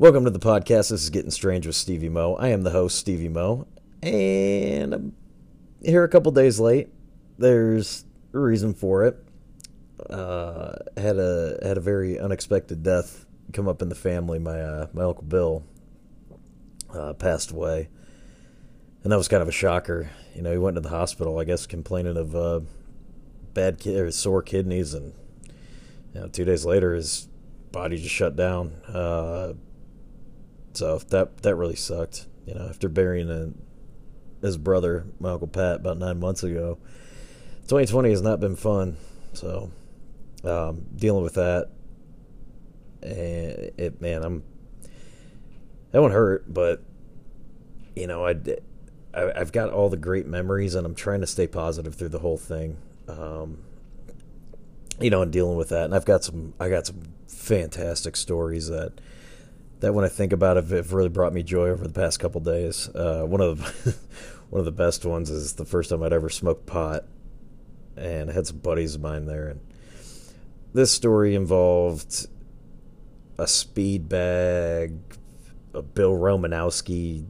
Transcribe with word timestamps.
Welcome 0.00 0.22
to 0.26 0.30
the 0.30 0.38
podcast. 0.38 0.90
This 0.90 1.02
is 1.02 1.10
Getting 1.10 1.32
Strange 1.32 1.66
with 1.66 1.74
Stevie 1.74 2.08
Mo. 2.08 2.36
I 2.36 2.50
am 2.50 2.62
the 2.62 2.70
host, 2.70 2.98
Stevie 2.98 3.28
Mo, 3.28 3.66
and 4.00 4.94
I'm 4.94 5.12
here 5.82 6.04
a 6.04 6.08
couple 6.08 6.30
days 6.30 6.60
late. 6.60 6.90
There's 7.36 8.04
a 8.32 8.38
reason 8.38 8.74
for 8.74 9.06
it. 9.06 9.18
Uh, 10.08 10.76
had 10.96 11.18
a 11.18 11.58
had 11.64 11.78
a 11.78 11.80
very 11.80 12.16
unexpected 12.16 12.84
death 12.84 13.26
come 13.52 13.66
up 13.66 13.82
in 13.82 13.88
the 13.88 13.96
family. 13.96 14.38
My 14.38 14.60
uh, 14.60 14.86
my 14.92 15.02
uncle 15.02 15.24
Bill 15.24 15.64
uh, 16.94 17.14
passed 17.14 17.50
away, 17.50 17.88
and 19.02 19.10
that 19.10 19.16
was 19.16 19.26
kind 19.26 19.42
of 19.42 19.48
a 19.48 19.52
shocker. 19.52 20.12
You 20.32 20.42
know, 20.42 20.52
he 20.52 20.58
went 20.58 20.76
to 20.76 20.80
the 20.80 20.90
hospital, 20.90 21.40
I 21.40 21.44
guess, 21.44 21.66
complaining 21.66 22.16
of 22.16 22.36
uh, 22.36 22.60
bad 23.52 23.80
ki- 23.80 23.98
or 23.98 24.12
sore 24.12 24.42
kidneys, 24.42 24.94
and 24.94 25.12
you 26.14 26.20
know, 26.20 26.28
two 26.28 26.44
days 26.44 26.64
later, 26.64 26.94
his 26.94 27.26
body 27.72 27.96
just 27.96 28.14
shut 28.14 28.36
down. 28.36 28.74
So 30.78 30.98
that 31.08 31.38
that 31.38 31.56
really 31.56 31.74
sucked. 31.74 32.26
You 32.46 32.54
know, 32.54 32.68
after 32.68 32.88
burying 32.88 33.28
a, 33.28 33.50
his 34.46 34.56
brother, 34.56 35.06
my 35.18 35.32
uncle 35.32 35.48
Pat, 35.48 35.80
about 35.80 35.98
nine 35.98 36.20
months 36.20 36.44
ago, 36.44 36.78
2020 37.62 38.10
has 38.10 38.22
not 38.22 38.38
been 38.38 38.54
fun. 38.54 38.96
So 39.32 39.72
um, 40.44 40.86
dealing 40.94 41.24
with 41.24 41.34
that, 41.34 41.70
and 43.02 43.72
it 43.76 44.00
man, 44.00 44.22
I'm 44.22 44.44
that 45.90 46.00
one 46.00 46.12
hurt, 46.12 46.44
but 46.46 46.84
you 47.96 48.06
know, 48.06 48.24
I, 48.24 48.36
I 49.12 49.32
I've 49.34 49.50
got 49.50 49.70
all 49.70 49.88
the 49.88 49.96
great 49.96 50.26
memories, 50.26 50.76
and 50.76 50.86
I'm 50.86 50.94
trying 50.94 51.22
to 51.22 51.26
stay 51.26 51.48
positive 51.48 51.96
through 51.96 52.10
the 52.10 52.20
whole 52.20 52.38
thing. 52.38 52.76
Um, 53.08 53.64
you 55.00 55.10
know, 55.10 55.22
and 55.22 55.32
dealing 55.32 55.56
with 55.56 55.70
that, 55.70 55.86
and 55.86 55.94
I've 55.94 56.04
got 56.04 56.22
some 56.22 56.54
I 56.60 56.68
got 56.68 56.86
some 56.86 57.02
fantastic 57.26 58.14
stories 58.14 58.68
that 58.68 58.92
that 59.80 59.94
when 59.94 60.04
I 60.04 60.08
think 60.08 60.32
about 60.32 60.56
it, 60.56 60.64
have 60.68 60.92
really 60.92 61.08
brought 61.08 61.32
me 61.32 61.42
joy 61.42 61.68
over 61.68 61.86
the 61.86 61.92
past 61.92 62.18
couple 62.18 62.40
days. 62.40 62.88
Uh, 62.88 63.24
one 63.24 63.40
of 63.40 63.58
the, 63.84 63.96
one 64.50 64.58
of 64.58 64.64
the 64.64 64.72
best 64.72 65.04
ones 65.04 65.30
is 65.30 65.54
the 65.54 65.64
first 65.64 65.90
time 65.90 66.02
I'd 66.02 66.12
ever 66.12 66.28
smoked 66.28 66.66
pot, 66.66 67.04
and 67.96 68.30
I 68.30 68.32
had 68.32 68.46
some 68.46 68.58
buddies 68.58 68.96
of 68.96 69.00
mine 69.00 69.26
there, 69.26 69.48
and 69.48 69.60
this 70.74 70.90
story 70.90 71.34
involved 71.34 72.26
a 73.38 73.46
speed 73.46 74.08
bag, 74.08 74.98
a 75.74 75.82
Bill 75.82 76.12
Romanowski 76.12 77.24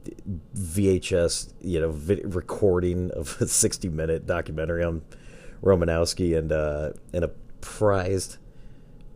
VHS, 0.57 1.53
you 1.61 1.81
know, 1.81 1.89
recording 2.25 3.11
of 3.11 3.37
a 3.41 3.47
sixty-minute 3.47 4.27
documentary 4.27 4.85
on 4.85 5.03
Romanowski, 5.63 6.37
and 6.37 6.51
uh, 6.51 6.93
and 7.13 7.25
a 7.25 7.29
prized 7.61 8.39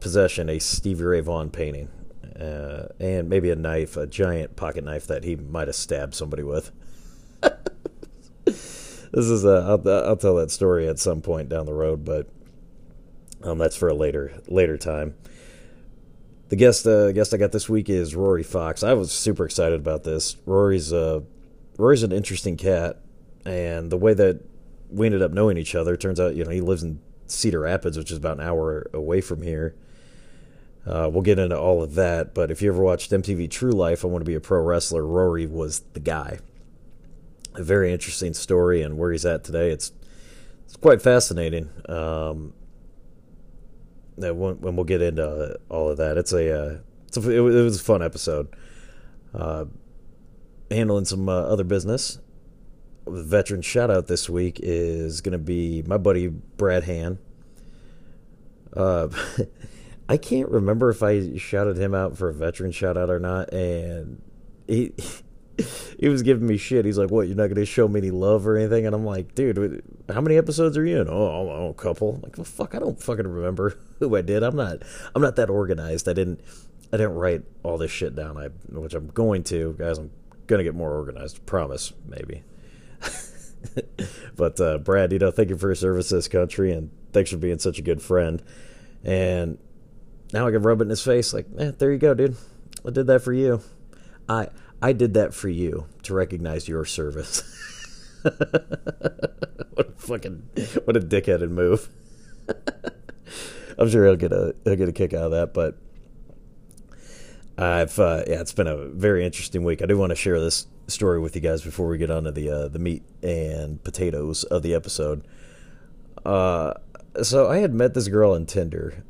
possession, 0.00 0.50
a 0.50 0.58
Stevie 0.58 1.04
Ray 1.04 1.20
Vaughan 1.20 1.48
painting 1.48 1.88
uh, 2.36 2.88
and 2.98 3.28
maybe 3.28 3.50
a 3.50 3.56
knife, 3.56 3.96
a 3.96 4.06
giant 4.06 4.56
pocket 4.56 4.84
knife 4.84 5.06
that 5.06 5.24
he 5.24 5.36
might 5.36 5.68
have 5.68 5.76
stabbed 5.76 6.14
somebody 6.14 6.42
with. 6.42 6.70
this 8.44 9.12
is 9.12 9.44
a, 9.44 9.64
I'll, 9.66 9.88
I'll 9.88 10.16
tell 10.16 10.36
that 10.36 10.50
story 10.50 10.88
at 10.88 10.98
some 10.98 11.20
point 11.20 11.48
down 11.48 11.66
the 11.66 11.74
road, 11.74 12.04
but 12.04 12.28
um, 13.42 13.58
that's 13.58 13.76
for 13.76 13.88
a 13.88 13.94
later 13.94 14.32
later 14.46 14.76
time. 14.76 15.14
The 16.48 16.56
guest 16.56 16.86
uh, 16.86 17.12
guest 17.12 17.32
I 17.34 17.38
got 17.38 17.52
this 17.52 17.68
week 17.68 17.88
is 17.88 18.14
Rory 18.14 18.42
Fox. 18.42 18.82
I 18.82 18.92
was 18.92 19.10
super 19.10 19.44
excited 19.44 19.80
about 19.80 20.04
this. 20.04 20.36
Rory's 20.46 20.92
uh, 20.92 21.20
Rory's 21.78 22.02
an 22.02 22.12
interesting 22.12 22.56
cat, 22.56 23.00
and 23.44 23.90
the 23.90 23.96
way 23.96 24.14
that 24.14 24.40
we 24.90 25.06
ended 25.06 25.22
up 25.22 25.32
knowing 25.32 25.56
each 25.56 25.74
other 25.74 25.96
turns 25.96 26.20
out 26.20 26.36
you 26.36 26.44
know 26.44 26.50
he 26.50 26.60
lives 26.60 26.82
in 26.82 27.00
Cedar 27.26 27.60
Rapids, 27.60 27.96
which 27.96 28.10
is 28.10 28.18
about 28.18 28.38
an 28.38 28.44
hour 28.44 28.90
away 28.92 29.20
from 29.20 29.42
here 29.42 29.74
uh, 30.86 31.08
we'll 31.12 31.22
get 31.22 31.38
into 31.38 31.58
all 31.58 31.82
of 31.82 31.94
that, 31.94 32.34
but 32.34 32.50
if 32.50 32.60
you 32.60 32.72
ever 32.72 32.82
watched 32.82 33.12
MTV 33.12 33.50
True 33.50 33.70
Life, 33.70 34.04
I 34.04 34.08
Want 34.08 34.22
to 34.22 34.26
Be 34.26 34.34
a 34.34 34.40
Pro 34.40 34.60
Wrestler, 34.60 35.06
Rory 35.06 35.46
was 35.46 35.80
the 35.92 36.00
guy. 36.00 36.38
A 37.54 37.62
very 37.62 37.92
interesting 37.92 38.34
story, 38.34 38.82
and 38.82 38.98
where 38.98 39.12
he's 39.12 39.26
at 39.26 39.44
today, 39.44 39.70
it's 39.70 39.92
it's 40.64 40.76
quite 40.76 41.02
fascinating. 41.02 41.70
Um, 41.88 42.54
when, 44.16 44.60
we'll 44.60 44.84
get 44.84 45.02
into 45.02 45.58
all 45.68 45.90
of 45.90 45.98
that, 45.98 46.16
it's 46.16 46.32
a, 46.32 46.50
uh, 46.50 46.78
it's 47.06 47.16
a 47.16 47.30
it, 47.30 47.40
was 47.40 47.80
a 47.80 47.84
fun 47.84 48.02
episode. 48.02 48.48
Uh, 49.34 49.66
handling 50.70 51.04
some 51.04 51.28
uh, 51.28 51.42
other 51.42 51.64
business. 51.64 52.18
Veteran 53.06 53.62
shout 53.62 53.90
out 53.90 54.06
this 54.06 54.28
week 54.28 54.60
is 54.62 55.20
going 55.20 55.32
to 55.32 55.38
be 55.38 55.82
my 55.82 55.96
buddy 55.96 56.28
Brad 56.28 56.84
Han. 56.84 57.18
Uh, 58.74 59.08
I 60.08 60.16
can't 60.16 60.48
remember 60.48 60.90
if 60.90 61.02
I 61.02 61.36
shouted 61.36 61.76
him 61.76 61.94
out 61.94 62.16
for 62.16 62.28
a 62.28 62.34
veteran 62.34 62.72
shout 62.72 62.96
out 62.96 63.10
or 63.10 63.20
not, 63.20 63.52
and 63.52 64.20
he 64.66 64.92
he 65.98 66.08
was 66.08 66.22
giving 66.22 66.46
me 66.46 66.56
shit. 66.56 66.84
He's 66.84 66.98
like, 66.98 67.10
"What? 67.10 67.28
You're 67.28 67.36
not 67.36 67.46
going 67.46 67.56
to 67.56 67.66
show 67.66 67.88
me 67.88 68.00
any 68.00 68.10
love 68.10 68.46
or 68.46 68.56
anything?" 68.56 68.86
And 68.86 68.94
I'm 68.94 69.04
like, 69.04 69.34
"Dude, 69.34 69.82
how 70.12 70.20
many 70.20 70.36
episodes 70.36 70.76
are 70.76 70.84
you 70.84 71.00
in?" 71.00 71.08
Oh, 71.08 71.12
oh, 71.12 71.68
a 71.68 71.74
couple. 71.74 72.16
I'm 72.16 72.22
like, 72.22 72.36
well, 72.36 72.44
fuck, 72.44 72.74
I 72.74 72.78
don't 72.78 73.00
fucking 73.00 73.26
remember 73.26 73.78
who 73.98 74.16
I 74.16 74.22
did. 74.22 74.42
I'm 74.42 74.56
not 74.56 74.82
I'm 75.14 75.22
not 75.22 75.36
that 75.36 75.50
organized. 75.50 76.08
I 76.08 76.12
didn't 76.12 76.40
I 76.92 76.96
didn't 76.96 77.14
write 77.14 77.42
all 77.62 77.78
this 77.78 77.90
shit 77.90 78.14
down. 78.14 78.36
I 78.36 78.48
which 78.70 78.94
I'm 78.94 79.08
going 79.08 79.44
to, 79.44 79.74
guys. 79.78 79.98
I'm 79.98 80.10
gonna 80.46 80.64
get 80.64 80.74
more 80.74 80.92
organized. 80.92 81.44
Promise, 81.46 81.92
maybe. 82.06 82.42
but 84.36 84.60
uh, 84.60 84.78
Brad, 84.78 85.12
you 85.12 85.18
know, 85.18 85.30
thank 85.30 85.50
you 85.50 85.56
for 85.56 85.68
your 85.68 85.74
service 85.74 86.08
to 86.08 86.16
this 86.16 86.28
country, 86.28 86.72
and 86.72 86.90
thanks 87.12 87.30
for 87.30 87.36
being 87.36 87.58
such 87.58 87.78
a 87.78 87.82
good 87.82 88.02
friend. 88.02 88.42
And 89.04 89.58
now 90.32 90.46
I 90.46 90.50
can 90.50 90.62
rub 90.62 90.80
it 90.80 90.84
in 90.84 90.90
his 90.90 91.02
face. 91.02 91.32
Like, 91.32 91.46
eh, 91.58 91.72
there 91.78 91.92
you 91.92 91.98
go, 91.98 92.14
dude. 92.14 92.36
I 92.86 92.90
did 92.90 93.06
that 93.06 93.20
for 93.20 93.32
you. 93.32 93.62
I 94.28 94.48
I 94.80 94.92
did 94.92 95.14
that 95.14 95.34
for 95.34 95.48
you 95.48 95.86
to 96.02 96.14
recognize 96.14 96.68
your 96.68 96.84
service. 96.84 97.42
what 98.22 99.88
a 99.88 99.92
fucking 99.96 100.48
what 100.84 100.96
a 100.96 101.00
dickheaded 101.00 101.50
move. 101.50 101.88
I'm 103.78 103.88
sure 103.88 104.04
he'll 104.04 104.16
get 104.16 104.32
a 104.32 104.54
he'll 104.64 104.76
get 104.76 104.88
a 104.88 104.92
kick 104.92 105.14
out 105.14 105.24
of 105.24 105.30
that, 105.32 105.54
but 105.54 105.76
I've 107.58 107.98
uh, 107.98 108.24
yeah, 108.26 108.40
it's 108.40 108.52
been 108.52 108.66
a 108.66 108.88
very 108.88 109.24
interesting 109.24 109.64
week. 109.64 109.82
I 109.82 109.86
do 109.86 109.96
want 109.98 110.10
to 110.10 110.16
share 110.16 110.40
this 110.40 110.66
story 110.88 111.20
with 111.20 111.36
you 111.36 111.42
guys 111.42 111.62
before 111.62 111.88
we 111.88 111.98
get 111.98 112.10
on 112.10 112.24
to 112.24 112.32
the 112.32 112.50
uh, 112.50 112.68
the 112.68 112.78
meat 112.78 113.02
and 113.22 113.82
potatoes 113.84 114.44
of 114.44 114.62
the 114.62 114.74
episode. 114.74 115.26
Uh, 116.24 116.74
so 117.22 117.50
I 117.50 117.58
had 117.58 117.74
met 117.74 117.94
this 117.94 118.08
girl 118.08 118.32
on 118.32 118.46
Tinder 118.46 119.04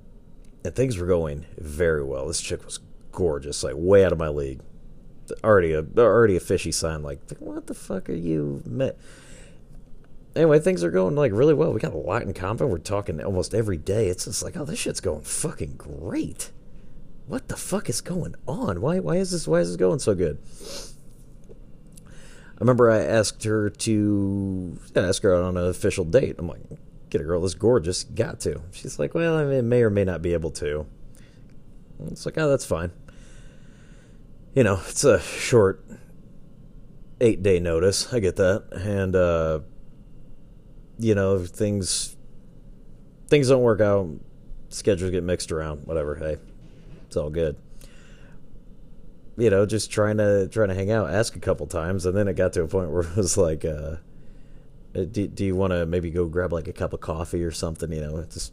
and 0.65 0.75
things 0.75 0.97
were 0.97 1.07
going 1.07 1.47
very 1.59 2.05
well. 2.05 2.27
This 2.27 2.41
chick 2.41 2.65
was 2.65 2.81
gorgeous, 3.11 3.63
like 3.63 3.75
way 3.77 4.05
out 4.05 4.13
of 4.13 4.19
my 4.19 4.29
league. 4.29 4.61
Already 5.43 5.73
a 5.73 5.85
already 5.97 6.37
a 6.37 6.41
fishy 6.41 6.73
sign. 6.73 7.03
Like, 7.03 7.21
what 7.39 7.67
the 7.67 7.75
fuck 7.75 8.09
are 8.11 8.15
you? 8.15 8.63
Met? 8.67 8.99
Anyway, 10.35 10.59
things 10.59 10.83
are 10.83 10.91
going 10.91 11.15
like 11.15 11.33
really 11.33 11.55
well. 11.55 11.73
We 11.73 11.81
got 11.81 11.95
a 11.95 11.99
lot 11.99 12.23
in 12.23 12.35
common. 12.35 12.69
We're 12.69 12.79
talking 12.79 13.23
almost 13.23 13.55
every 13.55 13.77
day. 13.77 14.09
It's 14.09 14.25
just 14.25 14.43
like, 14.43 14.57
oh, 14.57 14.65
this 14.65 14.79
shit's 14.79 15.01
going 15.01 15.23
fucking 15.23 15.75
great. 15.77 16.51
What 17.27 17.49
the 17.49 17.57
fuck 17.57 17.89
is 17.89 18.01
going 18.01 18.35
on? 18.47 18.81
Why 18.81 18.99
why 18.99 19.17
is 19.17 19.31
this 19.31 19.47
why 19.47 19.61
is 19.61 19.69
this 19.69 19.77
going 19.77 20.01
so 20.01 20.15
good? 20.15 20.39
I 22.09 22.61
remember 22.61 22.91
I 22.91 22.99
asked 22.99 23.45
her 23.45 23.71
to 23.71 24.79
ask 24.95 25.23
her 25.23 25.35
out 25.35 25.45
on 25.45 25.57
an 25.57 25.67
official 25.67 26.05
date. 26.05 26.37
I'm 26.39 26.49
like, 26.49 26.61
get 27.13 27.21
a 27.21 27.25
girl 27.25 27.43
this 27.43 27.55
gorgeous. 27.55 28.05
Got 28.05 28.41
to. 28.41 28.63
She's 28.73 28.99
like, 28.99 29.15
well, 29.15 29.37
I 29.37 29.61
may 29.61 29.83
or 29.83 29.91
may 29.91 30.05
not 30.05 30.23
be 30.23 30.33
able 30.33 30.51
to. 30.53 30.87
It's 32.07 32.25
like, 32.25 32.39
oh, 32.39 32.49
that's 32.49 32.65
fine. 32.65 32.91
You 34.55 34.65
know, 34.65 34.81
it's 34.89 35.05
a 35.05 35.21
short 35.21 35.85
eight 37.21 37.43
day 37.43 37.61
notice. 37.61 38.13
I 38.13 38.19
get 38.19 38.37
that. 38.37 38.65
And, 38.73 39.15
uh, 39.15 39.61
you 40.99 41.15
know, 41.15 41.45
things 41.45 42.17
things 43.29 43.49
don't 43.49 43.63
work 43.63 43.81
out. 43.81 44.09
Schedules 44.71 45.11
get 45.11 45.23
mixed 45.23 45.53
around. 45.53 45.87
Whatever. 45.87 46.17
Hey, 46.17 46.39
it's 47.07 47.17
all 47.17 47.31
good. 47.31 47.57
You 49.37 49.51
know, 49.51 49.67
just 49.67 49.91
trying 49.91 50.17
to 50.17 50.49
trying 50.49 50.69
to 50.69 50.75
hang 50.75 50.91
out. 50.91 51.11
Ask 51.11 51.37
a 51.37 51.41
couple 51.41 51.67
times, 51.67 52.07
and 52.07 52.17
then 52.17 52.27
it 52.29 52.35
got 52.35 52.55
to 52.55 52.63
a 52.63 52.69
point 52.69 52.91
where 52.91 53.03
it 53.03 53.17
was 53.17 53.37
like, 53.37 53.65
uh, 53.65 53.97
do, 54.93 55.27
do 55.27 55.45
you 55.45 55.57
want 55.57 55.73
to 55.73 55.87
maybe 55.87 56.11
go 56.11 56.27
grab 56.27 56.53
like 56.53 56.69
a 56.69 56.73
cup 56.73 56.93
of 56.93 57.01
coffee 57.01 57.43
or 57.43 57.51
something? 57.51 57.93
You 57.93 58.01
know, 58.01 58.25
just 58.31 58.53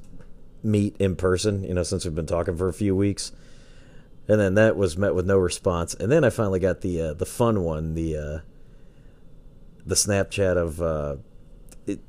meet 0.63 0.95
in 0.97 1.15
person. 1.15 1.63
You 1.63 1.73
know, 1.73 1.83
since 1.83 2.05
we've 2.05 2.15
been 2.15 2.25
talking 2.25 2.55
for 2.55 2.67
a 2.67 2.73
few 2.73 2.95
weeks, 2.95 3.31
and 4.27 4.39
then 4.39 4.55
that 4.55 4.77
was 4.77 4.97
met 4.97 5.15
with 5.15 5.25
no 5.25 5.37
response. 5.37 5.93
And 5.93 6.11
then 6.11 6.23
I 6.23 6.29
finally 6.29 6.59
got 6.59 6.81
the 6.81 7.01
uh, 7.01 7.13
the 7.13 7.25
fun 7.25 7.63
one, 7.63 7.93
the 7.93 8.17
uh, 8.17 8.39
the 9.85 9.95
Snapchat 9.95 10.55
of 10.55 10.81
uh, 10.81 11.17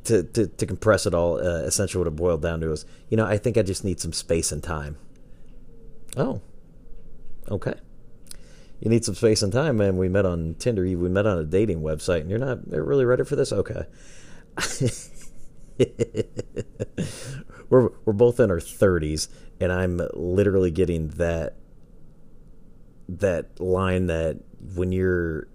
to, 0.04 0.22
to 0.22 0.46
to 0.46 0.66
compress 0.66 1.06
it 1.06 1.14
all. 1.14 1.38
Uh, 1.38 1.62
essentially, 1.62 2.00
what 2.00 2.08
it 2.08 2.16
boiled 2.16 2.42
down 2.42 2.60
to 2.60 2.72
is, 2.72 2.84
you 3.08 3.16
know, 3.16 3.26
I 3.26 3.38
think 3.38 3.56
I 3.58 3.62
just 3.62 3.84
need 3.84 4.00
some 4.00 4.12
space 4.12 4.52
and 4.52 4.62
time. 4.62 4.96
Oh, 6.16 6.40
okay. 7.50 7.74
You 8.80 8.88
need 8.88 9.04
some 9.04 9.14
space 9.14 9.42
and 9.42 9.52
time, 9.52 9.76
man. 9.76 9.98
We 9.98 10.08
met 10.08 10.24
on 10.24 10.54
Tinder. 10.58 10.82
We 10.82 10.94
met 10.94 11.26
on 11.26 11.38
a 11.38 11.44
dating 11.44 11.82
website, 11.82 12.22
and 12.22 12.30
you're 12.30 12.38
not 12.38 12.66
really 12.66 13.04
ready 13.04 13.24
for 13.24 13.36
this. 13.36 13.52
Okay. 13.52 13.84
we're 17.70 17.90
we're 18.04 18.12
both 18.12 18.40
in 18.40 18.50
our 18.50 18.58
30s 18.58 19.28
and 19.60 19.72
I'm 19.72 20.00
literally 20.14 20.70
getting 20.70 21.08
that 21.08 21.56
that 23.08 23.60
line 23.60 24.06
that 24.06 24.38
when 24.74 24.92
you're 24.92 25.48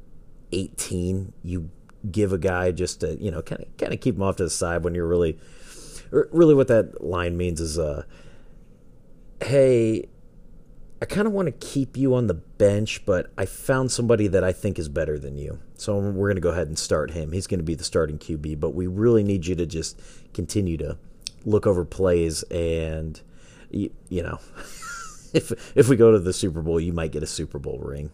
18, 0.51 1.33
you 1.43 1.69
give 2.11 2.31
a 2.33 2.37
guy 2.37 2.71
just 2.71 2.99
to 2.99 3.15
you 3.15 3.31
know 3.31 3.41
kind 3.41 3.61
of 3.61 3.77
kind 3.77 3.93
of 3.93 3.99
keep 3.99 4.15
him 4.15 4.21
off 4.21 4.35
to 4.35 4.43
the 4.43 4.49
side 4.49 4.83
when 4.83 4.93
you're 4.93 5.07
really 5.07 5.39
really 6.11 6.53
what 6.53 6.67
that 6.67 7.03
line 7.03 7.35
means 7.35 7.59
is 7.59 7.79
uh 7.79 8.03
hey 9.43 10.07
I 11.01 11.05
kind 11.05 11.27
of 11.27 11.33
want 11.33 11.47
to 11.47 11.51
keep 11.51 11.97
you 11.97 12.15
on 12.15 12.27
the 12.27 12.33
bench, 12.33 13.05
but 13.05 13.31
I 13.37 13.45
found 13.45 13.91
somebody 13.91 14.27
that 14.27 14.43
I 14.43 14.53
think 14.53 14.79
is 14.79 14.87
better 14.87 15.19
than 15.19 15.37
you. 15.37 15.59
So 15.77 15.97
we're 15.97 16.29
going 16.29 16.35
to 16.35 16.41
go 16.41 16.51
ahead 16.51 16.67
and 16.67 16.79
start 16.79 17.11
him. 17.11 17.31
He's 17.31 17.47
going 17.47 17.59
to 17.59 17.63
be 17.65 17.75
the 17.75 17.83
starting 17.83 18.17
QB, 18.17 18.59
but 18.59 18.71
we 18.71 18.87
really 18.87 19.23
need 19.23 19.45
you 19.45 19.55
to 19.55 19.65
just 19.65 19.99
continue 20.33 20.77
to 20.77 20.97
look 21.43 21.67
over 21.67 21.85
plays 21.85 22.43
and 22.43 23.21
you, 23.69 23.91
you 24.09 24.23
know, 24.23 24.39
if 25.33 25.51
if 25.75 25.89
we 25.89 25.95
go 25.95 26.11
to 26.11 26.19
the 26.19 26.33
Super 26.33 26.61
Bowl, 26.61 26.79
you 26.79 26.93
might 26.93 27.11
get 27.11 27.23
a 27.23 27.27
Super 27.27 27.59
Bowl 27.59 27.79
ring. 27.79 28.11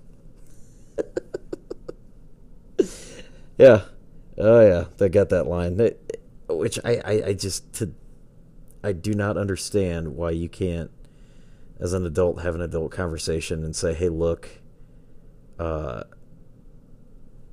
yeah. 3.58 3.82
Oh 4.38 4.62
yeah, 4.62 4.86
they 4.98 5.10
got 5.10 5.30
that 5.30 5.46
line. 5.46 5.80
which 6.48 6.80
I, 6.84 7.02
I, 7.06 7.24
I 7.28 7.34
just 7.34 7.72
to, 7.74 7.94
I 8.84 8.92
do 8.94 9.14
not 9.14 9.38
understand 9.38 10.16
why 10.16 10.32
you 10.32 10.50
can't 10.50 10.90
as 11.80 11.94
an 11.94 12.06
adult 12.06 12.42
have 12.42 12.56
an 12.56 12.62
adult 12.62 12.92
conversation 12.92 13.64
and 13.64 13.76
say, 13.76 13.94
"Hey, 13.94 14.10
look, 14.10 14.50
uh, 15.60 16.04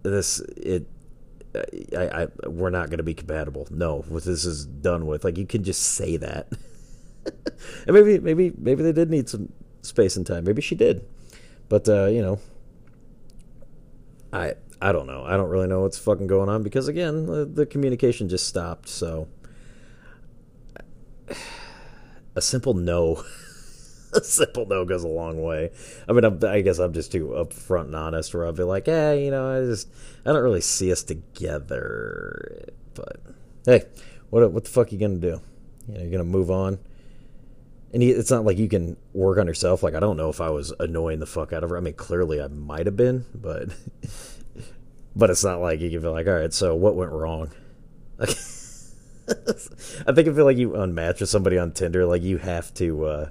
this 0.02 0.40
it." 0.56 0.86
I, 1.96 2.22
I 2.22 2.46
we're 2.46 2.70
not 2.70 2.90
going 2.90 2.98
to 2.98 3.04
be 3.04 3.14
compatible. 3.14 3.66
No, 3.70 4.04
what 4.08 4.24
this 4.24 4.44
is 4.44 4.66
done 4.66 5.06
with. 5.06 5.24
Like 5.24 5.38
you 5.38 5.46
can 5.46 5.64
just 5.64 5.82
say 5.82 6.16
that, 6.18 6.52
and 7.24 7.94
maybe 7.94 8.18
maybe 8.18 8.52
maybe 8.56 8.82
they 8.82 8.92
did 8.92 9.10
need 9.10 9.28
some 9.28 9.52
space 9.82 10.16
and 10.16 10.26
time. 10.26 10.44
Maybe 10.44 10.60
she 10.60 10.74
did, 10.74 11.04
but 11.68 11.88
uh, 11.88 12.06
you 12.06 12.20
know, 12.22 12.38
I 14.32 14.54
I 14.80 14.92
don't 14.92 15.06
know. 15.06 15.24
I 15.24 15.36
don't 15.36 15.48
really 15.48 15.66
know 15.66 15.80
what's 15.80 15.98
fucking 15.98 16.26
going 16.26 16.48
on 16.48 16.62
because 16.62 16.88
again, 16.88 17.26
the, 17.26 17.44
the 17.44 17.66
communication 17.66 18.28
just 18.28 18.46
stopped. 18.46 18.88
So 18.88 19.28
a 22.36 22.40
simple 22.40 22.74
no 22.74 23.24
simple 24.22 24.66
no 24.66 24.84
goes 24.84 25.04
a 25.04 25.08
long 25.08 25.42
way. 25.42 25.70
I 26.08 26.12
mean, 26.12 26.24
I'm, 26.24 26.42
i 26.44 26.60
guess 26.60 26.78
I'm 26.78 26.92
just 26.92 27.12
too 27.12 27.28
upfront 27.28 27.86
and 27.86 27.96
honest, 27.96 28.34
where 28.34 28.46
I'll 28.46 28.52
be 28.52 28.62
like, 28.62 28.86
hey, 28.86 29.24
you 29.24 29.30
know, 29.30 29.50
I 29.50 29.64
just 29.64 29.88
I 30.24 30.32
don't 30.32 30.42
really 30.42 30.60
see 30.60 30.92
us 30.92 31.02
together." 31.02 32.68
But 32.94 33.20
hey, 33.64 33.84
what 34.30 34.50
what 34.52 34.64
the 34.64 34.70
fuck 34.70 34.88
are 34.88 34.90
you 34.90 34.98
gonna 34.98 35.16
do? 35.16 35.40
You 35.88 35.94
know, 35.94 36.00
you're 36.00 36.10
gonna 36.10 36.24
move 36.24 36.50
on. 36.50 36.78
And 37.92 38.02
it's 38.02 38.30
not 38.30 38.44
like 38.44 38.58
you 38.58 38.68
can 38.68 38.98
work 39.14 39.38
on 39.38 39.46
yourself. 39.46 39.82
Like 39.82 39.94
I 39.94 40.00
don't 40.00 40.16
know 40.16 40.28
if 40.28 40.40
I 40.40 40.50
was 40.50 40.72
annoying 40.78 41.20
the 41.20 41.26
fuck 41.26 41.52
out 41.52 41.64
of 41.64 41.70
her. 41.70 41.76
I 41.76 41.80
mean, 41.80 41.94
clearly 41.94 42.40
I 42.40 42.48
might 42.48 42.86
have 42.86 42.96
been, 42.96 43.24
but 43.34 43.68
but 45.16 45.30
it's 45.30 45.44
not 45.44 45.60
like 45.60 45.80
you 45.80 45.90
can 45.90 46.02
be 46.02 46.08
like, 46.08 46.26
all 46.26 46.34
right, 46.34 46.52
so 46.52 46.74
what 46.74 46.96
went 46.96 47.12
wrong? 47.12 47.50
I 48.20 48.24
think 50.12 50.28
I 50.28 50.32
feel 50.32 50.44
like 50.44 50.56
you 50.56 50.70
unmatch 50.70 51.20
with 51.20 51.28
somebody 51.28 51.58
on 51.58 51.72
Tinder, 51.72 52.06
like 52.06 52.22
you 52.22 52.38
have 52.38 52.72
to 52.74 53.04
uh, 53.04 53.28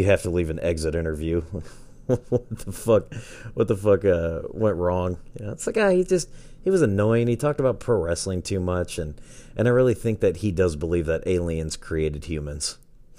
you 0.00 0.06
have 0.06 0.22
to 0.22 0.30
leave 0.30 0.50
an 0.50 0.60
exit 0.60 0.94
interview. 0.94 1.42
what 2.28 2.48
the 2.50 2.72
fuck? 2.72 3.14
What 3.54 3.68
the 3.68 3.76
fuck 3.76 4.04
uh, 4.04 4.40
went 4.50 4.76
wrong? 4.76 5.18
You 5.38 5.46
know, 5.46 5.52
it's 5.52 5.66
like 5.66 5.76
ah, 5.76 5.90
he 5.90 6.04
just 6.04 6.28
he 6.64 6.70
was 6.70 6.82
annoying. 6.82 7.28
He 7.28 7.36
talked 7.36 7.60
about 7.60 7.80
pro 7.80 8.00
wrestling 8.00 8.42
too 8.42 8.60
much, 8.60 8.98
and 8.98 9.20
and 9.56 9.68
I 9.68 9.70
really 9.70 9.94
think 9.94 10.20
that 10.20 10.38
he 10.38 10.50
does 10.50 10.76
believe 10.76 11.06
that 11.06 11.26
aliens 11.26 11.76
created 11.76 12.24
humans. 12.24 12.78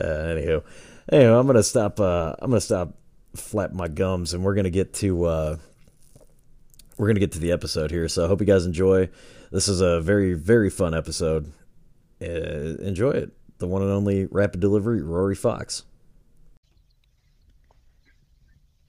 anywho, 0.00 0.64
anyway, 1.10 1.38
I'm 1.38 1.46
gonna 1.46 1.62
stop. 1.62 2.00
Uh, 2.00 2.34
I'm 2.38 2.50
gonna 2.50 2.60
stop 2.60 2.94
flap 3.36 3.72
my 3.72 3.88
gums, 3.88 4.34
and 4.34 4.42
we're 4.42 4.54
gonna 4.54 4.70
get 4.70 4.94
to 4.94 5.24
uh, 5.24 5.56
we're 6.96 7.06
gonna 7.06 7.20
get 7.20 7.32
to 7.32 7.40
the 7.40 7.52
episode 7.52 7.90
here. 7.90 8.08
So 8.08 8.24
I 8.24 8.28
hope 8.28 8.40
you 8.40 8.46
guys 8.46 8.66
enjoy. 8.66 9.10
This 9.50 9.68
is 9.68 9.80
a 9.80 10.00
very 10.00 10.34
very 10.34 10.70
fun 10.70 10.94
episode 10.94 11.52
uh, 12.22 12.82
enjoy 12.82 13.10
it. 13.10 13.32
The 13.58 13.66
one 13.66 13.82
and 13.82 13.90
only 13.90 14.26
rapid 14.26 14.60
delivery, 14.60 15.02
Rory 15.02 15.34
Fox. 15.34 15.84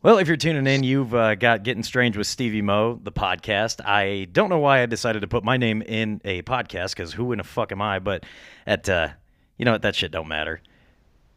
Well, 0.03 0.17
if 0.17 0.27
you're 0.27 0.35
tuning 0.35 0.67
in, 0.67 0.83
you've 0.83 1.15
uh, 1.15 1.35
got 1.35 1.63
Getting 1.63 1.83
Strange 1.83 2.17
with 2.17 2.27
Stevie 2.27 2.61
Mo, 2.61 2.99
the 3.01 3.11
podcast. 3.11 3.79
I 3.85 4.27
don't 4.33 4.49
know 4.49 4.59
why 4.59 4.81
I 4.81 4.85
decided 4.85 5.21
to 5.21 5.27
put 5.27 5.45
my 5.45 5.55
name 5.55 5.81
in 5.81 6.19
a 6.25 6.41
podcast 6.41 6.89
because 6.89 7.13
who 7.13 7.31
in 7.31 7.37
the 7.37 7.45
fuck 7.45 7.71
am 7.71 7.81
I? 7.81 7.99
But 7.99 8.25
at 8.67 8.89
uh, 8.89 9.09
you 9.57 9.63
know 9.63 9.71
what, 9.71 9.83
that 9.83 9.95
shit 9.95 10.11
don't 10.11 10.27
matter. 10.27 10.59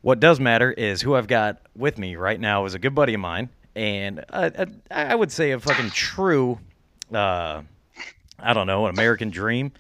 What 0.01 0.19
does 0.19 0.41
matter 0.41 0.73
is 0.73 1.01
who 1.01 1.15
I've 1.15 1.29
got 1.29 1.61
with 1.77 1.97
me 1.97 2.17
right 2.17 2.41
now 2.41 2.65
is 2.65 2.75
a 2.75 2.81
good 2.81 2.95
buddy 2.95 3.15
of 3.15 3.21
mine, 3.21 3.51
and 3.77 4.25
I 4.91 5.15
would 5.15 5.31
say 5.31 5.53
a 5.53 5.61
fucking 5.61 5.91
true, 5.91 6.59
uh, 7.13 7.63
I 8.39 8.53
don't 8.53 8.67
know, 8.67 8.87
an 8.87 8.95
American 8.95 9.31
dream. 9.31 9.71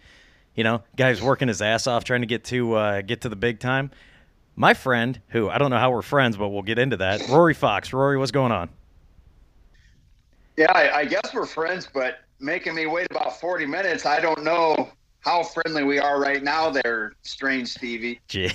You 0.56 0.64
know, 0.64 0.82
guy's 0.96 1.22
working 1.22 1.48
his 1.48 1.62
ass 1.62 1.86
off 1.86 2.04
trying 2.04 2.22
to 2.22 2.26
get 2.26 2.44
to 2.44 2.74
uh, 2.74 3.02
get 3.02 3.20
to 3.20 3.28
the 3.28 3.36
big 3.36 3.60
time. 3.60 3.90
My 4.56 4.72
friend, 4.72 5.20
who 5.28 5.50
I 5.50 5.58
don't 5.58 5.70
know 5.70 5.78
how 5.78 5.90
we're 5.90 6.02
friends, 6.02 6.36
but 6.36 6.48
we'll 6.48 6.62
get 6.62 6.78
into 6.78 6.96
that. 6.96 7.28
Rory 7.28 7.54
Fox. 7.54 7.92
Rory, 7.92 8.16
what's 8.16 8.32
going 8.32 8.52
on? 8.52 8.70
Yeah, 10.56 10.72
I, 10.72 11.00
I 11.00 11.04
guess 11.04 11.34
we're 11.34 11.44
friends, 11.44 11.86
but 11.92 12.20
making 12.40 12.74
me 12.74 12.86
wait 12.86 13.06
about 13.10 13.38
forty 13.38 13.66
minutes. 13.66 14.06
I 14.06 14.18
don't 14.18 14.42
know 14.42 14.90
how 15.20 15.42
friendly 15.42 15.82
we 15.82 15.98
are 15.98 16.20
right 16.20 16.42
now 16.42 16.70
there, 16.70 17.12
strange 17.22 17.68
Stevie. 17.68 18.20
yeah, 18.30 18.50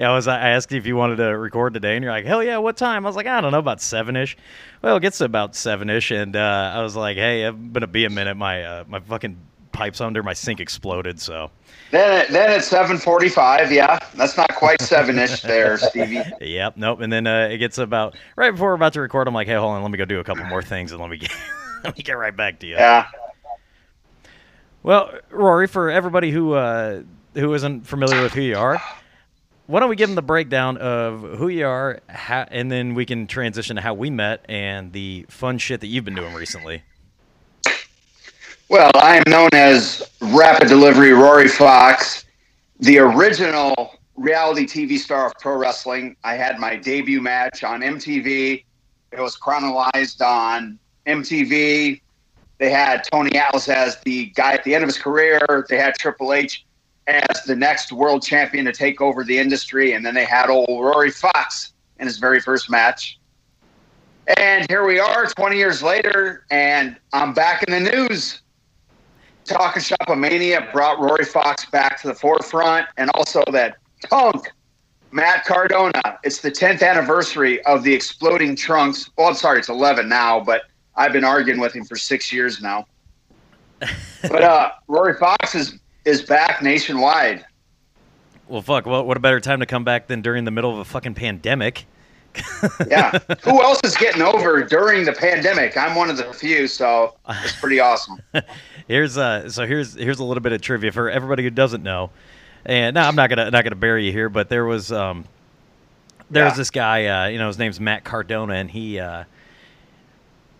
I 0.00 0.12
was 0.12 0.28
I 0.28 0.50
asked 0.50 0.72
you 0.72 0.78
if 0.78 0.86
you 0.86 0.96
wanted 0.96 1.16
to 1.16 1.38
record 1.38 1.72
today, 1.72 1.94
and 1.94 2.02
you're 2.02 2.12
like, 2.12 2.26
hell 2.26 2.42
yeah, 2.42 2.58
what 2.58 2.76
time? 2.76 3.06
I 3.06 3.08
was 3.08 3.16
like, 3.16 3.26
I 3.26 3.40
don't 3.40 3.52
know, 3.52 3.60
about 3.60 3.80
seven 3.80 4.16
ish. 4.16 4.36
Well, 4.82 4.96
it 4.96 5.00
gets 5.00 5.18
to 5.18 5.24
about 5.24 5.54
seven 5.54 5.88
ish, 5.88 6.10
and 6.10 6.36
uh, 6.36 6.72
I 6.74 6.82
was 6.82 6.96
like, 6.96 7.16
hey, 7.16 7.44
I'm 7.44 7.72
gonna 7.72 7.86
be 7.86 8.04
a 8.04 8.10
minute. 8.10 8.36
My 8.36 8.62
uh, 8.62 8.84
my 8.86 9.00
fucking 9.00 9.38
pipes 9.74 10.00
under 10.00 10.22
my 10.22 10.32
sink 10.32 10.60
exploded. 10.60 11.20
So 11.20 11.50
then, 11.90 12.26
then 12.32 12.50
at 12.50 12.64
seven 12.64 12.96
forty-five, 12.96 13.70
yeah, 13.70 13.98
that's 14.14 14.38
not 14.38 14.54
quite 14.54 14.80
seven-ish 14.80 15.42
there, 15.42 15.76
Stevie. 15.76 16.22
Yep, 16.40 16.78
nope. 16.78 17.00
And 17.00 17.12
then 17.12 17.26
uh, 17.26 17.48
it 17.50 17.58
gets 17.58 17.76
about 17.76 18.16
right 18.36 18.52
before 18.52 18.68
we're 18.68 18.74
about 18.74 18.94
to 18.94 19.02
record. 19.02 19.28
I'm 19.28 19.34
like, 19.34 19.46
hey, 19.46 19.54
hold 19.54 19.72
on, 19.72 19.82
let 19.82 19.90
me 19.90 19.98
go 19.98 20.06
do 20.06 20.20
a 20.20 20.24
couple 20.24 20.44
more 20.46 20.62
things, 20.62 20.92
and 20.92 21.00
let 21.00 21.10
me 21.10 21.18
get 21.18 21.32
let 21.84 21.96
me 21.96 22.02
get 22.02 22.14
right 22.14 22.34
back 22.34 22.60
to 22.60 22.66
you. 22.66 22.74
Yeah. 22.74 23.06
Well, 24.82 25.18
Rory, 25.30 25.66
for 25.66 25.90
everybody 25.90 26.30
who 26.30 26.54
uh, 26.54 27.02
who 27.34 27.52
isn't 27.52 27.86
familiar 27.86 28.22
with 28.22 28.32
who 28.32 28.42
you 28.42 28.56
are, 28.56 28.80
why 29.66 29.80
don't 29.80 29.88
we 29.88 29.96
give 29.96 30.08
them 30.08 30.14
the 30.14 30.22
breakdown 30.22 30.76
of 30.76 31.20
who 31.38 31.48
you 31.48 31.66
are, 31.66 32.00
how, 32.08 32.46
and 32.50 32.70
then 32.70 32.94
we 32.94 33.06
can 33.06 33.26
transition 33.26 33.76
to 33.76 33.82
how 33.82 33.94
we 33.94 34.10
met 34.10 34.44
and 34.48 34.92
the 34.92 35.26
fun 35.28 35.58
shit 35.58 35.80
that 35.80 35.86
you've 35.86 36.04
been 36.04 36.14
doing 36.14 36.34
recently. 36.34 36.82
Well, 38.70 38.90
I 38.94 39.16
am 39.16 39.22
known 39.28 39.50
as 39.52 40.10
Rapid 40.22 40.68
Delivery 40.68 41.12
Rory 41.12 41.48
Fox, 41.48 42.24
the 42.80 42.98
original 42.98 43.98
reality 44.16 44.64
TV 44.64 44.96
star 44.96 45.26
of 45.26 45.34
pro 45.38 45.56
wrestling. 45.56 46.16
I 46.24 46.34
had 46.34 46.58
my 46.58 46.76
debut 46.76 47.20
match 47.20 47.62
on 47.62 47.82
MTV. 47.82 48.64
It 49.12 49.20
was 49.20 49.36
chronologized 49.36 50.22
on 50.22 50.78
MTV. 51.06 52.00
They 52.56 52.70
had 52.70 53.04
Tony 53.04 53.36
Atlas 53.36 53.68
as 53.68 54.00
the 54.00 54.26
guy 54.30 54.54
at 54.54 54.64
the 54.64 54.74
end 54.74 54.82
of 54.82 54.88
his 54.88 54.98
career. 54.98 55.66
They 55.68 55.76
had 55.76 55.94
Triple 55.96 56.32
H 56.32 56.64
as 57.06 57.44
the 57.44 57.54
next 57.54 57.92
world 57.92 58.22
champion 58.22 58.64
to 58.64 58.72
take 58.72 59.02
over 59.02 59.24
the 59.24 59.38
industry. 59.38 59.92
And 59.92 60.06
then 60.06 60.14
they 60.14 60.24
had 60.24 60.48
old 60.48 60.82
Rory 60.82 61.10
Fox 61.10 61.74
in 62.00 62.06
his 62.06 62.16
very 62.16 62.40
first 62.40 62.70
match. 62.70 63.18
And 64.38 64.66
here 64.70 64.86
we 64.86 64.98
are 64.98 65.26
20 65.26 65.54
years 65.54 65.82
later, 65.82 66.46
and 66.50 66.96
I'm 67.12 67.34
back 67.34 67.62
in 67.64 67.74
the 67.74 67.90
news 67.90 68.40
Talking 69.44 69.82
Shop 69.82 70.16
Mania 70.16 70.68
brought 70.72 70.98
Rory 71.00 71.24
Fox 71.24 71.66
back 71.66 72.00
to 72.02 72.08
the 72.08 72.14
forefront, 72.14 72.86
and 72.96 73.10
also 73.10 73.42
that 73.52 73.76
punk 74.08 74.46
Matt 75.12 75.44
Cardona. 75.44 76.18
It's 76.24 76.40
the 76.40 76.50
10th 76.50 76.82
anniversary 76.82 77.64
of 77.66 77.84
the 77.84 77.94
Exploding 77.94 78.56
Trunks. 78.56 79.10
Well, 79.16 79.28
I'm 79.28 79.34
sorry, 79.34 79.58
it's 79.60 79.68
11 79.68 80.08
now, 80.08 80.40
but 80.40 80.62
I've 80.96 81.12
been 81.12 81.24
arguing 81.24 81.60
with 81.60 81.74
him 81.74 81.84
for 81.84 81.96
six 81.96 82.32
years 82.32 82.60
now. 82.60 82.86
but 84.22 84.42
uh, 84.42 84.70
Rory 84.88 85.14
Fox 85.14 85.54
is 85.54 85.78
is 86.04 86.22
back 86.22 86.62
nationwide. 86.62 87.44
Well, 88.46 88.62
fuck. 88.62 88.86
Well, 88.86 89.06
what 89.06 89.16
a 89.16 89.20
better 89.20 89.40
time 89.40 89.60
to 89.60 89.66
come 89.66 89.84
back 89.84 90.06
than 90.06 90.20
during 90.20 90.44
the 90.44 90.50
middle 90.50 90.70
of 90.70 90.78
a 90.78 90.84
fucking 90.84 91.14
pandemic? 91.14 91.86
Yeah. 92.88 93.18
Who 93.42 93.62
else 93.62 93.80
is 93.84 93.96
getting 93.96 94.22
over 94.22 94.62
during 94.62 95.04
the 95.04 95.12
pandemic? 95.12 95.76
I'm 95.76 95.94
one 95.94 96.10
of 96.10 96.16
the 96.16 96.32
few, 96.32 96.66
so 96.66 97.16
it's 97.28 97.58
pretty 97.60 97.80
awesome. 97.80 98.20
here's 98.88 99.16
uh 99.16 99.48
so 99.48 99.66
here's 99.66 99.94
here's 99.94 100.18
a 100.18 100.24
little 100.24 100.42
bit 100.42 100.52
of 100.52 100.60
trivia 100.60 100.92
for 100.92 101.08
everybody 101.10 101.42
who 101.42 101.50
doesn't 101.50 101.82
know. 101.82 102.10
And 102.66 102.94
now 102.94 103.08
I'm 103.08 103.16
not 103.16 103.30
gonna 103.30 103.50
not 103.50 103.64
gonna 103.64 103.76
bury 103.76 104.06
you 104.06 104.12
here, 104.12 104.28
but 104.28 104.48
there 104.48 104.64
was 104.64 104.92
um 104.92 105.24
there 106.30 106.44
yeah. 106.44 106.48
was 106.48 106.58
this 106.58 106.70
guy, 106.70 107.06
uh, 107.06 107.28
you 107.28 107.38
know, 107.38 107.46
his 107.46 107.58
name's 107.58 107.78
Matt 107.78 108.04
Cardona, 108.04 108.54
and 108.54 108.70
he 108.70 108.98
uh 108.98 109.24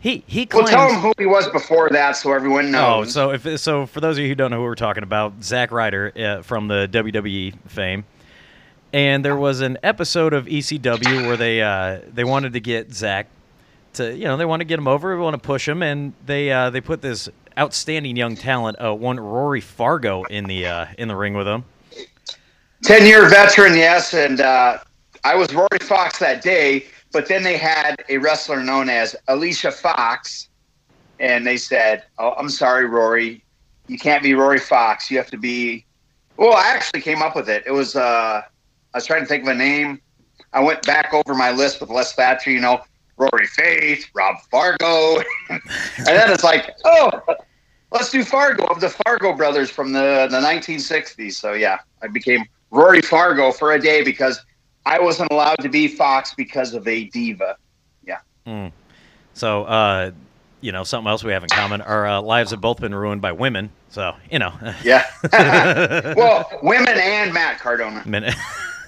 he 0.05 0.23
he 0.27 0.45
claims. 0.45 0.71
Well, 0.71 0.89
tell 0.89 0.95
him 0.95 1.01
who 1.01 1.13
he 1.19 1.25
was 1.25 1.49
before 1.49 1.89
that, 1.89 2.13
so 2.13 2.33
everyone 2.33 2.71
knows. 2.71 3.17
Oh, 3.17 3.31
so 3.33 3.49
if 3.49 3.59
so, 3.59 3.87
for 3.87 4.01
those 4.01 4.19
of 4.19 4.23
you 4.23 4.29
who 4.29 4.35
don't 4.35 4.51
know 4.51 4.59
who 4.59 4.65
we're 4.65 4.75
talking 4.75 5.03
about, 5.03 5.43
Zack 5.43 5.73
Ryder 5.73 6.13
uh, 6.15 6.43
from 6.43 6.69
the 6.69 6.89
WWE 6.93 7.59
fame, 7.69 8.05
and 8.95 9.25
there 9.25 9.35
was 9.35 9.61
an 9.61 9.77
episode 9.83 10.33
of 10.33 10.47
ECW 10.47 11.27
where 11.27 11.37
they 11.37 11.61
uh, 11.61 11.99
they 12.07 12.23
wanted 12.23 12.53
to 12.53 12.61
get 12.61 12.95
Zack 12.95 13.27
to 13.95 14.17
you 14.17 14.25
know 14.25 14.37
they 14.37 14.45
want 14.45 14.61
to 14.61 14.65
get 14.65 14.79
him 14.79 14.87
over, 14.87 15.17
they 15.17 15.21
want 15.21 15.35
to 15.35 15.45
push 15.45 15.69
him, 15.69 15.83
and 15.83 16.13
they 16.25 16.53
uh, 16.53 16.71
they 16.71 16.81
put 16.81 17.03
this 17.03 17.29
outstanding 17.59 18.17
young 18.17 18.37
talent, 18.37 18.81
uh, 18.81 18.95
one 18.95 19.19
Rory 19.19 19.61
Fargo, 19.61 20.23
in 20.25 20.45
the 20.45 20.67
uh, 20.67 20.87
in 20.97 21.09
the 21.09 21.17
ring 21.17 21.35
with 21.35 21.49
him. 21.49 21.65
Ten 22.85 23.05
year 23.05 23.29
veteran, 23.29 23.75
yes, 23.75 24.15
and 24.15 24.41
uh, 24.41 24.79
I 25.25 25.35
was 25.35 25.53
Rory 25.53 25.81
Fox 25.83 26.21
that 26.21 26.41
day. 26.41 26.87
But 27.13 27.27
then 27.27 27.43
they 27.43 27.57
had 27.57 27.97
a 28.09 28.19
wrestler 28.19 28.63
known 28.63 28.89
as 28.89 29.17
Alicia 29.27 29.73
Fox, 29.73 30.49
and 31.19 31.45
they 31.45 31.57
said, 31.57 32.05
"Oh, 32.19 32.35
I'm 32.39 32.49
sorry, 32.49 32.87
Rory, 32.87 33.43
you 33.89 33.99
can't 33.99 34.23
be 34.23 34.35
Rory 34.35 34.61
Fox. 34.61 35.11
You 35.11 35.17
have 35.19 35.31
to 35.31 35.39
be." 35.39 35.85
Well, 36.37 36.55
I 36.55 36.69
actually 36.69 37.01
came 37.01 37.23
up 37.23 37.35
with 37.35 37.49
it. 37.49 37.65
It 37.67 37.73
was 37.73 37.97
uh, 37.97 38.43
I 38.95 38.99
was 38.99 39.07
trying 39.07 39.23
to 39.23 39.27
think 39.27 39.43
of 39.43 39.49
a 39.49 39.55
name. 39.55 40.01
I 40.53 40.61
went 40.61 40.83
back 40.87 41.13
over 41.13 41.35
my 41.35 41.51
list 41.51 41.81
with 41.81 41.91
Les 41.91 42.13
Thatcher, 42.13 42.53
you 42.53 42.61
know, 42.61 42.81
Rory 43.17 43.47
Faith, 43.47 44.09
Rob 44.15 44.37
Fargo, 44.51 45.19
and 45.51 45.61
then 46.07 46.31
it's 46.31 46.45
like, 46.45 46.71
oh, 46.85 47.11
let's 47.91 48.11
do 48.11 48.25
Fargo 48.25 48.65
of 48.67 48.81
the 48.81 48.89
Fargo 48.89 49.35
brothers 49.35 49.69
from 49.69 49.93
the 49.93 50.29
the 50.31 50.39
1960s. 50.39 51.33
So 51.33 51.55
yeah, 51.55 51.79
I 52.03 52.07
became 52.07 52.45
Rory 52.71 53.03
Fargo 53.03 53.51
for 53.51 53.73
a 53.73 53.81
day 53.81 54.03
because 54.03 54.41
I 54.87 55.01
wasn't 55.01 55.33
allowed 55.33 55.59
to 55.61 55.69
be 55.69 55.89
Fox 55.89 56.33
because 56.35 56.73
of 56.73 56.87
a 56.87 57.05
diva. 57.05 57.57
Yeah. 58.07 58.19
Mm. 58.47 58.71
So, 59.33 59.65
uh, 59.65 60.13
you 60.61 60.71
know, 60.71 60.85
something 60.85 61.11
else 61.11 61.25
we 61.25 61.33
have 61.33 61.43
in 61.43 61.49
common. 61.49 61.81
Our 61.81 62.07
uh, 62.07 62.23
lives 62.23 62.53
have 62.53 62.61
both 62.61 62.81
been 62.81 62.95
ruined 62.95 63.21
by 63.21 63.33
women. 63.33 63.71
So, 63.91 64.15
you 64.31 64.39
know. 64.39 64.53
Yeah. 64.83 65.05
well, 66.17 66.49
women 66.63 66.97
and 66.97 67.33
Matt 67.35 67.59
Cardona. 67.59 68.03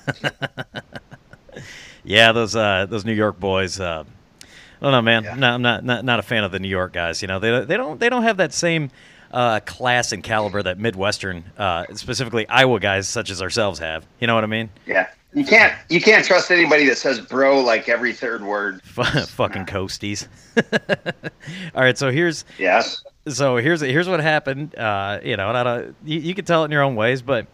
Yeah, 2.05 2.31
those 2.33 2.55
uh, 2.55 2.87
those 2.89 3.05
New 3.05 3.13
York 3.15 3.41
boys. 3.41 3.81
Uh, 3.81 4.05
I 4.43 4.47
don't 4.81 4.93
know, 4.93 5.03
man. 5.03 5.25
Yeah. 5.25 5.35
No, 5.35 5.49
I'm 5.55 5.63
not, 5.63 5.85
not 5.85 6.05
not 6.05 6.19
a 6.21 6.23
fan 6.23 6.45
of 6.45 6.53
the 6.53 6.61
New 6.61 6.69
York 6.69 6.93
guys. 6.93 7.21
You 7.21 7.27
know, 7.29 7.41
they 7.41 7.65
they 7.65 7.77
don't 7.77 7.99
they 7.99 8.09
don't 8.09 8.23
have 8.23 8.37
that 8.37 8.53
same 8.53 8.91
uh, 9.33 9.59
class 9.61 10.13
and 10.13 10.23
caliber 10.23 10.63
that 10.63 10.79
Midwestern, 10.79 11.43
uh, 11.59 11.85
specifically 11.95 12.47
Iowa 12.49 12.79
guys 12.79 13.09
such 13.09 13.29
as 13.31 13.43
ourselves 13.43 13.81
have. 13.81 14.07
You 14.21 14.29
know 14.29 14.37
what 14.37 14.45
I 14.45 14.49
mean? 14.49 14.71
Yeah. 14.87 15.09
You 15.35 15.45
can't 15.45 15.75
you 15.89 16.01
can't 16.01 16.25
trust 16.25 16.51
anybody 16.53 16.87
that 16.87 16.97
says 16.97 17.21
bro 17.21 17.61
like 17.61 17.89
every 17.89 18.13
third 18.13 18.45
word. 18.45 18.81
Fucking 18.85 19.67
coasties. 19.67 20.29
All 21.75 21.83
right, 21.83 21.99
so 21.99 22.11
here's 22.13 22.45
Yes. 22.57 23.03
so 23.29 23.57
here's 23.57 23.81
here's 23.81 24.09
what 24.09 24.21
happened. 24.21 24.77
Uh, 24.77 25.19
you 25.25 25.37
know, 25.37 25.49
and 25.49 25.59
I 25.59 25.63
don't, 25.65 25.97
you, 26.05 26.21
you 26.21 26.35
can 26.35 26.45
tell 26.45 26.63
it 26.63 26.67
in 26.67 26.71
your 26.71 26.83
own 26.83 26.95
ways, 26.95 27.21
but 27.21 27.49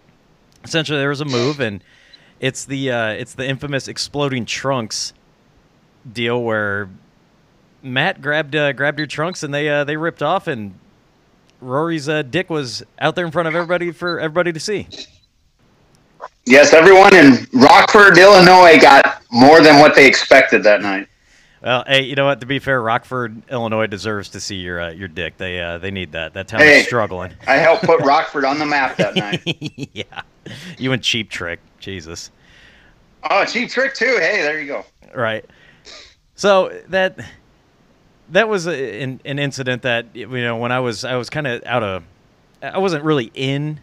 essentially 0.63 0.99
there 0.99 1.09
was 1.09 1.23
a 1.23 1.25
move, 1.25 1.59
and 1.59 1.83
it's 2.43 2.67
the 2.67 2.91
uh, 2.91 3.09
it's 3.13 3.33
the 3.35 3.49
infamous 3.49 3.89
exploding 3.89 4.45
trunks 4.45 5.15
deal 6.13 6.43
where 6.43 6.91
Matt 7.83 8.21
grabbed 8.21 8.55
uh, 8.55 8.73
grabbed 8.73 8.99
your 8.99 9.07
trunks 9.07 9.43
and 9.43 9.55
they 9.55 9.69
uh, 9.71 9.85
they 9.85 9.97
ripped 9.97 10.23
off, 10.23 10.49
and 10.49 10.75
Rory's 11.61 12.09
uh, 12.09 12.21
dick 12.23 12.51
was 12.51 12.83
out 12.99 13.15
there 13.17 13.25
in 13.25 13.31
front 13.33 13.49
of 13.49 13.55
everybody 13.55 13.93
for 13.93 14.21
everybody 14.21 14.53
to 14.53 14.61
see. 14.61 14.89
Yes, 16.45 16.73
everyone 16.73 17.15
in 17.15 17.47
Rockford, 17.53 18.19
Illinois 18.19 18.79
got 18.81 19.23
more 19.31 19.61
than 19.63 19.79
what 19.79 19.95
they 19.95 20.07
expected 20.07 20.65
that 20.65 20.83
night. 20.83 21.07
Well, 21.63 21.85
hey, 21.87 22.03
you 22.03 22.17
know 22.17 22.25
what? 22.27 22.41
To 22.41 22.47
be 22.47 22.59
fair, 22.59 22.83
Rockford, 22.83 23.41
Illinois 23.49 23.87
deserves 23.87 24.29
to 24.31 24.41
see 24.41 24.57
your 24.57 24.81
uh, 24.81 24.91
your 24.91 25.07
dick. 25.07 25.37
They 25.37 25.61
uh, 25.61 25.79
they 25.79 25.93
need 25.93 26.11
that. 26.13 26.35
That 26.35 26.49
town 26.49 26.61
Hey. 26.61 26.81
is 26.81 26.87
struggling. 26.87 27.33
I 27.47 27.55
helped 27.59 27.85
put 27.85 28.01
Rockford 28.05 28.45
on 28.45 28.59
the 28.59 28.67
map 28.67 28.97
that 28.97 29.15
night. 29.15 29.43
yeah, 29.93 30.23
you 30.79 30.93
and 30.93 31.03
Cheap 31.03 31.31
Trick, 31.31 31.61
Jesus. 31.79 32.31
Oh, 33.31 33.45
cheap 33.45 33.71
trick 33.71 33.95
too. 33.95 34.17
Hey, 34.21 34.43
there 34.43 34.61
you 34.61 34.67
go. 34.67 34.85
right 35.15 35.45
so 36.35 36.73
that 36.89 37.19
that 38.31 38.49
was 38.49 38.67
a, 38.67 39.03
an, 39.03 39.21
an 39.25 39.39
incident 39.39 39.83
that 39.83 40.07
you 40.15 40.27
know 40.27 40.57
when 40.57 40.73
i 40.73 40.81
was 40.81 41.05
i 41.05 41.15
was 41.17 41.29
kind 41.29 41.47
of 41.47 41.63
out 41.67 41.83
of 41.83 42.03
i 42.63 42.79
wasn't 42.79 43.05
really 43.05 43.31
in 43.35 43.79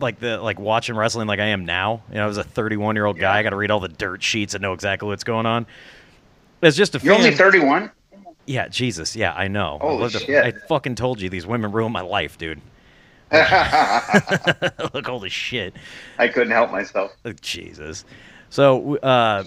like 0.00 0.18
the 0.20 0.38
like 0.38 0.58
watching 0.58 0.96
wrestling 0.96 1.28
like 1.28 1.38
i 1.38 1.44
am 1.46 1.66
now 1.66 2.02
you 2.08 2.14
know 2.14 2.24
i 2.24 2.26
was 2.26 2.38
a 2.38 2.42
31 2.44 2.96
year 2.96 3.04
old 3.04 3.18
guy 3.18 3.34
Yeah. 3.34 3.38
i 3.38 3.42
gotta 3.42 3.56
read 3.56 3.70
all 3.70 3.80
the 3.80 3.88
dirt 3.88 4.22
sheets 4.22 4.54
and 4.54 4.62
know 4.62 4.72
exactly 4.72 5.06
what's 5.08 5.24
going 5.24 5.44
on 5.44 5.66
as 6.62 6.74
just 6.76 6.94
a 6.94 6.98
You're 6.98 7.14
fan 7.14 7.24
only 7.24 7.36
31. 7.36 7.90
yeah 8.46 8.68
jesus 8.68 9.14
yeah 9.14 9.34
i 9.34 9.46
know 9.46 9.76
I 9.80 9.84
Holy 9.84 10.04
a- 10.06 10.10
shit. 10.10 10.44
i 10.44 10.52
fucking 10.66 10.94
told 10.94 11.20
you 11.20 11.28
these 11.28 11.46
women 11.46 11.70
ruined 11.70 11.92
my 11.92 12.00
life 12.00 12.38
dude 12.38 12.60
look 14.94 15.06
holy 15.06 15.28
shit 15.28 15.74
I 16.18 16.28
couldn't 16.28 16.52
help 16.52 16.70
myself. 16.70 17.14
Oh, 17.24 17.32
Jesus. 17.32 18.04
So 18.50 18.96
uh, 18.98 19.44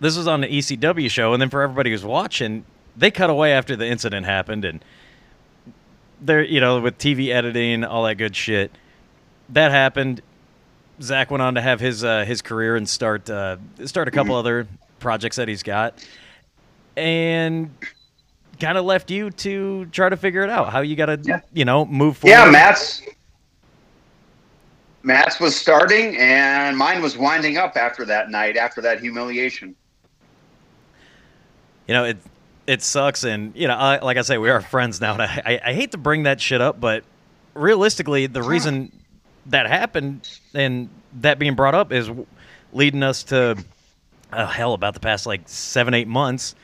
this 0.00 0.16
was 0.16 0.26
on 0.26 0.40
the 0.40 0.48
ECW 0.48 1.10
show, 1.10 1.32
and 1.32 1.40
then 1.40 1.50
for 1.50 1.62
everybody 1.62 1.90
who's 1.90 2.04
watching, 2.04 2.64
they 2.96 3.10
cut 3.10 3.30
away 3.30 3.52
after 3.52 3.76
the 3.76 3.86
incident 3.86 4.26
happened, 4.26 4.64
and 4.64 4.84
they're 6.20 6.42
you 6.42 6.60
know 6.60 6.80
with 6.80 6.98
TV 6.98 7.28
editing, 7.28 7.84
all 7.84 8.04
that 8.04 8.16
good 8.16 8.34
shit. 8.34 8.72
That 9.50 9.70
happened. 9.70 10.22
Zack 11.02 11.30
went 11.30 11.42
on 11.42 11.54
to 11.54 11.60
have 11.60 11.80
his 11.80 12.04
uh, 12.04 12.24
his 12.24 12.42
career 12.42 12.76
and 12.76 12.88
start 12.88 13.28
uh, 13.28 13.56
start 13.84 14.08
a 14.08 14.10
couple 14.10 14.34
other 14.34 14.66
projects 14.98 15.36
that 15.36 15.48
he's 15.48 15.62
got, 15.62 16.06
and 16.96 17.70
kind 18.60 18.78
of 18.78 18.84
left 18.84 19.10
you 19.10 19.30
to 19.30 19.86
try 19.86 20.08
to 20.08 20.16
figure 20.16 20.42
it 20.42 20.50
out 20.50 20.70
how 20.70 20.80
you 20.80 20.94
got 20.96 21.06
to 21.06 21.18
Yeah. 21.22 21.40
you 21.52 21.64
know 21.64 21.84
move 21.86 22.18
forward. 22.18 22.36
Yeah, 22.36 22.50
Matt's 22.50 23.02
Matt's 25.02 25.40
was 25.40 25.56
starting, 25.56 26.16
and 26.18 26.76
mine 26.76 27.00
was 27.00 27.16
winding 27.16 27.56
up 27.56 27.76
after 27.76 28.04
that 28.04 28.30
night, 28.30 28.56
after 28.58 28.80
that 28.82 29.00
humiliation. 29.00 29.74
you 31.86 31.94
know 31.94 32.04
it 32.04 32.18
it 32.66 32.82
sucks 32.82 33.24
and 33.24 33.56
you 33.56 33.66
know 33.66 33.74
I, 33.74 33.98
like 33.98 34.16
i 34.16 34.22
say 34.22 34.38
we 34.38 34.48
are 34.50 34.60
friends 34.60 35.00
now 35.00 35.14
and 35.14 35.22
I, 35.22 35.60
I, 35.64 35.72
hate 35.72 35.90
to 35.92 35.98
bring 35.98 36.22
that 36.24 36.40
shit 36.40 36.60
up 36.60 36.78
but 36.80 37.02
realistically 37.54 38.26
the 38.26 38.42
reason 38.42 38.92
that 39.46 39.66
happened 39.66 40.28
and 40.54 40.88
that 41.14 41.40
being 41.40 41.56
brought 41.56 41.74
up 41.74 41.90
is 41.92 42.08
leading 42.72 43.02
us 43.02 43.24
to 43.24 43.56
oh, 44.32 44.44
hell 44.46 44.74
about 44.74 44.94
the 44.94 45.00
past 45.00 45.26
like 45.26 45.40
seven 45.46 45.94
eight 45.94 46.06
months 46.06 46.54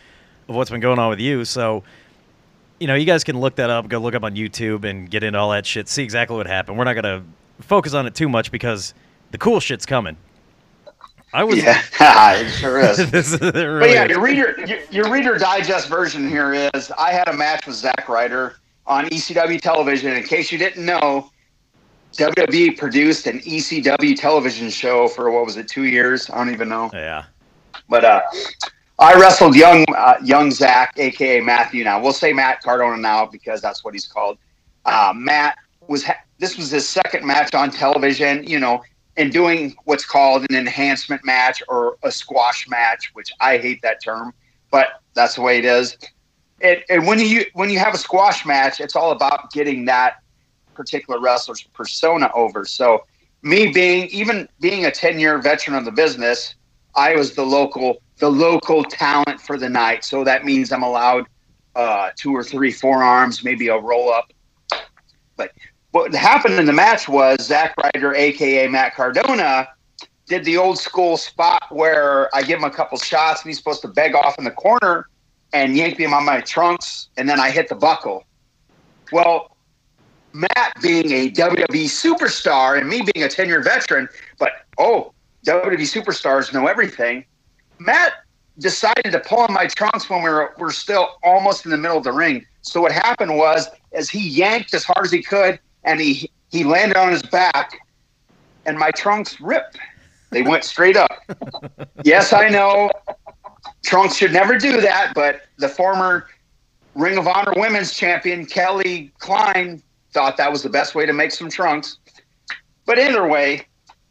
of 0.49 0.55
what's 0.55 0.71
been 0.71 0.81
going 0.81 0.99
on 0.99 1.11
with 1.11 1.21
you 1.21 1.45
so 1.45 1.83
you 2.79 2.87
know 2.87 2.95
you 2.95 3.05
guys 3.07 3.25
can 3.25 3.39
look 3.39 3.57
that 3.57 3.71
up 3.71 3.89
go 3.89 3.99
look 3.99 4.15
up 4.15 4.23
on 4.25 4.35
youtube 4.35 4.85
and 4.85 5.11
get 5.11 5.23
into 5.23 5.39
all 5.39 5.51
that 5.51 5.67
shit 5.67 5.89
see 5.89 6.03
exactly 6.03 6.37
what 6.37 6.47
happened 6.47 6.77
we're 6.77 6.85
not 6.85 6.95
going 6.95 7.05
to 7.05 7.23
focus 7.65 7.95
on 7.95 8.07
it 8.07 8.15
too 8.15 8.29
much 8.29 8.51
because 8.51 8.95
the 9.31 9.39
cool 9.39 9.61
shit's 9.61 9.87
coming 9.87 10.17
i 11.33 11.43
was 11.43 11.59
Yeah, 11.59 11.83
it 12.35 12.51
sure 12.51 12.79
is. 12.79 12.97
this 13.11 13.33
is, 13.33 13.35
it 13.35 13.53
But 13.53 13.91
yeah, 13.91 14.05
your 14.05 14.21
reader, 14.21 14.65
your, 14.67 14.79
your 14.91 15.11
reader 15.11 15.37
digest 15.37 15.89
version 15.89 16.29
here 16.29 16.55
is: 16.75 16.91
I 16.93 17.11
had 17.11 17.29
a 17.29 17.33
match 17.33 17.67
with 17.67 17.75
Zack 17.77 18.09
Ryder 18.09 18.57
on 18.87 19.07
ECW 19.07 19.61
television. 19.61 20.13
In 20.13 20.23
case 20.23 20.53
you 20.53 20.59
didn't 20.59 20.87
know, 20.87 21.31
WWE 22.15 22.79
produced 22.79 23.27
an 23.27 23.41
ECW 23.41 24.17
television 24.17 24.71
show 24.71 25.09
for 25.09 25.31
what 25.31 25.45
was 25.45 25.57
it, 25.57 25.69
two 25.69 25.85
years? 25.85 26.31
I 26.31 26.37
don't 26.37 26.53
even 26.53 26.69
know. 26.69 26.91
yeah 26.93 27.25
But 27.89 28.05
uh, 28.05 28.23
I 28.99 29.15
wrestled 29.21 29.55
young 29.55 29.85
uh, 29.95 30.15
young 30.23 30.51
Zack, 30.51 30.95
aka 30.97 31.41
Matthew. 31.41 31.85
Now 31.85 32.03
we'll 32.03 32.13
say 32.13 32.33
Matt 32.33 32.63
Cardona 32.63 32.97
now 32.97 33.27
because 33.27 33.61
that's 33.61 33.85
what 33.85 33.95
he's 33.95 34.07
called. 34.07 34.39
Uh, 34.85 35.13
Matt 35.15 35.59
was 35.87 36.05
ha- 36.05 36.21
this 36.39 36.57
was 36.57 36.71
his 36.71 36.89
second 36.89 37.27
match 37.27 37.55
on 37.55 37.71
television. 37.71 38.45
You 38.45 38.59
know, 38.59 38.83
and 39.17 39.33
doing 39.33 39.75
what's 39.85 40.05
called 40.05 40.47
an 40.49 40.57
enhancement 40.57 41.25
match 41.25 41.63
or 41.69 41.99
a 42.03 42.11
squash 42.11 42.69
match, 42.69 43.11
which 43.13 43.31
I 43.41 43.59
hate 43.59 43.83
that 43.83 44.03
term, 44.03 44.33
but 44.71 45.03
that's 45.15 45.35
the 45.35 45.43
way 45.43 45.59
it 45.59 45.65
is. 45.65 45.97
It, 46.61 46.85
and 46.89 47.07
when 47.07 47.19
you 47.21 47.45
when 47.53 47.69
you 47.69 47.79
have 47.79 47.95
a 47.95 47.99
squash 47.99 48.47
match, 48.47 48.81
it's 48.81 48.97
all 48.97 49.13
about 49.13 49.51
getting 49.53 49.85
that 49.87 50.23
particular 50.75 51.21
wrestler's 51.21 51.63
persona 51.63 52.31
over. 52.35 52.65
So 52.65 53.05
me 53.43 53.73
being 53.73 54.07
even 54.07 54.49
being 54.61 54.87
a 54.87 54.91
10 54.91 55.21
year 55.21 55.39
veteran 55.39 55.77
of 55.77 55.85
the 55.85 55.93
business, 55.93 56.55
I 56.97 57.15
was 57.15 57.35
the 57.35 57.45
local 57.45 58.03
the 58.19 58.31
local 58.31 58.83
talent 58.83 59.41
for 59.41 59.59
the 59.59 59.69
night. 59.69 60.05
So 60.05 60.25
that 60.25 60.45
means 60.45 60.73
I'm 60.73 60.83
allowed 60.83 61.27
uh, 61.75 62.11
two 62.17 62.33
or 62.35 62.43
three 62.43 62.73
forearms, 62.73 63.45
maybe 63.45 63.69
a 63.69 63.77
roll 63.77 64.11
up. 64.11 64.33
But 65.37 65.53
what 65.91 66.15
happened 66.15 66.55
in 66.55 66.65
the 66.65 66.73
match 66.73 67.09
was 67.09 67.43
Zack 67.43 67.75
Ryder, 67.77 68.15
aka 68.15 68.67
Matt 68.69 68.95
Cardona, 68.95 69.69
did 70.27 70.45
the 70.45 70.57
old 70.57 70.79
school 70.79 71.17
spot 71.17 71.65
where 71.71 72.35
I 72.35 72.43
give 72.43 72.59
him 72.59 72.65
a 72.65 72.71
couple 72.71 72.99
shots 72.99 73.43
and 73.43 73.51
he's 73.51 73.59
supposed 73.59 73.83
to 73.83 73.89
beg 73.89 74.15
off 74.15 74.39
in 74.39 74.45
the 74.45 74.51
corner 74.51 75.09
and 75.53 75.77
yank 75.77 75.99
him 75.99 76.13
on 76.13 76.25
my 76.25 76.41
trunks, 76.41 77.09
and 77.17 77.29
then 77.29 77.39
I 77.39 77.51
hit 77.51 77.69
the 77.69 77.75
buckle. 77.75 78.25
Well, 79.13 79.57
Matt 80.33 80.75
being 80.83 81.11
a 81.13 81.31
WWE 81.31 81.85
superstar 81.85 82.79
and 82.79 82.89
me 82.89 83.03
being 83.15 83.25
a 83.25 83.29
10 83.29 83.49
year 83.49 83.63
veteran, 83.63 84.09
but 84.39 84.53
oh, 84.79 85.13
WWE 85.47 85.81
superstars 85.81 86.53
know 86.53 86.67
everything. 86.67 87.25
Matt 87.79 88.13
decided 88.59 89.13
to 89.13 89.21
pull 89.21 89.39
on 89.39 89.53
my 89.53 89.67
trunks 89.67 90.11
when 90.11 90.23
we 90.23 90.31
were, 90.31 90.55
we're 90.59 90.73
still 90.73 91.19
almost 91.23 91.65
in 91.65 91.71
the 91.71 91.77
middle 91.77 91.99
of 91.99 92.05
the 92.05 92.13
ring. 92.13 92.45
So 92.63 92.81
what 92.81 92.93
happened 92.93 93.37
was, 93.37 93.69
as 93.93 94.11
he 94.11 94.29
yanked 94.29 94.75
as 94.75 94.85
hard 94.85 95.05
as 95.05 95.13
he 95.13 95.23
could, 95.23 95.61
and 95.85 96.01
he 96.01 96.31
he 96.51 96.65
landed 96.65 96.97
on 96.97 97.11
his 97.11 97.23
back, 97.23 97.79
and 98.67 98.79
my 98.79 98.91
trunks 98.91 99.41
ripped. 99.41 99.79
They 100.31 100.43
went 100.43 100.65
straight 100.65 100.97
up. 100.97 101.11
yes, 102.05 102.33
I 102.33 102.49
know. 102.49 102.91
Trunks 103.85 104.17
should 104.17 104.33
never 104.33 104.59
do 104.59 104.81
that, 104.81 105.13
but 105.15 105.43
the 105.59 105.69
former 105.69 106.29
Ring 106.95 107.19
of 107.19 107.29
Honor 107.29 107.53
Women's 107.57 107.93
Champion 107.93 108.47
Kelly 108.47 109.13
Klein 109.19 109.83
thought 110.13 110.37
that 110.39 110.51
was 110.51 110.63
the 110.63 110.71
best 110.71 110.95
way 110.95 111.07
to 111.07 111.13
make 111.13 111.31
some 111.31 111.49
trunks. 111.49 111.99
But 112.87 112.99
either 112.99 113.27
way, 113.27 113.67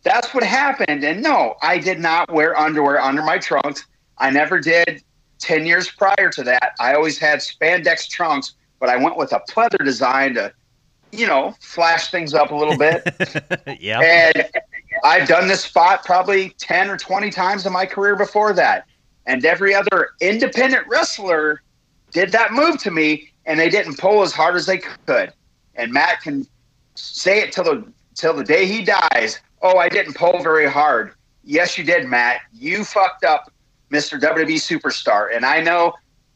that's 0.05 0.33
what 0.33 0.43
happened. 0.43 1.03
And 1.03 1.21
no, 1.21 1.55
I 1.61 1.79
did 1.79 1.99
not 1.99 2.31
wear 2.31 2.57
underwear 2.57 3.01
under 3.01 3.23
my 3.23 3.39
trunks. 3.39 3.85
I 4.19 4.29
never 4.29 4.59
did 4.59 5.03
10 5.39 5.65
years 5.65 5.89
prior 5.89 6.29
to 6.29 6.43
that. 6.43 6.73
I 6.79 6.93
always 6.93 7.17
had 7.17 7.39
spandex 7.39 8.07
trunks, 8.07 8.53
but 8.79 8.87
I 8.87 8.95
went 8.95 9.17
with 9.17 9.33
a 9.33 9.41
pleather 9.49 9.83
design 9.83 10.35
to, 10.35 10.53
you 11.11 11.25
know, 11.25 11.55
flash 11.59 12.11
things 12.11 12.35
up 12.35 12.51
a 12.51 12.55
little 12.55 12.77
bit. 12.77 13.03
yeah. 13.81 13.99
And 13.99 14.47
I've 15.03 15.27
done 15.27 15.47
this 15.47 15.63
spot 15.63 16.05
probably 16.05 16.51
10 16.51 16.89
or 16.89 16.97
20 16.97 17.31
times 17.31 17.65
in 17.65 17.73
my 17.73 17.87
career 17.87 18.15
before 18.15 18.53
that. 18.53 18.85
And 19.25 19.43
every 19.43 19.73
other 19.73 20.11
independent 20.21 20.87
wrestler 20.87 21.63
did 22.11 22.31
that 22.31 22.53
move 22.53 22.77
to 22.83 22.91
me, 22.91 23.31
and 23.47 23.59
they 23.59 23.69
didn't 23.69 23.97
pull 23.97 24.21
as 24.21 24.31
hard 24.31 24.55
as 24.55 24.67
they 24.67 24.77
could. 24.77 25.33
And 25.73 25.91
Matt 25.91 26.21
can 26.21 26.45
say 26.93 27.41
it 27.41 27.51
till 27.51 27.63
the 27.63 27.91
till 28.13 28.33
the 28.33 28.43
day 28.43 28.67
he 28.67 28.83
dies. 28.83 29.41
Oh, 29.65 29.79
I 29.79 29.89
didn't 29.89 30.13
pull 30.13 30.43
very 30.43 30.69
hard. 30.69 31.15
Yes, 31.43 31.75
you 31.75 31.83
did, 31.83 32.05
Matt. 32.07 32.41
You 32.53 32.83
fucked 32.83 33.23
up, 33.23 33.51
Mr. 33.91 34.21
WWE 34.21 34.57
superstar. 34.57 35.35
And 35.35 35.43
I 35.43 35.59
know 35.59 35.91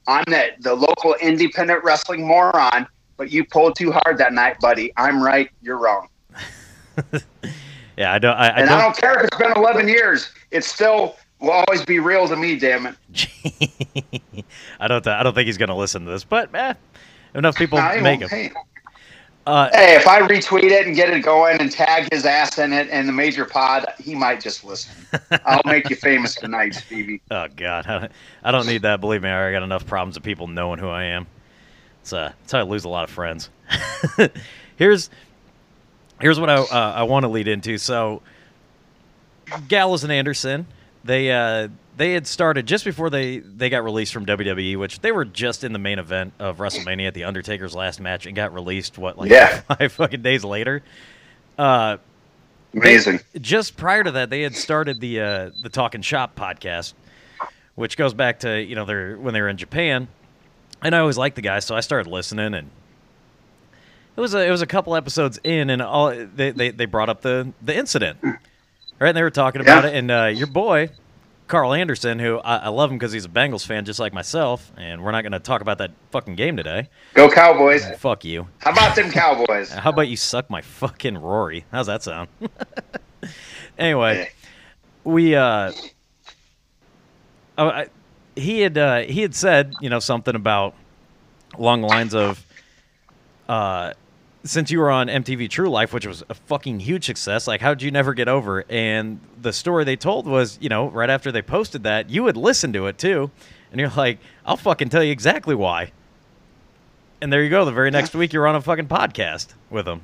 I'm 0.07 0.24
the, 0.25 0.48
the 0.62 0.74
local 0.74 1.13
independent 1.21 1.83
wrestling 1.83 2.25
moron, 2.25 2.88
but 3.17 3.31
you 3.31 3.45
pulled 3.45 3.75
too 3.75 3.91
hard 3.91 4.17
that 4.17 4.33
night, 4.33 4.59
buddy. 4.59 4.91
I'm 4.98 5.21
right. 5.21 5.51
You're 5.62 5.77
wrong. 5.77 6.07
yeah, 7.98 8.12
I 8.12 8.17
don't. 8.17 8.36
I, 8.36 8.48
I 8.48 8.59
and 8.62 8.67
don't, 8.67 8.79
I 8.79 8.81
don't 8.81 8.98
care 8.98 9.19
if 9.19 9.25
it's 9.27 9.38
been 9.38 9.53
11 9.55 9.88
years. 9.88 10.31
It 10.50 10.63
still 10.63 11.15
will 11.39 11.51
always 11.51 11.86
be 11.86 12.00
real 12.00 12.27
to 12.27 12.36
me. 12.36 12.57
Damn 12.57 12.88
it. 12.88 14.43
I 14.79 14.88
don't. 14.88 15.05
I 15.05 15.21
don't 15.21 15.36
think 15.36 15.45
he's 15.45 15.59
going 15.59 15.69
to 15.69 15.75
listen 15.75 16.03
to 16.05 16.09
this, 16.09 16.24
but 16.24 16.50
eh, 16.55 16.74
enough 17.36 17.55
people 17.55 17.79
make 18.01 18.21
him. 18.21 18.55
Uh, 19.46 19.69
hey, 19.74 19.96
if 19.96 20.08
I 20.08 20.22
retweet 20.22 20.69
it 20.72 20.86
and 20.86 20.96
get 20.96 21.10
it 21.10 21.22
going 21.22 21.60
and 21.60 21.72
tag 21.72 22.08
his 22.12 22.25
ass 22.25 22.60
in 22.60 22.72
it 22.72 22.88
and 22.91 23.08
the 23.08 23.13
major 23.13 23.46
pod, 23.46 23.86
he 23.98 24.13
might 24.13 24.41
just 24.41 24.63
listen. 24.63 24.93
I'll 25.46 25.62
make 25.65 25.89
you 25.89 25.96
famous 25.96 26.36
tonight, 26.36 26.75
Stevie. 26.75 27.22
Oh 27.31 27.48
God, 27.55 28.12
I 28.43 28.51
don't, 28.51 28.67
need 28.67 28.81
that. 28.84 29.01
Believe 29.01 29.24
me, 29.24 29.29
I 29.29 29.34
already 29.34 29.55
got 29.55 29.63
enough 29.63 29.86
problems 29.86 30.17
of 30.17 30.24
people 30.24 30.48
knowing 30.48 30.79
who 30.79 30.89
I 30.89 31.05
am. 31.05 31.27
It's 32.01 32.13
uh, 32.13 32.34
it's 32.43 32.51
how 32.51 32.60
I 32.60 32.63
lose 32.63 32.84
a 32.84 32.89
lot 32.89 33.03
of 33.03 33.10
friends. 33.10 33.50
here's 34.75 35.10
here's 36.19 36.39
what 36.39 36.50
I 36.50 36.55
uh, 36.55 36.93
I 36.96 37.03
want 37.03 37.24
to 37.24 37.29
lead 37.29 37.48
into. 37.48 37.77
So, 37.77 38.22
Gallows 39.67 40.03
and 40.03 40.12
Anderson, 40.12 40.67
they 41.03 41.31
uh, 41.31 41.69
they 42.00 42.13
had 42.13 42.25
started 42.25 42.65
just 42.65 42.86
before 42.86 43.10
they 43.10 43.39
they 43.39 43.70
got 43.70 43.84
released 43.84 44.13
from 44.13 44.25
WWE, 44.25 44.77
which 44.77 45.01
they 45.01 45.12
were 45.12 45.25
just 45.25 45.65
in 45.65 45.74
the 45.74 45.79
main 45.79 46.00
event 46.00 46.32
of 46.39 46.58
WrestleMania 46.58 47.08
at 47.10 47.13
the 47.13 47.25
Undertaker's 47.25 47.75
last 47.75 48.00
match, 48.00 48.25
and 48.25 48.36
got 48.36 48.53
released 48.53 48.98
what 48.98 49.18
like 49.18 49.29
Yeah. 49.29 49.60
five 49.77 49.91
fucking 49.91 50.22
days 50.22 50.46
later. 50.46 50.82
Uh, 51.58 51.98
Amazing. 52.74 53.20
just 53.41 53.75
prior 53.75 54.03
to 54.03 54.12
that, 54.12 54.29
they 54.29 54.41
had 54.44 54.56
started 54.56 55.01
the 55.01 55.20
uh, 55.20 55.50
the 55.62 55.68
Talking 55.70 56.01
Shop 56.01 56.36
podcast, 56.38 56.94
which 57.75 57.98
goes 57.98 58.13
back 58.13 58.39
to 58.39 58.62
you 58.63 58.75
know 58.75 58.86
their 58.86 59.18
when 59.18 59.34
they 59.34 59.41
were 59.41 59.50
in 59.50 59.58
Japan, 59.58 60.08
and 60.82 60.96
I 60.96 61.00
always 61.00 61.18
liked 61.18 61.36
the 61.36 61.41
guys, 61.41 61.65
so 61.65 61.75
I 61.75 61.82
started 61.82 62.10
listening, 62.10 62.53
and 62.53 62.70
it 64.15 64.22
was 64.22 64.34
a, 64.34 64.48
it 64.48 64.51
was 64.51 64.62
a 64.62 64.68
couple 64.68 64.96
episodes 64.96 65.38
in, 65.44 65.70
and 65.70 65.82
all 65.82 66.12
they, 66.15 66.51
they, 66.51 66.72
they 66.72 66.86
brought 66.86 67.10
up 67.10 67.22
the 67.22 67.51
the 67.62 67.75
incident, 67.75 68.20
right? 68.24 68.39
And 69.10 69.18
they 69.18 69.22
were 69.24 69.29
talking 69.32 69.60
about 69.62 69.84
Yeah. 69.84 69.89
it, 69.89 69.96
and 69.98 70.12
uh, 70.12 70.25
your 70.34 70.48
boy 70.48 70.89
Karl 71.50 71.74
Anderson, 71.74 72.20
who 72.20 72.38
I, 72.38 72.58
I 72.58 72.68
love 72.70 72.91
him 72.91 72.98
because 72.98 73.12
he's 73.12 73.25
a 73.25 73.29
Bengals 73.29 73.65
fan 73.65 73.84
just 73.84 74.00
like 74.00 74.14
myself, 74.14 74.72
and 74.77 75.03
we're 75.03 75.12
not 75.12 75.24
going 75.24 75.31
to 75.31 75.40
talk 75.40 75.62
about 75.62 75.79
that 75.79 75.92
fucking 76.12 76.35
game 76.35 76.55
today. 76.55 76.90
Go 77.16 77.27
Cowboys. 77.27 77.83
Fuck 77.98 78.24
you. 78.24 78.48
How 78.59 78.72
about 78.72 78.96
them 78.96 79.09
Cowboys? 79.12 79.72
How 79.74 79.90
about 79.90 80.07
you 80.07 80.16
suck 80.16 80.50
my 80.51 80.62
fucking 80.62 81.18
Rory? 81.18 81.66
How's 81.72 81.88
that 81.88 82.03
sound? 82.03 82.29
anyway, 83.79 84.29
we 85.03 85.35
uh, 85.35 85.72
oh, 87.57 87.68
I, 87.68 87.88
he 88.35 88.62
had 88.62 88.77
uh, 88.77 89.00
he 89.00 89.22
had 89.24 89.33
said 89.33 89.74
you 89.81 89.90
know 89.90 90.00
something 90.00 90.35
about 90.35 90.75
along 91.55 91.81
the 91.81 91.88
lines 91.88 92.14
of 92.14 92.46
uh, 93.50 93.94
since 94.50 94.72
you 94.72 94.79
were 94.79 94.90
on 94.90 95.07
MTV 95.07 95.48
True 95.48 95.70
Life, 95.70 95.94
which 95.94 96.07
was 96.07 96.24
a 96.27 96.33
fucking 96.33 96.79
huge 96.79 97.05
success, 97.05 97.48
like 97.48 97.62
how'd 97.62 97.83
you 97.83 97.92
never 97.92 98.16
get 98.16 98.27
over? 98.27 98.66
And 98.68 99.20
the 99.40 99.53
story 99.53 99.83
they 99.83 99.96
told 99.96 100.25
was, 100.25 100.57
you 100.59 100.70
know, 100.70 100.90
right 100.90 101.09
after 101.09 101.31
they 101.31 101.44
posted 101.44 101.83
that, 101.83 102.09
you 102.09 102.24
would 102.24 102.35
listen 102.35 102.74
to 102.74 102.88
it 102.88 102.98
too, 102.98 103.29
and 103.72 103.79
you're 103.79 103.92
like, 103.92 104.18
I'll 104.48 104.57
fucking 104.57 104.90
tell 104.90 105.03
you 105.03 105.12
exactly 105.12 105.53
why. 105.53 105.92
And 107.22 107.31
there 107.31 107.44
you 107.44 107.50
go. 107.51 107.64
The 107.64 107.72
very 107.72 107.92
next 107.92 108.16
week, 108.16 108.33
you're 108.33 108.48
on 108.48 108.55
a 108.55 108.62
fucking 108.62 108.88
podcast 108.88 109.53
with 109.70 109.85
them. 109.85 110.01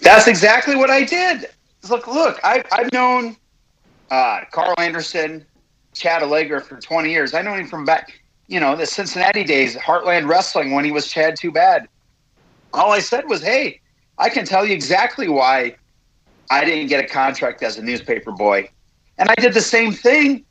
That's 0.00 0.26
exactly 0.26 0.76
what 0.76 0.90
I 0.90 1.04
did. 1.04 1.46
Look, 1.88 2.06
look, 2.06 2.38
I, 2.44 2.62
I've 2.70 2.92
known 2.92 3.36
uh, 4.10 4.40
Karl 4.50 4.74
Anderson, 4.76 5.46
Chad 5.94 6.22
Allegra 6.22 6.60
for 6.60 6.78
20 6.78 7.10
years. 7.10 7.32
I 7.32 7.40
know 7.40 7.54
him 7.54 7.66
from 7.66 7.86
back, 7.86 8.20
you 8.48 8.60
know, 8.60 8.76
the 8.76 8.84
Cincinnati 8.84 9.44
days, 9.44 9.74
Heartland 9.76 10.28
Wrestling 10.28 10.72
when 10.72 10.84
he 10.84 10.90
was 10.90 11.08
Chad 11.08 11.36
Too 11.36 11.50
Bad. 11.50 11.88
All 12.72 12.92
I 12.92 13.00
said 13.00 13.28
was, 13.28 13.42
hey, 13.42 13.80
I 14.18 14.28
can 14.28 14.44
tell 14.44 14.64
you 14.64 14.72
exactly 14.72 15.28
why 15.28 15.76
I 16.50 16.64
didn't 16.64 16.88
get 16.88 17.04
a 17.04 17.08
contract 17.08 17.62
as 17.62 17.78
a 17.78 17.82
newspaper 17.82 18.32
boy. 18.32 18.68
And 19.18 19.28
I 19.28 19.34
did 19.34 19.54
the 19.54 19.60
same 19.60 19.92
thing 19.92 20.44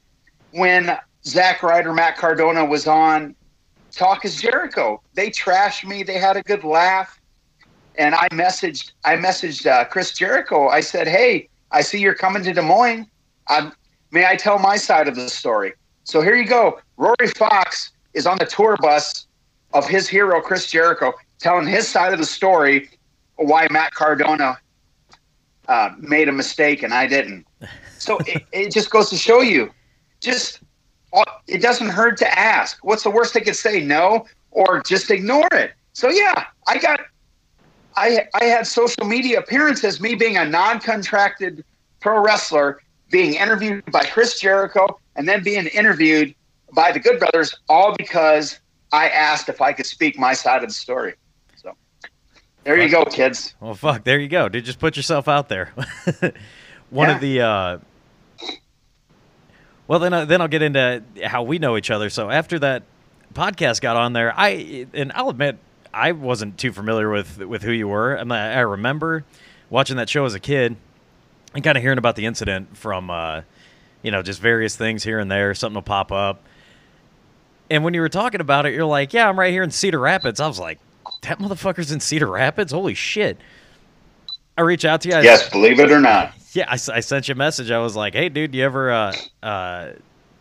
when 0.52 0.98
Zack 1.26 1.64
Ryder, 1.64 1.94
Matt 1.94 2.18
Cardona 2.18 2.66
was 2.66 2.88
on 2.88 3.36
Talk 3.92 4.24
is 4.24 4.40
Jericho. 4.40 5.02
They 5.16 5.30
trashed 5.30 5.86
me. 5.86 6.04
They 6.04 6.20
had 6.20 6.38
a 6.38 6.44
good 6.44 6.64
laugh 6.64 7.20
and 8.00 8.16
I 8.16 8.28
messaged 8.30 8.94
I 9.04 9.18
messaged 9.18 9.68
uh, 9.68 9.86
Chris 9.86 10.14
Jericho. 10.14 10.70
I 10.70 10.80
said, 10.80 11.08
"Hey, 11.08 11.50
I 11.72 11.82
see 11.82 12.00
you're 12.00 12.16
coming 12.16 12.42
to 12.44 12.54
Des 12.54 12.62
Moines. 12.62 13.06
Um, 13.48 13.74
may 14.12 14.26
I 14.26 14.36
tell 14.36 14.58
my 14.58 14.78
side 14.78 15.08
of 15.08 15.16
the 15.16 15.30
story?" 15.30 15.74
So 16.06 16.22
here 16.22 16.36
you 16.36 16.48
go. 16.48 16.80
Rory 16.98 17.28
Fox 17.36 17.92
is 18.14 18.26
on 18.26 18.38
the 18.40 18.46
tour 18.46 18.78
bus 18.82 19.28
of 19.74 19.88
his 19.88 20.08
hero 20.08 20.42
Chris 20.42 20.72
Jericho, 20.72 21.14
telling 21.40 21.68
his 21.68 21.88
side 21.88 22.14
of 22.14 22.20
the 22.20 22.26
story 22.26 22.90
why 23.36 23.68
Matt 23.72 23.94
Cardona 23.94 24.58
uh, 25.68 25.92
made 25.98 26.28
a 26.28 26.32
mistake 26.32 26.84
and 26.84 26.94
I 26.94 27.08
didn't. 27.08 27.46
So 27.98 28.18
it, 28.28 28.44
it 28.52 28.72
just 28.72 28.90
goes 28.90 29.10
to 29.10 29.18
show 29.18 29.42
you, 29.42 29.72
just 30.20 30.60
uh, 31.14 31.24
it 31.48 31.62
doesn't 31.62 31.90
hurt 31.90 32.18
to 32.18 32.40
ask. 32.40 32.80
What's 32.84 33.04
the 33.04 33.10
worst 33.10 33.34
they 33.34 33.42
could 33.42 33.56
say? 33.56 33.82
No, 33.82 34.26
or 34.52 34.82
just 34.82 35.10
ignore 35.10 35.48
it. 35.54 35.74
So 35.94 36.10
yeah, 36.10 36.46
I 36.68 36.78
got 36.78 37.02
I 37.96 38.28
I 38.40 38.46
had 38.46 38.68
social 38.68 39.06
media 39.06 39.40
appearances, 39.40 40.00
me 40.00 40.16
being 40.16 40.38
a 40.38 40.46
non-contracted 40.46 41.64
pro 42.00 42.20
wrestler, 42.20 42.82
being 43.12 43.36
interviewed 43.36 43.86
by 43.92 44.04
Chris 44.06 44.40
Jericho, 44.40 45.00
and 45.16 45.28
then 45.28 45.44
being 45.44 45.68
interviewed 45.68 46.36
by 46.74 46.92
the 46.92 47.00
Good 47.00 47.20
Brothers, 47.20 47.56
all 47.68 47.96
because 47.98 48.60
I 48.92 49.10
asked 49.10 49.50
if 49.50 49.62
I 49.62 49.74
could 49.74 49.86
speak 49.86 50.18
my 50.18 50.34
side 50.34 50.64
of 50.64 50.70
the 50.70 50.76
story. 50.76 51.16
There 52.70 52.78
you 52.78 52.88
go, 52.88 53.04
kids. 53.04 53.56
Well, 53.60 53.74
fuck. 53.74 54.04
There 54.04 54.20
you 54.20 54.28
go, 54.28 54.48
dude. 54.48 54.64
Just 54.64 54.78
put 54.78 54.96
yourself 54.96 55.28
out 55.28 55.50
there. 55.50 55.74
One 56.92 57.10
Yeah. 57.10 57.16
of 57.16 57.20
the. 57.22 57.42
Uh, 57.42 57.78
well, 59.88 59.98
then, 59.98 60.14
uh, 60.14 60.26
then 60.26 60.40
I'll 60.40 60.48
get 60.48 60.62
into 60.62 61.02
how 61.24 61.42
we 61.42 61.58
know 61.58 61.78
each 61.78 61.90
other. 61.90 62.12
So 62.12 62.30
after 62.30 62.60
that 62.60 62.84
podcast 63.34 63.82
got 63.82 63.98
on 63.98 64.14
there, 64.14 64.36
I 64.38 64.86
and 64.94 65.12
I'll 65.16 65.30
admit 65.30 65.58
I 65.92 66.12
wasn't 66.12 66.60
too 66.60 66.72
familiar 66.72 67.10
with 67.10 67.40
with 67.40 67.64
who 67.64 67.72
you 67.72 67.88
were. 67.88 68.16
I, 68.20 68.24
mean, 68.24 68.34
I 68.34 68.60
remember 68.60 69.26
watching 69.72 69.98
that 69.98 70.08
show 70.08 70.26
as 70.26 70.36
a 70.36 70.40
kid 70.40 70.76
and 71.56 71.64
kind 71.64 71.76
of 71.76 71.82
hearing 71.82 71.98
about 71.98 72.18
the 72.18 72.28
incident 72.28 72.78
from, 72.78 73.10
uh, 73.10 73.42
you 74.04 74.12
know, 74.12 74.22
just 74.22 74.40
various 74.42 74.76
things 74.76 75.04
here 75.04 75.18
and 75.18 75.32
there. 75.32 75.56
Something 75.56 75.74
will 75.74 75.82
pop 75.82 76.12
up. 76.12 76.44
And 77.72 77.84
when 77.84 77.96
you 77.96 78.02
were 78.02 78.10
talking 78.10 78.42
about 78.42 78.68
it, 78.68 78.76
you're 78.76 78.86
like, 78.86 79.12
"Yeah, 79.12 79.28
I'm 79.28 79.40
right 79.40 79.52
here 79.52 79.64
in 79.64 79.72
Cedar 79.72 79.98
Rapids." 80.00 80.40
I 80.40 80.46
was 80.48 80.60
like, 80.60 80.78
"That 81.24 81.40
motherfucker's 81.40 81.92
in 81.92 82.00
Cedar 82.00 82.28
Rapids! 82.28 82.72
Holy 82.72 82.94
shit!" 82.94 83.38
I 84.58 84.62
reach 84.62 84.86
out 84.86 85.02
to 85.02 85.10
you. 85.10 85.16
I- 85.16 85.22
Yes, 85.22 85.50
believe 85.50 85.80
it 85.80 85.92
or 85.92 86.00
not. 86.02 86.34
yeah, 86.54 86.66
I 86.68 86.76
sent 86.78 87.28
you 87.28 87.34
a 87.34 87.36
message. 87.38 87.72
I 87.72 87.80
was 87.80 87.96
like, 87.96 88.14
"Hey, 88.14 88.30
dude, 88.30 88.54
you 88.56 88.64
ever 88.64 88.92
uh, 88.92 89.14
uh, 89.44 89.88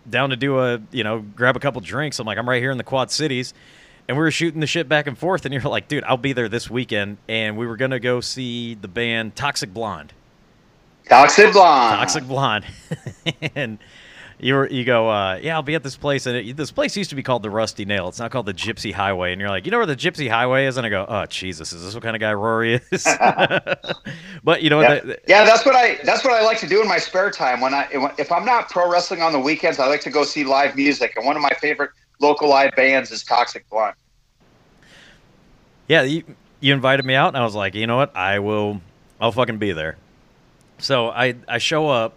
down 0.08 0.30
to 0.30 0.36
do 0.36 0.58
a 0.58 0.80
you 0.90 1.04
know 1.04 1.20
grab 1.20 1.56
a 1.56 1.60
couple 1.60 1.80
drinks?" 1.80 2.18
I'm 2.18 2.26
like, 2.26 2.38
"I'm 2.38 2.48
right 2.48 2.60
here 2.62 2.70
in 2.70 2.78
the 2.78 2.84
Quad 2.84 3.10
Cities," 3.10 3.54
and 4.08 4.16
we 4.16 4.22
were 4.22 4.30
shooting 4.30 4.60
the 4.60 4.66
shit 4.66 4.88
back 4.88 5.06
and 5.06 5.16
forth. 5.16 5.44
And 5.44 5.52
you're 5.54 5.62
like, 5.62 5.86
"Dude, 5.88 6.04
I'll 6.04 6.16
be 6.16 6.32
there 6.32 6.48
this 6.48 6.68
weekend," 6.70 7.18
and 7.28 7.56
we 7.56 7.66
were 7.66 7.76
gonna 7.76 8.00
go 8.00 8.20
see 8.20 8.74
the 8.74 8.88
band 8.88 9.36
Toxic 9.36 9.72
Blonde. 9.72 10.12
Toxic 11.08 11.52
Blonde. 11.52 11.96
Toxic 12.00 12.24
Blonde, 12.24 12.64
and 13.54 13.78
you 14.40 14.66
you 14.68 14.84
go, 14.84 15.08
uh, 15.08 15.38
yeah, 15.42 15.54
I'll 15.54 15.62
be 15.62 15.74
at 15.74 15.82
this 15.82 15.96
place, 15.96 16.26
and 16.26 16.36
it, 16.36 16.56
this 16.56 16.70
place 16.70 16.96
used 16.96 17.10
to 17.10 17.16
be 17.16 17.22
called 17.22 17.42
the 17.42 17.50
Rusty 17.50 17.84
Nail. 17.84 18.08
It's 18.08 18.18
not 18.18 18.30
called 18.30 18.46
the 18.46 18.54
Gypsy 18.54 18.92
Highway, 18.92 19.32
and 19.32 19.40
you're 19.40 19.50
like, 19.50 19.64
you 19.64 19.70
know 19.72 19.78
where 19.78 19.86
the 19.86 19.96
Gypsy 19.96 20.30
Highway 20.30 20.66
is? 20.66 20.76
And 20.76 20.86
I 20.86 20.90
go, 20.90 21.04
oh 21.08 21.26
Jesus, 21.26 21.72
is 21.72 21.82
this 21.82 21.94
what 21.94 22.02
kind 22.02 22.14
of 22.14 22.20
guy 22.20 22.32
Rory 22.34 22.80
is? 22.92 23.04
but 24.44 24.62
you 24.62 24.70
know, 24.70 24.80
Yeah. 24.80 24.88
what? 24.94 25.06
the- 25.06 25.18
yeah, 25.26 25.44
that's 25.44 25.66
what 25.66 25.74
I 25.74 25.98
that's 26.04 26.24
what 26.24 26.32
I 26.32 26.42
like 26.44 26.58
to 26.58 26.68
do 26.68 26.80
in 26.80 26.88
my 26.88 26.98
spare 26.98 27.30
time. 27.30 27.60
When 27.60 27.74
I 27.74 27.88
if 28.18 28.30
I'm 28.30 28.44
not 28.44 28.70
pro 28.70 28.90
wrestling 28.90 29.22
on 29.22 29.32
the 29.32 29.40
weekends, 29.40 29.78
I 29.78 29.86
like 29.86 30.00
to 30.02 30.10
go 30.10 30.24
see 30.24 30.44
live 30.44 30.76
music. 30.76 31.14
And 31.16 31.26
one 31.26 31.36
of 31.36 31.42
my 31.42 31.52
favorite 31.60 31.90
local 32.20 32.48
live 32.48 32.72
bands 32.76 33.10
is 33.10 33.24
Toxic 33.24 33.68
Blonde. 33.70 33.94
yeah, 35.88 36.02
you, 36.02 36.22
you 36.60 36.72
invited 36.74 37.04
me 37.04 37.14
out, 37.14 37.28
and 37.28 37.36
I 37.36 37.44
was 37.44 37.54
like, 37.54 37.74
you 37.74 37.86
know 37.86 37.96
what, 37.96 38.14
I 38.16 38.40
will, 38.40 38.80
I'll 39.20 39.32
fucking 39.32 39.58
be 39.58 39.72
there. 39.72 39.96
So 40.78 41.08
I 41.08 41.34
I 41.48 41.58
show 41.58 41.88
up, 41.88 42.14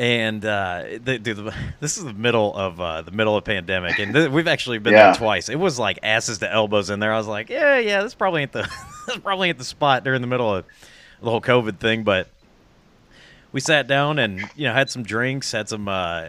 and 0.00 0.42
uh, 0.46 0.84
the, 1.04 1.18
dude, 1.18 1.36
the, 1.36 1.54
this 1.80 1.98
is 1.98 2.04
the 2.04 2.14
middle 2.14 2.56
of 2.56 2.80
uh, 2.80 3.02
the 3.02 3.10
middle 3.10 3.36
of 3.36 3.44
pandemic, 3.44 3.98
and 3.98 4.14
th- 4.14 4.30
we've 4.30 4.48
actually 4.48 4.78
been 4.78 4.94
Yeah. 4.94 5.12
there 5.12 5.14
twice. 5.14 5.50
It 5.50 5.56
was 5.58 5.78
like 5.78 5.98
asses 6.02 6.38
to 6.38 6.50
elbows 6.50 6.88
in 6.88 7.00
there. 7.00 7.12
I 7.12 7.18
was 7.18 7.26
like, 7.26 7.50
yeah, 7.50 7.78
yeah, 7.78 8.02
this 8.02 8.14
probably 8.14 8.40
ain't 8.40 8.52
the 8.52 8.62
this 9.06 9.18
probably 9.18 9.50
ain't 9.50 9.58
the 9.58 9.64
spot 9.64 10.02
during 10.02 10.22
the 10.22 10.26
middle 10.26 10.52
of 10.54 10.64
the 11.22 11.30
whole 11.30 11.42
COVID 11.42 11.78
thing, 11.78 12.02
but 12.02 12.28
we 13.52 13.60
sat 13.60 13.86
down 13.86 14.18
and 14.18 14.40
you 14.56 14.66
know 14.66 14.72
had 14.72 14.88
some 14.88 15.02
drinks, 15.02 15.52
had 15.52 15.68
some 15.68 15.86
uh, 15.86 16.28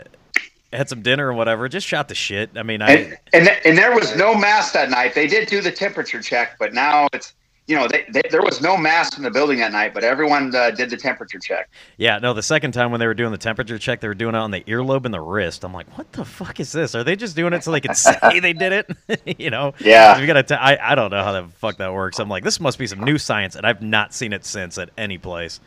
had 0.74 0.90
some 0.90 1.02
dinner 1.02 1.30
and 1.30 1.38
whatever. 1.38 1.70
Just 1.70 1.88
shot 1.88 2.10
the 2.10 2.16
shit. 2.16 2.50
I 2.58 2.64
mean, 2.64 2.82
I 2.82 2.92
And 2.92 3.18
and, 3.32 3.50
and 3.64 3.78
there 3.78 3.96
was 3.96 4.18
no 4.18 4.36
mask 4.36 4.74
that 4.74 4.90
night. 4.90 5.16
They 5.16 5.28
did 5.28 5.48
do 5.48 5.62
the 5.62 5.72
temperature 5.72 6.22
check, 6.22 6.58
but 6.60 6.74
now 6.74 7.08
it's 7.14 7.34
you 7.72 7.78
know 7.78 7.88
they, 7.88 8.06
they, 8.12 8.22
there 8.30 8.42
was 8.42 8.60
no 8.60 8.76
mask 8.76 9.16
in 9.18 9.24
the 9.24 9.32
building 9.32 9.60
that 9.60 9.72
night, 9.72 9.94
but 9.94 10.04
everyone 10.04 10.54
uh, 10.54 10.72
did 10.72 10.90
the 10.90 10.98
temperature 10.98 11.40
check. 11.40 11.70
Yeah, 11.96 12.20
no, 12.20 12.34
the 12.34 12.44
second 12.44 12.74
time 12.74 12.92
when 12.92 13.00
they 13.00 13.08
were 13.08 13.14
doing 13.14 13.32
the 13.32 13.38
temperature 13.38 13.80
check, 13.80 14.02
they 14.02 14.10
were 14.10 14.14
doing 14.14 14.36
it 14.36 14.40
on 14.40 14.52
the 14.52 14.60
earlobe 14.66 15.06
and 15.06 15.14
the 15.14 15.22
wrist. 15.22 15.64
I'm 15.64 15.74
like, 15.74 15.88
what 15.98 16.12
the 16.12 16.26
fuck 16.26 16.60
is 16.60 16.74
this? 16.74 16.96
Are 16.96 17.06
they 17.06 17.16
just 17.16 17.34
doing 17.34 17.54
it 17.54 17.64
so 17.64 17.72
they 17.72 17.80
can 17.80 17.96
say 17.96 18.42
they 18.42 18.52
did 18.52 18.86
it? 19.08 19.40
you 19.40 19.50
know? 19.50 19.74
Yeah. 19.80 20.20
We 20.20 20.28
gotta. 20.28 20.44
T- 20.44 20.54
I 20.54 20.92
I 20.92 20.96
don't 20.96 21.12
know 21.12 21.24
how 21.24 21.32
the 21.32 21.48
fuck 21.60 21.78
that 21.78 21.94
works. 21.94 22.20
I'm 22.20 22.28
like, 22.28 22.44
this 22.44 22.60
must 22.60 22.78
be 22.78 22.88
some 22.88 23.00
new 23.00 23.18
science, 23.18 23.56
and 23.56 23.66
I've 23.66 23.82
not 23.82 24.14
seen 24.14 24.34
it 24.34 24.44
since 24.44 24.78
at 24.78 24.90
any 24.98 25.18
place. 25.18 25.62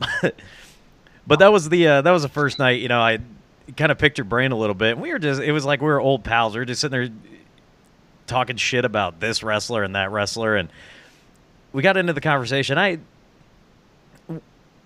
but 0.22 1.38
that 1.38 1.52
was 1.52 1.68
the 1.68 1.86
uh, 1.86 2.02
that 2.02 2.10
was 2.10 2.22
the 2.22 2.28
first 2.28 2.58
night. 2.58 2.80
You 2.80 2.88
know, 2.88 3.00
I 3.00 3.20
kind 3.76 3.92
of 3.92 3.98
picked 3.98 4.18
your 4.18 4.24
brain 4.24 4.50
a 4.50 4.56
little 4.56 4.74
bit. 4.74 4.98
We 4.98 5.12
were 5.12 5.20
just. 5.20 5.40
It 5.40 5.52
was 5.52 5.64
like 5.64 5.80
we 5.80 5.86
were 5.86 6.00
old 6.00 6.24
pals. 6.24 6.54
We 6.54 6.58
were 6.58 6.64
just 6.64 6.80
sitting 6.80 6.98
there 6.98 7.10
talking 8.26 8.56
shit 8.56 8.84
about 8.84 9.20
this 9.20 9.44
wrestler 9.44 9.84
and 9.84 9.94
that 9.94 10.10
wrestler, 10.10 10.56
and 10.56 10.68
we 11.74 11.82
got 11.82 11.98
into 11.98 12.14
the 12.14 12.20
conversation. 12.22 12.78
I 12.78 12.98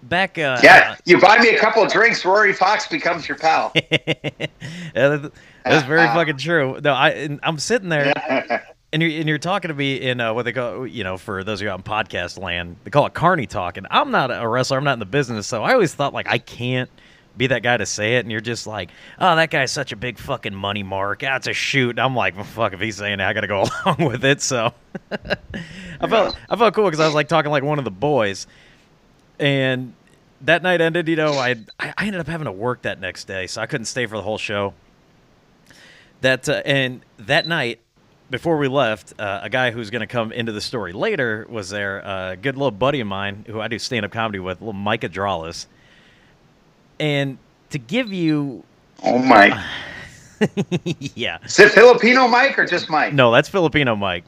back. 0.03 0.39
Uh, 0.39 0.59
Yeah, 0.63 0.97
you 1.05 1.21
buy 1.21 1.39
me 1.39 1.51
a 1.51 1.59
couple 1.59 1.83
of 1.83 1.93
drinks, 1.93 2.25
Rory 2.25 2.53
Fox 2.53 2.89
becomes 2.89 3.29
your 3.29 3.39
pal. 3.39 3.73
yeah, 3.91 5.29
that's 5.65 5.87
very 5.87 6.07
fucking 6.09 6.39
true. 6.39 6.81
No, 6.83 6.93
I 6.95 7.39
I'm 7.43 7.59
sitting 7.59 7.91
there 7.91 8.13
and 8.93 9.03
you're 9.03 9.13
and 9.13 9.29
you're 9.29 9.39
talking 9.39 9.69
to 9.69 9.75
me 9.75 9.97
in 9.97 10.21
uh, 10.21 10.33
what 10.33 10.45
they 10.45 10.53
call 10.53 10.87
you 10.87 11.05
know 11.05 11.19
for 11.19 11.45
those 11.45 11.61
of 11.61 11.65
you 11.65 11.71
out 11.71 11.79
in 11.79 11.83
podcast 11.83 12.41
land 12.41 12.77
they 12.85 12.91
call 12.91 13.07
it 13.07 13.13
carney 13.13 13.47
talk 13.47 13.77
and 13.77 13.87
I'm 13.91 14.11
not 14.11 14.31
a 14.31 14.49
wrestler 14.49 14.79
I'm 14.79 14.85
not 14.85 14.95
in 14.95 14.99
the 14.99 15.07
business 15.07 15.47
so 15.47 15.63
I 15.63 15.75
always 15.75 15.95
thought 15.95 16.15
like 16.15 16.27
I 16.27 16.39
can't 16.39 16.89
be 17.39 17.47
that 17.47 17.63
guy 17.63 17.77
to 17.77 17.87
say 17.87 18.17
it 18.17 18.21
and 18.21 18.31
you're 18.31 18.41
just 18.41 18.67
like 18.67 18.91
oh 19.19 19.37
that 19.37 19.51
guy's 19.51 19.71
such 19.71 19.93
a 19.93 19.97
big 19.97 20.19
fucking 20.19 20.55
money 20.55 20.83
mark. 20.83 21.21
That's 21.21 21.47
a 21.47 21.53
shoot. 21.53 21.91
And 21.91 22.01
I'm 22.01 22.15
like 22.15 22.35
well, 22.35 22.45
fuck 22.45 22.73
if 22.73 22.81
he's 22.81 22.97
saying 22.97 23.21
it 23.21 23.25
I 23.25 23.33
gotta 23.33 23.47
go 23.47 23.65
along 23.87 24.05
with 24.11 24.25
it. 24.25 24.43
So 24.43 24.75
I 25.11 26.07
felt 26.09 26.37
I 26.51 26.57
felt 26.57 26.75
cool 26.75 26.85
because 26.85 27.01
I 27.01 27.07
was 27.07 27.15
like 27.15 27.29
talking 27.29 27.51
like 27.51 27.63
one 27.63 27.79
of 27.79 27.85
the 27.85 27.91
boys. 27.91 28.47
And 29.39 29.95
that 30.43 30.63
night 30.63 30.81
ended 30.81 31.09
you 31.09 31.17
know 31.17 31.33
I 31.33 31.57
I 31.81 32.07
ended 32.07 32.21
up 32.21 32.27
having 32.27 32.47
to 32.47 32.53
work 32.53 32.83
that 32.83 33.01
next 33.01 33.25
day 33.25 33.47
so 33.47 33.63
I 33.63 33.67
couldn't 33.67 33.87
stay 33.87 34.07
for 34.07 34.17
the 34.17 34.23
whole 34.23 34.39
show. 34.39 34.75
That 36.21 36.49
uh, 36.49 36.63
and 36.65 37.03
that 37.19 37.47
night 37.47 37.81
before 38.31 38.59
we 38.59 38.69
left 38.69 39.15
uh, 39.19 39.41
a 39.43 39.49
guy 39.49 39.71
who's 39.71 39.91
going 39.91 40.01
to 40.01 40.07
come 40.07 40.33
into 40.33 40.53
the 40.53 40.61
story 40.61 40.93
later 40.93 41.47
was 41.49 41.71
there 41.71 41.99
a 42.01 42.37
good 42.37 42.57
little 42.57 42.71
buddy 42.71 43.01
of 43.01 43.07
mine 43.07 43.45
who 43.47 43.61
i 43.61 43.69
do 43.69 43.79
stand-up 43.79 44.11
comedy 44.11 44.39
with 44.39 44.61
little 44.61 44.73
mike 44.73 45.03
adralis 45.03 45.67
and 47.01 47.39
to 47.71 47.79
give 47.79 48.13
you 48.13 48.65
oh 49.05 49.19
my! 49.19 49.65
yeah 51.15 51.39
Is 51.45 51.59
it 51.59 51.73
Filipino 51.73 52.29
Mike 52.29 52.59
or 52.59 52.65
just 52.67 52.89
Mike? 52.91 53.13
no 53.13 53.31
that's 53.33 53.49
filipino 53.49 53.97
mike 53.97 54.25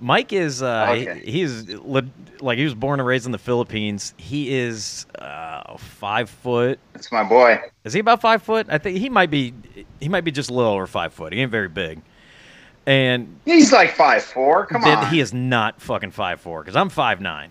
mike 0.00 0.32
is 0.32 0.62
uh 0.62 0.86
Okay. 0.90 1.20
he, 1.24 1.30
he's 1.32 1.68
like 2.40 2.58
he 2.58 2.64
was 2.64 2.74
born 2.74 2.98
and 3.00 3.06
raised 3.06 3.26
in 3.26 3.32
the 3.32 3.38
philippines 3.38 4.14
he 4.16 4.52
is 4.56 5.06
uh 5.18 5.76
five 5.76 6.28
foot 6.30 6.78
It's 6.94 7.10
my 7.12 7.22
boy. 7.24 7.60
Is 7.84 7.92
he 7.92 8.00
about 8.00 8.20
five 8.20 8.42
foot? 8.42 8.66
I 8.68 8.78
think 8.78 8.98
he 8.98 9.08
might 9.08 9.30
be. 9.30 9.54
He 10.00 10.08
might 10.08 10.24
be 10.24 10.30
just 10.30 10.50
a 10.50 10.52
little 10.54 10.72
over 10.72 10.86
five 10.86 11.12
foot. 11.14 11.32
He 11.32 11.40
ain't 11.40 11.50
very 11.50 11.68
big, 11.68 12.02
and 12.86 13.38
He's 13.46 13.72
like 13.72 13.94
five 13.94 14.22
four. 14.22 14.66
Come 14.66 14.84
on. 14.84 15.06
he 15.10 15.20
is 15.20 15.32
not 15.32 15.80
fucking 15.80 16.10
five 16.10 16.40
four 16.40 16.62
because 16.62 16.76
I'm 16.76 16.90
five 16.90 17.20
nine, 17.20 17.50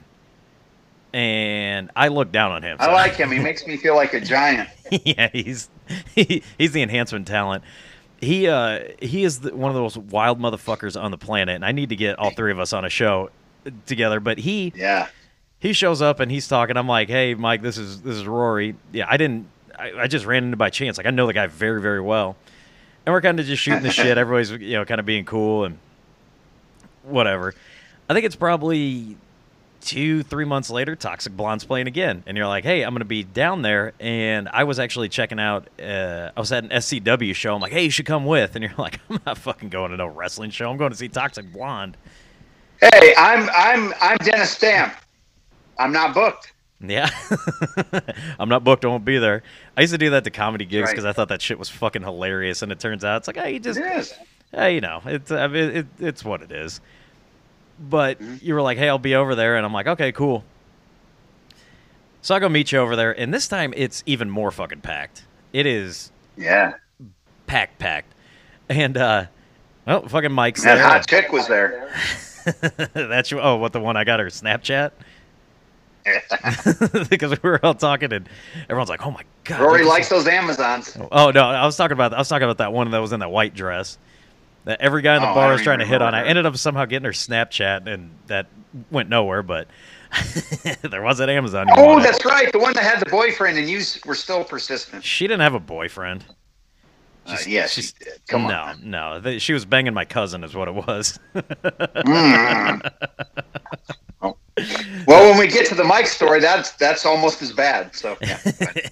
and 1.18 1.90
I 1.96 2.10
look 2.10 2.32
down 2.32 2.52
on 2.52 2.62
him. 2.62 2.78
I 2.80 2.92
like 2.92 3.14
him. 3.16 3.32
He 3.32 3.40
makes 3.40 3.66
me 3.66 3.76
feel 3.76 3.96
like 3.96 4.14
a 4.14 4.22
giant. 4.22 4.70
yeah, 5.04 5.30
he's 5.34 5.68
he, 6.14 6.44
he's 6.60 6.74
the 6.74 6.84
enhancement 6.84 7.28
talent. 7.28 7.64
He 8.22 8.48
uh 8.48 8.84
he 9.02 9.24
is 9.24 9.40
the, 9.40 9.56
one 9.56 9.70
of 9.72 9.76
the 9.76 9.82
most 9.82 9.98
wild 9.98 10.40
motherfuckers 10.40 11.00
on 11.02 11.10
the 11.10 11.18
planet, 11.18 11.56
and 11.56 11.66
I 11.66 11.72
need 11.72 11.90
to 11.90 11.96
get 11.96 12.20
all 12.20 12.30
three 12.30 12.52
of 12.52 12.60
us 12.60 12.72
on 12.72 12.86
a 12.86 12.90
show 12.90 13.32
together. 13.88 14.20
But 14.20 14.38
he 14.38 14.72
Yeah. 14.76 15.08
he 15.60 15.74
shows 15.74 16.04
up 16.04 16.20
and 16.20 16.30
he's 16.32 16.48
talking. 16.48 16.78
I'm 16.78 16.88
like, 16.88 17.10
hey, 17.10 17.34
Mike, 17.34 17.64
this 17.64 17.80
is 17.80 18.02
this 18.04 18.16
is 18.16 18.28
Rory. 18.28 18.76
Yeah, 18.92 19.08
I 19.10 19.18
didn't. 19.18 19.48
I, 19.78 19.92
I 20.02 20.08
just 20.08 20.26
ran 20.28 20.44
into 20.44 20.58
by 20.58 20.70
chance. 20.70 20.98
Like 20.98 21.08
I 21.08 21.10
know 21.12 21.26
the 21.26 21.34
guy 21.34 21.48
very 21.48 21.82
very 21.82 22.02
well, 22.02 22.36
and 23.08 23.14
we're 23.14 23.22
kind 23.22 23.40
of 23.40 23.46
just 23.48 23.64
shooting 23.64 23.82
the 23.82 23.92
shit. 24.00 24.20
Everybody's 24.20 24.52
you 24.52 24.78
know 24.78 24.86
kind 24.86 25.00
of 25.00 25.06
being 25.08 25.26
cool 25.26 25.64
and 25.66 25.80
whatever. 27.04 27.56
I 28.08 28.14
think 28.14 28.26
it's 28.26 28.36
probably 28.36 29.18
two 29.88 30.22
three 30.22 30.46
months 30.46 30.70
later. 30.70 30.96
Toxic 30.96 31.36
Blonde's 31.36 31.64
playing 31.64 31.88
again, 31.88 32.22
and 32.28 32.38
you're 32.38 32.46
like, 32.48 32.64
hey, 32.64 32.84
I'm 32.84 32.94
gonna 32.94 33.06
be 33.06 33.24
down 33.24 33.64
there. 33.64 33.94
And 34.00 34.48
I 34.54 34.66
was 34.66 34.78
actually 34.78 35.10
checking 35.10 35.40
out. 35.40 35.68
Uh, 35.82 36.30
I 36.38 36.40
was 36.40 36.52
at 36.52 36.64
an 36.64 36.70
SCW 36.70 37.34
show. 37.34 37.56
I'm 37.56 37.62
like, 37.62 37.72
hey, 37.72 37.84
you 37.86 37.90
should 37.90 38.06
come 38.06 38.26
with. 38.26 38.56
And 38.56 38.64
you're 38.64 38.74
like, 38.78 39.00
I'm 39.10 39.20
not 39.26 39.40
fucking 39.40 39.70
going 39.70 39.90
to 39.92 39.98
no 39.98 40.06
wrestling 40.08 40.52
show. 40.52 40.70
I'm 40.70 40.78
going 40.78 40.92
to 40.92 40.98
see 40.98 41.08
Toxic 41.10 41.52
Blonde. 41.52 41.98
Hey, 42.80 43.14
I'm 43.18 43.50
I'm 43.56 43.94
I'm 44.00 44.18
Dennis 44.18 44.52
Stamp. 44.52 44.94
I'm 45.80 45.92
not 45.92 46.14
booked. 46.14 46.54
Yeah. 46.80 47.10
I'm 48.40 48.50
not 48.50 48.64
booked, 48.64 48.86
I 48.86 48.88
won't 48.88 49.04
be 49.06 49.18
there. 49.18 49.42
I 49.76 49.82
used 49.82 49.94
to 49.94 49.98
do 49.98 50.12
that 50.12 50.24
to 50.26 50.30
comedy 50.30 50.66
gigs 50.66 50.86
Right. 50.88 50.92
because 50.92 51.06
I 51.06 51.12
thought 51.14 51.30
that 51.30 51.42
shit 51.42 51.58
was 51.58 51.70
fucking 51.70 52.04
hilarious. 52.04 52.62
And 52.62 52.72
it 52.72 52.80
turns 52.80 53.04
out 53.04 53.18
it's 53.18 53.28
like, 53.28 53.38
hey, 53.38 53.54
you 53.54 53.60
just, 53.60 53.80
It 53.80 53.98
is. 53.98 54.14
hey, 54.52 54.76
you 54.76 54.82
know, 54.82 55.02
it's, 55.06 55.32
I 55.32 55.48
mean, 55.48 55.70
it, 55.72 55.88
it's 56.00 56.24
what 56.24 56.44
it 56.44 56.52
is. 56.52 56.80
But 57.80 58.20
Mm-hmm. 58.20 58.36
you 58.46 58.54
were 58.54 58.62
like, 58.62 58.78
hey, 58.78 58.90
I'll 58.90 58.98
be 59.00 59.16
over 59.16 59.36
there. 59.36 59.56
And 59.56 59.66
I'm 59.66 59.74
like, 59.74 59.88
okay, 59.88 60.12
cool. 60.12 60.44
So 62.22 62.36
I 62.36 62.40
go 62.40 62.50
meet 62.50 62.72
you 62.72 62.80
over 62.80 62.96
there. 62.96 63.18
And 63.18 63.34
this 63.34 63.48
time 63.48 63.74
it's 63.78 64.04
even 64.06 64.30
more 64.30 64.52
fucking 64.52 64.82
packed. 64.82 65.26
It 65.54 65.66
is 65.66 66.12
Yeah. 66.36 66.74
packed, 67.46 67.80
packed. 67.80 68.14
And, 68.68 68.98
uh, 68.98 69.26
well, 69.86 70.08
fucking 70.08 70.32
Mike's 70.34 70.64
That 70.64 70.76
there. 70.76 70.84
hot 70.84 71.08
chick 71.08 71.32
was 71.32 71.48
there. 71.48 71.90
That's 72.94 73.32
your, 73.32 73.42
oh, 73.42 73.56
what 73.58 73.72
the 73.74 73.80
one 73.80 73.96
I 73.96 74.04
got 74.04 74.20
her 74.20 74.26
Snapchat? 74.28 74.92
because 77.10 77.32
we 77.44 77.50
were 77.50 77.60
all 77.66 77.74
talking 77.74 78.14
and 78.14 78.30
everyone's 78.70 78.90
like, 78.90 79.06
"Oh 79.06 79.12
my 79.12 79.24
god!" 79.44 79.60
Rory 79.60 79.84
likes 79.84 80.08
those 80.08 80.26
Amazons. 80.26 80.98
Oh 81.12 81.32
no, 81.32 81.42
I 81.44 81.66
was 81.66 81.76
talking 81.76 81.92
about 81.94 82.14
I 82.14 82.18
was 82.18 82.30
talking 82.30 82.46
about 82.46 82.60
that 82.60 82.72
one 82.72 82.90
that 82.92 83.00
was 83.00 83.12
in 83.12 83.20
that 83.20 83.30
white 83.30 83.54
dress. 83.54 83.98
That 84.68 84.82
every 84.82 85.02
guy 85.02 85.16
in 85.16 85.22
the 85.22 85.30
Oh, 85.30 85.34
bar 85.34 85.50
I 85.50 85.54
was 85.54 85.62
trying 85.62 85.80
to 85.80 85.86
hit 85.86 86.02
on. 86.02 86.08
remember 86.14 86.26
I 86.26 86.30
ended 86.30 86.46
up 86.46 86.58
somehow 86.58 86.86
getting 86.86 87.06
her 87.06 87.12
Snapchat, 87.14 87.88
and 87.88 88.12
that 88.28 88.48
went 88.92 89.08
nowhere. 89.10 89.42
But 89.42 89.68
there 90.82 91.02
was 91.02 91.20
that 91.20 91.30
Amazon. 91.30 91.68
Oh, 91.76 91.86
wanted. 91.86 92.06
that's 92.06 92.26
right. 92.26 92.52
The 92.52 92.60
one 92.60 92.74
that 92.74 92.84
had 92.84 93.00
the 93.00 93.10
boyfriend 93.10 93.58
and 93.58 93.70
you 93.70 93.80
were 94.06 94.16
still 94.16 94.44
persistent. 94.44 95.04
She 95.04 95.26
didn't 95.26 95.42
have 95.42 95.54
a 95.54 95.60
boyfriend. 95.60 96.26
Uh, 97.26 97.38
yes, 97.48 97.72
she 97.74 97.82
she's- 97.82 97.94
did. 97.94 98.22
Come 98.30 98.44
no, 98.44 98.56
on. 98.60 98.82
no, 98.90 99.20
th- 99.22 99.42
she 99.42 99.52
was 99.54 99.66
banging 99.66 99.94
my 99.94 100.06
cousin, 100.06 100.44
is 100.44 100.54
what 100.56 100.68
it 100.70 100.76
was. 100.76 101.18
Mm. 101.36 102.92
Oh. 104.22 104.38
Well, 105.08 105.30
when 105.30 105.38
we 105.40 105.48
get 105.48 105.66
to 105.68 105.76
the 105.76 105.84
Mike 105.84 106.08
story, 106.08 106.40
that's 106.40 106.72
that's 106.74 107.06
almost 107.06 107.42
as 107.42 107.52
bad. 107.54 107.96
So 107.96 108.18
yeah. 108.22 108.40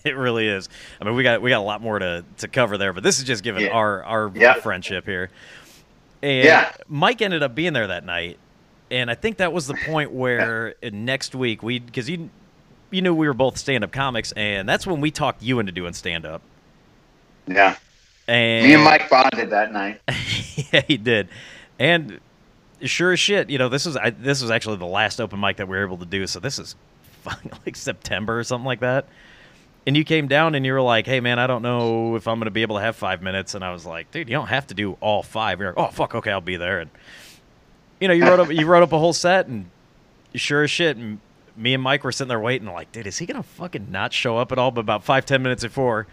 it 0.05 0.15
really 0.15 0.47
is. 0.47 0.69
I 1.01 1.05
mean, 1.05 1.15
we 1.15 1.23
got 1.23 1.41
we 1.41 1.49
got 1.49 1.59
a 1.59 1.63
lot 1.65 1.81
more 1.81 1.97
to, 1.99 2.23
to 2.37 2.47
cover 2.47 2.77
there, 2.77 2.93
but 2.93 3.03
this 3.03 3.17
is 3.17 3.23
just 3.23 3.43
giving 3.43 3.65
Yeah. 3.65 3.71
our 3.71 4.03
our 4.03 4.31
Yeah. 4.35 4.53
friendship 4.55 5.05
here. 5.05 5.31
And 6.25 6.43
Yeah. 6.43 6.71
Mike 6.87 7.21
ended 7.21 7.43
up 7.43 7.53
being 7.53 7.73
there 7.73 7.85
that 7.85 8.03
night, 8.03 8.39
and 8.89 9.11
I 9.11 9.15
think 9.15 9.37
that 9.37 9.53
was 9.53 9.67
the 9.67 9.75
point 9.75 10.11
where 10.11 10.73
next 10.91 11.35
week 11.35 11.61
we 11.61 11.77
because 11.77 12.09
you 12.09 12.31
you 12.89 13.01
knew 13.03 13.13
we 13.13 13.27
were 13.27 13.33
both 13.35 13.57
stand 13.57 13.83
up 13.83 13.91
comics, 13.91 14.31
and 14.31 14.67
that's 14.67 14.87
when 14.87 15.01
we 15.01 15.11
talked 15.11 15.43
you 15.43 15.59
into 15.59 15.71
doing 15.71 15.93
stand 15.93 16.25
up. 16.25 16.41
yeah. 17.47 17.75
And 18.27 18.65
Me 18.65 18.73
and 18.73 18.83
Mike 18.83 19.07
bonded 19.07 19.51
that 19.51 19.71
night. 19.71 20.01
yeah, 20.73 20.81
he 20.87 20.97
did, 20.97 21.27
and 21.77 22.19
sure 22.81 23.11
as 23.11 23.19
shit, 23.19 23.51
you 23.51 23.59
know 23.59 23.69
this 23.69 23.85
was 23.85 23.95
I, 23.95 24.09
this 24.09 24.41
was 24.41 24.49
actually 24.49 24.77
the 24.77 24.87
last 24.87 25.21
open 25.21 25.39
mic 25.39 25.57
that 25.57 25.67
we 25.67 25.77
were 25.77 25.85
able 25.85 25.97
to 25.99 26.05
do. 26.07 26.25
So 26.25 26.39
this 26.39 26.57
is 26.57 26.75
fucking 27.21 27.51
like 27.67 27.75
September 27.75 28.39
or 28.39 28.43
something 28.43 28.65
like 28.65 28.79
that. 28.79 29.05
And 29.87 29.95
you 29.95 30.03
came 30.03 30.27
down 30.27 30.55
and 30.55 30.65
you 30.65 30.73
were 30.73 30.81
like, 30.81 31.05
"Hey, 31.05 31.19
man, 31.19 31.39
I 31.39 31.47
don't 31.47 31.61
know 31.61 32.15
if 32.15 32.27
I'm 32.27 32.39
going 32.39 32.45
to 32.45 32.51
be 32.51 32.63
able 32.63 32.77
to 32.77 32.81
have 32.81 32.95
five 32.95 33.21
minutes." 33.21 33.55
And 33.55 33.63
I 33.63 33.71
was 33.71 33.85
like, 33.85 34.11
"Dude, 34.11 34.27
you 34.27 34.33
don't 34.35 34.47
have 34.47 34.67
to 34.67 34.73
do 34.73 34.93
all 34.99 35.23
five. 35.23 35.59
You're 35.59 35.73
like, 35.73 35.77
"Oh, 35.77 35.91
fuck, 35.91 36.15
okay, 36.15 36.31
I'll 36.31 36.41
be 36.41 36.57
there." 36.57 36.79
And 36.79 36.89
you 37.99 38.07
know, 38.07 38.13
you 38.13 38.25
wrote 38.25 38.39
up 38.39 38.51
you 38.51 38.65
wrote 38.65 38.83
up 38.83 38.93
a 38.93 38.99
whole 38.99 39.13
set, 39.13 39.47
and 39.47 39.69
sure 40.33 40.63
as 40.63 40.71
shit, 40.71 40.97
and 40.97 41.19
me 41.55 41.73
and 41.73 41.81
Mike 41.83 42.03
were 42.03 42.11
sitting 42.11 42.29
there 42.29 42.39
waiting, 42.39 42.67
like, 42.67 42.91
dude, 42.91 43.07
is 43.07 43.17
he 43.17 43.25
gonna 43.25 43.43
fucking 43.43 43.87
not 43.89 44.13
show 44.13 44.37
up 44.37 44.51
at 44.51 44.57
all? 44.57 44.71
But 44.71 44.81
about 44.81 45.03
five 45.03 45.25
ten 45.25 45.41
minutes 45.41 45.63
before, 45.63 46.07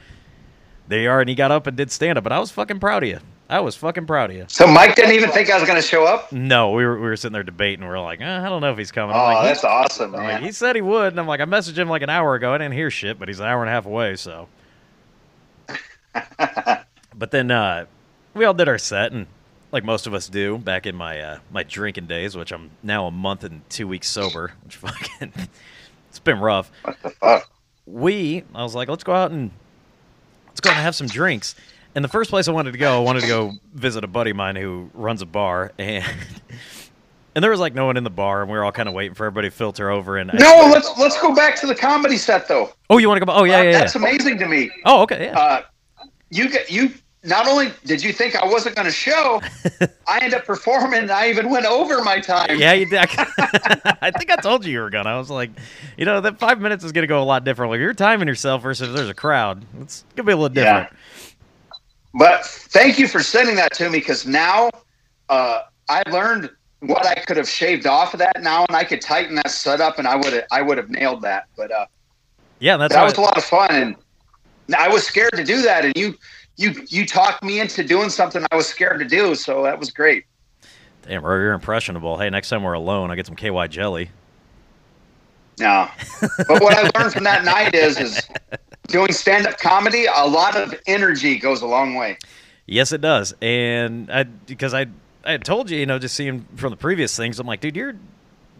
there 0.88 1.00
you 1.00 1.10
are, 1.10 1.20
and 1.20 1.28
he 1.28 1.34
got 1.34 1.50
up 1.50 1.66
and 1.66 1.76
did 1.76 1.90
stand 1.90 2.18
up. 2.18 2.24
But 2.24 2.32
I 2.32 2.38
was 2.38 2.50
fucking 2.50 2.80
proud 2.80 3.02
of 3.02 3.08
you. 3.08 3.20
I 3.52 3.60
was 3.60 3.76
fucking 3.76 4.06
proud 4.06 4.30
of 4.30 4.36
you. 4.36 4.46
So 4.48 4.66
Mike 4.66 4.94
didn't 4.96 5.12
even 5.12 5.30
think 5.30 5.50
I 5.50 5.58
was 5.58 5.68
going 5.68 5.80
to 5.80 5.86
show 5.86 6.04
up. 6.04 6.32
No, 6.32 6.70
we 6.70 6.84
were 6.86 6.96
we 6.96 7.02
were 7.02 7.16
sitting 7.16 7.32
there 7.34 7.42
debating. 7.42 7.84
We 7.86 7.90
are 7.92 8.00
like, 8.00 8.20
eh, 8.20 8.40
I 8.40 8.48
don't 8.48 8.60
know 8.62 8.72
if 8.72 8.78
he's 8.78 8.90
coming. 8.90 9.14
I'm 9.14 9.20
Oh, 9.20 9.24
like, 9.34 9.44
that's 9.44 9.60
"He- 9.60 9.66
awesome, 9.66 10.10
man. 10.12 10.22
like, 10.22 10.42
he 10.42 10.52
said 10.52 10.74
he 10.74 10.82
would, 10.82 11.12
and 11.12 11.20
I'm 11.20 11.26
like, 11.26 11.40
I 11.40 11.44
messaged 11.44 11.76
him 11.76 11.88
like 11.88 12.02
an 12.02 12.10
hour 12.10 12.34
ago. 12.34 12.52
I 12.54 12.58
didn't 12.58 12.74
hear 12.74 12.90
shit, 12.90 13.18
but 13.18 13.28
he's 13.28 13.40
an 13.40 13.46
hour 13.46 13.60
and 13.60 13.68
a 13.68 13.72
half 13.72 13.84
away. 13.86 14.16
So, 14.16 14.48
but 17.14 17.30
then 17.30 17.50
uh, 17.50 17.86
we 18.34 18.44
all 18.44 18.54
did 18.54 18.68
our 18.68 18.78
set, 18.78 19.12
and 19.12 19.26
like 19.70 19.84
most 19.84 20.06
of 20.06 20.14
us 20.14 20.28
do 20.28 20.58
back 20.58 20.86
in 20.86 20.94
my 20.96 21.20
uh, 21.20 21.38
my 21.50 21.62
drinking 21.62 22.06
days, 22.06 22.36
which 22.36 22.52
I'm 22.52 22.70
now 22.82 23.06
a 23.06 23.10
month 23.10 23.44
and 23.44 23.68
two 23.68 23.86
weeks 23.88 24.08
sober, 24.08 24.52
which 24.64 24.76
fucking 24.78 25.32
it's 26.08 26.18
been 26.18 26.40
rough. 26.40 26.70
what 26.82 26.96
the 27.02 27.10
fuck? 27.10 27.48
We, 27.86 28.44
I 28.54 28.62
was 28.62 28.74
like, 28.74 28.88
let's 28.88 29.04
go 29.04 29.12
out 29.12 29.30
and 29.32 29.50
let's 30.48 30.60
go 30.60 30.70
out 30.70 30.76
and 30.76 30.82
have 30.84 30.94
some 30.94 31.08
drinks. 31.08 31.54
And 31.94 32.02
the 32.04 32.08
first 32.08 32.30
place 32.30 32.48
I 32.48 32.52
wanted 32.52 32.72
to 32.72 32.78
go, 32.78 32.96
I 32.96 33.04
wanted 33.04 33.20
to 33.22 33.26
go 33.28 33.52
visit 33.74 34.02
a 34.02 34.06
buddy 34.06 34.30
of 34.30 34.36
mine 34.36 34.56
who 34.56 34.90
runs 34.94 35.20
a 35.22 35.26
bar, 35.26 35.72
and 35.78 36.04
and 37.34 37.42
there 37.42 37.50
was 37.50 37.60
like 37.60 37.74
no 37.74 37.86
one 37.86 37.96
in 37.96 38.04
the 38.04 38.10
bar, 38.10 38.42
and 38.42 38.50
we 38.50 38.56
were 38.56 38.64
all 38.64 38.72
kind 38.72 38.88
of 38.88 38.94
waiting 38.94 39.14
for 39.14 39.26
everybody 39.26 39.48
to 39.50 39.54
filter 39.54 39.90
over. 39.90 40.16
And 40.16 40.30
I- 40.30 40.36
No, 40.38 40.70
let's 40.72 40.90
let's 40.98 41.20
go 41.20 41.34
back 41.34 41.56
to 41.60 41.66
the 41.66 41.74
comedy 41.74 42.16
set 42.16 42.48
though. 42.48 42.70
oh, 42.90 42.98
you 42.98 43.08
want 43.08 43.20
to 43.20 43.26
go? 43.26 43.32
Oh, 43.32 43.44
yeah, 43.44 43.62
yeah, 43.62 43.70
yeah. 43.70 43.78
That's 43.80 43.94
amazing 43.94 44.38
to 44.38 44.46
me. 44.46 44.70
Oh, 44.84 45.02
okay, 45.02 45.26
yeah. 45.26 45.38
Uh, 45.38 45.62
you 46.30 46.48
get 46.48 46.70
you. 46.70 46.90
Not 47.24 47.46
only 47.46 47.70
did 47.84 48.02
you 48.02 48.12
think 48.12 48.34
I 48.34 48.44
wasn't 48.44 48.74
going 48.74 48.86
to 48.86 48.90
show, 48.92 49.40
I 50.08 50.16
ended 50.18 50.34
up 50.34 50.44
performing. 50.44 51.02
and 51.02 51.10
I 51.12 51.28
even 51.30 51.50
went 51.50 51.66
over 51.66 52.02
my 52.02 52.18
time. 52.18 52.58
Yeah, 52.58 52.72
you 52.72 52.84
did. 52.84 52.98
I 53.16 54.10
think 54.18 54.28
I 54.32 54.36
told 54.42 54.64
you 54.66 54.72
you 54.72 54.80
were 54.80 54.90
gonna. 54.90 55.10
I 55.10 55.18
was 55.18 55.30
like, 55.30 55.50
you 55.96 56.04
know, 56.04 56.20
that 56.22 56.40
five 56.40 56.60
minutes 56.60 56.82
is 56.82 56.90
gonna 56.90 57.06
go 57.06 57.22
a 57.22 57.24
lot 57.24 57.44
different. 57.44 57.70
Like 57.70 57.78
you're 57.78 57.94
timing 57.94 58.26
yourself 58.26 58.62
versus 58.62 58.92
there's 58.92 59.08
a 59.08 59.14
crowd. 59.14 59.64
It's 59.80 60.04
gonna 60.16 60.26
be 60.26 60.32
a 60.32 60.36
little 60.36 60.48
different. 60.48 60.88
Yeah. 60.90 60.98
But 62.14 62.44
thank 62.44 62.98
you 62.98 63.08
for 63.08 63.22
sending 63.22 63.56
that 63.56 63.72
to 63.74 63.88
me 63.88 63.98
because 63.98 64.26
now 64.26 64.70
uh, 65.28 65.62
I 65.88 66.02
learned 66.10 66.50
what 66.80 67.06
I 67.06 67.14
could 67.14 67.36
have 67.36 67.48
shaved 67.48 67.86
off 67.86 68.12
of 68.12 68.18
that 68.18 68.42
now, 68.42 68.64
and 68.68 68.76
I 68.76 68.84
could 68.84 69.00
tighten 69.00 69.36
that 69.36 69.50
setup, 69.50 69.98
and 69.98 70.06
I 70.06 70.16
would 70.16 70.32
have 70.32 70.44
I 70.50 70.62
would 70.62 70.78
have 70.78 70.90
nailed 70.90 71.22
that. 71.22 71.46
But 71.56 71.70
uh, 71.70 71.86
Yeah, 72.58 72.76
that's 72.76 72.94
that 72.94 73.04
was 73.04 73.16
a 73.16 73.20
lot 73.20 73.38
of 73.38 73.44
fun, 73.44 73.70
and 73.70 73.96
I 74.76 74.88
was 74.88 75.06
scared 75.06 75.32
to 75.34 75.44
do 75.44 75.62
that, 75.62 75.84
and 75.84 75.96
you 75.96 76.16
you 76.56 76.74
you 76.88 77.06
talked 77.06 77.42
me 77.42 77.60
into 77.60 77.84
doing 77.84 78.10
something 78.10 78.44
I 78.50 78.56
was 78.56 78.66
scared 78.66 78.98
to 78.98 79.06
do, 79.06 79.34
so 79.34 79.62
that 79.62 79.78
was 79.78 79.90
great. 79.90 80.24
Damn, 81.02 81.22
bro, 81.22 81.36
you're 81.36 81.52
impressionable. 81.52 82.18
Hey, 82.18 82.30
next 82.30 82.48
time 82.48 82.62
we're 82.62 82.74
alone, 82.74 83.10
I 83.10 83.16
get 83.16 83.26
some 83.26 83.36
KY 83.36 83.68
jelly. 83.68 84.10
No, 85.58 85.88
but 86.20 86.62
what 86.62 86.76
I 86.76 86.90
learned 86.98 87.12
from 87.12 87.24
that 87.24 87.44
night 87.44 87.74
is 87.74 87.98
is 87.98 88.28
doing 88.88 89.12
stand 89.12 89.46
up 89.46 89.58
comedy. 89.58 90.06
A 90.06 90.26
lot 90.26 90.56
of 90.56 90.74
energy 90.86 91.38
goes 91.38 91.62
a 91.62 91.66
long 91.66 91.94
way. 91.94 92.18
Yes, 92.66 92.92
it 92.92 93.00
does. 93.00 93.34
And 93.42 94.10
I 94.10 94.24
because 94.24 94.74
I 94.74 94.86
I 95.24 95.32
had 95.32 95.44
told 95.44 95.70
you, 95.70 95.78
you 95.78 95.86
know, 95.86 95.98
just 95.98 96.14
seeing 96.14 96.46
from 96.56 96.70
the 96.70 96.76
previous 96.76 97.16
things, 97.16 97.38
I'm 97.38 97.46
like, 97.46 97.60
dude, 97.60 97.76
you're 97.76 97.94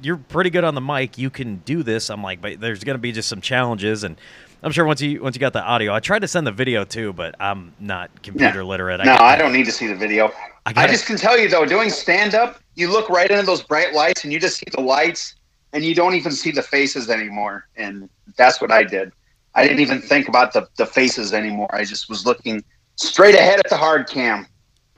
you're 0.03 0.17
pretty 0.17 0.51
good 0.51 0.65
on 0.65 0.75
the 0.75 0.81
mic. 0.81 1.19
You 1.19 1.31
can 1.31 1.57
do 1.65 1.83
this. 1.83 2.11
I'm 2.11 2.23
like, 2.23 2.41
but 2.41 2.61
there's 2.61 2.85
gonna 2.85 2.99
be 2.99 3.13
just 3.13 3.29
some 3.29 3.41
challenges 3.41 4.05
and 4.05 4.17
I'm 4.63 4.71
sure 4.71 4.85
once 4.85 5.01
you 5.01 5.21
once 5.21 5.35
you 5.35 5.41
got 5.41 5.53
the 5.53 5.63
audio, 5.63 5.93
I 5.93 6.01
tried 6.01 6.21
to 6.21 6.29
send 6.29 6.47
the 6.47 6.53
video 6.53 6.85
too, 6.85 7.13
but 7.13 7.35
I'm 7.41 7.73
not 7.81 8.11
computer 8.23 8.65
literate. 8.65 9.05
No, 9.05 9.17
I 9.17 9.37
don't 9.37 9.53
need 9.53 9.67
to 9.67 9.73
see 9.73 9.89
the 9.89 9.97
video. 9.97 10.31
I 10.67 10.73
I, 10.77 10.87
just 10.87 11.07
can 11.07 11.17
tell 11.17 11.37
you 11.37 11.49
though, 11.49 11.67
doing 11.67 11.91
stand 11.91 12.37
up, 12.37 12.61
you 12.77 12.91
look 12.91 13.09
right 13.09 13.29
into 13.29 13.45
those 13.45 13.63
bright 13.63 13.93
lights 13.93 14.23
and 14.23 14.33
you 14.33 14.39
just 14.39 14.59
see 14.59 14.67
the 14.71 14.81
lights 14.81 15.35
and 15.73 15.85
you 15.85 15.95
don't 15.95 16.15
even 16.15 16.31
see 16.31 16.53
the 16.53 16.63
faces 16.63 17.11
anymore. 17.11 17.67
And 17.77 18.09
that's 18.37 18.61
what 18.61 18.71
I 18.71 18.85
did. 18.85 19.13
I 19.55 19.63
didn't 19.65 19.81
even 19.81 20.01
think 20.01 20.29
about 20.29 20.53
the, 20.53 20.67
the 20.77 20.87
faces 20.87 21.33
anymore. 21.33 21.69
I 21.75 21.85
just 21.85 22.09
was 22.09 22.25
looking 22.27 22.63
straight 22.97 23.35
ahead 23.35 23.59
at 23.59 23.69
the 23.69 23.77
hard 23.77 24.09
cam. 24.09 24.47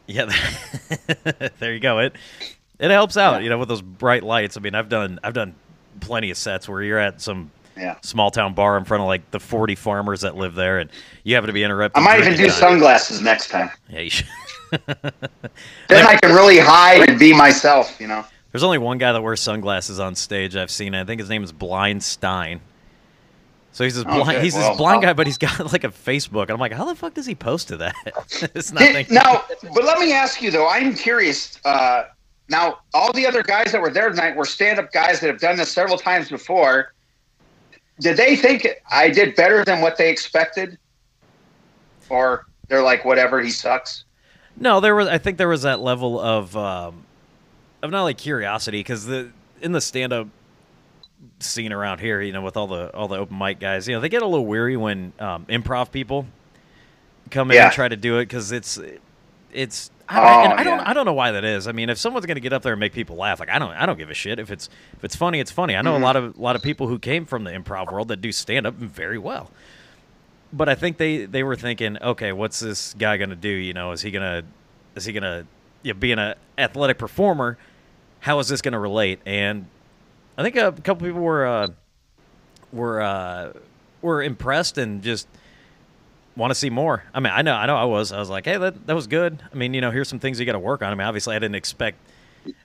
Yeah, 0.07 0.31
there 1.59 1.73
you 1.73 1.81
go. 1.81 1.99
It 2.01 2.15
it 2.79 2.91
helps 2.91 3.17
out, 3.17 3.35
Yeah. 3.37 3.41
you 3.41 3.51
know, 3.51 3.59
with 3.59 3.69
those 3.69 3.83
bright 3.83 4.23
lights. 4.23 4.57
I 4.57 4.61
mean, 4.61 4.75
I've 4.75 4.89
done 4.89 5.19
I've 5.25 5.35
done 5.35 5.55
plenty 6.01 6.31
of 6.31 6.37
sets 6.37 6.69
where 6.69 6.83
you're 6.83 6.99
at 6.99 7.21
some 7.21 7.51
Yeah. 7.77 7.97
small 8.03 8.31
town 8.31 8.55
bar 8.55 8.77
in 8.77 8.85
front 8.85 9.03
of 9.03 9.07
like 9.07 9.31
the 9.31 9.41
40 9.41 9.75
farmers 9.77 10.21
that 10.21 10.37
live 10.37 10.55
there, 10.55 10.79
and 10.79 10.91
you 11.25 11.35
happen 11.35 11.47
to 11.49 11.53
be 11.55 11.65
interrupted. 11.65 12.01
I 12.01 12.05
might 12.05 12.21
even 12.21 12.37
do 12.37 12.49
time. 12.49 12.51
sunglasses 12.53 13.21
next 13.23 13.49
time. 13.49 13.71
Yeah, 13.89 14.01
you 14.01 14.11
should. 14.11 14.27
Then 15.89 16.05
I 16.07 16.17
can 16.17 16.35
really 16.35 16.59
hide 16.59 17.09
and 17.09 17.19
be 17.19 17.33
myself, 17.33 18.01
you 18.01 18.07
know. 18.09 18.25
There's 18.51 18.63
only 18.65 18.79
one 18.79 18.99
guy 18.99 19.13
that 19.13 19.23
wears 19.23 19.41
sunglasses 19.41 20.01
on 20.01 20.15
stage 20.15 20.57
I've 20.57 20.71
seen. 20.71 20.95
I 20.95 21.05
think 21.05 21.21
his 21.21 21.29
name 21.29 21.43
is 21.45 21.53
Blind 21.53 22.03
Stein. 22.03 22.61
So 23.75 23.83
he's 23.83 23.97
this 23.97 24.05
blind. 24.05 24.23
Okay, 24.23 24.41
he's 24.41 24.55
well, 24.55 24.71
this 24.71 24.79
blind 24.79 24.95
I'll- 24.97 25.03
guy, 25.03 25.13
but 25.15 25.27
he's 25.27 25.37
got 25.37 25.59
like 25.73 25.83
a 25.83 25.89
Facebook, 25.89 26.43
and 26.43 26.53
I'm 26.53 26.61
like, 26.61 26.73
how 26.73 26.85
the 26.85 26.95
fuck 26.95 27.15
does 27.15 27.27
he 27.27 27.35
post 27.35 27.69
to 27.69 27.77
that? 27.79 27.95
it's 28.55 28.73
not. 28.73 28.81
Did- 28.81 29.11
now, 29.11 29.45
but 29.75 29.85
let 29.85 29.99
me 29.99 30.13
ask 30.13 30.41
you 30.41 30.53
though. 30.53 30.69
I'm 30.69 30.95
curious. 30.95 31.59
Uh, 31.65 32.05
now, 32.49 32.79
all 32.95 33.13
the 33.13 33.27
other 33.27 33.43
guys 33.43 33.73
that 33.73 33.83
were 33.83 33.91
there 33.91 34.09
tonight 34.11 34.37
were 34.37 34.45
stand-up 34.45 34.93
guys 34.93 35.19
that 35.21 35.27
have 35.27 35.41
done 35.41 35.57
this 35.57 35.73
several 35.73 35.99
times 35.99 36.29
before. 36.29 36.93
Did 38.01 38.17
they 38.17 38.37
think 38.37 38.67
I 38.91 39.09
did 39.09 39.35
better 39.35 39.65
than 39.65 39.81
what 39.81 39.97
they 39.97 40.09
expected, 40.11 40.79
or 42.09 42.47
they're 42.69 42.83
like, 42.83 43.05
whatever, 43.05 43.41
he 43.41 43.51
sucks? 43.51 44.05
No, 44.57 44.79
there 44.79 44.95
was. 44.95 45.09
I 45.09 45.19
think 45.19 45.37
there 45.37 45.49
was 45.49 45.63
that 45.63 45.81
level 45.81 46.21
of 46.21 46.57
um, 46.57 47.05
of 47.83 47.91
not 47.91 48.05
like 48.05 48.19
curiosity 48.19 48.79
because 48.79 49.07
the 49.07 49.31
in 49.61 49.73
the 49.73 49.81
stand 49.81 50.13
up 50.13 50.29
scene 51.45 51.73
around 51.73 52.01
here, 52.01 52.21
you 52.21 52.33
know, 52.33 52.43
with 52.43 52.57
all 52.57 52.67
the 52.67 52.95
all 52.95 53.09
the 53.09 53.17
open 53.17 53.39
mic 53.39 53.59
guys, 53.61 53.87
you 53.89 53.95
know, 53.95 54.01
they 54.01 54.09
get 54.09 54.23
a 54.23 54.27
little 54.27 54.47
weary 54.47 54.77
when 54.77 55.13
um, 55.19 55.47
improv 55.47 55.91
people 55.93 56.27
come 57.31 57.51
in 57.51 57.57
Yeah. 57.57 57.65
and 57.67 57.73
try 57.73 57.89
to 57.89 57.97
do 57.97 58.19
it 58.19 58.27
because 58.27 58.53
it's 58.53 58.79
it's. 59.53 59.91
I, 60.07 60.19
Oh, 60.21 60.23
I 60.53 60.65
don't. 60.65 60.79
yeah. 60.81 60.85
I 60.91 60.93
don't 60.93 61.07
know 61.07 61.15
why 61.15 61.31
that 61.31 61.45
is. 61.47 61.67
I 61.67 61.73
mean, 61.73 61.89
if 61.89 61.97
someone's 61.97 62.27
going 62.27 62.35
to 62.35 62.41
get 62.43 62.53
up 62.53 62.61
there 62.63 62.75
and 62.75 62.81
make 62.81 62.93
people 62.93 63.17
laugh, 63.17 63.41
like 63.41 63.49
I 63.49 63.59
don't. 63.59 63.71
I 63.73 63.87
don't 63.87 63.97
give 63.97 64.11
a 64.11 64.15
shit 64.15 64.39
if 64.39 64.51
it's 64.51 64.69
if 64.99 65.03
it's 65.05 65.17
funny. 65.17 65.41
It's 65.41 65.51
funny. 65.51 65.75
I 65.77 65.81
know 65.83 65.95
Mhm. 65.95 66.01
a 66.01 66.05
lot 66.05 66.17
of 66.17 66.37
a 66.37 66.41
lot 66.41 66.57
of 66.57 66.63
people 66.63 66.89
who 66.89 66.99
came 66.99 67.25
from 67.25 67.45
the 67.45 67.51
improv 67.53 67.91
world 67.91 68.09
that 68.09 68.21
do 68.21 68.31
stand 68.33 68.67
up 68.67 68.75
very 68.75 69.19
well 69.19 69.51
but 70.53 70.69
I 70.69 70.77
think 70.77 70.99
they 70.99 71.25
they 71.25 71.43
were 71.43 71.57
thinking, 71.57 71.99
okay, 72.01 72.31
what's 72.31 72.61
this 72.61 72.95
guy 72.95 73.17
gonna 73.17 73.35
do? 73.35 73.49
You 73.49 73.73
know, 73.73 73.91
is 73.91 74.03
he 74.03 74.13
gonna 74.13 74.45
is 74.95 75.05
he 75.05 75.13
gonna 75.13 75.47
you 75.83 75.93
know, 75.93 75.99
being 75.99 76.19
an 76.21 76.35
athletic 76.57 76.97
performer? 76.97 77.59
How 78.21 78.39
is 78.39 78.47
this 78.49 78.63
gonna 78.63 78.79
relate? 78.79 79.19
And 79.27 79.67
I 80.37 80.43
think 80.43 80.57
a 80.57 80.73
couple 80.73 81.07
people 81.07 81.21
were 81.21 81.47
uh, 81.47 81.69
were 82.73 83.01
uh, 83.01 83.53
were 84.03 84.23
impressed 84.23 84.79
and 84.79 85.03
just 85.03 85.29
want 86.37 86.51
to 86.51 86.55
see 86.55 86.71
more. 86.71 87.05
I 87.15 87.21
mean, 87.21 87.33
I 87.33 87.43
know 87.43 87.55
I 87.55 87.67
know 87.67 87.77
I 87.77 87.85
was. 87.85 88.13
I 88.13 88.19
was 88.19 88.31
like, 88.31 88.45
hey, 88.45 88.57
that 88.57 88.87
that 88.87 88.95
was 88.95 89.07
good. 89.07 89.43
I 89.53 89.57
mean, 89.57 89.75
you 89.75 89.81
know, 89.81 89.91
here's 89.91 90.09
some 90.09 90.19
things 90.19 90.41
you 90.41 90.47
got 90.47 90.53
to 90.53 90.59
work 90.59 90.83
on. 90.83 90.91
I 90.91 90.95
mean, 90.95 91.07
obviously, 91.07 91.37
I 91.37 91.39
didn't 91.39 91.55
expect 91.55 91.99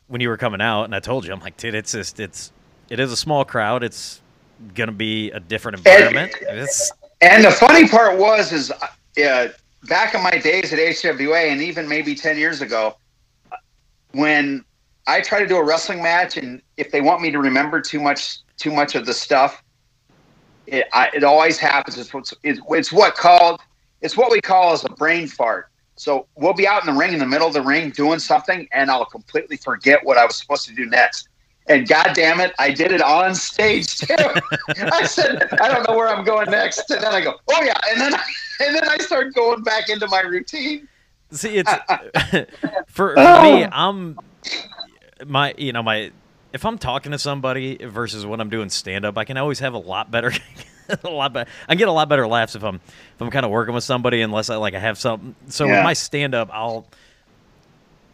when 0.08 0.22
you 0.22 0.30
were 0.30 0.38
coming 0.38 0.62
out, 0.62 0.86
and 0.86 0.96
I 0.96 1.00
told 1.00 1.26
you, 1.26 1.34
I'm 1.34 1.40
like, 1.40 1.58
dude, 1.58 1.76
it's 1.76 1.92
just 1.92 2.20
it's 2.20 2.52
it 2.90 3.00
is 3.00 3.12
a 3.12 3.18
small 3.18 3.46
crowd. 3.46 3.84
It's 3.84 4.22
gonna 4.74 4.92
be 4.92 5.32
a 5.32 5.40
different 5.40 5.78
environment. 5.78 6.34
It's 6.42 6.92
And 7.22 7.44
the 7.44 7.52
funny 7.52 7.88
part 7.88 8.18
was, 8.18 8.52
is 8.52 8.72
uh, 8.72 9.48
back 9.88 10.16
in 10.16 10.24
my 10.24 10.38
days 10.38 10.74
at 10.74 10.80
HWA, 10.80 11.52
and 11.52 11.62
even 11.62 11.88
maybe 11.88 12.16
ten 12.16 12.38
years 12.38 12.62
ago, 12.62 12.96
when 14.12 14.66
I 15.10 15.22
try 15.22 15.40
to 15.40 15.48
do 15.48 15.58
a 15.58 15.64
wrestling 15.64 16.04
match, 16.04 16.38
and 16.38 16.62
if 16.78 16.92
they 16.92 17.02
want 17.02 17.22
me 17.22 17.32
to 17.32 17.40
remember 17.40 17.82
too 17.82 18.00
much, 18.00 18.40
too 18.58 18.72
much 18.72 18.94
of 18.94 19.08
the 19.08 19.14
stuff, 19.14 19.64
it, 20.68 20.86
I, 20.94 21.10
it 21.16 21.24
always 21.24 21.58
happens. 21.58 21.98
It's, 21.98 22.14
what's, 22.14 22.32
it's, 22.44 22.62
it's 22.70 22.92
what 22.92 23.16
called, 23.16 23.60
it's 24.02 24.16
what 24.16 24.30
we 24.32 24.40
call 24.40 24.72
as 24.72 24.86
a 24.86 24.90
brain 24.90 25.28
fart. 25.28 25.70
So 25.96 26.28
we'll 26.36 26.54
be 26.54 26.68
out 26.68 26.88
in 26.88 26.94
the 26.94 26.98
ring, 26.98 27.14
in 27.14 27.20
the 27.20 27.26
middle 27.26 27.48
of 27.48 27.54
the 27.54 27.62
ring, 27.62 27.90
doing 27.90 28.20
something, 28.20 28.68
and 28.72 28.92
I'll 28.92 29.04
completely 29.04 29.58
forget 29.58 30.06
what 30.06 30.20
I 30.20 30.26
was 30.26 30.36
supposed 30.36 30.68
to 30.68 30.76
do 30.76 30.86
next. 30.86 31.28
And 31.66 31.88
God 31.88 32.12
damn 32.14 32.40
it, 32.40 32.54
I 32.60 32.72
did 32.72 32.92
it 32.92 33.02
on 33.02 33.34
stage 33.34 33.98
too. 33.98 34.16
I 34.78 35.06
said, 35.06 35.50
I 35.60 35.70
don't 35.70 35.88
know 35.88 35.98
where 35.98 36.08
I'm 36.08 36.24
going 36.24 36.52
next, 36.52 36.90
and 36.92 37.04
then 37.04 37.14
I 37.14 37.22
go, 37.22 37.36
oh 37.50 37.64
yeah, 37.64 37.74
and 37.90 38.00
then 38.00 38.14
and 38.60 38.76
then 38.76 38.88
I 38.88 38.98
start 39.00 39.34
going 39.34 39.64
back 39.64 39.90
into 39.90 40.08
my 40.08 40.22
routine. 40.22 40.88
See, 41.32 41.58
it's 41.58 41.72
for, 42.88 43.14
for 43.14 43.14
oh. 43.18 43.44
me. 43.44 43.68
I'm 43.72 44.18
my, 45.26 45.54
you 45.58 45.74
know, 45.74 45.84
my. 45.84 46.12
If 46.52 46.66
I'm 46.66 46.80
talking 46.80 47.12
to 47.12 47.20
somebody 47.20 47.78
versus 47.78 48.26
when 48.26 48.42
I'm 48.42 48.50
doing 48.50 48.70
stand 48.70 49.06
up, 49.06 49.18
I 49.20 49.24
can 49.24 49.38
always 49.38 49.60
have 49.60 49.76
a 49.76 49.78
lot 49.78 50.10
better, 50.10 50.32
a 51.04 51.10
lot 51.10 51.32
better. 51.32 51.50
I 51.68 51.76
get 51.76 51.88
a 51.88 51.92
lot 51.92 52.10
better 52.10 52.28
laughs 52.28 52.56
if 52.56 52.64
I'm 52.64 52.76
if 52.76 53.22
I'm 53.22 53.30
kind 53.30 53.46
of 53.46 53.52
working 53.52 53.76
with 53.76 53.84
somebody, 53.84 54.22
unless 54.22 54.50
I 54.50 54.56
like 54.56 54.74
I 54.74 54.80
have 54.80 54.98
some. 54.98 55.36
So 55.48 55.68
with 55.68 55.84
my 55.84 55.94
stand 55.94 56.34
up, 56.34 56.50
I'll 56.52 56.88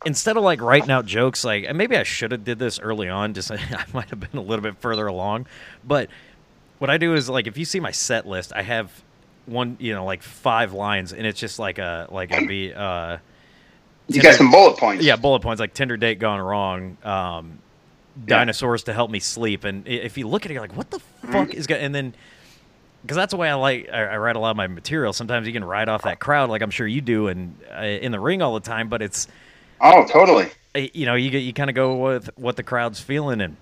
instead 0.06 0.38
of 0.38 0.44
like 0.44 0.62
writing 0.62 0.91
out 0.91 1.06
jokes, 1.06 1.44
like 1.44 1.63
and 1.65 1.78
maybe 1.78 1.98
I 1.98 2.04
should 2.04 2.32
have 2.32 2.44
did 2.44 2.60
this 2.60 2.80
early 2.80 3.10
on. 3.10 3.34
Just 3.34 3.52
I 3.52 3.86
might 3.94 4.10
have 4.10 4.20
been 4.20 4.38
a 4.38 4.41
little 4.41 4.63
bit 4.63 4.78
further 4.80 5.08
along, 5.08 5.48
but 5.84 6.10
what 6.80 6.89
I 6.89 6.98
do 6.98 7.13
is 7.13 7.30
like 7.30 7.48
if 7.48 7.58
you 7.58 7.65
see 7.65 7.80
my 7.80 7.91
set 7.91 8.28
list, 8.28 8.52
I 8.54 8.62
have 8.62 8.91
one, 9.46 9.78
you 9.80 9.94
know, 9.94 10.06
like 10.06 10.24
five 10.24 10.74
lines, 10.74 11.13
and 11.13 11.26
it's 11.26 11.39
just 11.39 11.60
like 11.60 11.78
a 11.78 12.08
like 12.12 12.32
a 12.32 12.46
be 12.46 12.74
uh, 12.74 13.18
You 14.08 14.22
got 14.22 14.36
some 14.36 14.52
bullet 14.52 14.78
points. 14.78 15.04
yeah, 15.04 15.15
bullet 15.15 15.41
points 15.41 15.60
like 15.60 15.74
Tinder 15.74 15.98
date 15.98 16.20
gone 16.20 16.39
wrong. 16.39 16.98
Um, 17.04 17.60
dinosaurs 18.26 18.84
to 18.84 18.94
help 18.94 19.12
me 19.12 19.20
sleep, 19.20 19.63
and 19.63 19.88
if 19.88 20.18
you 20.18 20.28
look 20.28 20.46
at 20.46 20.52
it, 20.52 20.54
you're 20.54 20.62
like, 20.62 20.78
what 20.78 20.89
the 20.91 21.00
fuck 21.00 21.54
is 21.54 21.68
going? 21.68 21.82
And 21.82 21.94
then 21.96 22.13
because 23.02 23.18
that's 23.18 23.32
the 23.32 23.38
way 23.38 23.50
I 23.50 23.54
like 23.56 23.89
I, 23.91 24.15
write 24.18 24.36
a 24.36 24.39
lot 24.39 24.52
of 24.52 24.58
my 24.58 24.68
material. 24.68 25.12
Sometimes 25.13 25.46
you 25.48 25.54
can 25.54 25.63
ride 25.63 25.89
off 25.89 26.04
that 26.04 26.20
crowd, 26.20 26.50
like 26.50 26.62
I'm 26.62 26.72
sure 26.72 26.88
you 26.88 27.02
do, 27.02 27.28
and 27.28 27.56
uh, 27.76 27.82
in 27.82 28.12
the 28.12 28.20
ring 28.20 28.41
all 28.41 28.54
the 28.54 28.60
time. 28.60 28.89
But 28.89 29.02
it's 29.02 29.28
Oh, 29.82 30.06
totally. 30.08 30.50
you 30.76 31.06
know 31.06 31.15
you 31.15 31.30
get 31.30 31.39
you 31.39 31.54
kind 31.54 31.70
of 31.70 31.76
go 31.76 31.96
with 31.98 32.30
what 32.38 32.56
the 32.56 32.63
crowd's 32.63 33.00
feeling, 33.00 33.41
and 33.41 33.58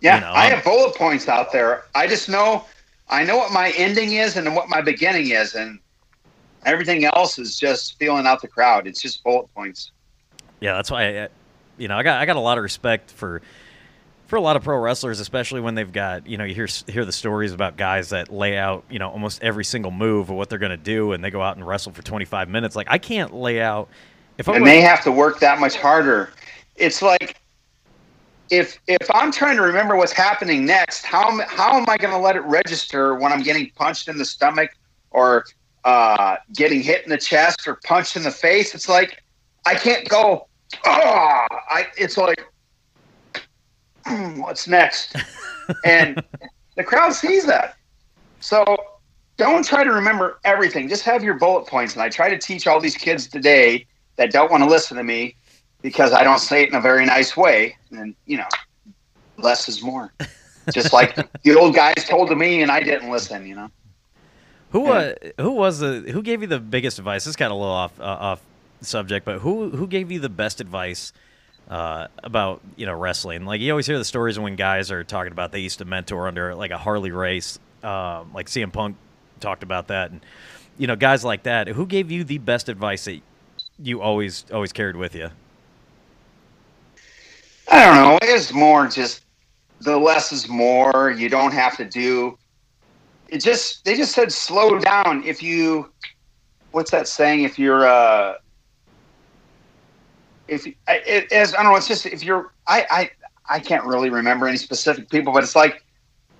Yeah, 0.00 0.16
You 0.16 0.20
know, 0.22 0.32
I 0.32 0.46
have 0.46 0.64
bullet 0.64 0.94
points 0.96 1.28
out 1.28 1.52
there. 1.52 1.84
I 1.94 2.06
just 2.06 2.28
know, 2.28 2.64
I 3.08 3.24
know 3.24 3.36
what 3.36 3.52
my 3.52 3.72
ending 3.76 4.12
is 4.14 4.36
and 4.36 4.54
what 4.56 4.68
my 4.68 4.80
beginning 4.80 5.30
is, 5.30 5.54
and 5.54 5.78
everything 6.64 7.04
else 7.04 7.38
is 7.38 7.56
just 7.56 7.98
feeling 7.98 8.26
out 8.26 8.42
the 8.42 8.48
crowd. 8.48 8.86
It's 8.86 9.00
just 9.00 9.22
bullet 9.24 9.52
points. 9.54 9.92
Yeah, 10.60 10.74
that's 10.74 10.90
why 10.90 11.24
I, 11.24 11.28
you 11.78 11.88
know 11.88 11.96
I 11.96 12.02
got 12.02 12.20
I 12.20 12.26
got 12.26 12.36
a 12.36 12.40
lot 12.40 12.58
of 12.58 12.62
respect 12.62 13.10
for 13.10 13.42
for 14.26 14.36
a 14.36 14.40
lot 14.40 14.54
of 14.54 14.62
pro 14.62 14.78
wrestlers, 14.78 15.18
especially 15.18 15.60
when 15.60 15.74
they've 15.74 15.90
got 15.90 16.26
you 16.26 16.36
know 16.36 16.44
you 16.44 16.54
hear 16.54 16.68
hear 16.86 17.04
the 17.04 17.12
stories 17.12 17.52
about 17.52 17.76
guys 17.76 18.10
that 18.10 18.32
lay 18.32 18.56
out 18.56 18.84
you 18.90 18.98
know 18.98 19.10
almost 19.10 19.42
every 19.42 19.64
single 19.64 19.90
move 19.90 20.30
of 20.30 20.36
what 20.36 20.48
they're 20.48 20.58
going 20.58 20.70
to 20.70 20.76
do, 20.76 21.12
and 21.12 21.24
they 21.24 21.30
go 21.30 21.42
out 21.42 21.56
and 21.56 21.66
wrestle 21.66 21.92
for 21.92 22.02
25 22.02 22.48
minutes. 22.48 22.76
Like 22.76 22.86
I 22.90 22.98
can't 22.98 23.34
lay 23.34 23.60
out 23.60 23.88
if 24.38 24.48
I 24.48 24.56
and 24.56 24.66
they 24.66 24.80
have 24.80 25.02
to 25.04 25.12
work 25.12 25.40
that 25.40 25.58
much 25.58 25.76
harder. 25.76 26.30
It's 26.76 27.02
like 27.02 27.36
if 28.50 28.78
if 28.86 29.10
I'm 29.12 29.32
trying 29.32 29.56
to 29.56 29.62
remember 29.62 29.96
what's 29.96 30.12
happening 30.12 30.66
next, 30.66 31.04
how 31.04 31.40
how 31.46 31.76
am 31.76 31.86
I 31.88 31.96
going 31.96 32.12
to 32.12 32.20
let 32.20 32.36
it 32.36 32.44
register 32.44 33.14
when 33.14 33.32
I'm 33.32 33.42
getting 33.42 33.70
punched 33.76 34.08
in 34.08 34.18
the 34.18 34.24
stomach 34.24 34.70
or 35.10 35.44
uh, 35.84 36.36
getting 36.54 36.82
hit 36.82 37.04
in 37.04 37.10
the 37.10 37.18
chest 37.18 37.66
or 37.66 37.78
punched 37.84 38.16
in 38.16 38.22
the 38.22 38.30
face? 38.30 38.74
It's 38.74 38.88
like 38.88 39.22
I 39.66 39.74
can't 39.74 40.08
go. 40.08 40.48
Oh, 40.86 41.46
I. 41.50 41.86
It's 41.96 42.16
like 42.16 42.44
"Hmm, 44.06 44.40
what's 44.40 44.68
next, 44.68 45.16
and 45.84 46.22
the 46.76 46.84
crowd 46.84 47.12
sees 47.12 47.46
that. 47.46 47.76
So 48.40 48.64
don't 49.40 49.64
try 49.64 49.84
to 49.84 49.90
remember 49.90 50.38
everything. 50.44 50.88
Just 50.88 51.02
have 51.04 51.24
your 51.24 51.34
bullet 51.34 51.66
points. 51.66 51.94
And 51.94 52.02
I 52.02 52.10
try 52.10 52.28
to 52.28 52.38
teach 52.38 52.66
all 52.66 52.78
these 52.78 52.96
kids 52.96 53.26
today 53.26 53.86
that 54.16 54.30
don't 54.30 54.50
want 54.50 54.62
to 54.62 54.68
listen 54.68 54.98
to 54.98 55.02
me 55.02 55.34
because 55.80 56.12
I 56.12 56.22
don't 56.22 56.40
say 56.40 56.62
it 56.62 56.68
in 56.68 56.74
a 56.74 56.80
very 56.80 57.06
nice 57.06 57.36
way. 57.36 57.76
And, 57.90 58.14
you 58.26 58.36
know, 58.36 58.48
less 59.38 59.68
is 59.68 59.82
more. 59.82 60.12
Just 60.72 60.92
like 60.92 61.16
the 61.42 61.58
old 61.58 61.74
guys 61.74 62.04
told 62.06 62.28
to 62.28 62.36
me 62.36 62.60
and 62.62 62.70
I 62.70 62.80
didn't 62.80 63.10
listen, 63.10 63.46
you 63.46 63.54
know. 63.54 63.70
Who 64.70 64.86
uh, 64.86 65.14
who 65.38 65.52
was 65.52 65.80
the 65.80 66.00
who 66.12 66.22
gave 66.22 66.42
you 66.42 66.46
the 66.46 66.60
biggest 66.60 66.98
advice? 66.98 67.24
This 67.24 67.36
got 67.36 67.50
a 67.50 67.54
little 67.54 67.70
off 67.70 67.98
uh, 67.98 68.04
off 68.04 68.40
subject, 68.80 69.24
but 69.24 69.40
who 69.40 69.70
who 69.70 69.86
gave 69.86 70.12
you 70.12 70.20
the 70.20 70.28
best 70.28 70.60
advice 70.60 71.12
uh, 71.68 72.06
about 72.22 72.60
you 72.76 72.86
know 72.86 72.94
wrestling? 72.94 73.44
Like 73.44 73.60
you 73.60 73.72
always 73.72 73.86
hear 73.86 73.98
the 73.98 74.04
stories 74.04 74.38
when 74.38 74.54
guys 74.54 74.92
are 74.92 75.02
talking 75.02 75.32
about 75.32 75.50
they 75.50 75.58
used 75.58 75.78
to 75.78 75.84
mentor 75.84 76.28
under 76.28 76.54
like 76.54 76.70
a 76.70 76.78
Harley 76.78 77.10
Race, 77.10 77.58
um, 77.82 78.32
like 78.32 78.46
CM 78.46 78.72
Punk 78.72 78.96
talked 79.40 79.64
about 79.64 79.88
that, 79.88 80.12
and 80.12 80.20
you 80.78 80.86
know 80.86 80.96
guys 80.96 81.24
like 81.24 81.42
that. 81.44 81.66
Who 81.66 81.84
gave 81.84 82.12
you 82.12 82.22
the 82.22 82.38
best 82.38 82.68
advice 82.68 83.06
that 83.06 83.20
you 83.82 84.00
always 84.00 84.44
always 84.52 84.72
carried 84.72 84.96
with 84.96 85.16
you? 85.16 85.30
I 87.68 87.84
don't 87.84 87.96
know. 87.96 88.18
It's 88.22 88.52
more 88.52 88.86
just 88.86 89.24
the 89.80 89.96
less 89.96 90.30
is 90.32 90.48
more. 90.48 91.10
You 91.10 91.28
don't 91.28 91.52
have 91.52 91.76
to 91.78 91.84
do. 91.84 92.38
It 93.30 93.38
just 93.38 93.84
they 93.84 93.96
just 93.96 94.12
said 94.12 94.32
slow 94.32 94.78
down. 94.78 95.22
If 95.24 95.42
you, 95.42 95.92
what's 96.72 96.90
that 96.90 97.06
saying? 97.06 97.44
If 97.44 97.58
you're 97.58 97.86
uh, 97.86 98.34
if 100.48 100.66
I- 100.88 101.02
it 101.06 101.30
is 101.32 101.54
I 101.54 101.62
don't 101.62 101.72
know. 101.72 101.76
It's 101.78 101.88
just 101.88 102.06
if 102.06 102.22
you're 102.24 102.52
I 102.66 102.86
I 102.90 103.10
I 103.48 103.60
can't 103.60 103.84
really 103.84 104.10
remember 104.10 104.48
any 104.48 104.56
specific 104.56 105.08
people, 105.10 105.32
but 105.32 105.42
it's 105.44 105.54
like 105.56 105.82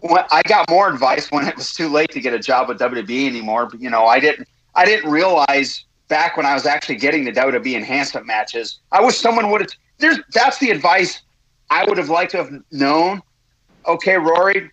when 0.00 0.24
I 0.32 0.42
got 0.48 0.68
more 0.68 0.88
advice 0.88 1.30
when 1.30 1.46
it 1.46 1.56
was 1.56 1.72
too 1.72 1.88
late 1.88 2.10
to 2.10 2.20
get 2.20 2.34
a 2.34 2.38
job 2.38 2.68
with 2.68 2.78
WWE 2.78 3.26
anymore. 3.26 3.66
But 3.66 3.80
you 3.80 3.90
know, 3.90 4.06
I 4.06 4.18
didn't 4.18 4.48
I 4.74 4.84
didn't 4.84 5.10
realize 5.10 5.84
back 6.08 6.36
when 6.36 6.44
I 6.44 6.54
was 6.54 6.66
actually 6.66 6.96
getting 6.96 7.24
the 7.24 7.32
WWE 7.32 7.76
enhancement 7.76 8.26
matches. 8.26 8.80
I 8.90 9.00
wish 9.00 9.16
someone 9.16 9.50
would 9.50 9.60
have. 9.60 9.70
There's 9.98 10.18
that's 10.32 10.58
the 10.58 10.70
advice 10.70 11.22
I 11.70 11.84
would 11.84 11.98
have 11.98 12.08
liked 12.08 12.32
to 12.32 12.38
have 12.38 12.50
known. 12.72 13.22
Okay, 13.86 14.16
Rory, 14.16 14.70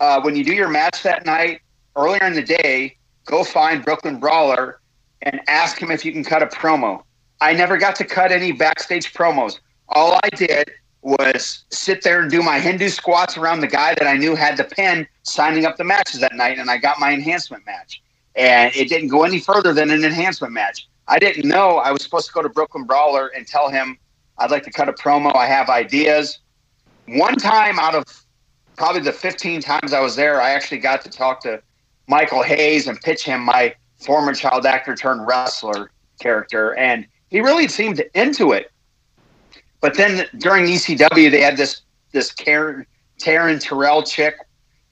uh, 0.00 0.20
when 0.22 0.34
you 0.34 0.42
do 0.42 0.54
your 0.54 0.68
match 0.68 1.02
that 1.02 1.24
night 1.24 1.60
earlier 1.94 2.24
in 2.24 2.32
the 2.34 2.42
day, 2.42 2.96
go 3.26 3.44
find 3.44 3.84
Brooklyn 3.84 4.18
Brawler 4.18 4.80
and 5.22 5.40
ask 5.46 5.80
him 5.80 5.90
if 5.90 6.04
you 6.04 6.12
can 6.12 6.24
cut 6.24 6.42
a 6.42 6.46
promo. 6.46 7.02
I 7.40 7.52
never 7.52 7.76
got 7.76 7.96
to 7.96 8.04
cut 8.04 8.32
any 8.32 8.52
backstage 8.52 9.12
promos. 9.12 9.60
All 9.90 10.18
I 10.22 10.28
did 10.30 10.70
was 11.02 11.64
sit 11.70 12.02
there 12.02 12.20
and 12.20 12.30
do 12.30 12.42
my 12.42 12.58
Hindu 12.58 12.88
squats 12.88 13.36
around 13.36 13.60
the 13.60 13.66
guy 13.66 13.94
that 13.94 14.06
I 14.06 14.16
knew 14.16 14.34
had 14.34 14.56
the 14.56 14.64
pin 14.64 15.06
signing 15.22 15.64
up 15.64 15.76
the 15.76 15.84
matches 15.84 16.20
that 16.20 16.34
night, 16.34 16.58
and 16.58 16.70
I 16.70 16.78
got 16.78 16.98
my 16.98 17.12
enhancement 17.12 17.64
match. 17.66 18.02
And 18.36 18.74
it 18.76 18.88
didn't 18.88 19.08
go 19.08 19.24
any 19.24 19.40
further 19.40 19.72
than 19.72 19.90
an 19.90 20.04
enhancement 20.04 20.52
match. 20.52 20.88
I 21.08 21.18
didn't 21.18 21.48
know 21.48 21.78
I 21.78 21.90
was 21.90 22.02
supposed 22.02 22.26
to 22.28 22.32
go 22.32 22.42
to 22.42 22.48
Brooklyn 22.48 22.84
Brawler 22.84 23.28
and 23.28 23.46
tell 23.46 23.68
him 23.68 23.98
I'd 24.38 24.50
like 24.50 24.62
to 24.64 24.70
cut 24.70 24.88
a 24.88 24.92
promo. 24.92 25.34
I 25.34 25.46
have 25.46 25.68
ideas. 25.68 26.38
One 27.06 27.36
time 27.36 27.78
out 27.78 27.94
of 27.94 28.04
probably 28.80 29.02
the 29.02 29.12
15 29.12 29.60
times 29.60 29.92
I 29.92 30.00
was 30.00 30.16
there, 30.16 30.40
I 30.40 30.52
actually 30.52 30.78
got 30.78 31.02
to 31.02 31.10
talk 31.10 31.42
to 31.42 31.62
Michael 32.08 32.42
Hayes 32.42 32.86
and 32.86 32.98
pitch 32.98 33.22
him 33.26 33.42
my 33.42 33.74
former 33.98 34.32
child 34.32 34.64
actor 34.64 34.94
turned 34.94 35.26
wrestler 35.26 35.90
character. 36.18 36.74
And 36.76 37.06
he 37.28 37.42
really 37.42 37.68
seemed 37.68 38.02
into 38.14 38.52
it. 38.52 38.72
But 39.82 39.98
then 39.98 40.26
during 40.38 40.64
ECW, 40.64 41.30
they 41.30 41.42
had 41.42 41.58
this 41.58 41.82
this 42.12 42.32
Karen 42.32 42.86
Taryn 43.20 43.60
Terrell 43.60 44.02
chick, 44.02 44.36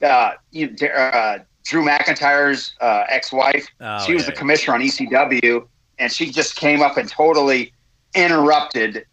uh, 0.03 0.33
you, 0.51 0.67
uh, 0.87 1.39
Drew 1.65 1.83
McIntyre's 1.83 2.75
uh, 2.83 3.05
ex-wife. 3.09 3.67
Oh, 3.81 4.05
she 4.05 4.13
was 4.13 4.25
yeah, 4.25 4.31
the 4.31 4.37
commissioner 4.37 4.75
on 4.75 4.83
ECW, 4.83 5.67
and 5.99 6.13
she 6.13 6.31
just 6.31 6.57
came 6.57 6.83
up 6.83 6.99
and 6.99 7.09
totally 7.09 7.73
interrupted 8.15 9.07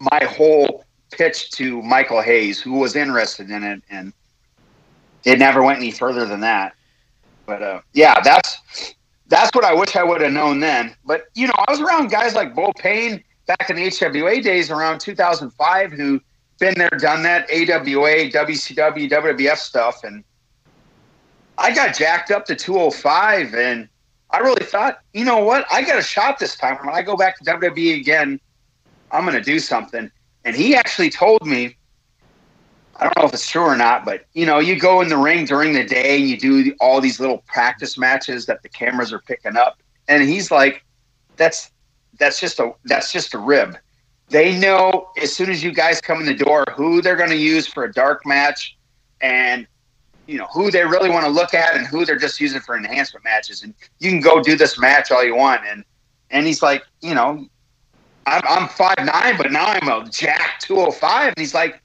my 0.00 0.22
whole 0.24 0.84
pitch 1.10 1.50
to 1.52 1.82
Michael 1.82 2.20
Hayes, 2.20 2.60
who 2.60 2.74
was 2.74 2.96
interested 2.96 3.50
in 3.50 3.62
it, 3.62 3.82
and 3.90 4.12
it 5.24 5.38
never 5.38 5.62
went 5.62 5.78
any 5.78 5.90
further 5.90 6.24
than 6.24 6.40
that. 6.40 6.74
But 7.46 7.62
uh, 7.62 7.80
yeah, 7.92 8.20
that's 8.20 8.94
that's 9.28 9.50
what 9.54 9.64
I 9.64 9.72
wish 9.72 9.96
I 9.96 10.02
would 10.02 10.20
have 10.20 10.32
known 10.32 10.60
then. 10.60 10.94
But 11.04 11.26
you 11.34 11.46
know, 11.46 11.54
I 11.56 11.70
was 11.70 11.80
around 11.80 12.10
guys 12.10 12.34
like 12.34 12.54
Bull 12.54 12.72
Pain 12.76 13.22
back 13.46 13.70
in 13.70 13.76
the 13.76 13.86
HWA 13.86 14.42
days, 14.42 14.70
around 14.70 15.00
2005, 15.00 15.92
who 15.92 16.20
been 16.58 16.74
there, 16.76 16.90
done 16.90 17.22
that, 17.22 17.48
AWA, 17.50 18.30
WCW, 18.30 19.10
WWF 19.10 19.58
stuff, 19.58 20.04
and 20.04 20.24
I 21.58 21.74
got 21.74 21.94
jacked 21.94 22.30
up 22.30 22.44
to 22.46 22.54
205, 22.54 23.54
and 23.54 23.88
I 24.30 24.38
really 24.38 24.64
thought, 24.64 25.00
you 25.12 25.24
know 25.24 25.38
what, 25.38 25.66
I 25.72 25.82
got 25.82 25.98
a 25.98 26.02
shot 26.02 26.38
this 26.38 26.56
time. 26.56 26.76
When 26.84 26.94
I 26.94 27.02
go 27.02 27.16
back 27.16 27.38
to 27.38 27.44
WWE 27.44 28.00
again, 28.00 28.40
I'm 29.10 29.24
going 29.24 29.36
to 29.36 29.42
do 29.42 29.58
something. 29.58 30.10
And 30.46 30.54
he 30.54 30.76
actually 30.76 31.10
told 31.10 31.44
me, 31.44 31.76
I 32.98 33.02
don't 33.02 33.18
know 33.18 33.24
if 33.24 33.34
it's 33.34 33.50
true 33.50 33.62
or 33.62 33.76
not, 33.76 34.04
but 34.04 34.26
you 34.32 34.46
know, 34.46 34.60
you 34.60 34.78
go 34.78 35.00
in 35.00 35.08
the 35.08 35.16
ring 35.16 35.44
during 35.44 35.72
the 35.72 35.82
day 35.82 36.20
and 36.20 36.28
you 36.28 36.38
do 36.38 36.72
all 36.80 37.00
these 37.00 37.18
little 37.18 37.38
practice 37.48 37.98
matches 37.98 38.46
that 38.46 38.62
the 38.62 38.68
cameras 38.68 39.12
are 39.12 39.18
picking 39.18 39.56
up, 39.56 39.78
and 40.06 40.22
he's 40.22 40.52
like, 40.52 40.84
"That's 41.36 41.72
that's 42.18 42.40
just 42.40 42.60
a 42.60 42.72
that's 42.84 43.12
just 43.12 43.34
a 43.34 43.38
rib." 43.38 43.76
They 44.28 44.56
know 44.58 45.10
as 45.20 45.34
soon 45.34 45.50
as 45.50 45.64
you 45.64 45.72
guys 45.72 46.00
come 46.00 46.20
in 46.20 46.26
the 46.26 46.34
door 46.34 46.64
who 46.74 47.02
they're 47.02 47.16
going 47.16 47.30
to 47.30 47.36
use 47.36 47.66
for 47.66 47.82
a 47.84 47.92
dark 47.92 48.24
match, 48.24 48.78
and 49.20 49.66
you 50.28 50.38
know 50.38 50.46
who 50.54 50.70
they 50.70 50.84
really 50.84 51.10
want 51.10 51.24
to 51.24 51.30
look 51.30 51.54
at 51.54 51.74
and 51.76 51.88
who 51.88 52.04
they're 52.04 52.16
just 52.16 52.40
using 52.40 52.60
for 52.60 52.76
enhancement 52.76 53.24
matches. 53.24 53.64
And 53.64 53.74
you 53.98 54.10
can 54.10 54.20
go 54.20 54.40
do 54.40 54.56
this 54.56 54.78
match 54.78 55.10
all 55.10 55.24
you 55.24 55.34
want. 55.34 55.62
And 55.66 55.84
and 56.30 56.46
he's 56.46 56.62
like, 56.62 56.84
you 57.02 57.14
know, 57.16 57.46
I'm 58.26 58.42
I'm 58.44 58.68
five 58.68 58.98
nine, 58.98 59.36
but 59.36 59.50
now 59.52 59.66
I'm 59.66 59.88
a 59.88 60.08
jack 60.10 60.60
two 60.60 60.78
oh 60.78 60.90
five. 60.90 61.28
And 61.28 61.38
he's 61.38 61.54
like, 61.54 61.80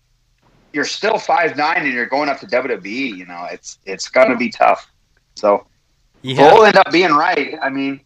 you're 0.74 0.86
still 0.86 1.18
five 1.18 1.56
nine, 1.56 1.84
and 1.84 1.94
you're 1.94 2.06
going 2.06 2.30
up 2.30 2.40
to 2.40 2.48
WWE. 2.48 3.16
You 3.18 3.26
know, 3.26 3.48
it's 3.52 3.80
it's 3.86 4.10
gonna 4.10 4.36
be 4.36 4.50
tough. 4.50 4.92
So 5.36 5.66
Yeah, 6.22 6.54
we'll 6.54 6.66
end 6.66 6.78
up 6.78 6.92
being 6.92 7.12
right. 7.12 7.58
I 7.62 7.70
mean, 7.70 8.02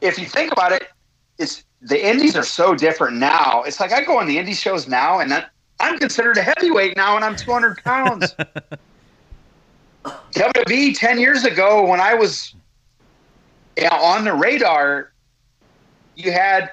if 0.00 0.18
you 0.18 0.26
think 0.26 0.52
about 0.52 0.72
it, 0.72 0.88
it's 1.38 1.64
the 1.80 2.08
indies 2.08 2.36
are 2.36 2.44
so 2.44 2.74
different 2.74 3.16
now. 3.16 3.62
It's 3.64 3.80
like 3.80 3.92
I 3.92 4.04
go 4.04 4.18
on 4.18 4.26
the 4.26 4.36
indie 4.36 4.56
shows 4.56 4.86
now, 4.88 5.20
and 5.20 5.46
I'm 5.80 5.98
considered 5.98 6.36
a 6.36 6.42
heavyweight 6.42 6.96
now, 6.96 7.16
and 7.16 7.24
I'm 7.24 7.36
200 7.36 7.82
pounds. 7.84 8.34
WWE 10.04 10.96
10 10.96 11.18
years 11.18 11.44
ago, 11.44 11.86
when 11.86 12.00
I 12.00 12.14
was 12.14 12.54
yeah, 13.76 13.94
on 13.96 14.24
the 14.24 14.32
radar, 14.32 15.12
you 16.16 16.32
had 16.32 16.70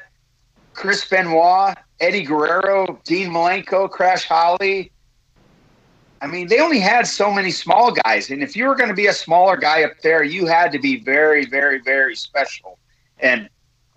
Chris 0.75 1.07
Benoit, 1.07 1.75
Eddie 1.99 2.23
Guerrero, 2.23 2.99
Dean 3.05 3.29
Malenko, 3.29 3.89
Crash 3.89 4.25
Holly, 4.25 4.91
I 6.21 6.27
mean, 6.27 6.47
they 6.47 6.59
only 6.59 6.79
had 6.79 7.05
so 7.05 7.31
many 7.31 7.51
small 7.51 7.91
guys, 7.91 8.31
and 8.31 8.41
if 8.41 8.55
you 8.55 8.67
were 8.67 8.75
going 8.75 8.89
to 8.89 8.95
be 8.95 9.07
a 9.07 9.13
smaller 9.13 9.57
guy 9.57 9.83
up 9.83 9.91
there, 10.01 10.23
you 10.23 10.45
had 10.45 10.71
to 10.71 10.79
be 10.79 10.99
very, 10.99 11.45
very, 11.45 11.79
very 11.79 12.15
special. 12.15 12.79
And 13.19 13.49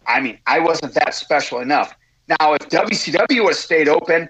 I 0.07 0.21
mean, 0.21 0.39
I 0.47 0.59
wasn't 0.59 0.95
that 0.95 1.15
special 1.15 1.61
enough. 1.61 1.95
Now, 2.29 2.55
if 2.55 2.69
WCW 2.69 3.47
have 3.47 3.57
stayed 3.57 3.89
open, 3.89 4.29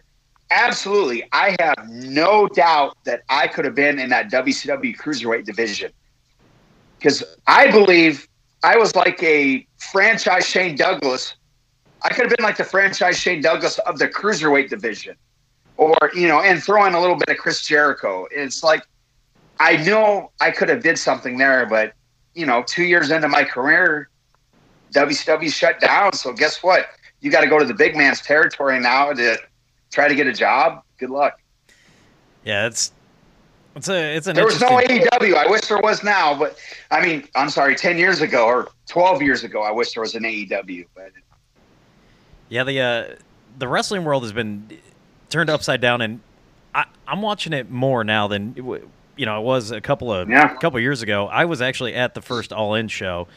absolutely, 0.50 1.24
I 1.32 1.56
have 1.58 1.88
no 1.88 2.46
doubt 2.48 2.96
that 3.04 3.22
I 3.28 3.48
could 3.48 3.64
have 3.64 3.74
been 3.74 3.98
in 3.98 4.10
that 4.10 4.30
WCW 4.30 4.96
cruiserweight 4.96 5.44
division 5.44 5.90
because 6.98 7.24
I 7.46 7.70
believe 7.70 8.28
I 8.62 8.76
was 8.76 8.94
like 8.94 9.22
a 9.22 9.66
franchise 9.78 10.46
Shane 10.46 10.76
Douglas. 10.76 11.34
I 12.02 12.08
could 12.10 12.26
have 12.26 12.36
been 12.36 12.44
like 12.44 12.56
the 12.56 12.64
franchise 12.64 13.18
Shane 13.18 13.42
Douglas 13.42 13.78
of 13.80 13.98
the 13.98 14.08
cruiserweight 14.08 14.68
division, 14.68 15.16
or 15.76 15.96
you 16.14 16.28
know, 16.28 16.40
and 16.40 16.62
throw 16.62 16.84
in 16.86 16.94
a 16.94 17.00
little 17.00 17.16
bit 17.16 17.28
of 17.28 17.38
Chris 17.38 17.66
Jericho. 17.66 18.26
It's 18.30 18.62
like 18.62 18.82
I 19.60 19.76
know 19.76 20.30
I 20.40 20.50
could 20.50 20.68
have 20.68 20.82
did 20.82 20.98
something 20.98 21.38
there, 21.38 21.66
but 21.66 21.94
you 22.34 22.46
know, 22.46 22.62
two 22.62 22.84
years 22.84 23.10
into 23.10 23.28
my 23.28 23.42
career, 23.42 24.08
WCW 24.94 25.52
shut 25.52 25.80
down. 25.80 26.12
So 26.12 26.32
guess 26.32 26.62
what? 26.62 26.86
You 27.20 27.30
got 27.30 27.40
to 27.40 27.48
go 27.48 27.58
to 27.58 27.64
the 27.64 27.74
big 27.74 27.96
man's 27.96 28.20
territory 28.20 28.78
now 28.78 29.12
to 29.12 29.36
try 29.90 30.06
to 30.06 30.14
get 30.14 30.26
a 30.26 30.32
job. 30.32 30.82
Good 30.98 31.10
luck. 31.10 31.40
Yeah, 32.44 32.66
it's 32.66 32.92
it's 33.74 33.88
a 33.88 34.16
it's 34.16 34.26
an 34.26 34.36
There 34.36 34.44
was 34.44 34.60
no 34.60 34.68
AEW. 34.68 35.34
I 35.34 35.46
wish 35.48 35.62
there 35.62 35.78
was 35.78 36.02
now, 36.02 36.36
but 36.38 36.58
I 36.90 37.04
mean, 37.04 37.28
I'm 37.34 37.50
sorry, 37.50 37.74
ten 37.74 37.98
years 37.98 38.20
ago 38.20 38.46
or 38.46 38.68
twelve 38.86 39.20
years 39.20 39.44
ago, 39.44 39.62
I 39.62 39.70
wish 39.70 39.92
there 39.92 40.00
was 40.02 40.14
an 40.14 40.22
AEW. 40.22 40.86
But 40.94 41.12
Yeah, 42.48 42.64
the 42.64 42.80
uh, 42.80 43.04
the 43.58 43.68
wrestling 43.68 44.04
world 44.04 44.22
has 44.22 44.32
been 44.32 44.68
turned 45.30 45.50
upside 45.50 45.80
down, 45.80 46.00
and 46.00 46.20
I, 46.74 46.84
I'm 47.06 47.22
watching 47.22 47.52
it 47.52 47.70
more 47.70 48.04
now 48.04 48.28
than 48.28 48.54
you 49.16 49.26
know. 49.26 49.34
I 49.36 49.38
was 49.38 49.70
a 49.70 49.80
couple 49.80 50.12
of 50.12 50.28
Yeah. 50.28 50.54
couple 50.56 50.78
years 50.80 51.02
ago. 51.02 51.26
I 51.28 51.44
was 51.44 51.60
actually 51.60 51.94
at 51.94 52.14
the 52.14 52.22
first 52.22 52.52
All 52.52 52.74
In 52.74 52.88
show, 52.88 53.28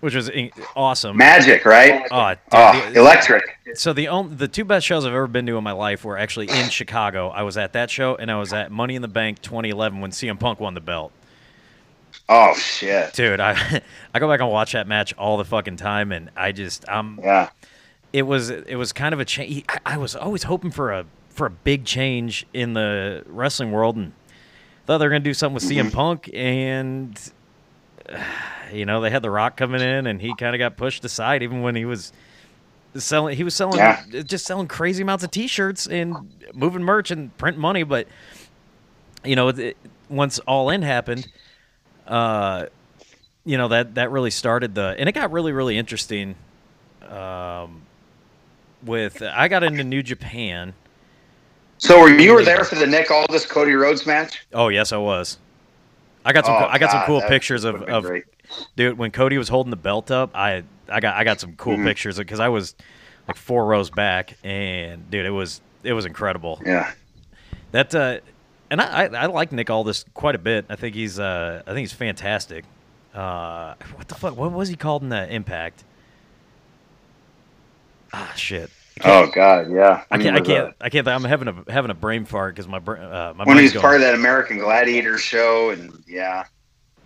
which 0.00 0.14
was 0.14 0.30
awesome. 0.74 1.16
magic, 1.16 1.64
right? 1.64 2.06
Oh, 2.10 2.30
dude, 2.30 2.38
Oh, 2.52 2.90
the- 2.92 2.98
electric. 2.98 3.44
So 3.74 3.92
the 3.92 4.08
only, 4.08 4.34
the 4.34 4.48
two 4.48 4.64
best 4.64 4.84
shows 4.86 5.06
I've 5.06 5.12
ever 5.14 5.26
been 5.28 5.46
to 5.46 5.56
in 5.56 5.64
my 5.64 5.72
life 5.72 6.04
were 6.04 6.18
actually 6.18 6.48
in 6.50 6.68
Chicago. 6.70 7.28
I 7.28 7.42
was 7.42 7.56
at 7.56 7.72
that 7.74 7.88
show, 7.90 8.16
and 8.16 8.30
I 8.30 8.36
was 8.38 8.52
at 8.52 8.70
Money 8.72 8.96
in 8.96 9.02
the 9.02 9.08
Bank 9.08 9.40
2011 9.42 10.00
when 10.00 10.10
CM 10.10 10.38
Punk 10.40 10.58
won 10.60 10.74
the 10.74 10.80
belt. 10.80 11.12
Oh 12.28 12.54
shit. 12.54 13.12
Dude, 13.14 13.40
I 13.40 13.82
I 14.14 14.18
go 14.18 14.28
back 14.28 14.40
and 14.40 14.50
watch 14.50 14.72
that 14.72 14.86
match 14.88 15.14
all 15.16 15.36
the 15.38 15.44
fucking 15.44 15.76
time, 15.76 16.12
and 16.12 16.30
I 16.36 16.52
just 16.52 16.84
I'm 16.88 17.18
Yeah. 17.22 17.50
It 18.12 18.22
was 18.22 18.50
it 18.50 18.76
was 18.76 18.92
kind 18.92 19.12
of 19.14 19.20
a 19.20 19.24
change. 19.24 19.64
I, 19.68 19.78
I 19.94 19.96
was 19.96 20.14
always 20.14 20.44
hoping 20.44 20.70
for 20.70 20.92
a 20.92 21.04
for 21.30 21.46
a 21.46 21.50
big 21.50 21.84
change 21.84 22.46
in 22.52 22.74
the 22.74 23.22
wrestling 23.26 23.72
world, 23.72 23.96
and 23.96 24.12
thought 24.86 24.98
they 24.98 25.06
were 25.06 25.10
gonna 25.10 25.20
do 25.20 25.34
something 25.34 25.54
with 25.54 25.64
CM 25.64 25.90
Punk, 25.92 26.30
and 26.34 27.18
uh, 28.08 28.22
you 28.72 28.84
know 28.84 29.00
they 29.00 29.10
had 29.10 29.22
The 29.22 29.30
Rock 29.30 29.56
coming 29.56 29.80
in, 29.80 30.06
and 30.06 30.20
he 30.20 30.34
kind 30.34 30.54
of 30.54 30.58
got 30.58 30.76
pushed 30.76 31.04
aside, 31.04 31.42
even 31.42 31.62
when 31.62 31.74
he 31.74 31.84
was 31.84 32.12
selling. 32.96 33.36
He 33.36 33.44
was 33.44 33.54
selling 33.54 33.78
Yeah. 33.78 34.02
just 34.24 34.44
selling 34.44 34.68
crazy 34.68 35.02
amounts 35.02 35.24
of 35.24 35.30
T-shirts 35.30 35.86
and 35.86 36.14
moving 36.52 36.82
merch 36.82 37.10
and 37.10 37.36
print 37.38 37.56
money, 37.56 37.82
but 37.82 38.06
you 39.24 39.36
know 39.36 39.48
it, 39.48 39.76
once 40.10 40.38
All 40.40 40.70
In 40.70 40.82
happened. 40.82 41.28
Uh, 42.06 42.66
you 43.44 43.56
know 43.56 43.68
that 43.68 43.94
that 43.94 44.10
really 44.10 44.30
started 44.30 44.74
the, 44.74 44.94
and 44.98 45.08
it 45.08 45.12
got 45.12 45.32
really 45.32 45.52
really 45.52 45.78
interesting. 45.78 46.34
Um, 47.08 47.82
with 48.84 49.22
I 49.22 49.48
got 49.48 49.62
into 49.62 49.84
New 49.84 50.02
Japan. 50.02 50.74
So 51.78 52.00
were 52.00 52.10
you 52.10 52.32
were 52.34 52.44
there 52.44 52.64
for 52.64 52.76
the 52.76 52.86
Nick 52.86 53.10
Aldis 53.10 53.46
Cody 53.46 53.72
Rhodes 53.72 54.06
match? 54.06 54.44
Oh 54.52 54.68
yes, 54.68 54.92
I 54.92 54.98
was. 54.98 55.38
I 56.24 56.32
got 56.32 56.46
some. 56.46 56.54
Oh, 56.54 56.66
I 56.66 56.78
got 56.78 56.92
some 56.92 57.02
cool 57.06 57.20
pictures 57.22 57.64
of, 57.64 57.82
of 57.82 58.04
great. 58.04 58.24
dude 58.76 58.96
when 58.98 59.10
Cody 59.10 59.36
was 59.38 59.48
holding 59.48 59.70
the 59.70 59.76
belt 59.76 60.10
up. 60.10 60.30
I 60.36 60.62
I 60.88 61.00
got 61.00 61.16
I 61.16 61.24
got 61.24 61.40
some 61.40 61.56
cool 61.56 61.76
Mhm. 61.76 61.84
pictures 61.84 62.16
because 62.18 62.38
I 62.38 62.48
was 62.48 62.74
like 63.26 63.36
four 63.36 63.66
rows 63.66 63.90
back, 63.90 64.36
and 64.44 65.10
dude, 65.10 65.26
it 65.26 65.30
was 65.30 65.60
it 65.82 65.92
was 65.94 66.06
incredible. 66.06 66.60
Yeah. 66.64 66.92
That 67.72 67.92
uh, 67.94 68.18
and 68.70 68.80
I, 68.80 69.04
I 69.06 69.22
I 69.22 69.26
like 69.26 69.50
Nick 69.50 69.68
Aldis 69.68 70.04
quite 70.14 70.36
a 70.36 70.38
bit. 70.38 70.66
I 70.68 70.76
think 70.76 70.94
he's 70.94 71.18
uh 71.18 71.62
I 71.66 71.70
think 71.70 71.80
he's 71.80 71.92
fantastic. 71.92 72.64
Uh, 73.12 73.74
what 73.96 74.06
the 74.08 74.14
fuck? 74.14 74.36
What 74.36 74.52
was 74.52 74.68
he 74.68 74.76
called 74.76 75.02
in 75.02 75.08
the 75.10 75.28
Impact? 75.30 75.82
Ah, 78.12 78.32
shit. 78.36 78.70
Oh 79.04 79.26
God, 79.34 79.70
yeah. 79.72 80.04
I 80.10 80.18
can't. 80.18 80.36
I 80.36 80.40
can't. 80.40 80.68
uh, 80.68 80.72
I 80.80 80.90
can't. 80.90 81.08
I'm 81.08 81.24
having 81.24 81.48
a 81.48 81.72
having 81.72 81.90
a 81.90 81.94
brain 81.94 82.24
fart 82.24 82.54
because 82.54 82.68
my 82.68 82.78
bra- 82.78 83.00
uh, 83.00 83.34
my 83.36 83.44
when 83.44 83.56
mind's 83.56 83.60
he 83.60 83.64
was 83.64 83.72
going. 83.74 83.80
part 83.82 83.94
of 83.96 84.00
that 84.02 84.14
American 84.14 84.58
Gladiator 84.58 85.16
show, 85.18 85.70
and 85.70 86.02
yeah, 86.06 86.44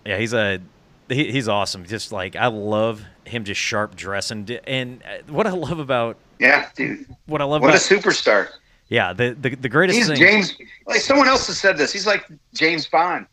Yeah, 0.04 0.18
he's 0.18 0.32
a 0.34 0.60
he, 1.08 1.30
he's 1.30 1.48
awesome. 1.48 1.86
Just 1.86 2.10
like 2.12 2.34
I 2.34 2.48
love 2.48 3.02
him, 3.24 3.44
just 3.44 3.60
sharp 3.60 3.94
dressing. 3.94 4.48
And 4.66 5.02
uh, 5.04 5.32
what 5.32 5.46
I 5.46 5.50
love 5.50 5.78
about 5.78 6.16
yeah, 6.40 6.68
dude, 6.74 7.06
what 7.26 7.40
I 7.40 7.44
love 7.44 7.62
what 7.62 7.74
a 7.74 7.78
superstar. 7.78 8.48
yeah 8.88 9.12
the 9.12 9.36
the, 9.40 9.54
the 9.54 9.68
greatest 9.68 9.96
He's 9.96 10.08
thing. 10.08 10.16
James. 10.16 10.56
Like 10.86 11.00
someone 11.00 11.28
else 11.28 11.46
has 11.46 11.58
said 11.58 11.76
this. 11.78 11.92
He's 11.92 12.06
like 12.06 12.26
James 12.52 12.86
Bond. 12.88 13.26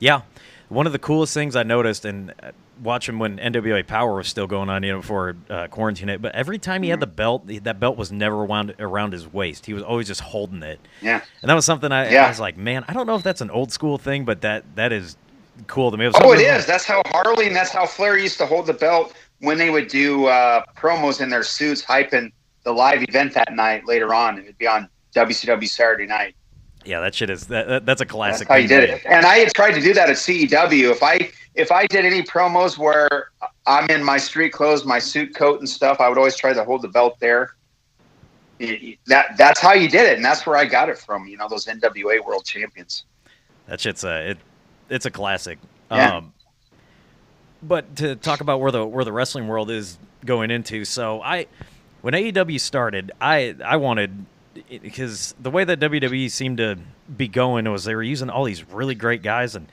Yeah, 0.00 0.20
one 0.68 0.86
of 0.86 0.92
the 0.92 0.98
coolest 0.98 1.32
things 1.32 1.56
I 1.56 1.62
noticed 1.62 2.04
and 2.04 2.34
uh, 2.76 2.80
watching 2.82 3.18
when 3.18 3.38
NWA 3.38 3.86
Power 3.86 4.14
was 4.16 4.28
still 4.28 4.46
going 4.46 4.68
on, 4.68 4.82
you 4.82 4.92
know, 4.92 5.00
before 5.00 5.36
uh, 5.50 5.66
quarantine 5.68 6.08
it. 6.08 6.20
But 6.22 6.34
every 6.34 6.58
time 6.58 6.82
he 6.82 6.90
had 6.90 7.00
the 7.00 7.06
belt, 7.06 7.46
that 7.62 7.80
belt 7.80 7.96
was 7.96 8.12
never 8.12 8.44
wound 8.44 8.74
around 8.78 9.12
his 9.12 9.30
waist. 9.32 9.66
He 9.66 9.72
was 9.74 9.82
always 9.82 10.06
just 10.06 10.20
holding 10.20 10.62
it, 10.62 10.80
Yeah. 11.02 11.20
and 11.42 11.48
that 11.50 11.54
was 11.54 11.64
something 11.64 11.92
I, 11.92 12.14
I 12.14 12.28
was 12.28 12.40
like, 12.40 12.56
man, 12.56 12.84
I 12.88 12.92
don't 12.92 13.06
know 13.06 13.16
if 13.16 13.22
that's 13.22 13.40
an 13.40 13.50
old 13.50 13.72
school 13.72 13.98
thing, 13.98 14.24
but 14.24 14.40
that 14.42 14.64
that 14.76 14.92
is 14.92 15.16
cool 15.66 15.90
to 15.90 15.96
me. 15.96 16.06
It 16.06 16.14
Oh, 16.20 16.32
it 16.32 16.40
is. 16.40 16.66
That's 16.66 16.84
how 16.84 17.02
Harley 17.06 17.46
and 17.46 17.56
that's 17.56 17.70
how 17.70 17.86
Flair 17.86 18.18
used 18.18 18.38
to 18.38 18.46
hold 18.46 18.66
the 18.66 18.74
belt 18.74 19.14
when 19.40 19.58
they 19.58 19.70
would 19.70 19.88
do 19.88 20.26
uh, 20.26 20.62
promos 20.76 21.20
in 21.20 21.28
their 21.30 21.42
suits, 21.42 21.82
hyping 21.82 22.32
the 22.64 22.72
live 22.72 23.02
event 23.02 23.32
that 23.34 23.54
night. 23.54 23.86
Later 23.86 24.12
on, 24.14 24.38
it'd 24.38 24.58
be 24.58 24.66
on 24.66 24.88
WCW 25.14 25.68
Saturday 25.68 26.06
Night. 26.06 26.34
Yeah, 26.84 27.00
that 27.00 27.14
shit 27.14 27.30
is 27.30 27.46
that, 27.48 27.66
that- 27.68 27.86
that's 27.86 28.00
a 28.00 28.04
That's 28.04 28.12
classic. 28.12 28.48
how 28.48 28.54
you 28.56 28.68
did 28.68 28.88
it. 28.90 29.02
And 29.06 29.24
I 29.26 29.38
had 29.38 29.52
tried 29.54 29.72
to 29.72 29.80
do 29.80 29.92
that 29.94 30.08
at 30.08 30.16
CEW. 30.16 30.90
If 30.90 31.02
I 31.02 31.30
if 31.56 31.72
I 31.72 31.86
did 31.86 32.04
any 32.04 32.22
promos 32.22 32.78
where 32.78 33.30
I'm 33.66 33.88
in 33.90 34.04
my 34.04 34.18
street 34.18 34.52
clothes, 34.52 34.84
my 34.84 34.98
suit 34.98 35.34
coat 35.34 35.58
and 35.58 35.68
stuff, 35.68 36.00
I 36.00 36.08
would 36.08 36.18
always 36.18 36.36
try 36.36 36.52
to 36.52 36.62
hold 36.62 36.82
the 36.82 36.88
belt 36.88 37.18
there. 37.18 37.54
That 39.06 39.36
that's 39.36 39.60
how 39.60 39.72
you 39.72 39.88
did 39.88 40.06
it, 40.06 40.16
and 40.16 40.24
that's 40.24 40.46
where 40.46 40.56
I 40.56 40.64
got 40.64 40.88
it 40.88 40.96
from. 40.96 41.26
You 41.26 41.36
know, 41.36 41.48
those 41.48 41.66
NWA 41.66 42.24
World 42.24 42.44
Champions. 42.44 43.04
That 43.66 43.80
shit's 43.80 44.04
a 44.04 44.30
it, 44.30 44.38
it's 44.88 45.04
a 45.04 45.10
classic. 45.10 45.58
Yeah. 45.90 46.18
Um, 46.18 46.32
but 47.62 47.96
to 47.96 48.16
talk 48.16 48.40
about 48.40 48.60
where 48.60 48.70
the 48.70 48.86
where 48.86 49.04
the 49.04 49.12
wrestling 49.12 49.48
world 49.48 49.70
is 49.70 49.98
going 50.24 50.50
into, 50.50 50.84
so 50.84 51.20
I 51.20 51.46
when 52.00 52.14
AEW 52.14 52.60
started, 52.60 53.12
I 53.20 53.56
I 53.62 53.76
wanted 53.76 54.24
because 54.70 55.34
the 55.38 55.50
way 55.50 55.64
that 55.64 55.80
WWE 55.80 56.30
seemed 56.30 56.58
to 56.58 56.78
be 57.14 57.28
going 57.28 57.70
was 57.70 57.84
they 57.84 57.94
were 57.94 58.02
using 58.02 58.30
all 58.30 58.44
these 58.44 58.66
really 58.70 58.94
great 58.94 59.22
guys 59.22 59.54
and 59.54 59.68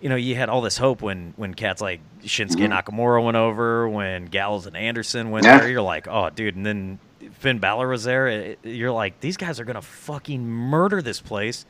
you 0.00 0.08
know 0.08 0.16
you 0.16 0.34
had 0.34 0.48
all 0.48 0.60
this 0.60 0.76
hope 0.78 1.02
when 1.02 1.34
when 1.36 1.54
cats 1.54 1.80
like 1.82 2.00
Shinsuke 2.22 2.66
Nakamura 2.68 3.22
went 3.24 3.36
over, 3.36 3.88
when 3.88 4.26
Gallows 4.26 4.66
and 4.66 4.76
Anderson 4.76 5.30
went 5.30 5.44
Yeah. 5.46 5.58
there. 5.58 5.68
You're 5.68 5.82
like, 5.82 6.08
oh, 6.08 6.30
dude, 6.30 6.56
and 6.56 6.64
then 6.64 6.98
Finn 7.38 7.58
Balor 7.58 7.88
was 7.88 8.04
there. 8.04 8.28
it- 8.28 8.58
you're 8.62 8.92
like, 8.92 9.20
these 9.20 9.36
guys 9.36 9.60
are 9.60 9.64
gonna 9.64 9.82
fucking 9.82 10.46
murder 10.46 11.02
this 11.02 11.20
place. 11.20 11.64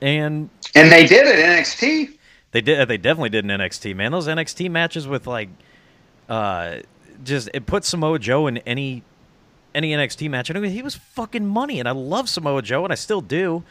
And 0.00 0.48
And 0.74 0.90
they 0.90 1.06
did 1.06 1.26
it 1.26 1.38
NXT. 1.38 2.16
they 2.52 2.60
did. 2.60 2.88
They 2.88 2.96
definitely 2.96 3.28
did 3.30 3.44
in 3.44 3.50
NXT. 3.50 3.94
Man, 3.94 4.12
those 4.12 4.26
NXT 4.28 4.70
matches 4.70 5.06
with 5.06 5.26
like, 5.26 5.50
uh, 6.28 6.76
just 7.22 7.50
it 7.52 7.66
put 7.66 7.84
Samoa 7.84 8.18
Joe 8.18 8.46
in 8.46 8.58
any 8.58 9.02
any 9.74 9.92
NXT 9.92 10.28
match. 10.30 10.48
And 10.50 10.56
I 10.56 10.60
mean, 10.60 10.72
he 10.72 10.82
was 10.82 10.94
fucking 10.94 11.46
money, 11.46 11.78
and 11.78 11.88
I 11.88 11.92
love 11.92 12.28
Samoa 12.28 12.62
Joe, 12.62 12.82
and 12.84 12.92
I 12.92 12.96
still 12.96 13.20
do. 13.20 13.62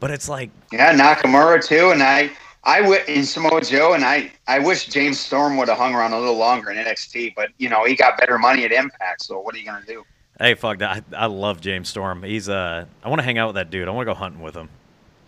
But 0.00 0.10
it's 0.10 0.28
like, 0.28 0.50
Yeah, 0.72 0.92
Nakamura 0.96 1.64
too, 1.64 1.90
and 1.90 2.02
I 2.02 2.30
I 2.64 2.80
w- 2.82 3.00
in 3.08 3.24
Samoa 3.24 3.60
Joe, 3.62 3.92
and 3.94 4.04
I 4.04 4.30
I 4.48 4.58
wish 4.58 4.86
James 4.86 5.18
Storm 5.20 5.56
would 5.58 5.68
have 5.68 5.78
hung 5.78 5.94
around 5.94 6.12
a 6.12 6.18
little 6.18 6.36
longer 6.36 6.70
in 6.70 6.76
NXT, 6.78 7.34
but 7.36 7.50
you 7.58 7.68
know 7.68 7.84
he 7.84 7.94
got 7.94 8.18
better 8.18 8.38
money 8.38 8.64
at 8.64 8.72
Impact. 8.72 9.22
So 9.22 9.38
what 9.40 9.54
are 9.54 9.58
you 9.58 9.64
gonna 9.66 9.84
do? 9.86 10.04
hey, 10.38 10.54
fuck 10.54 10.78
that. 10.78 11.04
I, 11.12 11.24
I 11.24 11.26
love 11.26 11.60
James 11.60 11.88
Storm. 11.90 12.22
He's 12.22 12.48
uh, 12.48 12.86
I 13.04 13.08
want 13.08 13.18
to 13.20 13.24
hang 13.24 13.36
out 13.38 13.48
with 13.48 13.56
that 13.56 13.70
dude. 13.70 13.88
I 13.88 13.90
want 13.90 14.06
to 14.08 14.14
go 14.14 14.18
hunting 14.18 14.40
with 14.42 14.54
him. 14.54 14.68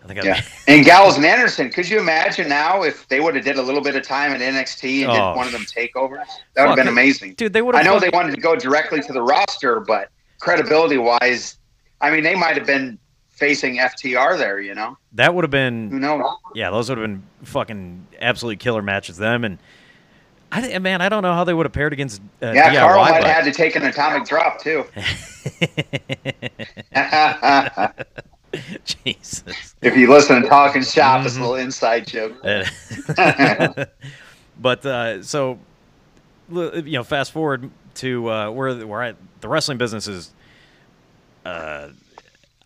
I 0.03 0.07
think. 0.07 0.23
Yeah, 0.23 0.41
and 0.67 0.83
Gallows 0.83 1.17
and 1.17 1.25
Anderson. 1.25 1.69
Could 1.69 1.87
you 1.89 1.99
imagine 1.99 2.49
now 2.49 2.81
if 2.83 3.07
they 3.07 3.19
would 3.19 3.35
have 3.35 3.45
did 3.45 3.57
a 3.57 3.61
little 3.61 3.81
bit 3.81 3.95
of 3.95 4.03
time 4.03 4.31
at 4.33 4.41
NXT 4.41 5.03
and 5.03 5.11
Oh. 5.11 5.13
did 5.31 5.37
one 5.37 5.45
of 5.47 5.53
them 5.53 5.61
takeovers? 5.65 6.25
That 6.55 6.63
would 6.63 6.69
have 6.69 6.75
been 6.75 6.87
amazing. 6.87 7.35
dude, 7.35 7.53
they 7.53 7.61
would. 7.61 7.75
I 7.75 7.83
know 7.83 7.99
they 7.99 8.09
wanted 8.09 8.33
to 8.35 8.41
go 8.41 8.55
directly 8.55 9.01
to 9.01 9.13
the 9.13 9.21
roster, 9.21 9.79
but 9.79 10.09
credibility 10.39 10.97
wise, 10.97 11.57
I 12.01 12.11
mean 12.11 12.23
they 12.23 12.35
might 12.35 12.57
have 12.57 12.65
been 12.67 12.97
facing 13.43 13.75
FTR 13.77 14.37
there. 14.37 14.61
You 14.61 14.73
know, 14.73 14.97
That 15.13 15.35
would 15.35 15.43
have 15.43 15.51
who 15.51 15.89
been. 15.89 15.99
knows? 15.99 16.23
Yeah, 16.55 16.71
those 16.71 16.87
would 16.87 16.97
have 16.97 17.05
been 17.05 17.23
fucking 17.43 18.07
absolutely 18.21 18.55
killer 18.57 18.81
matches. 18.81 19.17
Them 19.17 19.43
and. 19.43 19.57
I 20.55 20.61
think, 20.61 20.79
man, 20.83 21.01
I 21.01 21.09
don't 21.09 21.23
know 21.23 21.33
how 21.33 21.45
they 21.45 21.53
would 21.53 21.65
have 21.65 21.73
paired 21.73 21.93
against. 21.93 22.21
Uh, 22.39 22.51
Yeah, 22.51 22.69
DIY, 22.71 22.77
Karl 22.79 23.01
might 23.01 23.11
but- 23.21 23.23
have 23.23 23.43
had 23.43 23.45
to 23.45 23.51
take 23.51 23.75
an 23.75 23.81
atomic 23.85 24.27
drop 24.27 24.61
too. 24.61 24.85
Jesus. 29.03 29.73
If 29.81 29.97
you 29.97 30.07
listen 30.11 30.43
to 30.43 30.47
Talking 30.47 30.83
Shop, 30.83 31.25
it's 31.25 31.35
a 31.35 31.39
Mhm. 31.39 31.41
little 31.41 31.55
inside 31.55 32.05
joke. 32.05 32.33
but 34.61 34.85
uh, 34.85 35.23
so 35.23 35.57
you 36.51 36.81
know, 36.83 37.03
fast 37.03 37.31
forward 37.31 37.71
to 37.95 38.29
uh, 38.29 38.51
where 38.51 38.75
where 38.85 39.01
I, 39.01 39.13
the 39.41 39.47
wrestling 39.47 39.79
business 39.79 40.07
is. 40.07 40.31
Uh, 41.43 41.87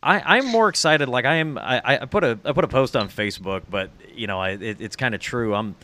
I, 0.02 0.38
I'm 0.38 0.48
more 0.48 0.70
excited. 0.70 1.10
Like 1.10 1.26
I 1.26 1.36
am. 1.36 1.58
I, 1.58 2.02
I 2.02 2.06
put 2.06 2.24
a 2.24 2.40
I 2.46 2.52
put 2.52 2.64
a 2.64 2.68
post 2.68 2.96
on 2.96 3.10
Facebook, 3.10 3.64
but 3.70 3.90
you 4.14 4.28
know, 4.28 4.40
I, 4.40 4.52
it, 4.52 4.80
it's 4.80 4.96
kind 4.96 5.16
of 5.16 5.22
true. 5.22 5.56
I'm 5.56 5.76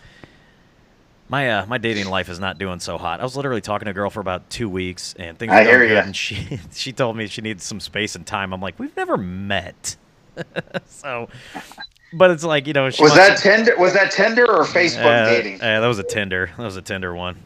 my 1.30 1.50
uh, 1.50 1.66
my 1.66 1.80
dating 1.80 2.08
life 2.10 2.30
is 2.30 2.40
not 2.40 2.58
doing 2.60 2.80
so 2.80 2.98
hot. 2.98 3.20
I 3.20 3.24
was 3.24 3.36
literally 3.36 3.62
talking 3.62 3.86
to 3.86 3.92
a 3.92 3.94
girl 3.94 4.12
for 4.12 4.20
about 4.20 4.50
two 4.52 4.70
weeks, 4.70 5.16
and 5.18 5.38
things 5.38 5.52
I 5.52 5.64
were 5.64 5.70
hear 5.70 5.88
good, 5.88 5.94
ya. 5.94 6.02
and 6.02 6.16
she 6.16 6.60
she 6.74 6.94
told 6.94 7.18
me 7.18 7.28
she 7.28 7.42
needs 7.42 7.64
some 7.64 7.80
space 7.80 8.16
and 8.16 8.26
time. 8.26 8.54
I'm 8.54 8.62
like, 8.62 8.78
we've 8.78 8.96
never 8.96 9.18
met, 9.18 9.96
so. 10.86 11.30
But 12.16 12.30
it's 12.30 12.44
like 12.44 12.68
you 12.68 12.74
know, 12.74 12.92
she 12.92 13.02
Was 13.02 13.16
that 13.16 13.40
Tinder? 13.40 13.76
Was 13.78 13.94
that 13.94 14.12
Tinder 14.12 14.46
or 14.46 14.64
Facebook 14.64 15.24
uh, 15.24 15.26
dating? 15.26 15.56
uh, 15.56 15.82
that 15.82 15.88
was 15.88 15.98
a 15.98 16.04
Tinder. 16.04 16.52
That 16.58 16.64
was 16.64 16.78
a 16.78 16.82
Tinder 16.84 17.16
one. 17.16 17.38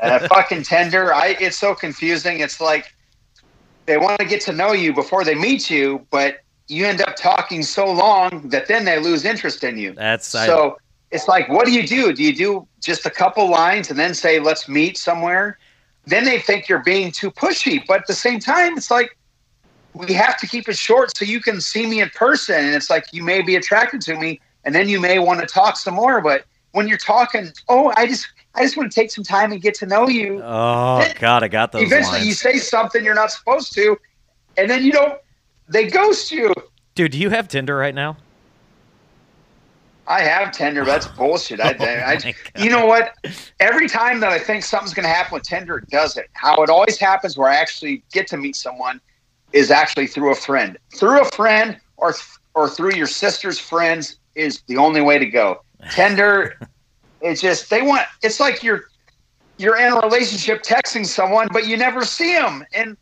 uh, 0.00 0.28
fucking 0.28 0.62
Tinder. 0.62 1.12
I 1.12 1.36
it's 1.40 1.58
so 1.58 1.74
confusing. 1.74 2.38
It's 2.38 2.60
like 2.60 2.94
they 3.86 3.96
want 3.96 4.18
to 4.20 4.26
get 4.26 4.40
to 4.42 4.52
know 4.52 4.72
you 4.72 4.92
before 4.92 5.24
they 5.24 5.34
meet 5.34 5.70
you, 5.70 6.06
but 6.10 6.40
you 6.68 6.86
end 6.86 7.00
up 7.00 7.16
talking 7.16 7.62
so 7.62 7.90
long 7.90 8.48
that 8.48 8.66
then 8.66 8.84
they 8.84 8.98
lose 8.98 9.24
interest 9.24 9.64
in 9.64 9.76
you. 9.76 9.92
That's 9.92 10.34
I, 10.34 10.46
So 10.46 10.78
it's 11.10 11.28
like, 11.28 11.48
what 11.48 11.66
do 11.66 11.72
you 11.72 11.86
do? 11.86 12.12
Do 12.12 12.22
you 12.22 12.34
do 12.34 12.66
just 12.80 13.04
a 13.06 13.10
couple 13.10 13.48
lines 13.50 13.90
and 13.90 13.98
then 13.98 14.14
say, 14.14 14.38
"Let's 14.38 14.68
meet 14.68 14.96
somewhere"? 14.96 15.58
Then 16.06 16.24
they 16.24 16.38
think 16.38 16.68
you're 16.68 16.82
being 16.82 17.12
too 17.12 17.30
pushy, 17.30 17.84
but 17.86 18.00
at 18.00 18.06
the 18.06 18.14
same 18.14 18.40
time, 18.40 18.76
it's 18.76 18.90
like 18.90 19.16
we 19.94 20.12
have 20.14 20.36
to 20.38 20.46
keep 20.46 20.68
it 20.68 20.76
short 20.76 21.16
so 21.16 21.24
you 21.24 21.40
can 21.40 21.60
see 21.60 21.86
me 21.86 22.00
in 22.00 22.08
person. 22.10 22.56
And 22.56 22.74
it's 22.74 22.88
like 22.88 23.04
you 23.12 23.22
may 23.22 23.42
be 23.42 23.56
attracted 23.56 24.00
to 24.02 24.18
me, 24.18 24.40
and 24.64 24.74
then 24.74 24.88
you 24.88 25.00
may 25.00 25.18
want 25.18 25.40
to 25.40 25.46
talk 25.46 25.76
some 25.76 25.94
more. 25.94 26.20
But 26.20 26.44
when 26.72 26.88
you're 26.88 26.98
talking, 26.98 27.50
oh, 27.68 27.92
I 27.96 28.06
just 28.06 28.26
I 28.54 28.62
just 28.62 28.76
want 28.76 28.90
to 28.92 28.94
take 29.00 29.10
some 29.10 29.24
time 29.24 29.52
and 29.52 29.60
get 29.62 29.74
to 29.76 29.86
know 29.86 30.08
you. 30.08 30.40
oh 30.42 31.06
god, 31.18 31.42
I 31.42 31.48
got 31.48 31.72
those 31.72 31.82
Eventually, 31.84 32.18
lines. 32.18 32.26
you 32.26 32.34
say 32.34 32.58
something 32.58 33.04
you're 33.04 33.14
not 33.14 33.30
supposed 33.30 33.72
to, 33.74 33.98
and 34.56 34.68
then 34.68 34.84
you 34.84 34.92
don't. 34.92 35.18
They 35.68 35.86
ghost 35.88 36.30
you. 36.32 36.52
Dude, 36.94 37.12
do 37.12 37.18
you 37.18 37.30
have 37.30 37.48
Tinder 37.48 37.76
right 37.76 37.94
now? 37.94 38.16
I 40.06 40.20
have 40.22 40.52
Tinder. 40.52 40.80
But 40.84 40.86
that's 40.92 41.06
bullshit. 41.18 41.60
I, 41.60 41.74
Oh 41.78 41.84
I, 41.84 42.34
you 42.62 42.68
know 42.68 42.86
what? 42.86 43.14
Every 43.60 43.88
time 43.88 44.20
that 44.20 44.30
I 44.30 44.38
think 44.38 44.64
something's 44.64 44.92
going 44.92 45.04
to 45.04 45.12
happen 45.12 45.34
with 45.34 45.44
Tinder, 45.44 45.78
it 45.78 45.88
does 45.88 46.16
it. 46.16 46.28
How 46.32 46.62
it 46.62 46.68
always 46.68 46.98
happens, 46.98 47.38
where 47.38 47.48
I 47.48 47.54
actually 47.54 48.02
get 48.12 48.26
to 48.28 48.36
meet 48.36 48.56
someone, 48.56 49.00
is 49.52 49.70
actually 49.70 50.08
through 50.08 50.32
a 50.32 50.34
friend. 50.34 50.76
Through 50.94 51.20
a 51.20 51.24
friend, 51.26 51.78
or 51.96 52.14
or 52.54 52.68
through 52.68 52.94
your 52.94 53.06
sister's 53.06 53.58
friends, 53.58 54.16
is 54.34 54.62
the 54.66 54.76
only 54.76 55.00
way 55.00 55.18
to 55.18 55.26
go. 55.26 55.62
Tinder, 55.90 56.58
it's 57.20 57.40
just 57.40 57.70
they 57.70 57.82
want. 57.82 58.02
It's 58.22 58.40
like 58.40 58.62
you're 58.62 58.82
you're 59.58 59.78
in 59.78 59.92
a 59.92 60.00
relationship 60.00 60.62
texting 60.62 61.04
someone, 61.06 61.48
but 61.52 61.66
you 61.66 61.76
never 61.76 62.04
see 62.04 62.32
them, 62.34 62.64
and 62.72 62.96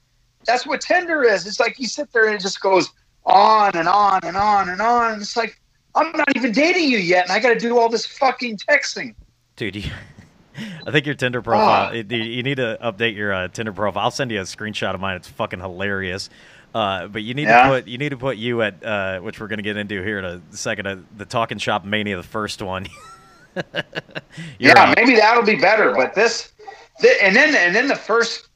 that's 0.47 0.67
what 0.67 0.81
Tinder 0.81 1.23
is. 1.23 1.47
It's 1.47 1.61
like 1.61 1.79
you 1.79 1.87
sit 1.87 2.13
there 2.13 2.27
and 2.27 2.35
it 2.35 2.41
just 2.41 2.61
goes 2.61 2.91
on 3.25 3.77
and 3.77 3.89
on 3.89 4.21
and 4.25 4.37
on 4.37 4.69
and 4.71 4.81
on. 4.81 5.13
And 5.13 5.23
it's 5.23 5.37
like 5.37 5.61
I'm 5.95 6.11
not 6.13 6.35
even 6.37 6.53
dating 6.53 6.89
you 6.91 6.99
yet, 6.99 7.25
and 7.25 7.33
I 7.33 7.39
got 7.39 7.51
to 7.51 7.59
do 7.59 7.79
all 7.79 7.89
this 7.89 8.07
fucking 8.07 8.59
texting. 8.59 9.15
Dude, 9.57 9.77
you, 9.77 9.91
I 10.87 10.91
think 10.91 11.07
your 11.07 11.15
Tinder 11.15 11.43
profile. 11.43 11.91
Ah. 11.91 11.93
you- 11.93 12.05
You 12.17 12.43
need 12.43 12.57
to 12.57 12.79
update 12.83 13.15
your 13.17 13.33
uh, 13.33 13.49
Tinder 13.49 13.73
profile. 13.73 14.05
I'll 14.05 14.11
send 14.11 14.31
you 14.31 14.41
a 14.41 14.45
screenshot 14.45 14.95
of 14.95 15.01
mine. 15.01 15.17
It's 15.17 15.29
fucking 15.29 15.61
hilarious. 15.61 16.31
Uh, 16.75 17.09
but 17.09 17.23
you 17.23 17.35
need 17.35 17.49
Yeah? 17.49 17.65
to 17.65 17.69
put 17.69 17.89
you 17.89 17.99
need 17.99 18.11
to 18.11 18.17
put 18.17 18.37
you 18.37 18.63
at 18.63 18.85
uh, 18.85 19.19
which 19.21 19.41
we're 19.41 19.49
gonna 19.49 19.63
get 19.63 19.77
into 19.77 20.03
here 20.03 20.19
in 20.19 20.25
a 20.25 20.41
second. 20.51 20.87
Uh, 20.87 20.97
the 21.17 21.25
Talking 21.25 21.59
Shop 21.59 21.85
Mania, 21.85 22.17
the 22.17 22.23
first 22.23 22.63
one. 22.63 22.87
Yeah, 24.61 24.81
on. 24.89 24.95
maybe 24.97 25.17
that'll 25.17 25.43
be 25.43 25.57
better. 25.57 25.93
But 25.93 26.15
this, 26.15 26.53
thi- 27.01 27.17
and 27.21 27.35
then 27.35 27.55
and 27.57 27.75
then 27.75 27.89
the 27.89 27.97
first 27.97 28.49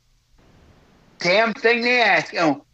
damn 1.18 1.52
thing 1.54 1.82
they 1.82 2.00
ask, 2.00 2.32
you 2.32 2.38
know, 2.38 2.64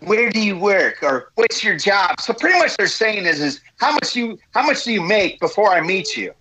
where 0.00 0.30
do 0.30 0.40
you 0.40 0.58
work 0.58 1.02
or 1.02 1.30
what's 1.34 1.64
your 1.64 1.76
job? 1.76 2.20
So 2.20 2.32
pretty 2.32 2.58
much 2.58 2.76
they're 2.76 2.86
saying 2.86 3.24
is 3.26 3.40
is 3.40 3.60
how 3.78 3.92
much 3.92 4.14
you 4.14 4.38
how 4.52 4.64
much 4.64 4.84
do 4.84 4.92
you 4.92 5.00
make 5.02 5.40
before 5.40 5.72
I 5.72 5.80
meet 5.80 6.16
you? 6.16 6.32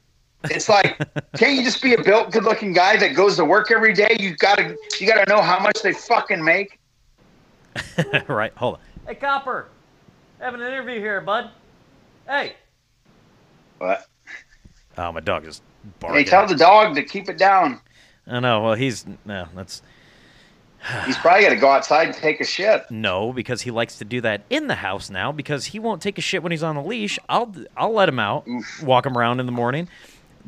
It's 0.46 0.70
like, 0.70 0.96
can't 1.38 1.56
you 1.56 1.64
just 1.64 1.82
be 1.82 1.96
a 1.96 2.04
built, 2.04 2.32
good-looking 2.32 2.74
guy 2.74 2.98
that 2.98 3.16
goes 3.16 3.36
to 3.38 3.46
work 3.46 3.72
every 3.72 3.94
day? 3.94 4.16
You 4.20 4.36
gotta 4.38 4.76
you 5.00 5.08
gotta 5.08 5.28
know 5.28 5.42
how 5.42 5.60
much 5.60 5.82
they 5.82 5.94
fucking 5.94 6.44
make. 6.44 6.80
right. 8.28 8.54
Hold 8.56 8.76
on. 8.76 8.80
Hey, 9.08 9.16
Copper, 9.16 9.68
having 10.40 10.62
an 10.62 10.68
interview 10.68 11.00
here, 11.00 11.22
bud. 11.22 11.50
Hey. 12.28 12.56
What? 13.78 14.06
Oh, 14.98 15.12
my 15.12 15.20
dog 15.20 15.46
is 15.46 15.62
barking. 16.00 16.20
hey, 16.20 16.30
tell 16.30 16.48
the 16.48 16.56
dog 16.56 16.96
to 16.96 17.04
keep 17.04 17.30
it 17.30 17.38
down. 17.38 17.82
I 18.28 18.40
know. 18.40 18.62
Well, 18.62 18.76
he's 18.76 19.06
no. 19.26 19.48
That's 19.56 19.82
He's 21.06 21.18
probably 21.18 21.44
got 21.44 21.50
to 21.50 21.56
go 21.56 21.70
outside 21.70 22.08
and 22.08 22.16
take 22.16 22.40
a 22.40 22.44
shit. 22.46 22.90
No, 22.90 23.34
because 23.34 23.62
he 23.62 23.72
likes 23.72 23.98
to 23.98 24.06
do 24.06 24.22
that 24.22 24.42
in 24.50 24.68
the 24.68 24.76
house 24.76 25.10
now. 25.10 25.32
Because 25.32 25.66
he 25.66 25.80
won't 25.80 26.02
take 26.02 26.18
a 26.18 26.22
shit 26.22 26.44
when 26.44 26.52
he's 26.52 26.64
on 26.64 26.76
a 26.76 26.84
leash. 26.84 27.18
I'll 27.30 27.54
I'll 27.76 27.94
let 27.94 28.10
him 28.10 28.20
out, 28.20 28.48
walk 28.84 29.06
him 29.06 29.18
around 29.18 29.40
in 29.40 29.46
the 29.46 29.52
morning, 29.52 29.88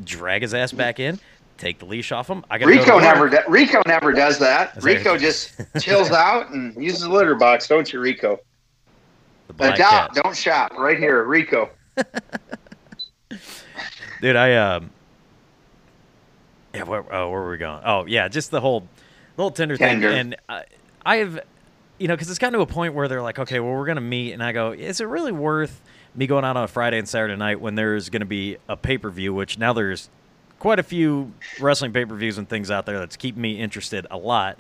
drag 0.04 0.42
his 0.42 0.54
ass 0.54 0.72
back 0.72 1.00
in, 1.00 1.20
take 1.58 1.80
the 1.80 1.86
leash 1.86 2.12
off 2.12 2.30
him. 2.30 2.46
I 2.50 2.58
got 2.58 2.68
Rico 2.68 3.00
never 3.00 3.30
do- 3.30 3.40
Rico 3.48 3.82
never 3.86 4.12
does 4.12 4.40
that. 4.40 4.74
That's 4.74 4.86
right. 4.86 4.98
Rico 4.98 5.18
just 5.18 5.60
chills 5.80 6.12
out 6.12 6.52
and 6.52 6.76
uses 6.82 7.02
the 7.02 7.10
litter 7.10 7.36
box, 7.36 7.68
don't 7.68 7.92
you, 7.92 8.00
Rico? 8.00 8.40
Adopt, 9.60 10.16
don't 10.16 10.36
shop. 10.36 10.74
Right 10.78 10.98
here, 10.98 11.24
Rico. 11.24 11.70
dude. 14.22 14.36
I 14.36 14.56
um. 14.56 14.92
Yeah, 16.74 16.84
where, 16.84 17.04
oh, 17.12 17.30
where 17.32 17.42
were 17.42 17.50
we 17.52 17.58
going? 17.58 17.82
Oh, 17.84 18.06
yeah, 18.06 18.28
just 18.28 18.52
the 18.52 18.62
whole, 18.62 18.82
the 19.36 19.42
whole 19.42 19.50
Tinder, 19.52 19.78
Tinder. 19.78 20.10
thing. 20.10 20.20
And 20.20 20.36
I, 20.48 20.64
I 21.04 21.16
have, 21.18 21.40
you 21.98 22.08
know, 22.08 22.14
because 22.14 22.30
it's 22.30 22.38
gotten 22.38 22.54
to 22.54 22.60
a 22.60 22.68
point 22.68 22.94
where 22.94 23.08
they're 23.08 23.22
like, 23.22 23.40
okay, 23.40 23.60
well, 23.60 23.72
we're 23.74 23.88
gonna 23.88 24.02
meet, 24.02 24.34
and 24.34 24.44
I 24.44 24.52
go, 24.52 24.74
is 24.74 25.02
it 25.02 25.06
really 25.06 25.32
worth 25.32 25.82
me 26.14 26.28
going 26.28 26.46
out 26.46 26.56
on 26.56 26.66
a 26.66 26.68
Friday 26.68 27.00
and 27.00 27.10
Saturday 27.10 27.36
night 27.36 27.60
when 27.60 27.74
there's 27.76 28.10
gonna 28.10 28.26
be 28.26 28.58
a 28.70 28.78
pay 28.78 29.00
per 29.00 29.10
view? 29.10 29.34
Which 29.34 29.58
now 29.58 29.74
there's 29.74 30.10
quite 30.60 30.80
a 30.80 30.84
few 30.84 31.34
wrestling 31.60 31.94
pay 31.94 32.06
per 32.06 32.16
views 32.16 32.38
and 32.38 32.48
things 32.48 32.72
out 32.72 32.86
there 32.86 33.00
that's 33.00 33.16
keeping 33.16 33.42
me 33.42 33.60
interested 33.60 34.08
a 34.12 34.18
lot. 34.18 34.58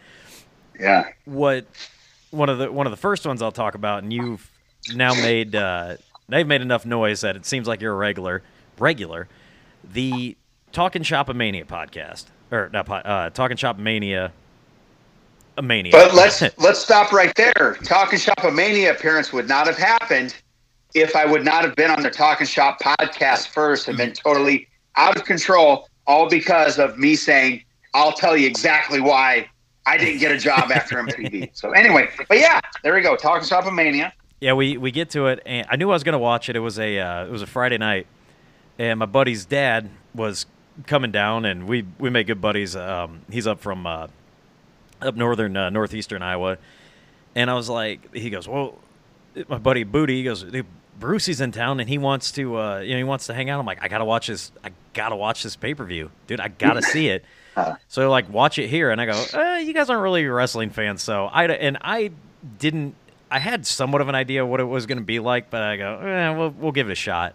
Yeah. 0.79 1.09
what 1.25 1.65
one 2.31 2.49
of 2.49 2.59
the 2.59 2.71
one 2.71 2.85
of 2.85 2.91
the 2.91 2.97
first 2.97 3.25
ones 3.25 3.41
I'll 3.41 3.51
talk 3.51 3.75
about, 3.75 4.03
and 4.03 4.13
you've 4.13 4.49
now 4.93 5.13
made 5.13 5.55
uh, 5.55 5.97
they've 6.29 6.47
made 6.47 6.61
enough 6.61 6.85
noise 6.85 7.21
that 7.21 7.35
it 7.35 7.45
seems 7.45 7.67
like 7.67 7.81
you're 7.81 7.93
a 7.93 7.97
regular 7.97 8.43
regular. 8.77 9.27
The 9.83 10.35
Talking 10.71 11.03
Shop 11.03 11.33
Mania 11.33 11.65
podcast, 11.65 12.25
or 12.51 12.69
not 12.71 12.89
uh, 12.89 13.29
Talking 13.31 13.57
Shop 13.57 13.77
Mania, 13.77 14.31
a 15.57 15.61
mania. 15.61 15.91
But 15.91 16.13
let's 16.13 16.41
let's 16.57 16.79
stop 16.79 17.11
right 17.11 17.33
there. 17.35 17.77
Talking 17.83 18.19
Shop 18.19 18.43
a 18.43 18.51
Mania 18.51 18.91
appearance 18.91 19.33
would 19.33 19.47
not 19.47 19.67
have 19.67 19.77
happened 19.77 20.35
if 20.93 21.15
I 21.15 21.25
would 21.25 21.43
not 21.43 21.63
have 21.63 21.75
been 21.75 21.91
on 21.91 22.01
the 22.01 22.09
Talking 22.09 22.47
Shop 22.47 22.79
podcast 22.81 23.47
first 23.47 23.87
and 23.87 23.97
been 23.97 24.13
totally 24.13 24.67
out 24.97 25.15
of 25.15 25.23
control, 25.25 25.87
all 26.05 26.29
because 26.29 26.79
of 26.79 26.97
me 26.97 27.15
saying, 27.15 27.63
I'll 27.93 28.11
tell 28.11 28.35
you 28.35 28.47
exactly 28.47 28.99
why 28.99 29.49
I 29.85 29.97
didn't 29.97 30.19
get 30.19 30.31
a 30.31 30.37
job 30.37 30.71
after 30.71 30.97
MTV. 30.97 31.49
So 31.53 31.71
anyway, 31.71 32.09
but 32.27 32.37
yeah, 32.37 32.59
there 32.83 32.93
we 32.93 33.01
go. 33.01 33.15
Talking 33.15 33.47
Shop 33.47 33.65
a 33.65 33.71
Mania. 33.71 34.13
Yeah, 34.39 34.53
we, 34.53 34.77
we 34.77 34.91
get 34.91 35.09
to 35.11 35.27
it, 35.27 35.41
and 35.45 35.65
I 35.69 35.77
knew 35.77 35.89
I 35.89 35.93
was 35.93 36.03
gonna 36.03 36.19
watch 36.19 36.49
it. 36.49 36.55
It 36.55 36.59
was 36.59 36.77
a 36.77 36.99
uh, 36.99 37.25
it 37.25 37.31
was 37.31 37.41
a 37.41 37.47
Friday 37.47 37.77
night, 37.77 38.05
and 38.77 38.99
my 38.99 39.07
buddy's 39.07 39.45
dad 39.45 39.89
was 40.13 40.45
coming 40.85 41.11
down, 41.11 41.45
and 41.45 41.67
we 41.67 41.85
we 41.97 42.09
make 42.09 42.27
good 42.27 42.41
buddies. 42.41 42.75
Um, 42.75 43.21
he's 43.31 43.47
up 43.47 43.59
from 43.61 43.87
uh, 43.87 44.07
up 45.01 45.15
northern 45.15 45.57
uh, 45.57 45.69
northeastern 45.71 46.21
Iowa, 46.21 46.57
and 47.33 47.49
I 47.49 47.55
was 47.55 47.67
like, 47.67 48.13
he 48.13 48.29
goes, 48.29 48.47
well, 48.47 48.77
my 49.47 49.57
buddy 49.57 49.83
Booty, 49.83 50.17
he 50.17 50.23
goes, 50.23 50.45
Brucey's 50.99 51.41
in 51.41 51.51
town, 51.51 51.79
and 51.79 51.89
he 51.89 51.97
wants 51.97 52.31
to 52.33 52.57
uh, 52.57 52.79
you 52.79 52.91
know 52.91 52.97
he 52.97 53.03
wants 53.03 53.27
to 53.27 53.33
hang 53.33 53.49
out. 53.49 53.59
I'm 53.59 53.65
like, 53.65 53.81
I 53.81 53.87
gotta 53.87 54.05
watch 54.05 54.27
this. 54.27 54.51
I 54.63 54.71
gotta 54.97 55.15
watch 55.15 55.43
this 55.43 55.55
pay 55.55 55.73
per 55.73 55.85
view, 55.85 56.11
dude. 56.27 56.41
I 56.41 56.49
gotta 56.49 56.81
see 56.81 57.07
it. 57.07 57.23
So 57.87 58.09
like, 58.09 58.29
watch 58.29 58.59
it 58.59 58.67
here, 58.67 58.91
and 58.91 58.99
I 59.01 59.05
go, 59.05 59.25
uh, 59.33 59.57
you 59.57 59.73
guys 59.73 59.89
aren't 59.89 60.03
really 60.03 60.25
wrestling 60.27 60.69
fans, 60.69 61.01
so 61.01 61.25
I 61.25 61.45
and 61.45 61.77
I 61.81 62.11
didn't. 62.59 62.95
I 63.29 63.39
had 63.39 63.65
somewhat 63.65 64.01
of 64.01 64.09
an 64.09 64.15
idea 64.15 64.45
what 64.45 64.59
it 64.59 64.65
was 64.65 64.85
going 64.85 64.99
to 64.99 65.03
be 65.03 65.19
like, 65.19 65.49
but 65.49 65.61
I 65.61 65.77
go, 65.77 65.99
eh, 65.99 66.29
we'll 66.37 66.49
we'll 66.51 66.71
give 66.71 66.89
it 66.89 66.91
a 66.91 66.95
shot. 66.95 67.33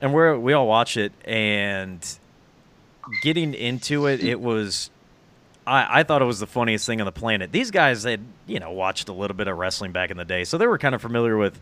And 0.00 0.14
we 0.14 0.38
we 0.38 0.52
all 0.52 0.66
watch 0.66 0.96
it, 0.96 1.12
and 1.24 2.06
getting 3.22 3.54
into 3.54 4.06
it, 4.06 4.22
it 4.22 4.40
was. 4.40 4.90
I, 5.66 6.00
I 6.00 6.02
thought 6.02 6.22
it 6.22 6.24
was 6.24 6.40
the 6.40 6.46
funniest 6.46 6.86
thing 6.86 7.00
on 7.00 7.04
the 7.04 7.12
planet. 7.12 7.52
These 7.52 7.70
guys 7.70 8.04
had, 8.04 8.20
you 8.46 8.58
know, 8.58 8.70
watched 8.70 9.10
a 9.10 9.12
little 9.12 9.36
bit 9.36 9.48
of 9.48 9.58
wrestling 9.58 9.92
back 9.92 10.10
in 10.10 10.16
the 10.16 10.24
day, 10.24 10.44
so 10.44 10.56
they 10.56 10.66
were 10.66 10.78
kind 10.78 10.94
of 10.94 11.02
familiar 11.02 11.36
with 11.36 11.60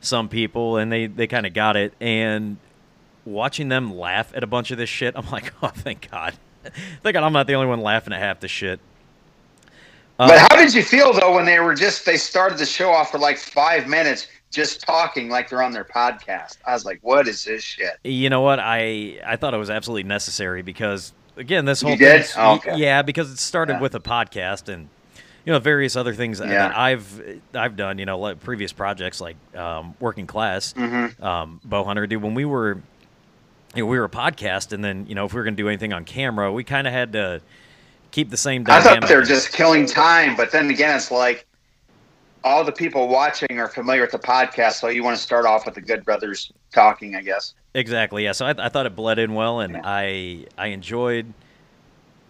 some 0.00 0.28
people, 0.28 0.76
and 0.76 0.92
they, 0.92 1.06
they 1.06 1.26
kind 1.26 1.46
of 1.46 1.52
got 1.52 1.76
it. 1.76 1.94
And 2.00 2.58
watching 3.26 3.68
them 3.68 3.94
laugh 3.96 4.32
at 4.34 4.42
a 4.42 4.46
bunch 4.46 4.70
of 4.70 4.78
this 4.78 4.88
shit, 4.88 5.14
I'm 5.16 5.28
like, 5.30 5.52
oh, 5.62 5.68
thank 5.68 6.10
God. 6.10 6.34
thank 7.02 7.14
God 7.14 7.22
I'm 7.24 7.32
not 7.32 7.46
the 7.46 7.54
only 7.54 7.68
one 7.68 7.80
laughing 7.80 8.12
at 8.12 8.20
half 8.20 8.40
the 8.40 8.48
shit. 8.48 8.80
Uh, 10.18 10.28
But 10.28 10.38
how 10.38 10.56
did 10.56 10.72
you 10.74 10.82
feel 10.82 11.12
though 11.12 11.34
when 11.34 11.44
they 11.44 11.60
were 11.60 11.74
just 11.74 12.06
they 12.06 12.16
started 12.16 12.58
the 12.58 12.66
show 12.66 12.90
off 12.90 13.10
for 13.10 13.18
like 13.18 13.36
five 13.36 13.86
minutes 13.86 14.28
just 14.50 14.80
talking 14.80 15.28
like 15.28 15.50
they're 15.50 15.62
on 15.62 15.72
their 15.72 15.84
podcast? 15.84 16.56
I 16.66 16.72
was 16.72 16.84
like, 16.86 17.00
what 17.02 17.28
is 17.28 17.44
this 17.44 17.62
shit? 17.62 17.98
You 18.02 18.30
know 18.30 18.40
what? 18.40 18.58
I 18.58 19.20
I 19.26 19.36
thought 19.36 19.52
it 19.52 19.58
was 19.58 19.68
absolutely 19.70 20.04
necessary 20.04 20.62
because 20.62 21.12
again, 21.36 21.66
this 21.66 21.82
You 21.82 21.88
whole 21.88 21.96
did? 21.98 22.22
thing's- 22.22 22.34
Oh, 22.36 22.54
okay. 22.54 22.76
yeah, 22.76 23.02
because 23.02 23.30
it 23.30 23.38
started 23.38 23.74
Yeah. 23.74 23.80
with 23.80 23.94
a 23.94 24.00
podcast 24.00 24.72
and 24.72 24.88
you 25.44 25.52
know 25.52 25.58
various 25.58 25.94
other 25.96 26.14
things 26.14 26.38
that- 26.38 26.48
Yeah. 26.48 26.68
that 26.68 26.78
I've 26.78 27.40
I've 27.54 27.76
done. 27.76 27.98
You 27.98 28.06
know, 28.06 28.18
like 28.18 28.40
previous 28.40 28.72
projects 28.72 29.20
like 29.20 29.36
um, 29.54 29.94
Working 30.00 30.26
Class, 30.26 30.72
Mm-hmm. 30.72 31.22
um, 31.22 31.60
Bow 31.62 31.84
Hunter. 31.84 32.06
Dude, 32.06 32.22
when 32.22 32.32
we 32.34 32.46
were 32.46 32.78
you 33.76 33.82
know, 33.82 33.86
we 33.86 33.98
were 33.98 34.04
a 34.04 34.08
podcast, 34.10 34.72
and 34.72 34.82
then 34.84 35.06
you 35.06 35.14
know 35.14 35.24
if 35.26 35.32
we 35.34 35.38
were 35.38 35.44
gonna 35.44 35.56
do 35.56 35.68
anything 35.68 35.92
on 35.92 36.04
camera, 36.04 36.52
we 36.52 36.64
kind 36.64 36.86
of 36.86 36.92
had 36.92 37.12
to 37.12 37.40
keep 38.10 38.30
the 38.30 38.36
same. 38.36 38.64
I 38.68 38.80
thought 38.80 39.06
they 39.06 39.16
were 39.16 39.22
just 39.22 39.52
killing 39.52 39.86
time, 39.86 40.36
but 40.36 40.50
then 40.52 40.70
again, 40.70 40.96
it's 40.96 41.10
like 41.10 41.46
all 42.44 42.62
the 42.64 42.72
people 42.72 43.08
watching 43.08 43.58
are 43.58 43.68
familiar 43.68 44.02
with 44.02 44.12
the 44.12 44.18
podcast, 44.18 44.74
so 44.74 44.88
you 44.88 45.02
want 45.02 45.16
to 45.16 45.22
start 45.22 45.46
off 45.46 45.66
with 45.66 45.74
the 45.74 45.80
Good 45.80 46.04
Brothers 46.04 46.52
talking, 46.72 47.16
I 47.16 47.22
guess. 47.22 47.54
Exactly. 47.74 48.24
Yeah. 48.24 48.32
So 48.32 48.46
I, 48.46 48.54
I 48.58 48.68
thought 48.68 48.86
it 48.86 48.96
bled 48.96 49.18
in 49.18 49.34
well, 49.34 49.60
and 49.60 49.74
Yeah. 49.74 49.80
I 49.84 50.46
I 50.56 50.68
enjoyed 50.68 51.32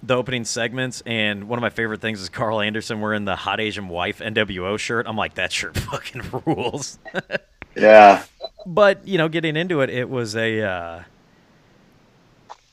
the 0.03 0.17
opening 0.17 0.45
segments. 0.45 1.03
And 1.07 1.49
one 1.49 1.59
of 1.59 1.63
my 1.63 1.71
favorite 1.71 2.01
things 2.01 2.21
is 2.21 2.29
Karl 2.29 2.61
Anderson 2.61 3.01
wearing 3.01 3.25
the 3.25 3.37
hot 3.37 3.61
Asian 3.61 3.89
wife 3.89 4.19
NWO 4.21 4.79
shirt. 4.79 5.07
I'm 5.09 5.17
like, 5.17 5.35
that 5.35 5.53
shirt 5.53 5.77
fucking 5.79 6.23
rules. 6.47 6.99
Yeah. 7.75 8.25
but 8.65 9.07
you 9.07 9.19
know, 9.19 9.29
getting 9.29 9.57
into 9.57 9.81
it, 9.83 9.91
it 9.91 10.09
was 10.09 10.35
a. 10.35 10.63
Uh, 10.63 11.03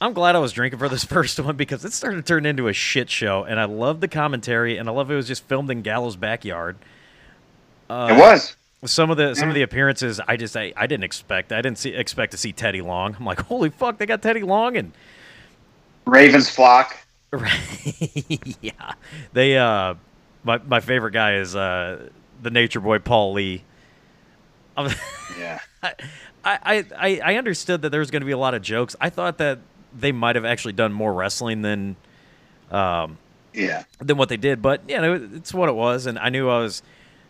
I'm 0.04 0.12
glad 0.12 0.36
I 0.36 0.40
was 0.40 0.52
drinking 0.52 0.80
for 0.80 0.90
this 0.90 1.04
first 1.06 1.40
one 1.40 1.56
because 1.56 1.86
it 1.86 1.94
started 1.94 2.18
to 2.18 2.24
turn 2.24 2.46
into 2.46 2.68
a 2.68 2.74
shit 2.74 3.10
show, 3.10 3.46
and 3.46 3.58
I 3.58 3.64
love 3.64 4.02
the 4.02 4.10
commentary, 4.10 4.78
and 4.78 4.90
I 4.90 4.92
love 4.92 5.10
it 5.10 5.16
was 5.16 5.28
just 5.28 5.46
filmed 5.46 5.72
in 5.72 5.82
Gallows' 5.82 6.18
backyard. 6.18 6.76
Uh, 7.90 8.10
it 8.12 8.20
was. 8.20 8.58
some 8.86 9.12
of 9.12 9.16
the 9.16 9.34
some 9.34 9.48
of 9.48 9.56
the 9.56 9.62
appearances 9.62 10.20
I 10.28 10.36
just 10.36 10.58
I, 10.58 10.74
I 10.76 10.88
didn't 10.88 11.06
expect. 11.06 11.54
I 11.54 11.62
didn't 11.62 11.78
see 11.78 11.92
expect 11.92 12.32
to 12.32 12.38
see 12.38 12.52
Teddy 12.52 12.82
Long. 12.82 13.16
I'm 13.18 13.26
like, 13.26 13.40
holy 13.42 13.70
fuck, 13.70 13.98
they 13.98 14.06
got 14.06 14.22
Teddy 14.22 14.42
Long 14.42 14.76
and 14.76 14.92
Ravens 16.06 16.50
flock. 16.50 16.98
yeah. 18.62 18.94
They 19.32 19.58
uh 19.58 19.96
my 20.44 20.58
my 20.68 20.82
favorite 20.82 21.12
guy 21.12 21.36
is 21.36 21.56
uh 21.56 22.10
the 22.42 22.50
nature 22.50 22.82
boy 22.82 23.00
Paul 23.00 23.34
Lee. 23.34 23.64
Yeah. 25.40 25.60
I, 25.82 25.94
I, 26.46 26.86
I, 26.98 27.22
I 27.24 27.36
understood 27.38 27.82
that 27.82 27.90
there 27.90 28.00
was 28.00 28.12
going 28.12 28.22
to 28.22 28.26
be 28.26 28.34
a 28.34 28.38
lot 28.38 28.54
of 28.54 28.62
jokes. 28.62 28.96
I 29.00 29.10
thought 29.10 29.38
that 29.38 29.60
they 29.98 30.12
might 30.12 30.36
have 30.36 30.46
actually 30.46 30.74
done 30.74 30.92
more 30.94 31.14
wrestling 31.14 31.62
than 31.62 31.96
um, 32.72 33.18
Yeah. 33.54 33.84
than 34.00 34.18
what 34.18 34.30
they 34.30 34.38
did, 34.38 34.62
but 34.62 34.82
you 34.88 35.00
know 35.00 35.14
it's 35.34 35.54
what 35.54 35.70
it 35.70 35.76
was, 35.76 36.06
and 36.06 36.18
I 36.20 36.30
knew 36.30 36.50
I 36.50 36.60
was 36.60 36.82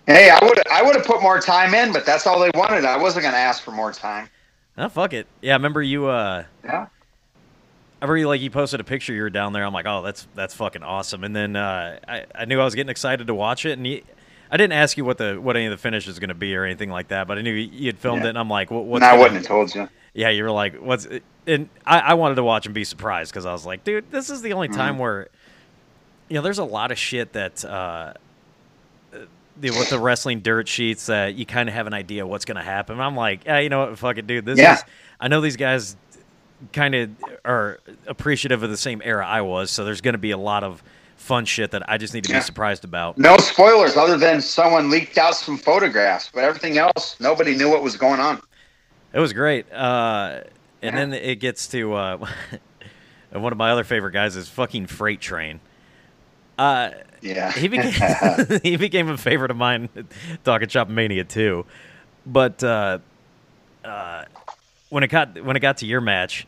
Hey, 0.08 0.30
I 0.30 0.44
would 0.44 0.68
I 0.70 0.82
would 0.84 0.96
have 0.96 1.06
put 1.06 1.22
more 1.22 1.40
time 1.40 1.74
in, 1.74 1.94
but 1.94 2.06
that's 2.06 2.28
all 2.28 2.40
they 2.40 2.52
wanted. 2.54 2.84
I 2.86 2.98
wasn't 2.98 3.24
going 3.24 3.34
to 3.34 3.40
ask 3.40 3.64
for 3.64 3.72
more 3.72 3.92
time. 3.94 4.30
oh 4.78 4.90
fuck 4.90 5.14
it. 5.14 5.28
Yeah, 5.42 5.54
I 5.54 5.56
remember 5.56 5.82
you 5.82 6.08
uh 6.08 6.44
Yeah. 6.64 6.88
I 8.02 8.06
remember 8.06 8.18
you, 8.18 8.28
like 8.28 8.42
you 8.42 8.50
posted 8.52 8.82
a 8.82 8.84
picture 8.84 9.14
you 9.14 9.22
were 9.22 9.30
down 9.30 9.54
there. 9.54 9.64
I'm 9.64 9.72
like, 9.74 9.86
oh, 9.88 10.02
that's 10.02 10.28
that's 10.36 10.54
fucking 10.56 10.84
awesome. 10.84 11.24
And 11.24 11.34
then 11.34 11.56
uh, 11.56 12.00
I 12.06 12.26
I 12.36 12.44
knew 12.46 12.60
I 12.60 12.66
was 12.66 12.76
getting 12.76 12.90
excited 12.90 13.28
to 13.28 13.34
watch 13.34 13.66
it, 13.66 13.78
and 13.78 13.88
you, 13.88 14.02
I 14.52 14.58
didn't 14.58 14.74
ask 14.74 14.98
you 14.98 15.06
what 15.06 15.18
the 15.18 15.36
what 15.36 15.56
any 15.56 15.68
of 15.68 15.72
the 15.72 15.78
finish 15.78 16.06
is 16.10 16.20
going 16.20 16.28
to 16.28 16.34
be 16.36 16.54
or 16.54 16.66
anything 16.66 16.90
like 16.90 17.08
that, 17.08 17.28
but 17.28 17.38
I 17.38 17.42
knew 17.42 17.54
you 17.54 17.86
had 17.86 17.98
filmed 17.98 18.24
Yeah. 18.24 18.28
it, 18.28 18.30
and 18.32 18.38
I'm 18.40 18.50
like, 18.50 18.70
what, 18.72 18.84
And 18.96 19.06
I 19.06 19.18
wouldn't 19.18 19.38
have 19.38 19.46
told 19.46 19.74
you. 19.74 19.88
Yeah, 20.14 20.30
you 20.30 20.44
were 20.44 20.52
like, 20.52 20.76
what's 20.76 21.08
and 21.46 21.70
I, 21.86 22.00
I 22.00 22.14
wanted 22.14 22.36
to 22.36 22.44
watch 22.44 22.66
and 22.66 22.74
be 22.76 22.84
surprised 22.84 23.32
because 23.32 23.46
I 23.46 23.52
was 23.52 23.66
like, 23.66 23.84
dude, 23.84 24.12
this 24.12 24.30
is 24.30 24.42
the 24.42 24.54
only 24.54 24.68
Mm-hmm. 24.70 24.78
time 24.78 25.00
where 25.00 25.28
you 26.30 26.36
know 26.36 26.42
there's 26.42 26.60
a 26.60 26.64
lot 26.64 26.92
of 26.92 26.98
shit 26.98 27.34
that. 27.34 27.64
Uh, 27.66 28.14
the, 29.56 29.70
with 29.70 29.90
the 29.90 30.00
wrestling 30.00 30.40
dirt 30.40 30.68
sheets, 30.68 31.08
uh, 31.10 31.32
you 31.32 31.46
kind 31.46 31.70
of 31.70 31.76
have 31.76 31.86
an 31.86 31.94
idea 31.94 32.26
what's 32.26 32.44
going 32.44 32.58
to 32.58 32.64
happen. 32.64 33.00
I'm 33.00 33.16
like, 33.16 33.46
yeah, 33.46 33.60
you 33.60 33.70
know 33.70 33.86
what, 33.86 34.00
fuck 34.00 34.18
it, 34.18 34.26
dude. 34.26 34.46
This 34.46 34.58
Yeah. 34.58 34.74
is. 34.74 34.84
I 35.20 35.28
know 35.28 35.42
these 35.42 35.58
guys 35.58 35.96
kind 36.72 36.96
of 36.96 37.10
are 37.46 37.78
appreciative 38.08 38.64
of 38.64 38.72
the 38.72 38.78
same 38.78 39.00
era 39.06 39.24
I 39.28 39.42
was, 39.42 39.70
so 39.70 39.86
there's 39.86 40.02
going 40.02 40.14
to 40.16 40.18
be 40.20 40.32
a 40.32 40.38
lot 40.40 40.64
of 40.64 40.82
fun 41.18 41.46
shit 41.46 41.70
that 41.70 41.88
I 41.88 42.00
just 42.00 42.16
need 42.16 42.24
to 42.24 42.32
Yeah. 42.32 42.40
be 42.40 42.42
surprised 42.42 42.84
about. 42.84 43.20
No 43.20 43.38
spoilers 43.38 43.96
other 43.96 44.18
than 44.18 44.42
someone 44.42 44.90
leaked 44.90 45.20
out 45.20 45.36
some 45.36 45.60
photographs, 45.60 46.32
but 46.34 46.44
everything 46.44 46.80
else, 46.80 47.16
nobody 47.20 47.56
knew 47.56 47.70
what 47.70 47.84
was 47.84 47.96
going 47.96 48.20
on. 48.20 48.42
It 49.14 49.20
was 49.20 49.34
great. 49.34 49.72
Uh, 49.72 50.42
and 50.82 50.96
Yeah. 50.96 51.06
then 51.06 51.14
it 51.14 51.36
gets 51.40 51.68
to 51.68 51.94
uh, 51.94 52.18
one 53.32 53.52
of 53.52 53.58
my 53.58 53.72
other 53.72 53.84
favorite 53.84 54.12
guys 54.12 54.36
is 54.36 54.50
fucking 54.50 54.88
Freight 54.88 55.22
Train. 55.22 55.60
Uh, 56.58 56.92
Yeah. 57.22 57.52
he 57.52 57.68
became 57.68 57.94
he 58.64 58.76
became 58.78 59.10
a 59.10 59.18
favorite 59.18 59.52
of 59.52 59.58
mine, 59.58 59.90
talking 60.44 60.68
Shop 60.68 60.90
Mania 60.90 61.24
too. 61.24 61.66
But 62.26 62.64
uh, 62.64 63.00
uh, 63.84 64.26
when 64.90 65.04
it 65.04 65.08
got 65.08 65.44
when 65.44 65.56
it 65.56 65.60
got 65.60 65.78
to 65.78 65.86
your 65.86 66.02
match, 66.02 66.48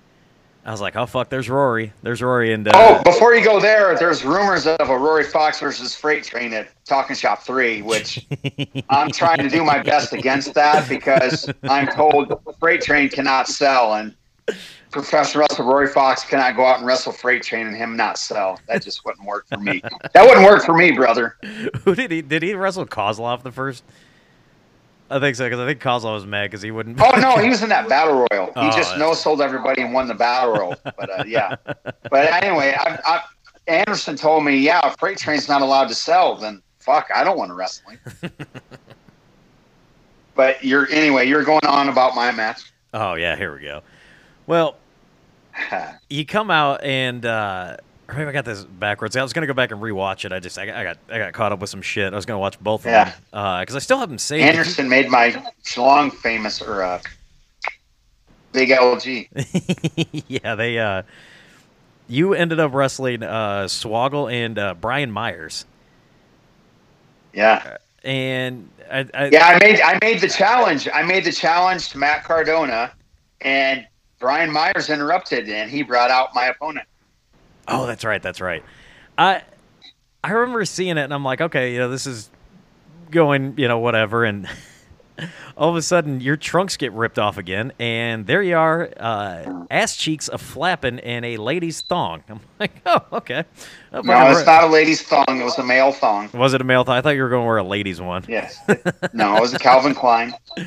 I 0.65 0.71
was 0.71 0.81
like, 0.81 0.95
oh 0.95 1.05
fuck, 1.05 1.29
there's 1.29 1.47
Rory, 1.47 1.93
there's 2.01 2.23
Rory, 2.23 2.51
and 2.51 2.67
uh, 2.67 2.71
Oh, 2.73 3.03
before 3.03 3.35
you 3.35 3.43
go 3.43 3.59
there, 3.59 3.95
there's 3.95 4.25
rumors 4.25 4.65
of 4.65 4.89
a 4.89 4.97
Rory 4.97 5.23
Fox 5.23 5.59
versus 5.59 5.93
Freight 5.95 6.23
Train 6.23 6.53
at 6.53 6.69
Talking 6.85 7.15
Shop 7.15 7.43
3, 7.43 7.83
which 7.83 8.25
I'm 8.89 9.11
trying 9.11 9.37
to 9.37 9.49
do 9.49 9.63
my 9.63 9.83
best 9.83 10.11
against 10.13 10.55
that 10.55 10.89
because 10.89 11.47
I'm 11.63 11.87
told 11.87 12.33
Freight 12.59 12.81
Train 12.81 13.09
cannot 13.09 13.47
sell 13.47 13.93
and 13.93 14.15
professional 14.89 15.41
wrestler 15.41 15.65
Rory 15.65 15.87
Fox 15.87 16.23
cannot 16.23 16.55
go 16.55 16.65
out 16.65 16.77
and 16.79 16.87
wrestle 16.87 17.11
Freight 17.11 17.43
Train 17.43 17.67
and 17.67 17.75
him 17.75 17.95
not 17.95 18.17
sell. 18.17 18.59
That 18.67 18.81
just 18.81 19.05
wouldn't 19.05 19.27
work 19.27 19.45
for 19.47 19.57
me. 19.57 19.83
That 20.13 20.23
wouldn't 20.27 20.45
work 20.47 20.63
for 20.63 20.73
me, 20.75 20.91
brother. 20.91 21.35
who 21.83 21.93
did 21.93 22.09
he 22.09 22.21
did 22.21 22.41
he 22.41 22.53
wrestle 22.55 22.85
Kozlov 22.85 23.43
the 23.43 23.51
first? 23.51 23.83
I 25.09 25.19
think 25.19 25.35
so 25.35 25.45
because 25.45 25.59
I 25.59 25.65
think 25.67 25.81
Kozlov 25.81 26.13
was 26.13 26.25
mad 26.25 26.49
because 26.49 26.61
he 26.61 26.71
wouldn't. 26.71 26.99
Oh 26.99 27.11
no, 27.19 27.37
he 27.37 27.49
was 27.49 27.61
in 27.61 27.69
that 27.69 27.87
battle 27.87 28.25
royal. 28.31 28.47
He 28.47 28.51
Oh, 28.55 28.71
just 28.71 28.97
no 28.97 29.13
sold 29.13 29.41
everybody 29.41 29.81
and 29.81 29.93
won 29.93 30.07
the 30.07 30.15
battle 30.15 30.53
royal. 30.53 30.75
But 30.83 31.19
uh, 31.19 31.23
yeah, 31.27 31.55
but 31.65 32.43
anyway, 32.43 32.75
I, 32.77 32.99
I, 33.05 33.21
Anderson 33.67 34.15
told 34.15 34.43
me, 34.43 34.57
yeah, 34.57 34.87
if 34.87 34.97
Freight 34.97 35.17
Train's 35.17 35.47
not 35.47 35.61
allowed 35.61 35.89
to 35.89 35.95
sell, 35.95 36.35
then 36.35 36.61
fuck, 36.79 37.09
I 37.13 37.23
don't 37.23 37.37
want 37.37 37.49
to 37.49 37.55
wrestle 37.55 37.91
but 40.35 40.63
you're 40.63 40.87
anyway, 40.91 41.27
you're 41.27 41.43
going 41.43 41.65
on 41.65 41.89
about 41.89 42.15
my 42.15 42.31
match. 42.31 42.71
Oh 42.93 43.13
yeah, 43.15 43.35
here 43.35 43.53
we 43.55 43.61
go. 43.61 43.81
Well, 44.47 44.77
you 46.09 46.25
come 46.25 46.51
out 46.51 46.83
and 46.83 47.25
uh, 47.25 47.77
or 48.07 48.13
maybe 48.15 48.29
I 48.29 48.31
got 48.31 48.45
this 48.45 48.63
backwards. 48.63 49.15
I 49.15 49.23
was 49.23 49.33
gonna 49.33 49.47
go 49.47 49.53
back 49.53 49.71
and 49.71 49.81
rewatch 49.81 50.25
it. 50.25 50.31
I 50.31 50.39
just 50.39 50.57
I, 50.57 50.65
got- 50.67 50.75
I 50.75 50.83
got 50.83 50.97
I 51.09 51.17
got 51.17 51.33
caught 51.33 51.51
up 51.51 51.59
with 51.59 51.69
some 51.69 51.81
shit. 51.81 52.13
I 52.13 52.15
was 52.15 52.25
gonna 52.25 52.39
watch 52.39 52.59
both 52.59 52.81
of 52.81 52.91
Yeah. 52.91 53.05
them 53.31 53.59
because 53.61 53.75
I 53.75 53.79
still 53.79 53.97
haven't 53.99 54.19
saved. 54.21 54.43
Anderson 54.47 54.87
made 54.89 55.09
my 55.09 55.31
Schlong 55.63 56.13
famous 56.13 56.61
or 56.61 56.83
uh, 56.83 57.01
Big 58.51 58.69
LG. 58.69 60.23
yeah, 60.27 60.55
they 60.55 60.77
uh, 60.79 61.01
you 62.07 62.33
ended 62.33 62.59
up 62.59 62.73
wrestling 62.73 63.23
uh, 63.23 63.63
Swoggle 63.65 64.31
and 64.31 64.57
uh, 64.59 64.73
Brian 64.75 65.11
Myers, 65.11 65.65
Yeah. 67.33 67.77
and 68.03 68.69
I, 68.91 69.05
I, 69.13 69.25
Yeah, 69.31 69.45
I 69.47 69.57
made 69.59 69.81
I 69.81 69.97
made 70.01 70.21
the 70.21 70.29
challenge. 70.29 70.87
I 70.93 71.01
made 71.01 71.23
the 71.25 71.31
challenge 71.31 71.89
to 71.89 71.97
Matt 71.97 72.23
Cardona, 72.23 72.93
and 73.41 73.85
Brian 74.19 74.51
Myers 74.51 74.89
interrupted, 74.89 75.49
and 75.49 75.69
he 75.69 75.81
brought 75.83 76.11
out 76.11 76.29
my 76.35 76.45
opponent. 76.45 76.87
Oh, 77.67 77.85
that's 77.87 78.03
right. 78.03 78.21
That's 78.21 78.41
right. 78.41 78.63
I 79.17 79.41
I 80.23 80.31
remember 80.31 80.65
seeing 80.65 80.97
it, 80.97 81.03
and 81.03 81.13
I'm 81.13 81.23
like, 81.23 81.41
okay, 81.41 81.73
you 81.73 81.79
know, 81.79 81.89
this 81.89 82.07
is 82.07 82.29
going, 83.11 83.55
you 83.57 83.67
know, 83.67 83.79
whatever. 83.79 84.23
And 84.23 84.47
all 85.57 85.69
of 85.69 85.75
a 85.75 85.81
sudden, 85.81 86.19
your 86.19 86.35
trunks 86.35 86.77
get 86.77 86.91
ripped 86.93 87.19
off 87.19 87.37
again, 87.37 87.73
and 87.79 88.25
there 88.25 88.41
you 88.41 88.57
are, 88.57 88.89
uh, 88.99 89.65
ass 89.69 89.95
cheeks 89.95 90.27
a 90.27 90.37
flapping 90.37 90.97
in 90.99 91.23
a 91.23 91.37
lady's 91.37 91.81
thong. 91.81 92.23
I'm 92.29 92.39
like, 92.59 92.71
oh, 92.85 93.01
okay. 93.13 93.43
Oh, 93.93 94.01
No, 94.01 94.31
it's 94.31 94.45
not 94.45 94.63
a 94.63 94.67
lady's 94.67 95.01
thong. 95.01 95.25
It 95.29 95.43
was 95.43 95.57
a 95.59 95.63
male 95.63 95.91
thong. 95.91 96.29
Was 96.33 96.53
it 96.53 96.61
a 96.61 96.65
male 96.65 96.83
thong? 96.83 96.97
I 96.97 97.01
thought 97.01 97.11
you 97.15 97.21
were 97.23 97.29
going 97.29 97.43
to 97.43 97.47
wear 97.47 97.57
a 97.57 97.63
lady's 97.63 98.01
one. 98.01 98.25
Yes. 98.27 98.59
No, 99.13 99.37
it 99.37 99.41
was 99.41 99.53
a 99.53 99.59
Calvin 99.59 99.93
Klein. 99.95 100.33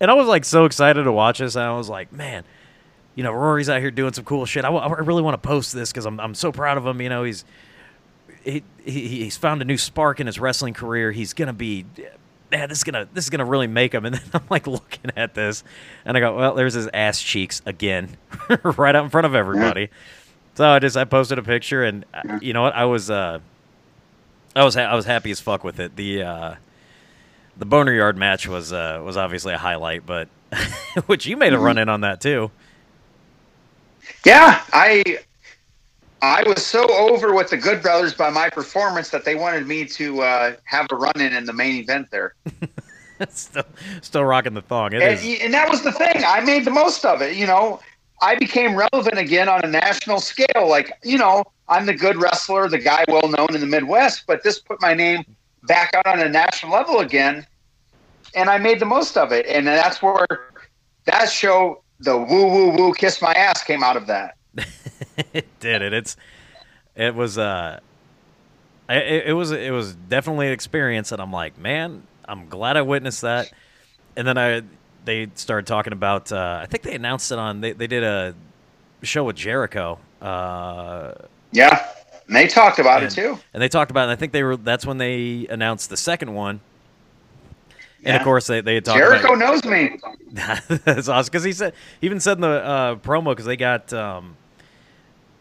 And 0.00 0.10
I 0.10 0.14
was 0.14 0.26
like 0.26 0.44
so 0.44 0.64
excited 0.64 1.04
to 1.04 1.12
watch 1.12 1.38
this, 1.38 1.54
and 1.54 1.64
I 1.64 1.72
was 1.76 1.88
like, 1.88 2.12
man, 2.12 2.44
you 3.14 3.22
know, 3.22 3.32
Rory's 3.32 3.68
out 3.68 3.80
here 3.80 3.90
doing 3.90 4.12
some 4.12 4.24
cool 4.24 4.44
shit. 4.46 4.64
I, 4.64 4.70
really 4.70 5.22
want 5.22 5.40
to 5.40 5.46
post 5.46 5.72
this 5.72 5.92
because 5.92 6.06
I'm, 6.06 6.18
I'm 6.18 6.34
so 6.34 6.50
proud 6.50 6.76
of 6.78 6.86
him. 6.86 7.00
You 7.00 7.08
know, 7.08 7.24
he's 7.24 7.44
he, 8.42 8.62
he 8.84 9.22
he's 9.24 9.36
found 9.36 9.62
a 9.62 9.64
new 9.64 9.78
spark 9.78 10.20
in 10.20 10.26
his 10.26 10.38
wrestling 10.38 10.74
career. 10.74 11.12
He's 11.12 11.32
gonna 11.32 11.52
be, 11.52 11.86
man, 12.50 12.68
this 12.68 12.78
is 12.78 12.84
gonna 12.84 13.08
this 13.12 13.24
is 13.24 13.30
gonna 13.30 13.44
really 13.44 13.66
make 13.66 13.94
him. 13.94 14.04
And 14.04 14.16
then 14.16 14.22
I'm 14.34 14.46
like 14.50 14.66
looking 14.66 15.12
at 15.16 15.34
this, 15.34 15.64
and 16.04 16.16
I 16.16 16.20
go, 16.20 16.36
well, 16.36 16.54
there's 16.54 16.74
his 16.74 16.88
ass 16.92 17.20
cheeks 17.20 17.62
again, 17.66 18.16
right 18.62 18.94
out 18.94 19.04
in 19.04 19.10
front 19.10 19.26
of 19.26 19.34
everybody. 19.34 19.90
So 20.54 20.68
I 20.68 20.78
just 20.78 20.96
I 20.96 21.04
posted 21.04 21.38
a 21.38 21.42
picture, 21.42 21.82
and 21.84 22.04
uh, 22.14 22.38
you 22.40 22.52
know 22.52 22.62
what, 22.62 22.74
I 22.74 22.84
was 22.84 23.10
uh, 23.10 23.40
I 24.54 24.64
was 24.64 24.74
ha- 24.74 24.82
I 24.82 24.94
was 24.94 25.06
happy 25.06 25.30
as 25.30 25.40
fuck 25.40 25.64
with 25.64 25.80
it. 25.80 25.96
The 25.96 26.22
uh, 26.22 26.54
the 27.56 27.64
boner 27.64 27.92
yard 27.92 28.16
match 28.16 28.46
was 28.46 28.72
uh, 28.72 29.00
was 29.04 29.16
obviously 29.16 29.54
a 29.54 29.58
highlight, 29.58 30.04
but 30.04 30.28
which 31.06 31.26
you 31.26 31.36
made 31.36 31.52
a 31.52 31.58
run 31.58 31.78
in 31.78 31.88
on 31.88 32.02
that 32.02 32.20
too. 32.20 32.50
Yeah, 34.24 34.62
I 34.72 35.18
I 36.22 36.42
was 36.46 36.64
so 36.64 36.86
over 36.90 37.34
with 37.34 37.50
the 37.50 37.58
Good 37.58 37.82
Brothers 37.82 38.14
by 38.14 38.30
my 38.30 38.48
performance 38.48 39.10
that 39.10 39.24
they 39.24 39.34
wanted 39.34 39.66
me 39.66 39.84
to 39.84 40.22
uh, 40.22 40.56
have 40.64 40.86
a 40.90 40.96
run 40.96 41.20
in 41.20 41.34
in 41.34 41.44
the 41.44 41.52
main 41.52 41.76
event 41.76 42.10
there. 42.10 42.34
still, 43.28 43.64
still 44.00 44.24
rocking 44.24 44.54
the 44.54 44.62
thong. 44.62 44.94
It 44.94 45.02
and, 45.02 45.12
is. 45.20 45.40
and 45.42 45.52
that 45.52 45.68
was 45.68 45.82
the 45.82 45.92
thing. 45.92 46.22
I 46.26 46.40
made 46.40 46.64
the 46.64 46.70
most 46.70 47.04
of 47.04 47.20
it. 47.20 47.36
You 47.36 47.46
know, 47.46 47.80
I 48.22 48.36
became 48.36 48.74
relevant 48.74 49.18
again 49.18 49.50
on 49.50 49.62
a 49.64 49.68
national 49.68 50.18
scale. 50.20 50.66
Like, 50.66 50.92
you 51.02 51.18
know, 51.18 51.44
I'm 51.68 51.84
the 51.84 51.94
good 51.94 52.16
wrestler, 52.16 52.68
the 52.68 52.78
guy 52.78 53.04
well 53.08 53.28
known 53.28 53.54
in 53.54 53.60
the 53.60 53.66
Midwest, 53.66 54.24
but 54.26 54.42
this 54.42 54.58
put 54.58 54.80
my 54.80 54.94
name 54.94 55.24
back 55.64 55.92
out 55.94 56.06
on 56.06 56.20
a 56.20 56.28
national 56.28 56.72
level 56.72 57.00
again. 57.00 57.46
And 58.34 58.48
I 58.48 58.56
made 58.56 58.80
the 58.80 58.86
most 58.86 59.18
of 59.18 59.30
it. 59.30 59.44
And 59.46 59.66
that's 59.66 60.00
where 60.00 60.26
that 61.04 61.30
show, 61.30 61.82
the 62.00 62.16
woo 62.16 62.46
woo 62.46 62.70
woo 62.70 62.92
kiss 62.92 63.20
my 63.22 63.32
ass, 63.32 63.62
came 63.62 63.82
out 63.82 63.96
of 63.96 64.06
that. 64.06 64.36
it 65.32 65.46
did 65.60 65.82
it. 65.82 65.92
It's 65.92 66.16
it 66.94 67.14
was 67.14 67.38
uh 67.38 67.80
it, 68.88 69.28
it 69.28 69.32
was 69.32 69.50
it 69.50 69.72
was 69.72 69.94
definitely 69.94 70.46
an 70.46 70.52
experience 70.52 71.12
and 71.12 71.20
I'm 71.20 71.32
like, 71.32 71.58
man, 71.58 72.02
I'm 72.26 72.48
glad 72.48 72.76
I 72.76 72.82
witnessed 72.82 73.22
that. 73.22 73.52
And 74.16 74.26
then 74.26 74.38
I 74.38 74.62
they 75.04 75.28
started 75.34 75.66
talking 75.66 75.92
about 75.92 76.32
uh 76.32 76.60
I 76.62 76.66
think 76.66 76.82
they 76.82 76.94
announced 76.94 77.32
it 77.32 77.38
on 77.38 77.60
they, 77.60 77.72
they 77.72 77.86
did 77.86 78.02
a 78.02 78.34
show 79.02 79.24
with 79.24 79.36
Jericho. 79.36 79.98
Uh 80.20 81.12
Yeah. 81.52 81.86
And 82.26 82.36
they 82.36 82.46
talked 82.46 82.78
about 82.78 83.02
and, 83.02 83.12
it 83.12 83.14
too. 83.14 83.38
And 83.52 83.62
they 83.62 83.68
talked 83.68 83.90
about 83.90 84.02
it 84.02 84.04
and 84.04 84.12
I 84.12 84.16
think 84.16 84.32
they 84.32 84.42
were 84.42 84.56
that's 84.56 84.86
when 84.86 84.98
they 84.98 85.46
announced 85.48 85.90
the 85.90 85.96
second 85.96 86.34
one. 86.34 86.60
And 88.04 88.16
of 88.16 88.22
course, 88.22 88.46
they 88.46 88.60
they 88.60 88.74
had 88.74 88.84
talked 88.84 88.98
Jericho 88.98 89.34
about 89.34 89.38
knows 89.38 89.64
me. 89.64 89.98
That's 90.84 91.08
awesome 91.08 91.30
because 91.30 91.44
he 91.44 91.52
said 91.52 91.74
he 92.00 92.06
even 92.06 92.20
said 92.20 92.38
in 92.38 92.42
the 92.42 92.48
uh, 92.48 92.94
promo 92.96 93.26
because 93.30 93.44
they 93.46 93.56
got 93.56 93.92
um, 93.92 94.36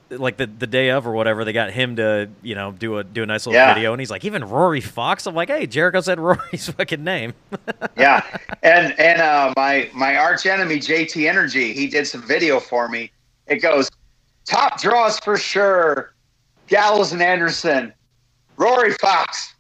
like 0.10 0.38
the 0.38 0.46
the 0.46 0.68
day 0.68 0.92
of 0.92 1.08
or 1.08 1.12
whatever 1.14 1.44
they 1.44 1.54
got 1.54 1.72
him 1.72 1.96
to 1.96 2.30
you 2.42 2.56
know 2.56 2.72
do 2.72 2.98
a 2.98 3.04
do 3.04 3.24
a 3.24 3.26
nice 3.26 3.46
little 3.46 3.60
Yeah. 3.60 3.74
video 3.74 3.94
and 3.94 4.00
he's 4.00 4.12
like 4.12 4.24
even 4.26 4.44
Rory 4.44 4.82
Fox 4.82 5.26
I'm 5.26 5.34
like 5.36 5.50
hey 5.50 5.66
Jericho 5.66 6.02
said 6.02 6.20
Rory's 6.20 6.70
fucking 6.78 7.04
name 7.04 7.34
yeah, 7.98 8.24
and 8.62 8.98
and 9.00 9.22
uh, 9.22 9.54
my 9.56 9.90
my 9.94 10.16
arch 10.16 10.46
enemy 10.46 10.76
JT 10.78 11.28
Energy, 11.28 11.74
he 11.74 11.88
did 11.88 12.06
some 12.08 12.22
video 12.22 12.60
for 12.60 12.88
me. 12.88 13.12
It 13.48 13.58
goes 13.58 13.90
top 14.46 14.80
draws 14.80 15.20
for 15.20 15.38
sure. 15.38 16.14
Gallows 16.68 17.12
and 17.12 17.22
Anderson, 17.22 17.94
Rory 18.58 18.94
Fox, 18.94 19.54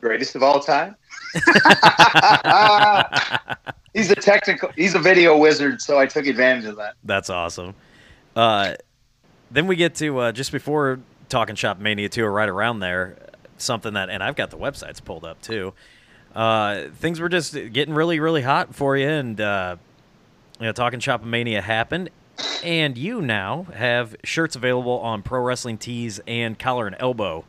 greatest 0.00 0.34
of 0.36 0.42
all 0.42 0.60
time. 0.60 0.96
he's 3.94 4.10
a 4.10 4.14
technical, 4.14 4.70
he's 4.76 4.94
a 4.94 4.98
video 4.98 5.36
wizard, 5.36 5.80
so 5.80 5.98
I 5.98 6.06
took 6.06 6.26
advantage 6.26 6.64
of 6.64 6.76
that. 6.76 6.94
that's 7.04 7.30
awesome. 7.30 7.74
Uh, 8.34 8.74
then 9.50 9.66
we 9.66 9.76
get 9.76 9.94
to 9.96 10.18
uh, 10.18 10.32
just 10.32 10.52
before 10.52 11.00
Talking 11.28 11.54
Shop 11.54 11.78
Mania 11.78 12.08
two 12.08 12.24
or 12.24 12.32
right 12.32 12.48
around 12.48 12.80
there 12.80 13.16
something 13.58 13.94
that 13.94 14.10
and 14.10 14.22
I've 14.22 14.36
got 14.36 14.50
the 14.50 14.58
websites 14.58 15.02
pulled 15.02 15.24
up 15.24 15.40
too. 15.40 15.72
Uh, 16.34 16.88
things 16.96 17.20
were 17.20 17.28
just 17.28 17.54
getting 17.54 17.94
really 17.94 18.20
really 18.20 18.42
hot 18.42 18.74
for 18.74 18.96
you 18.96 19.08
and 19.08 19.40
uh, 19.40 19.76
you 20.60 20.66
know 20.66 20.72
Talking 20.72 21.00
Shop 21.00 21.24
Mania 21.24 21.62
happened 21.62 22.10
and 22.62 22.98
you 22.98 23.22
now 23.22 23.66
have 23.74 24.14
shirts 24.24 24.56
available 24.56 24.98
on 24.98 25.22
Pro 25.22 25.40
Wrestling 25.40 25.78
Tees 25.78 26.20
and 26.26 26.58
Collar 26.58 26.86
and 26.86 26.96
Elbow 26.98 27.44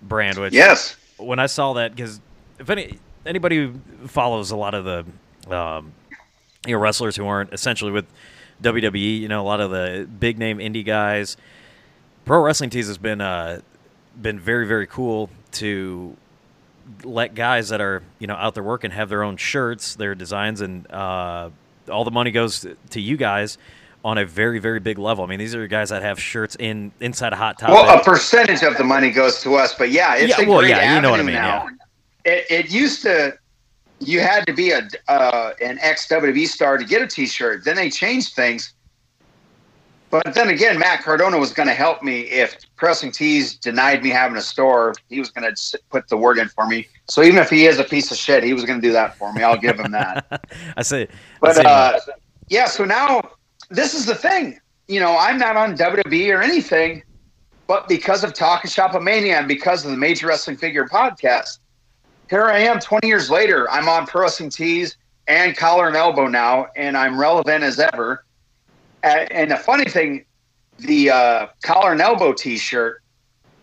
brand 0.00 0.38
which 0.38 0.54
Yes, 0.54 0.96
when 1.18 1.38
I 1.38 1.46
saw 1.46 1.74
that, 1.74 1.94
because 1.94 2.20
if 2.58 2.68
any 2.70 2.98
anybody 3.26 3.56
who 3.56 3.74
follows 4.08 4.50
a 4.50 4.56
lot 4.56 4.74
of 4.74 4.84
the 4.84 5.54
um, 5.54 5.92
you 6.66 6.74
know 6.74 6.78
wrestlers 6.78 7.16
who 7.16 7.26
aren't 7.26 7.52
essentially 7.52 7.92
with 7.92 8.06
WWE, 8.62 9.20
you 9.20 9.28
know 9.28 9.42
a 9.42 9.46
lot 9.46 9.60
of 9.60 9.70
the 9.70 10.08
big 10.18 10.38
name 10.38 10.58
indie 10.58 10.84
guys, 10.84 11.36
Pro 12.24 12.40
Wrestling 12.42 12.70
Tees 12.70 12.88
has 12.88 12.98
been 12.98 13.20
uh, 13.20 13.60
been 14.20 14.38
very 14.38 14.66
very 14.66 14.86
cool 14.86 15.30
to 15.52 16.16
let 17.04 17.34
guys 17.34 17.68
that 17.68 17.80
are 17.80 18.02
you 18.18 18.26
know 18.26 18.34
out 18.34 18.54
there 18.54 18.62
working 18.62 18.90
have 18.90 19.08
their 19.08 19.22
own 19.22 19.36
shirts, 19.36 19.94
their 19.94 20.14
designs, 20.14 20.60
and 20.60 20.90
uh, 20.90 21.50
all 21.90 22.04
the 22.04 22.10
money 22.10 22.30
goes 22.30 22.66
to 22.90 23.00
you 23.00 23.16
guys 23.16 23.58
on 24.04 24.18
a 24.18 24.24
very 24.24 24.58
very 24.58 24.80
big 24.80 24.98
level. 24.98 25.24
I 25.24 25.26
mean, 25.26 25.38
these 25.38 25.54
are 25.54 25.66
guys 25.66 25.90
that 25.90 26.02
have 26.02 26.20
shirts 26.20 26.56
in 26.58 26.92
inside 27.00 27.32
a 27.32 27.36
hot 27.36 27.58
topic. 27.58 27.74
well, 27.74 27.98
a 27.98 28.02
percentage 28.02 28.62
of 28.62 28.76
the 28.76 28.84
money 28.84 29.10
goes 29.10 29.40
to 29.42 29.54
us, 29.54 29.74
but 29.74 29.90
yeah, 29.90 30.14
it's 30.14 30.36
Yeah, 30.38 30.44
a 30.44 30.48
well, 30.48 30.60
great 30.60 30.70
yeah, 30.70 30.96
you 30.96 31.00
know 31.00 31.10
what 31.10 31.20
I 31.20 31.24
mean, 31.24 31.34
now. 31.34 31.68
It, 32.28 32.44
it 32.50 32.70
used 32.70 33.02
to, 33.02 33.38
you 34.00 34.20
had 34.20 34.46
to 34.46 34.52
be 34.52 34.70
a 34.70 34.86
uh, 35.08 35.54
an 35.62 35.78
ex 35.80 36.06
WWE 36.08 36.46
star 36.46 36.76
to 36.76 36.84
get 36.84 37.00
a 37.00 37.06
T-shirt. 37.06 37.64
Then 37.64 37.76
they 37.76 37.88
changed 37.88 38.34
things. 38.34 38.74
But 40.10 40.34
then 40.34 40.48
again, 40.48 40.78
Matt 40.78 41.02
Cardona 41.02 41.38
was 41.38 41.52
going 41.52 41.68
to 41.68 41.74
help 41.74 42.02
me 42.02 42.20
if 42.20 42.56
Pressing 42.76 43.12
Tees 43.12 43.54
denied 43.56 44.02
me 44.02 44.10
having 44.10 44.36
a 44.36 44.42
store. 44.42 44.94
He 45.08 45.18
was 45.18 45.30
going 45.30 45.54
to 45.54 45.78
put 45.90 46.08
the 46.08 46.16
word 46.16 46.38
in 46.38 46.48
for 46.48 46.66
me. 46.66 46.86
So 47.08 47.22
even 47.22 47.38
if 47.38 47.50
he 47.50 47.66
is 47.66 47.78
a 47.78 47.84
piece 47.84 48.10
of 48.10 48.16
shit, 48.16 48.42
he 48.42 48.54
was 48.54 48.64
going 48.64 48.80
to 48.80 48.86
do 48.86 48.92
that 48.92 49.16
for 49.16 49.32
me. 49.32 49.42
I'll 49.42 49.58
give 49.58 49.78
him 49.78 49.92
that. 49.92 50.46
I 50.76 50.82
say, 50.82 51.02
I 51.02 51.08
But 51.40 51.64
uh, 51.64 51.98
yeah, 52.48 52.66
so 52.66 52.84
now 52.84 53.20
this 53.70 53.94
is 53.94 54.06
the 54.06 54.14
thing. 54.14 54.60
You 54.86 55.00
know, 55.00 55.16
I'm 55.18 55.38
not 55.38 55.56
on 55.56 55.76
WWE 55.76 56.34
or 56.34 56.42
anything, 56.42 57.02
but 57.66 57.86
because 57.88 58.24
of 58.24 58.32
Talking 58.32 58.70
Shop 58.70 59.00
Mania 59.02 59.36
and 59.36 59.48
because 59.48 59.84
of 59.84 59.90
the 59.90 59.96
Major 59.98 60.28
Wrestling 60.28 60.56
Figure 60.56 60.86
podcast, 60.86 61.58
here 62.30 62.44
I 62.44 62.58
am 62.60 62.78
20 62.78 63.06
years 63.06 63.30
later. 63.30 63.70
I'm 63.70 63.88
on 63.88 64.06
Pro 64.06 64.22
Wrestling 64.22 64.50
Tees 64.50 64.96
and 65.26 65.56
Collar 65.56 65.86
and 65.86 65.96
Elbow 65.96 66.26
now, 66.26 66.66
and 66.76 66.96
I'm 66.96 67.18
relevant 67.18 67.64
as 67.64 67.78
ever. 67.78 68.24
And 69.02 69.50
the 69.50 69.56
funny 69.56 69.84
thing, 69.84 70.24
the 70.78 71.10
uh, 71.10 71.46
Collar 71.62 71.92
and 71.92 72.00
Elbow 72.00 72.32
T-shirt, 72.32 73.02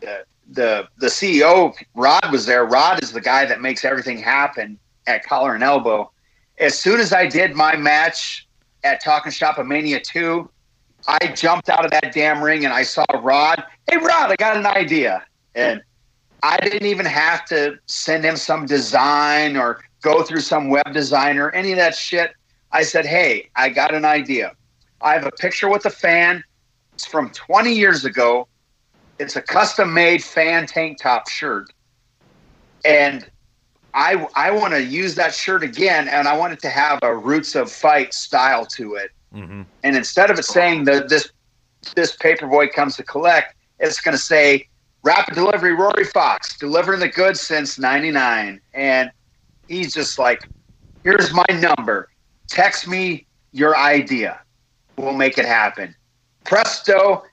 uh, 0.08 0.16
the 0.52 0.88
the 0.98 1.08
CEO 1.08 1.76
Rod 1.96 2.32
was 2.32 2.46
there. 2.46 2.66
Rod 2.66 3.02
is 3.02 3.12
the 3.12 3.22
guy 3.22 3.46
that 3.46 3.62
makes 3.62 3.84
everything 3.84 4.18
happen 4.18 4.80
at 5.08 5.26
Collar 5.26 5.56
and 5.56 5.64
Elbow. 5.64 6.12
As 6.60 6.78
soon 6.78 7.00
as 7.00 7.12
I 7.12 7.28
did 7.28 7.56
my 7.56 7.76
match 7.76 8.48
at 8.84 9.04
Talking 9.04 9.32
Shop 9.32 9.58
of 9.58 9.66
Mania 9.66 10.00
2, 10.00 10.50
I 11.08 11.28
jumped 11.36 11.70
out 11.70 11.84
of 11.84 11.92
that 11.92 12.14
damn 12.14 12.44
ring 12.44 12.64
and 12.64 12.74
I 12.74 12.84
saw 12.84 13.06
Rod. 13.20 13.64
Hey, 13.90 13.98
Rod, 13.98 14.32
I 14.32 14.36
got 14.36 14.56
an 14.56 14.66
idea. 14.66 15.24
And 15.56 15.82
I 16.44 16.58
didn't 16.58 16.86
even 16.86 17.06
have 17.06 17.46
to 17.46 17.78
send 17.88 18.24
him 18.24 18.36
some 18.36 18.66
design 18.66 19.58
or 19.58 19.84
go 20.02 20.22
through 20.24 20.42
some 20.42 20.70
web 20.70 20.94
designer, 20.94 21.50
any 21.52 21.72
of 21.72 21.78
that 21.78 21.96
shit. 21.96 22.32
I 22.72 22.84
said, 22.84 23.06
hey, 23.06 23.50
I 23.56 23.70
got 23.70 23.94
an 23.94 24.06
idea. 24.06 24.52
I 25.02 25.14
have 25.14 25.26
a 25.26 25.32
picture 25.32 25.70
with 25.70 25.86
a 25.86 25.90
fan. 25.90 26.44
It's 26.94 27.06
from 27.06 27.30
20 27.32 27.74
years 27.74 28.06
ago. 28.06 28.48
It's 29.18 29.36
a 29.36 29.42
custom 29.42 29.94
made 29.94 30.24
fan 30.24 30.68
tank 30.68 31.00
top 31.02 31.30
shirt. 31.30 31.68
And 32.84 33.30
I, 33.94 34.28
I 34.36 34.52
want 34.52 34.74
to 34.74 34.84
use 34.84 35.16
that 35.16 35.34
shirt 35.34 35.64
again, 35.64 36.08
and 36.10 36.28
I 36.28 36.36
want 36.38 36.54
it 36.54 36.60
to 36.62 36.70
have 36.70 37.00
a 37.02 37.16
Roots 37.16 37.56
of 37.56 37.72
Fight 37.72 38.14
style 38.14 38.66
to 38.68 38.96
it. 38.96 39.12
hmm 39.34 39.64
And 39.84 39.96
instead 39.96 40.30
of 40.30 40.38
it 40.38 40.46
saying 40.46 40.84
that 40.86 41.10
this 41.10 41.32
this 41.96 42.16
paperboy 42.16 42.74
comes 42.74 42.96
to 42.98 43.04
collect, 43.04 43.56
it's 43.80 44.02
going 44.02 44.18
to 44.18 44.22
say 44.22 44.68
rapid 45.06 45.36
delivery 45.36 45.74
Rory 45.74 46.04
Fox 46.04 46.58
delivering 46.58 47.00
the 47.00 47.08
goods 47.08 47.40
since 47.40 47.80
'99, 47.80 48.60
and 48.74 49.12
he's 49.70 49.94
just 49.94 50.20
like, 50.20 50.44
"Here's 51.04 51.32
my 51.32 51.46
number. 51.54 52.10
Text 52.48 52.88
me 52.88 53.26
your 53.54 53.78
idea. 53.78 54.42
We'll 54.98 55.14
make 55.14 55.38
it 55.38 55.46
happen." 55.46 55.96
Presto! 56.44 57.24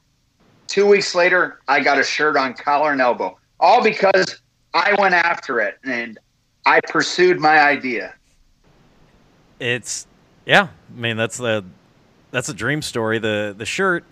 Two 0.68 0.86
weeks 0.86 1.14
later, 1.14 1.60
I 1.68 1.80
got 1.80 1.98
a 1.98 2.04
shirt 2.04 2.36
on 2.36 2.54
collar 2.54 2.92
and 2.92 3.00
elbow, 3.00 3.36
all 3.58 3.82
because 3.82 4.40
I 4.72 4.94
went 4.98 5.14
after 5.14 5.60
it 5.60 5.78
and 5.84 6.18
I 6.64 6.80
pursued 6.80 7.40
my 7.40 7.60
idea. 7.60 8.14
It's 9.58 10.06
yeah. 10.46 10.68
I 10.96 11.00
mean, 11.00 11.16
that's 11.16 11.36
the 11.36 11.64
that's 12.30 12.48
a 12.48 12.54
dream 12.54 12.82
story. 12.82 13.18
The 13.18 13.54
the 13.56 13.66
shirt. 13.66 14.04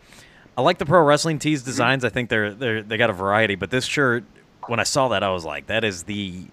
I 0.60 0.62
like 0.62 0.76
the 0.76 0.84
pro 0.84 1.02
wrestling 1.02 1.38
tees 1.38 1.62
designs. 1.62 2.04
I 2.04 2.10
think 2.10 2.28
they're 2.28 2.52
they're 2.52 2.82
they 2.82 2.98
got 2.98 3.08
a 3.08 3.14
variety. 3.14 3.54
But 3.54 3.70
this 3.70 3.86
shirt, 3.86 4.24
when 4.66 4.78
I 4.78 4.82
saw 4.82 5.08
that, 5.08 5.22
I 5.22 5.30
was 5.30 5.42
like, 5.42 5.68
that 5.68 5.84
is 5.84 6.02
the 6.02 6.44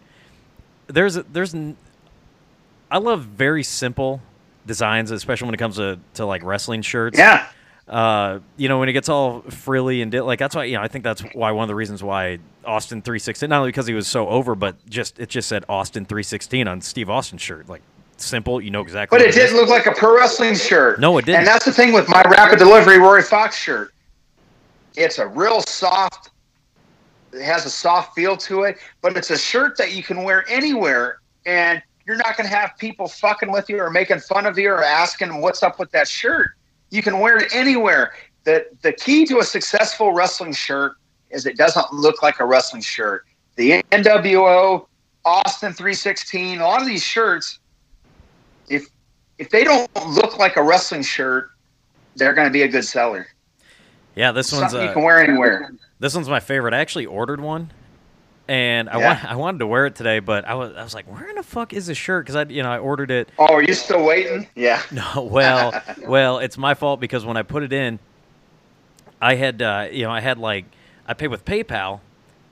there's 0.88 1.18
a, 1.18 1.24
there's 1.24 1.54
n- 1.54 1.76
I 2.90 3.00
love 3.00 3.24
very 3.24 3.64
simple 3.64 4.22
designs, 4.66 5.12
especially 5.12 5.48
when 5.48 5.56
it 5.56 5.58
comes 5.58 5.76
to 5.76 6.00
to 6.14 6.26
like 6.26 6.42
wrestling 6.44 6.82
shirts. 6.84 7.18
Yeah. 7.20 7.48
uh, 7.90 8.40
you 8.56 8.70
know, 8.70 8.80
when 8.80 8.88
it 8.88 8.94
gets 8.94 9.10
all 9.10 9.42
frilly 9.42 10.02
and 10.02 10.10
di- 10.10 10.22
like 10.22 10.40
that's 10.40 10.56
why 10.56 10.64
you 10.64 10.78
know 10.78 10.82
I 10.82 10.88
think 10.88 11.04
that's 11.04 11.22
why 11.34 11.52
one 11.52 11.64
of 11.64 11.68
the 11.68 11.76
reasons 11.76 12.02
why 12.02 12.40
Austin 12.64 13.02
three 13.02 13.20
sixteen 13.20 13.50
not 13.50 13.60
only 13.60 13.70
because 13.70 13.88
he 13.88 13.94
was 13.94 14.08
so 14.08 14.30
over, 14.30 14.56
but 14.56 14.76
just 14.88 15.20
it 15.20 15.28
just 15.28 15.50
said 15.50 15.66
Austin 15.68 16.06
three 16.06 16.24
sixteen 16.24 16.70
on 16.70 16.80
Steve 16.80 17.10
Austin's 17.10 17.42
shirt, 17.42 17.68
like 17.68 17.82
simple, 18.16 18.60
you 18.62 18.72
know 18.72 18.82
exactly. 18.82 19.18
But 19.18 19.24
it 19.26 19.30
is. 19.30 19.36
didn't 19.36 19.58
look 19.58 19.70
like 19.70 19.86
a 19.86 19.92
pro 19.92 20.16
wrestling 20.16 20.56
shirt. 20.56 21.00
No, 21.00 21.18
it 21.18 21.26
didn't. 21.26 21.40
And 21.40 21.48
that's 21.48 21.66
the 21.66 21.72
thing 21.74 21.92
with 21.92 22.08
my 22.10 22.22
rapid 22.24 22.58
delivery 22.58 22.98
Rory 22.98 23.22
Fox 23.22 23.56
shirt. 23.58 23.94
It's 24.98 25.20
a 25.20 25.28
real 25.28 25.62
soft. 25.62 26.32
It 27.32 27.44
has 27.44 27.68
a 27.68 27.70
soft 27.70 28.16
feel 28.16 28.36
to 28.38 28.64
it, 28.64 28.80
but 29.02 29.16
it's 29.16 29.30
a 29.30 29.38
shirt 29.38 29.78
that 29.78 29.94
you 29.94 30.02
can 30.02 30.24
wear 30.24 30.44
anywhere, 30.50 31.20
and 31.46 31.84
you're 32.08 32.16
not 32.16 32.36
going 32.36 32.50
to 32.50 32.56
have 32.56 32.72
people 32.80 33.08
fucking 33.08 33.52
with 33.52 33.70
you 33.70 33.78
or 33.80 33.92
making 33.92 34.20
fun 34.22 34.48
of 34.48 34.58
you 34.58 34.72
or 34.72 34.84
asking 34.84 35.40
what's 35.40 35.62
up 35.62 35.78
with 35.78 35.92
that 35.92 36.08
shirt. 36.08 36.56
You 36.90 37.04
can 37.04 37.20
wear 37.20 37.38
it 37.38 37.54
anywhere. 37.54 38.14
the 38.44 38.66
the 38.82 38.92
key 38.92 39.26
to 39.28 39.38
a 39.38 39.44
successful 39.44 40.14
wrestling 40.14 40.54
shirt 40.54 40.94
is 41.30 41.46
it 41.46 41.58
doesn't 41.58 41.94
look 41.94 42.24
like 42.24 42.40
a 42.40 42.46
wrestling 42.46 42.82
shirt. 42.82 43.26
The 43.56 43.84
NWO, 43.92 44.88
Austin 45.26 45.74
316, 45.74 46.60
a 46.60 46.64
lot 46.64 46.82
of 46.82 46.88
these 46.88 47.04
shirts, 47.04 47.60
if 48.68 48.88
if 49.38 49.52
they 49.52 49.64
don't 49.64 49.88
look 50.08 50.40
like 50.40 50.56
a 50.56 50.64
wrestling 50.64 51.04
shirt, 51.04 51.52
they're 52.16 52.34
going 52.34 52.48
to 52.48 52.54
be 52.54 52.64
a 52.64 52.68
good 52.68 52.86
seller. 52.86 53.28
Yeah, 54.18 54.32
this 54.32 54.52
one's 54.52 54.72
Something 54.72 54.82
you 54.82 54.90
uh, 54.90 54.94
can 54.94 55.04
wear 55.04 55.22
anywhere. 55.24 55.72
this 56.00 56.16
one's 56.16 56.28
my 56.28 56.40
favorite. 56.40 56.74
I 56.74 56.80
actually 56.80 57.06
ordered 57.06 57.40
one, 57.40 57.70
and 58.48 58.90
I 58.90 58.98
Yeah. 59.00 59.06
want 59.06 59.26
I 59.26 59.36
wanted 59.36 59.60
to 59.60 59.68
wear 59.68 59.86
it 59.86 59.96
today, 59.96 60.18
but 60.20 60.44
I 60.46 60.56
was 60.56 60.76
I 60.76 60.84
was 60.84 60.96
like, 60.96 61.06
where 61.06 61.30
in 61.30 61.36
the 61.36 61.44
fuck 61.44 61.72
is 61.72 61.86
this 61.86 61.98
shirt? 62.00 62.26
Because 62.26 62.36
I 62.36 62.44
you 62.52 62.64
know 62.64 62.72
I 62.72 62.80
ordered 62.80 63.12
it. 63.12 63.30
Oh, 63.38 63.54
are 63.54 63.62
you 63.62 63.74
still 63.76 64.04
waiting? 64.04 64.48
Yeah. 64.56 64.82
No, 64.92 65.22
well, 65.32 65.80
well, 66.08 66.40
it's 66.40 66.58
my 66.58 66.74
fault 66.74 67.00
because 67.00 67.26
when 67.26 67.38
I 67.38 67.44
put 67.44 67.62
it 67.62 67.72
in, 67.72 68.00
I 69.22 69.36
had 69.36 69.62
uh, 69.62 69.88
you 69.92 70.04
know 70.04 70.12
I 70.12 70.20
had 70.22 70.40
like 70.40 70.66
I 71.08 71.14
paid 71.14 71.28
with 71.28 71.46
PayPal, 71.46 72.00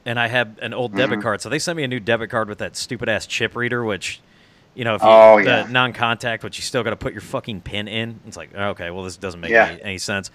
and 0.05 0.19
I 0.19 0.27
had 0.27 0.59
an 0.61 0.71
old 0.73 0.91
Mm-hmm. 0.91 0.99
debit 0.99 1.21
card, 1.21 1.41
so 1.41 1.49
they 1.49 1.57
sent 1.59 1.77
me 1.77 1.83
a 1.83 1.87
new 1.87 1.99
debit 1.99 2.29
card 2.29 2.47
with 2.47 2.59
that 2.59 2.75
stupid 2.77 3.09
ass 3.09 3.25
chip 3.25 3.55
reader, 3.55 3.83
which. 3.83 4.19
You 4.77 4.83
know, 4.83 4.95
if 4.95 5.03
you, 5.03 5.07
Oh, 5.09 5.37
the 5.37 5.45
yeah. 5.45 5.67
non-contact, 5.69 6.41
but 6.43 6.57
you 6.57 6.61
still 6.61 6.83
got 6.83 6.89
to 6.89 6.97
put 6.97 7.13
your 7.13 7.21
fucking 7.21 7.61
pin 7.61 7.87
in. 7.87 8.19
It's 8.27 8.35
like, 8.35 8.53
okay, 8.53 8.91
well, 8.91 9.05
this 9.05 9.15
doesn't 9.15 9.39
make 9.39 9.51
Yeah. 9.51 9.67
any, 9.69 9.81
any 9.81 9.97
sense. 9.97 10.31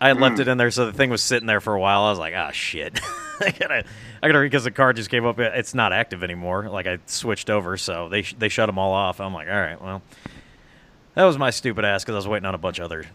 I 0.00 0.08
had 0.08 0.20
left 0.20 0.36
Mm. 0.36 0.40
it 0.40 0.48
in 0.48 0.58
there, 0.58 0.70
so 0.70 0.86
the 0.86 0.92
thing 0.92 1.10
was 1.10 1.22
sitting 1.22 1.46
there 1.46 1.60
for 1.60 1.74
a 1.74 1.80
while. 1.80 2.02
I 2.02 2.10
was 2.10 2.18
like, 2.18 2.34
ah, 2.36 2.50
shit. 2.52 3.00
I 3.40 3.50
gotta, 3.50 3.84
I 4.22 4.26
gotta, 4.28 4.40
because 4.40 4.64
the 4.64 4.70
card 4.70 4.96
just 4.96 5.10
came 5.10 5.24
up. 5.24 5.38
It's 5.38 5.74
not 5.74 5.92
active 5.92 6.22
anymore. 6.24 6.68
Like 6.68 6.86
I 6.86 6.98
switched 7.06 7.50
over, 7.50 7.76
so 7.76 8.08
they 8.08 8.22
they 8.22 8.48
shut 8.48 8.66
them 8.68 8.78
all 8.78 8.92
off. 8.92 9.20
I'm 9.20 9.32
like, 9.34 9.48
all 9.48 9.54
right, 9.60 9.80
well, 9.80 10.02
that 11.14 11.24
was 11.24 11.38
my 11.38 11.50
stupid 11.50 11.84
ass 11.84 12.02
because 12.04 12.14
I 12.14 12.18
was 12.18 12.28
waiting 12.28 12.46
on 12.46 12.54
a 12.54 12.58
bunch 12.58 12.78
of 12.78 12.84
other 12.84 13.06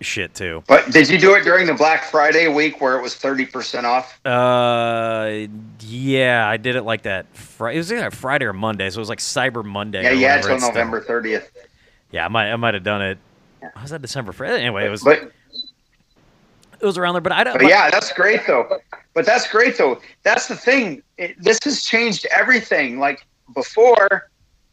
shit 0.00 0.34
too. 0.34 0.62
But 0.66 0.90
did 0.90 1.08
you 1.08 1.18
do 1.18 1.34
it 1.34 1.44
during 1.44 1.66
the 1.66 1.74
Black 1.74 2.04
Friday 2.04 2.48
week 2.48 2.80
where 2.80 2.96
it 2.98 3.02
was 3.02 3.14
30% 3.14 3.84
off? 3.84 4.18
Uh, 4.26 5.46
yeah, 5.80 6.46
I 6.48 6.56
did 6.56 6.74
it 6.76 6.82
like 6.82 7.02
that. 7.02 7.26
Fri- 7.36 7.74
it 7.74 7.78
was 7.78 7.92
either 7.92 8.10
Friday 8.10 8.44
or 8.46 8.52
Monday, 8.52 8.88
so 8.90 8.98
it 8.98 9.00
was 9.00 9.08
like 9.08 9.20
Cyber 9.20 9.64
Monday. 9.64 10.02
Yeah, 10.16 10.34
had 10.36 10.42
till 10.44 10.58
November 10.58 11.00
30th. 11.00 11.48
Yeah, 12.10 12.24
I 12.24 12.28
might, 12.28 12.50
I 12.52 12.56
might 12.56 12.74
have 12.74 12.82
done 12.82 13.02
it. 13.02 13.18
Was 13.80 13.90
that 13.90 14.02
December? 14.02 14.32
Fr- 14.32 14.44
Anyway, 14.46 14.84
it 14.86 14.90
was, 14.90 15.02
But 15.04 15.30
it 16.82 16.86
was 16.86 16.98
around 16.98 17.14
there. 17.14 17.20
But 17.20 17.32
I 17.32 17.44
don't. 17.44 17.58
But 17.58 17.68
yeah, 17.68 17.88
that's 17.90 18.12
great 18.12 18.46
though. 18.46 18.78
But 19.14 19.24
that's 19.24 19.48
great 19.50 19.78
though. 19.78 20.00
That's 20.24 20.48
the 20.48 20.56
thing. 20.56 21.02
It, 21.16 21.40
this 21.42 21.58
has 21.64 21.84
changed 21.84 22.26
everything. 22.36 22.98
Like 22.98 23.24
before, 23.54 24.30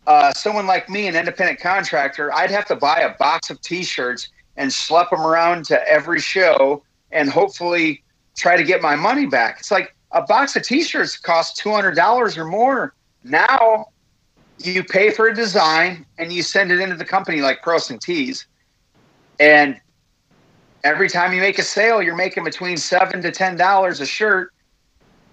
uh, 0.07 0.33
someone 0.33 0.65
like 0.65 0.89
me, 0.89 1.07
an 1.07 1.15
independent 1.15 1.59
contractor, 1.59 2.33
I'd 2.33 2.51
have 2.51 2.65
to 2.67 2.75
buy 2.75 3.01
a 3.01 3.15
box 3.17 3.49
of 3.49 3.61
T-shirts 3.61 4.29
and 4.57 4.71
schlep 4.71 5.11
them 5.11 5.21
around 5.21 5.65
to 5.65 5.87
every 5.87 6.19
show 6.19 6.83
and 7.11 7.29
hopefully 7.29 8.03
try 8.35 8.57
to 8.57 8.63
get 8.63 8.81
my 8.81 8.95
money 8.95 9.25
back. 9.25 9.57
It's 9.59 9.71
like 9.71 9.95
a 10.11 10.21
box 10.23 10.55
of 10.55 10.63
T-shirts 10.63 11.17
costs 11.17 11.61
two 11.61 11.71
hundred 11.71 11.95
dollars 11.95 12.37
or 12.37 12.45
more. 12.45 12.95
Now 13.23 13.89
you 14.57 14.83
pay 14.83 15.11
for 15.11 15.27
a 15.27 15.35
design 15.35 16.05
and 16.17 16.33
you 16.33 16.41
send 16.41 16.71
it 16.71 16.79
into 16.79 16.95
the 16.95 17.05
company 17.05 17.41
like 17.41 17.61
Pros 17.61 17.89
and 17.91 18.01
Tees, 18.01 18.47
and 19.39 19.79
every 20.83 21.09
time 21.09 21.33
you 21.33 21.41
make 21.41 21.59
a 21.59 21.63
sale, 21.63 22.01
you're 22.01 22.15
making 22.15 22.43
between 22.43 22.77
seven 22.77 23.21
to 23.21 23.31
ten 23.31 23.55
dollars 23.57 23.99
a 23.99 24.05
shirt, 24.05 24.53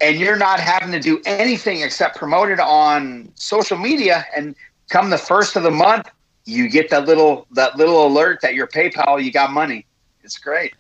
and 0.00 0.18
you're 0.18 0.36
not 0.36 0.60
having 0.60 0.92
to 0.92 1.00
do 1.00 1.20
anything 1.26 1.82
except 1.82 2.16
promote 2.16 2.50
it 2.50 2.60
on 2.60 3.30
social 3.34 3.78
media. 3.78 4.26
And 4.36 4.54
come 4.88 5.10
the 5.10 5.18
first 5.18 5.56
of 5.56 5.62
the 5.62 5.70
month, 5.70 6.10
you 6.44 6.68
get 6.68 6.90
that 6.90 7.06
little 7.06 7.46
that 7.52 7.76
little 7.76 8.06
alert 8.06 8.40
that 8.42 8.54
your 8.54 8.66
PayPal 8.66 9.22
you 9.22 9.32
got 9.32 9.52
money. 9.52 9.86
It's 10.22 10.38
great. 10.38 10.74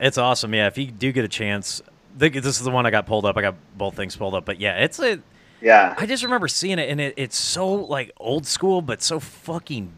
It's 0.00 0.18
awesome. 0.18 0.54
Yeah, 0.54 0.68
if 0.68 0.78
you 0.78 0.86
do 0.86 1.10
get 1.12 1.24
a 1.24 1.28
chance, 1.28 1.82
this 2.16 2.46
is 2.46 2.62
the 2.62 2.70
one 2.70 2.86
I 2.86 2.90
got 2.90 3.06
pulled 3.06 3.24
up. 3.24 3.36
I 3.36 3.42
got 3.42 3.56
both 3.76 3.96
things 3.96 4.14
pulled 4.14 4.34
up, 4.34 4.44
but 4.44 4.60
yeah, 4.60 4.78
it's 4.84 4.98
a. 5.00 5.20
Yeah, 5.60 5.94
I 5.98 6.06
just 6.06 6.22
remember 6.22 6.46
seeing 6.46 6.78
it, 6.78 6.88
and 6.88 7.00
it, 7.00 7.14
it's 7.16 7.36
so 7.36 7.74
like 7.74 8.12
old 8.18 8.46
school, 8.46 8.80
but 8.80 9.02
so 9.02 9.18
fucking 9.18 9.92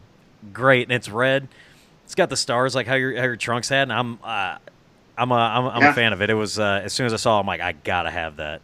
great. 0.51 0.83
And 0.83 0.91
it's 0.91 1.07
red. 1.07 1.47
It's 2.11 2.15
got 2.17 2.29
the 2.29 2.35
stars 2.35 2.75
like 2.75 2.87
how 2.87 2.95
your 2.95 3.15
how 3.15 3.23
your 3.23 3.37
trunks 3.37 3.69
had, 3.69 3.83
and 3.83 3.93
I'm 3.93 4.19
uh, 4.21 4.57
I'm 5.17 5.31
a 5.31 5.33
I'm, 5.33 5.65
I'm 5.67 5.81
Yeah. 5.81 5.91
a 5.91 5.93
fan 5.93 6.11
of 6.11 6.21
it. 6.21 6.29
It 6.29 6.33
was 6.33 6.59
uh, 6.59 6.81
as 6.83 6.91
soon 6.91 7.05
as 7.05 7.13
I 7.13 7.15
saw, 7.15 7.37
it, 7.37 7.39
I'm 7.39 7.47
like, 7.47 7.61
I 7.61 7.71
gotta 7.71 8.11
have 8.11 8.35
that. 8.35 8.59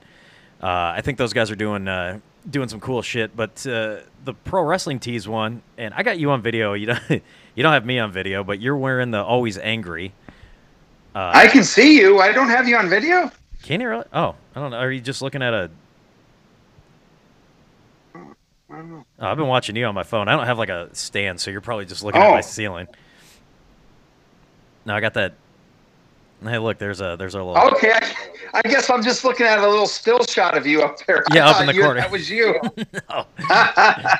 Uh, 0.61 0.67
I 0.67 0.99
think 0.99 1.17
those 1.17 1.31
guys 1.31 1.49
are 1.49 1.55
doing 1.55 1.87
uh, 1.87 2.19
doing 2.49 2.67
some 2.67 2.81
cool 2.81 3.01
shit. 3.01 3.37
But 3.37 3.65
uh, 3.65 3.99
the 4.25 4.33
pro 4.33 4.63
wrestling 4.63 4.99
tees 4.99 5.29
one, 5.29 5.61
and 5.77 5.93
I 5.93 6.03
got 6.03 6.19
you 6.19 6.31
on 6.31 6.41
video. 6.41 6.73
You 6.73 6.87
don't 6.87 7.09
you 7.09 7.63
don't 7.63 7.71
have 7.71 7.85
me 7.85 7.99
on 7.99 8.11
video, 8.11 8.43
but 8.43 8.59
you're 8.59 8.75
wearing 8.75 9.11
the 9.11 9.23
always 9.23 9.57
angry. 9.57 10.11
Uh, 11.15 11.31
I 11.33 11.47
can 11.47 11.63
see 11.63 11.97
you. 11.97 12.19
I 12.19 12.33
don't 12.33 12.49
have 12.49 12.67
you 12.67 12.75
on 12.75 12.89
video. 12.89 13.31
Can 13.63 13.79
you 13.79 13.87
really? 13.87 14.03
Oh, 14.11 14.35
I 14.57 14.59
don't 14.59 14.71
know. 14.71 14.77
Are 14.77 14.91
you 14.91 14.99
just 14.99 15.21
looking 15.21 15.41
at 15.41 15.53
a? 15.53 15.69
I 18.13 18.19
don't 18.75 18.89
know. 18.91 19.05
Oh, 19.19 19.25
I've 19.25 19.37
been 19.37 19.47
watching 19.47 19.77
you 19.77 19.85
on 19.85 19.95
my 19.95 20.03
phone. 20.03 20.27
I 20.27 20.35
don't 20.35 20.47
have 20.47 20.57
like 20.57 20.67
a 20.67 20.93
stand, 20.93 21.39
so 21.39 21.49
you're 21.49 21.61
probably 21.61 21.85
just 21.85 22.03
looking 22.03 22.21
at 22.21 22.29
my 22.29 22.39
Oh. 22.39 22.41
ceiling. 22.41 22.87
No, 24.87 24.95
I 24.95 25.01
got 25.01 25.13
that. 25.15 25.33
Hey, 26.41 26.57
look, 26.59 26.77
there's 26.77 27.01
a 27.01 27.17
there's 27.19 27.35
a 27.35 27.43
little. 27.43 27.57
Okay, 27.73 27.91
I, 27.91 28.13
I 28.53 28.61
guess 28.61 28.89
I'm 28.89 29.03
just 29.03 29.25
looking 29.25 29.45
at 29.45 29.59
a 29.59 29.67
little 29.67 29.85
still 29.87 30.23
shot 30.23 30.55
of 30.57 30.65
you 30.65 30.81
up 30.81 30.97
there. 31.05 31.23
Yeah, 31.33 31.49
up 31.49 31.59
in 31.59 31.67
the 31.67 31.73
you- 31.73 31.81
corner. 31.81 31.99
That 31.99 32.09
was 32.11 32.29
you. 32.29 32.53
no, 32.93 33.01
oh, 33.09 33.25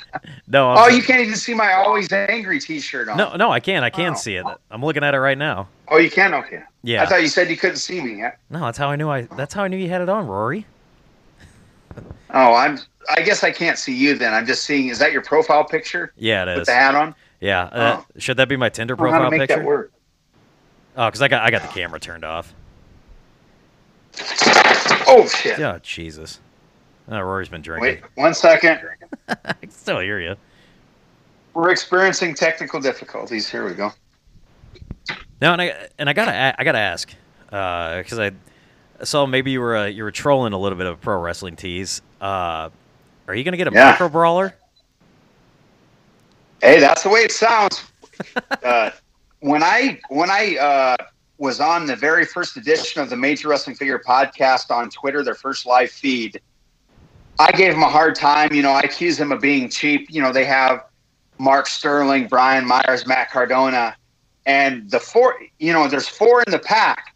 no, 0.48 0.70
I'm, 0.72 0.94
you 0.94 1.02
can't 1.04 1.22
even 1.22 1.36
see 1.36 1.54
my 1.54 1.72
always 1.74 2.12
angry 2.12 2.60
T-shirt 2.60 3.08
on. 3.08 3.16
no, 3.18 3.36
no, 3.38 3.50
I 3.50 3.62
can, 3.62 3.84
I 3.84 3.90
can 3.90 4.12
Oh. 4.12 4.16
see 4.18 4.36
it. 4.36 4.46
I'm 4.70 4.84
looking 4.84 5.04
at 5.06 5.14
it 5.16 5.20
right 5.20 5.38
now. 5.38 5.70
Oh, 5.88 5.98
you 5.98 6.12
can. 6.12 6.34
Okay. 6.34 6.64
Yeah. 6.84 7.04
I 7.04 7.06
thought 7.06 7.22
you 7.22 7.30
said 7.30 7.50
you 7.50 7.56
couldn't 7.56 7.78
see 7.78 8.02
me. 8.02 8.16
No, 8.50 8.60
that's 8.60 8.78
how 8.78 8.90
I 8.90 8.98
knew 8.98 9.08
I. 9.10 9.22
That's 9.22 9.54
how 9.54 9.64
I 9.64 9.70
knew 9.70 9.78
you 9.78 9.88
had 9.88 10.02
it 10.02 10.10
on, 10.10 10.28
Rory. 10.28 10.66
Oh, 12.34 12.54
I'm. 12.56 12.78
I 13.10 13.22
guess 13.22 13.42
I 13.42 13.52
can't 13.52 13.78
see 13.80 13.96
you 13.96 14.16
then. 14.16 14.34
I'm 14.34 14.46
just 14.46 14.66
seeing. 14.66 14.90
Is 14.90 15.00
that 15.00 15.14
your 15.14 15.22
profile 15.22 15.64
picture 15.64 16.12
Yeah, 16.18 16.44
it 16.44 16.48
with 16.48 16.62
is. 16.64 16.66
the 16.68 16.74
hat 16.74 16.94
on? 16.96 17.16
Yeah. 17.40 17.64
Uh, 17.66 18.02
Should 18.18 18.36
that 18.38 18.50
be 18.50 18.58
my 18.58 18.68
Tinder 18.70 18.96
I 18.96 18.98
don't 18.98 19.06
know 19.06 19.12
how 19.14 19.18
profile 19.20 19.32
to 19.32 19.38
make 19.38 19.50
picture? 19.50 19.92
Oh, 20.98 21.06
because 21.06 21.22
I 21.22 21.28
got 21.28 21.44
I 21.44 21.52
got 21.52 21.62
the 21.62 21.68
camera 21.68 22.00
turned 22.00 22.26
off. 22.26 22.54
Oh 25.08 25.28
shit! 25.28 25.60
Oh 25.60 25.80
Jesus. 25.84 26.40
Oh, 27.10 27.20
Rory's 27.22 27.50
been 27.50 27.62
drinking. 27.62 27.82
Wait 27.82 28.02
one 28.16 28.34
second. 28.34 28.80
I 29.30 29.54
can 29.62 29.70
still 29.70 30.00
hear 30.00 30.20
you. 30.20 30.36
We're 31.54 31.70
experiencing 31.70 32.34
technical 32.34 32.80
difficulties. 32.80 33.48
Here 33.50 33.66
we 33.66 33.74
go. 33.74 33.92
No, 35.40 35.54
and 35.54 35.62
I 35.62 35.88
and 36.00 36.10
I 36.10 36.14
gotta 36.14 36.56
I 36.60 36.64
gotta 36.64 36.80
ask 36.80 37.14
because 37.46 38.20
I 38.20 38.32
saw 39.04 39.26
maybe 39.28 39.52
you 39.52 39.62
were 39.62 39.76
uh, 39.78 39.86
you 39.86 40.04
were 40.04 40.12
trolling 40.12 40.54
a 40.54 40.58
little 40.58 40.78
bit 40.78 40.88
of 40.88 41.00
pro 41.00 41.22
wrestling 41.22 41.56
tees. 41.56 42.02
Uh, 42.20 42.70
are 43.28 43.36
you 43.36 43.44
gonna 43.44 43.58
get 43.58 43.68
a 43.68 43.72
Yeah. 43.72 43.92
micro 43.92 44.10
brawler? 44.10 44.56
Hey, 46.62 46.80
that's 46.80 47.04
the 47.04 47.10
way 47.10 47.20
it 47.20 47.32
sounds. 47.32 47.84
when 49.40 49.64
I 49.64 50.00
when 50.10 50.30
I 50.30 50.58
uh, 50.58 50.98
was 51.38 51.60
on 51.60 51.86
the 51.86 51.96
very 51.96 52.26
first 52.26 52.58
edition 52.58 53.02
of 53.02 53.10
the 53.10 53.18
Major 53.18 53.50
Wrestling 53.50 53.76
Figure 53.76 54.00
podcast 54.00 54.72
on 54.72 54.90
Twitter, 54.90 55.24
their 55.24 55.36
first 55.36 55.66
live 55.66 55.92
feed, 55.92 56.42
I 57.40 57.52
gave 57.52 57.74
them 57.74 57.84
a 57.84 57.90
hard 57.90 58.16
time. 58.16 58.54
You 58.54 58.62
know, 58.62 58.72
I 58.72 58.82
accused 58.82 59.20
them 59.20 59.32
of 59.32 59.42
being 59.42 59.70
cheap. 59.70 60.08
You 60.10 60.22
know, 60.22 60.32
they 60.32 60.46
have 60.46 60.86
Mark 61.38 61.68
Sterling, 61.68 62.28
Brian 62.28 62.66
Myers, 62.66 63.06
Matt 63.06 63.32
Cardona, 63.32 63.96
and 64.46 64.90
the 64.90 65.00
four. 65.00 65.36
You 65.60 65.74
know, 65.74 65.88
there's 65.88 66.08
four 66.08 66.44
in 66.44 66.52
the 66.52 66.60
pack, 66.60 67.16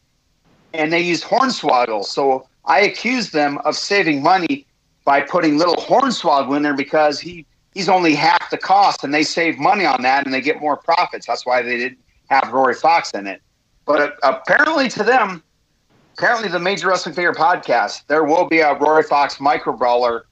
and 0.73 0.93
they 0.93 1.01
use 1.01 1.23
Hornswoggle. 1.23 2.05
So 2.05 2.47
I 2.65 2.81
accused 2.81 3.33
them 3.33 3.57
of 3.59 3.75
saving 3.75 4.21
money 4.21 4.67
by 5.05 5.21
putting 5.21 5.57
little 5.57 5.75
Hornswoggle 5.75 6.55
in 6.55 6.61
there 6.61 6.75
because 6.75 7.19
he 7.19 7.47
he's 7.73 7.89
only 7.89 8.13
half 8.13 8.51
the 8.51 8.59
cost, 8.59 9.03
and 9.03 9.11
they 9.11 9.23
save 9.23 9.57
money 9.57 9.85
on 9.85 10.03
that, 10.03 10.25
and 10.25 10.33
they 10.35 10.41
get 10.41 10.59
more 10.61 10.77
profits. 10.77 11.25
That's 11.25 11.47
why 11.47 11.63
they 11.63 11.77
didn't 11.77 11.97
have 12.31 12.51
Rory 12.51 12.73
Fox 12.73 13.11
in 13.11 13.27
it. 13.27 13.41
But 13.85 14.17
uh, 14.23 14.39
apparently, 14.41 14.87
to 14.89 15.03
them, 15.03 15.43
apparently 16.17 16.49
the 16.49 16.59
Major 16.59 16.87
Wrestling 16.87 17.13
Figure 17.13 17.33
podcast, 17.33 18.07
there 18.07 18.23
will 18.23 18.47
be 18.47 18.59
a 18.59 18.73
Rory 18.75 19.03
Fox 19.03 19.39
micro 19.39 19.73
brawler 19.73 20.25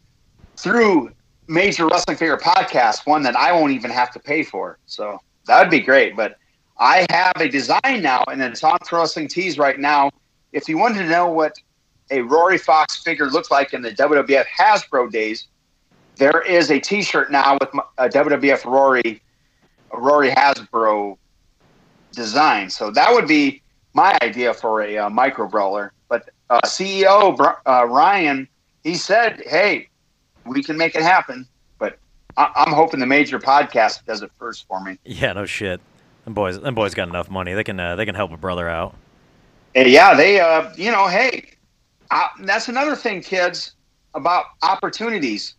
through 0.57 1.11
Major 1.47 1.87
Wrestling 1.87 2.17
Figure 2.17 2.37
podcast, 2.37 3.05
one 3.05 3.21
that 3.23 3.35
I 3.35 3.51
won't 3.51 3.73
even 3.73 3.91
have 3.91 4.11
to 4.11 4.19
pay 4.19 4.43
for. 4.43 4.77
So 4.85 5.19
that 5.47 5.59
would 5.59 5.71
be 5.71 5.81
great. 5.81 6.15
But 6.15 6.37
I 6.77 7.05
have 7.09 7.33
a 7.37 7.49
design 7.49 8.01
now, 8.01 8.23
and 8.31 8.41
it's 8.41 8.63
on 8.63 8.77
Pro 8.85 9.01
Wrestling 9.01 9.27
Tees 9.27 9.57
right 9.57 9.79
now. 9.79 10.09
If 10.53 10.69
you 10.69 10.77
wanted 10.77 10.99
to 10.99 11.09
know 11.09 11.29
what 11.29 11.57
a 12.11 12.21
Rory 12.21 12.57
Fox 12.57 12.95
figure 13.03 13.27
looked 13.27 13.51
like 13.51 13.73
in 13.73 13.81
the 13.81 13.91
WWF 13.91 14.45
Hasbro 14.45 15.11
days, 15.11 15.47
there 16.15 16.41
is 16.41 16.71
a 16.71 16.79
T-shirt 16.79 17.31
now 17.31 17.57
with 17.59 17.69
a 17.97 18.09
WWF 18.09 18.65
Rory, 18.65 19.21
a 19.91 19.99
Rory 19.99 20.29
Hasbro 20.31 21.17
design. 22.13 22.69
So 22.69 22.91
that 22.91 23.13
would 23.13 23.27
be 23.27 23.61
my 23.93 24.17
idea 24.21 24.53
for 24.53 24.81
a 24.81 24.97
uh, 24.97 25.09
micro 25.09 25.47
brawler. 25.47 25.93
But 26.07 26.29
uh, 26.49 26.61
CEO 26.65 27.37
uh, 27.67 27.85
Ryan, 27.87 28.47
he 28.83 28.95
said, 28.95 29.41
"Hey, 29.45 29.87
we 30.45 30.63
can 30.63 30.77
make 30.77 30.95
it 30.95 31.01
happen." 31.03 31.47
But 31.77 31.97
I- 32.37 32.51
I'm 32.55 32.73
hoping 32.73 32.99
the 32.99 33.05
major 33.05 33.39
podcast 33.39 34.05
does 34.05 34.21
it 34.23 34.31
first 34.39 34.65
for 34.67 34.79
me. 34.81 34.97
Yeah, 35.05 35.33
no 35.33 35.45
shit. 35.45 35.79
Them 36.25 36.33
boys, 36.33 36.59
them 36.59 36.75
boys 36.75 36.93
got 36.93 37.07
enough 37.07 37.29
money. 37.29 37.53
They 37.53 37.63
can 37.63 37.79
uh, 37.79 37.95
they 37.95 38.05
can 38.05 38.15
help 38.15 38.31
a 38.31 38.37
brother 38.37 38.67
out. 38.67 38.95
yeah, 39.75 40.15
they, 40.15 40.39
uh, 40.39 40.73
you 40.75 40.91
know, 40.91 41.07
hey, 41.07 41.51
uh, 42.11 42.27
that's 42.41 42.67
another 42.67 42.95
thing, 42.95 43.21
kids, 43.21 43.73
about 44.15 44.45
opportunities. 44.63 45.53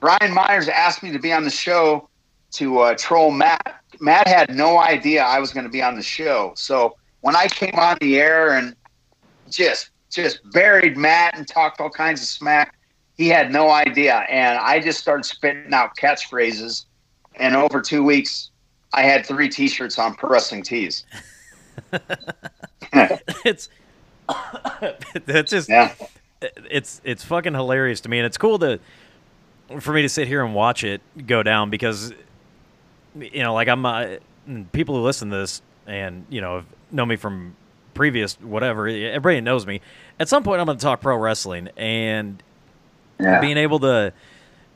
Brian 0.00 0.32
Myers 0.34 0.68
asked 0.68 1.02
me 1.02 1.10
to 1.12 1.18
be 1.18 1.32
on 1.32 1.44
the 1.44 1.50
show 1.50 2.08
to 2.52 2.78
uh, 2.80 2.94
troll 2.96 3.30
Matt. 3.30 3.82
Matt 4.00 4.26
had 4.26 4.54
no 4.54 4.78
idea 4.78 5.22
I 5.22 5.38
was 5.38 5.52
going 5.52 5.64
to 5.64 5.70
be 5.70 5.82
on 5.82 5.94
the 5.96 6.02
show. 6.02 6.52
So 6.56 6.96
when 7.20 7.36
I 7.36 7.46
came 7.48 7.74
on 7.74 7.98
the 8.00 8.18
air 8.18 8.52
and 8.52 8.74
just 9.50 9.90
just 10.10 10.40
buried 10.52 10.96
Matt 10.96 11.36
and 11.36 11.46
talked 11.46 11.80
all 11.80 11.90
kinds 11.90 12.20
of 12.20 12.26
smack, 12.26 12.76
he 13.16 13.28
had 13.28 13.52
no 13.52 13.70
idea. 13.70 14.26
And 14.28 14.58
I 14.58 14.80
just 14.80 14.98
started 14.98 15.24
spitting 15.24 15.72
out 15.72 15.96
catchphrases. 15.96 16.86
And 17.36 17.54
over 17.54 17.80
two 17.80 18.02
weeks, 18.02 18.50
I 18.92 19.02
had 19.02 19.24
three 19.24 19.48
T-shirts 19.48 19.98
on 19.98 20.14
Pro 20.14 20.30
Wrestling 20.30 20.62
Tees. 20.62 21.04
it's 22.92 23.68
that's 25.26 25.50
just 25.50 25.68
Yeah. 25.68 25.94
it's 26.70 27.00
it's 27.04 27.24
fucking 27.24 27.54
hilarious 27.54 28.00
to 28.02 28.08
me, 28.08 28.18
and 28.18 28.26
it's 28.26 28.38
cool 28.38 28.58
to 28.60 28.80
for 29.78 29.92
me 29.92 30.02
to 30.02 30.08
sit 30.08 30.26
here 30.26 30.44
and 30.44 30.54
watch 30.54 30.82
it 30.82 31.00
go 31.26 31.42
down 31.42 31.70
because 31.70 32.12
you 33.18 33.42
know, 33.42 33.54
like 33.54 33.68
I'm 33.68 33.84
uh, 33.86 34.16
people 34.72 34.96
who 34.96 35.02
listen 35.02 35.30
to 35.30 35.36
this 35.38 35.62
and 35.86 36.24
you 36.30 36.40
know 36.40 36.64
know 36.90 37.06
me 37.06 37.16
from 37.16 37.54
previous 37.94 38.34
whatever. 38.40 38.86
Everybody 38.88 39.40
knows 39.40 39.66
me. 39.66 39.80
At 40.18 40.28
some 40.28 40.42
point, 40.42 40.60
I'm 40.60 40.66
going 40.66 40.78
to 40.78 40.82
talk 40.82 41.00
pro 41.00 41.16
wrestling 41.16 41.68
and 41.76 42.42
Yeah. 43.18 43.40
being 43.40 43.56
able 43.56 43.80
to, 43.80 44.12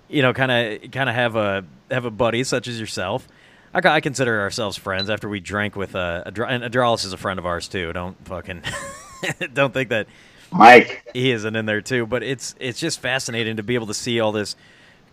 you 0.09 0.23
know, 0.23 0.33
kind 0.33 0.51
of 0.51 0.91
kind 0.91 1.09
of 1.09 1.15
have 1.15 1.37
a 1.37 1.65
have 1.91 2.05
a 2.05 2.11
buddy 2.11 2.45
such 2.45 2.67
as 2.69 2.79
yourself. 2.81 3.27
I, 3.75 3.81
I 3.89 4.01
consider 4.01 4.41
ourselves 4.41 4.77
friends 4.77 5.11
after 5.11 5.29
we 5.29 5.41
drank 5.41 5.77
with 5.77 5.95
uh, 5.97 6.25
Adra- 6.27 6.49
and 6.49 6.63
Adralis 6.63 7.05
is 7.05 7.13
a 7.13 7.17
friend 7.17 7.39
of 7.39 7.47
ours 7.47 7.69
too. 7.69 7.93
Don't 7.93 8.17
fucking 8.27 8.63
don't 9.53 9.73
think 9.75 9.89
that 9.91 10.07
Mike. 10.53 11.09
he 11.13 11.31
isn't 11.33 11.57
in 11.57 11.67
there 11.67 11.81
too. 11.81 12.07
But 12.07 12.23
it's 12.23 12.55
it's 12.61 12.79
just 12.79 13.01
fascinating 13.01 13.57
to 13.57 13.63
be 13.63 13.75
able 13.75 13.87
to 13.89 13.95
see 13.95 14.21
all 14.21 14.33
this 14.33 14.57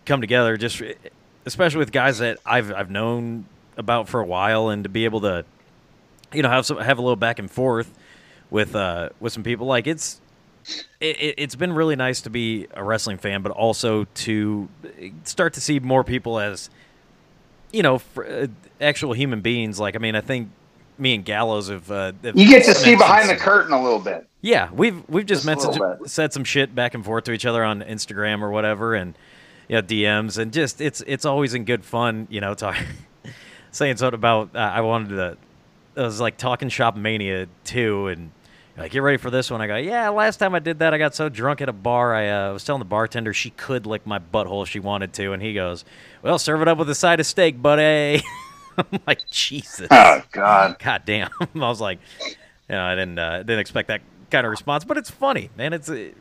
come 0.06 0.20
together. 0.20 0.56
Just 0.56 0.82
especially 1.46 1.78
with 1.78 1.92
guys 1.92 2.18
that 2.18 2.38
I've 2.44 2.72
I've 2.72 2.90
known 2.90 3.46
about 3.76 4.08
for 4.08 4.20
a 4.20 4.26
while, 4.26 4.68
and 4.68 4.84
to 4.84 4.88
be 4.88 5.04
able 5.04 5.20
to 5.22 5.44
you 6.32 6.42
know 6.42 6.48
have 6.48 6.66
some 6.66 6.78
have 6.78 6.98
a 6.98 7.02
little 7.02 7.16
back 7.16 7.38
and 7.38 7.50
forth 7.50 7.92
with 8.50 8.74
uh 8.74 9.08
with 9.20 9.32
some 9.32 9.42
people 9.42 9.66
like 9.66 9.86
it's 9.86 10.20
it, 11.00 11.34
it's 11.38 11.54
been 11.54 11.72
really 11.72 11.96
nice 11.96 12.20
to 12.22 12.30
be 12.30 12.68
a 12.74 12.84
wrestling 12.84 13.18
fan, 13.18 13.42
but 13.42 13.50
also 13.52 14.04
to 14.14 14.68
start 15.24 15.54
to 15.54 15.60
see 15.60 15.80
more 15.80 16.04
people 16.04 16.38
as 16.38 16.70
you 17.72 17.82
know 17.82 18.00
uh, 18.16 18.46
actual 18.80 19.12
human 19.12 19.40
beings. 19.40 19.80
Like 19.80 19.96
I 19.96 19.98
mean, 19.98 20.14
I 20.14 20.20
think 20.20 20.50
me 20.98 21.14
and 21.14 21.24
Gallows 21.24 21.68
have, 21.68 21.90
uh, 21.90 22.12
have 22.22 22.36
You 22.38 22.48
get 22.48 22.64
to 22.66 22.74
see 22.74 22.94
behind 22.94 23.28
the 23.28 23.36
curtain 23.36 23.72
a 23.72 23.82
little 23.82 23.98
bit. 23.98 24.28
yeah, 24.40 24.70
we've 24.72 25.02
we've 25.08 25.26
just, 25.26 25.44
Just 25.44 25.66
messaged, 25.66 26.08
said 26.08 26.32
some 26.32 26.44
shit 26.44 26.74
back 26.74 26.94
and 26.94 27.04
forth 27.04 27.24
to 27.24 27.32
each 27.32 27.46
other 27.46 27.64
on 27.64 27.80
Instagram 27.82 28.42
or 28.42 28.50
whatever, 28.50 28.94
and 28.94 29.14
yeah, 29.68 29.80
DMs, 29.80 30.38
and 30.38 30.52
just 30.52 30.80
it's 30.80 31.02
it's 31.06 31.24
always 31.24 31.54
in 31.54 31.64
good 31.64 31.84
fun, 31.84 32.26
you 32.30 32.40
know, 32.40 32.54
talk, 32.54 32.76
saying 33.70 33.96
something 33.96 34.14
about 34.14 34.54
uh, 34.54 34.58
I 34.58 34.80
wanted 34.80 35.10
to. 35.10 35.36
It 35.94 36.00
was 36.00 36.20
like 36.20 36.38
talking 36.38 36.68
shop 36.68 36.96
mania 36.96 37.48
too, 37.64 38.08
and 38.08 38.30
like 38.76 38.92
get 38.92 39.00
ready 39.00 39.18
for 39.18 39.30
this 39.30 39.50
one. 39.50 39.60
I 39.60 39.66
go, 39.66 39.76
yeah. 39.76 40.08
Last 40.08 40.38
time 40.38 40.54
I 40.54 40.58
did 40.58 40.78
that, 40.78 40.94
I 40.94 40.98
got 40.98 41.14
so 41.14 41.28
drunk 41.28 41.60
at 41.60 41.68
a 41.68 41.72
bar, 41.72 42.14
I 42.14 42.28
uh, 42.28 42.52
was 42.52 42.64
telling 42.64 42.78
the 42.78 42.86
bartender 42.86 43.32
she 43.32 43.50
could 43.50 43.86
lick 43.86 44.06
my 44.06 44.18
butthole 44.18 44.62
if 44.62 44.70
she 44.70 44.80
wanted 44.80 45.12
to, 45.14 45.32
and 45.32 45.42
he 45.42 45.54
goes, 45.54 45.84
well, 46.22 46.38
serve 46.38 46.62
it 46.62 46.68
up 46.68 46.78
with 46.78 46.88
a 46.88 46.94
side 46.94 47.20
of 47.20 47.26
steak, 47.26 47.60
buddy. 47.60 48.22
I'm 48.78 49.00
like 49.06 49.28
Jesus. 49.30 49.88
Oh 49.90 50.22
God. 50.32 50.76
God 50.78 51.02
damn. 51.04 51.30
I 51.40 51.46
was 51.54 51.80
like, 51.80 51.98
you 52.26 52.34
know, 52.74 52.82
I 52.82 52.94
didn't 52.94 53.18
uh, 53.18 53.38
didn't 53.38 53.58
expect 53.58 53.88
that 53.88 54.00
kind 54.30 54.46
of 54.46 54.50
response, 54.50 54.84
but 54.84 54.96
it's 54.96 55.10
funny, 55.10 55.50
man. 55.56 55.72
It's 55.74 55.90
a, 55.90 56.12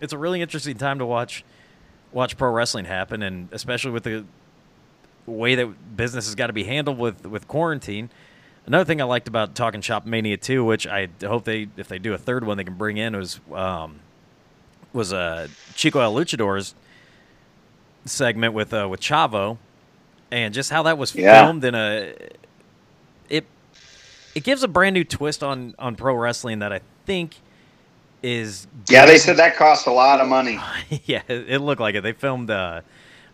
it's 0.00 0.12
a 0.12 0.18
really 0.18 0.42
interesting 0.42 0.76
time 0.76 0.98
to 0.98 1.06
watch 1.06 1.44
watch 2.12 2.36
pro 2.36 2.50
wrestling 2.50 2.84
happen, 2.84 3.22
and 3.22 3.48
especially 3.52 3.90
with 3.90 4.04
the 4.04 4.24
way 5.26 5.54
that 5.54 5.96
business 5.96 6.26
has 6.26 6.34
got 6.34 6.48
to 6.48 6.52
be 6.52 6.64
handled 6.64 6.98
with 6.98 7.26
with 7.26 7.48
quarantine. 7.48 8.10
Another 8.66 8.84
thing 8.84 9.00
I 9.00 9.04
liked 9.04 9.26
about 9.26 9.54
Talking 9.56 9.80
Shop 9.80 10.06
Mania 10.06 10.36
2, 10.36 10.64
which 10.64 10.86
I 10.86 11.08
hope 11.22 11.44
they 11.44 11.68
if 11.76 11.88
they 11.88 11.98
do 11.98 12.14
a 12.14 12.18
third 12.18 12.44
one 12.44 12.56
they 12.56 12.64
can 12.64 12.74
bring 12.76 12.96
in 12.96 13.16
was 13.16 13.40
um, 13.52 14.00
was 14.92 15.12
uh, 15.12 15.48
Chico 15.74 16.00
El 16.00 16.14
Luchador's 16.14 16.74
segment 18.04 18.54
with 18.54 18.72
uh, 18.72 18.86
with 18.90 19.00
Chavo, 19.00 19.58
and 20.30 20.54
just 20.54 20.70
how 20.70 20.82
that 20.84 20.98
was 20.98 21.14
Yeah. 21.14 21.42
filmed 21.44 21.64
in 21.64 21.74
a 21.74 22.14
it 23.28 23.46
it 24.34 24.44
gives 24.44 24.62
a 24.62 24.68
brand 24.68 24.94
new 24.94 25.04
twist 25.04 25.42
on 25.42 25.74
on 25.78 25.96
pro 25.96 26.14
wrestling 26.14 26.60
that 26.60 26.72
I 26.72 26.80
think 27.06 27.36
is 28.22 28.66
Yeah, 28.88 29.06
they 29.06 29.18
said 29.18 29.36
that 29.36 29.56
cost 29.56 29.86
a 29.86 29.92
lot 29.92 30.20
of 30.20 30.28
money. 30.28 30.58
yeah, 31.04 31.22
it, 31.28 31.60
looked 31.60 31.80
like 31.80 31.94
it. 31.94 32.02
They 32.02 32.12
filmed. 32.12 32.50
Uh, 32.50 32.80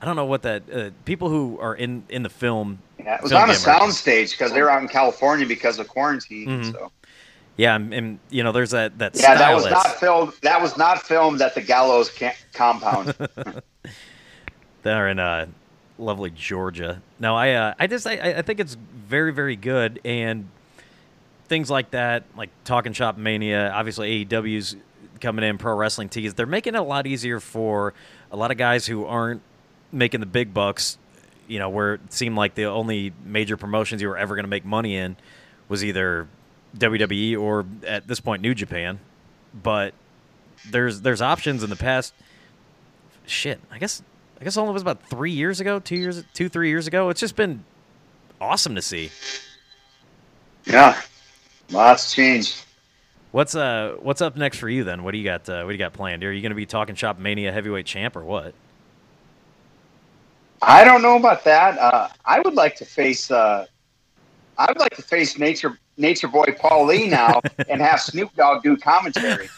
I 0.01 0.05
don't 0.07 0.17
know 0.17 0.25
what 0.25 0.43
that. 0.43 0.63
Uh, 0.73 0.91
people 1.05 1.29
who 1.29 1.59
are 1.61 1.75
in 1.75 2.05
in 2.09 2.23
the 2.23 2.29
film. 2.31 2.79
Yeah, 2.99 3.17
it 3.17 3.23
was 3.23 3.33
on 3.33 3.51
a 3.51 3.53
gamers- 3.53 3.57
sound 3.57 3.93
stage 3.95 4.33
because 4.33 4.53
they 4.53 4.63
were 4.63 4.71
out 4.71 4.83
in 4.83 4.89
California 4.89 5.47
because 5.47 5.79
of 5.79 5.89
quarantine. 5.89 6.49
Mhm. 6.49 6.73
So 6.73 6.93
Yeah, 7.57 7.75
and, 7.75 7.93
and 7.93 8.19
you 8.31 8.43
know, 8.43 8.53
there's 8.53 8.71
that 8.71 8.99
that 8.99 9.17
yeah, 9.21 9.35
that 9.37 9.55
was 9.55 9.65
not 9.67 9.99
filmed. 9.99 10.33
That 10.43 10.61
was 10.63 10.77
not 10.77 11.03
filmed 11.03 11.41
at 11.43 11.55
the 11.55 11.61
Gallows 11.63 12.11
ca- 12.11 12.37
compound. 12.53 13.15
They're 14.83 15.09
in 15.09 15.19
uh, 15.19 15.47
lovely 15.99 16.31
Georgia. 16.31 17.03
No, 17.19 17.35
I 17.37 17.53
uh, 17.53 17.75
I 17.79 17.87
just 17.87 18.07
I, 18.07 18.13
I 18.39 18.43
think 18.43 18.61
it's 18.61 18.75
very 18.75 19.33
very 19.33 19.57
good 19.57 20.01
and 20.05 20.49
things 21.49 21.71
like 21.71 21.91
that, 21.91 22.25
like 22.37 22.51
Talking 22.65 22.93
Shop 22.93 23.17
Mania. 23.17 23.71
Obviously, 23.75 24.25
AEW's 24.25 24.77
coming 25.21 25.45
in 25.45 25.59
pro 25.59 25.75
wrestling 25.75 26.09
tees. 26.09 26.35
They're 26.35 26.47
making 26.47 26.75
it 26.75 26.79
a 26.79 26.83
lot 26.83 27.07
easier 27.07 27.41
for 27.41 27.95
a 28.31 28.37
lot 28.37 28.51
of 28.51 28.57
guys 28.57 28.87
who 28.87 29.05
aren't 29.05 29.43
making 29.91 30.21
the 30.21 30.27
big 30.27 30.55
bucks. 30.55 30.99
You 31.47 31.59
know, 31.59 31.71
where 31.71 31.95
it 31.95 32.13
seemed 32.13 32.37
like 32.37 32.55
the 32.55 32.67
only 32.67 33.13
major 33.25 33.57
promotions 33.57 34.03
you 34.03 34.09
were 34.09 34.19
ever 34.19 34.35
going 34.35 34.45
to 34.45 34.51
make 34.51 34.67
money 34.67 34.97
in 34.97 35.17
was 35.69 35.83
either 35.83 36.29
WWE 36.77 37.41
or 37.41 37.65
at 37.87 38.07
this 38.07 38.21
point 38.21 38.43
New 38.43 38.55
Japan. 38.55 39.01
But 39.55 39.95
there's 40.71 41.01
there's 41.01 41.23
options 41.23 41.63
in 41.63 41.71
the 41.71 41.77
past. 41.77 42.13
Shit, 43.27 43.61
I 43.71 43.79
guess 43.79 44.03
I 44.41 44.45
guess 44.45 44.57
only 44.57 44.73
was 44.73 44.83
about 44.83 45.03
three 45.09 45.33
years 45.33 45.61
ago, 45.61 45.81
two 45.81 45.97
years, 45.97 46.23
two 46.35 46.49
three 46.49 46.69
years 46.69 46.87
ago. 46.87 47.09
It's 47.09 47.21
just 47.21 47.35
been 47.35 47.65
awesome 48.41 48.75
to 48.75 48.83
see. 48.83 49.11
yeah, 50.65 51.01
lots 51.71 52.13
changed. 52.15 52.65
What's 53.31 53.55
uh 53.55 53.97
what's 54.01 54.23
up 54.23 54.37
next 54.37 54.59
for 54.59 54.69
you 54.69 54.85
then? 54.85 55.03
What 55.03 55.13
do 55.13 55.19
you 55.19 55.25
got? 55.25 55.49
Uh, 55.49 55.63
what 55.63 55.69
do 55.69 55.75
you 55.75 55.79
got 55.79 55.93
planned? 55.93 56.25
Are 56.25 56.33
you 56.33 56.41
going 56.41 56.51
to 56.51 56.57
be 56.57 56.67
talking 56.67 56.95
shop 56.95 57.19
mania 57.19 57.53
heavyweight 57.53 57.87
champ 57.87 58.17
or 58.17 58.25
what? 58.25 58.55
I 60.63 60.85
don't 60.85 61.03
know 61.03 61.17
about 61.17 61.45
that. 61.45 61.79
Uh, 61.79 62.09
I 62.25 62.41
would 62.41 62.55
like 62.55 62.77
to 62.77 62.85
face. 62.85 63.31
Uh, 63.31 63.67
I 64.57 64.67
would 64.67 64.79
like 64.79 64.97
to 64.97 65.03
face 65.03 65.39
Nature 65.39 65.79
Nature 65.99 66.29
Boy 66.29 66.47
Paul 66.59 66.87
Lee 66.87 67.07
now 67.07 67.41
and 67.69 67.81
have 67.83 68.01
Snoop 68.01 68.35
Dogg 68.35 68.63
do 68.63 68.77
commentary. 68.77 69.49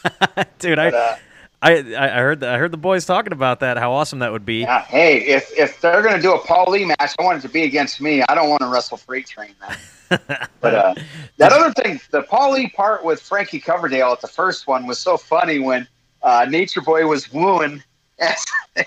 Dude, 0.59 0.77
But, 0.77 0.95
I, 0.95 0.99
uh, 0.99 1.17
I 1.63 1.79
I 1.97 2.09
heard 2.21 2.41
the, 2.41 2.49
I 2.49 2.57
heard 2.57 2.71
the 2.71 2.79
boys 2.79 3.05
talking 3.05 3.33
about 3.33 3.61
that. 3.61 3.77
How 3.77 3.93
awesome 3.93 4.21
that 4.21 4.33
would 4.33 4.47
be. 4.47 4.61
yeah, 4.61 4.83
hey, 4.85 5.19
if 5.19 5.51
if 5.59 5.81
they're 5.81 6.03
gonna 6.03 6.23
do 6.23 6.35
a 6.35 6.39
Paul 6.39 6.71
Lee 6.71 6.85
match, 6.85 7.15
I 7.19 7.23
want 7.23 7.39
it 7.39 7.43
to 7.43 7.49
be 7.49 7.65
against 7.65 8.01
me. 8.01 8.23
I 8.29 8.35
don't 8.35 8.49
want 8.49 8.63
to 8.63 8.69
wrestle 8.69 8.97
Freight 8.97 9.27
Train. 9.27 9.55
Man. 9.61 9.77
But 10.61 10.75
uh, 10.75 10.95
that 11.37 11.53
other 11.53 11.73
thing, 11.73 12.01
the 12.11 12.23
Paul 12.23 12.55
Lee 12.55 12.69
part 12.71 13.05
with 13.05 13.23
Frankie 13.23 13.61
Coverdale 13.61 14.11
at 14.11 14.21
the 14.21 14.27
first 14.27 14.67
one 14.67 14.85
was 14.89 14.99
so 14.99 15.17
funny 15.17 15.61
when 15.61 15.87
uh, 16.25 16.47
Nature 16.51 16.81
Boy 16.81 17.07
was 17.07 17.33
wooing 17.33 17.81
as 18.19 18.45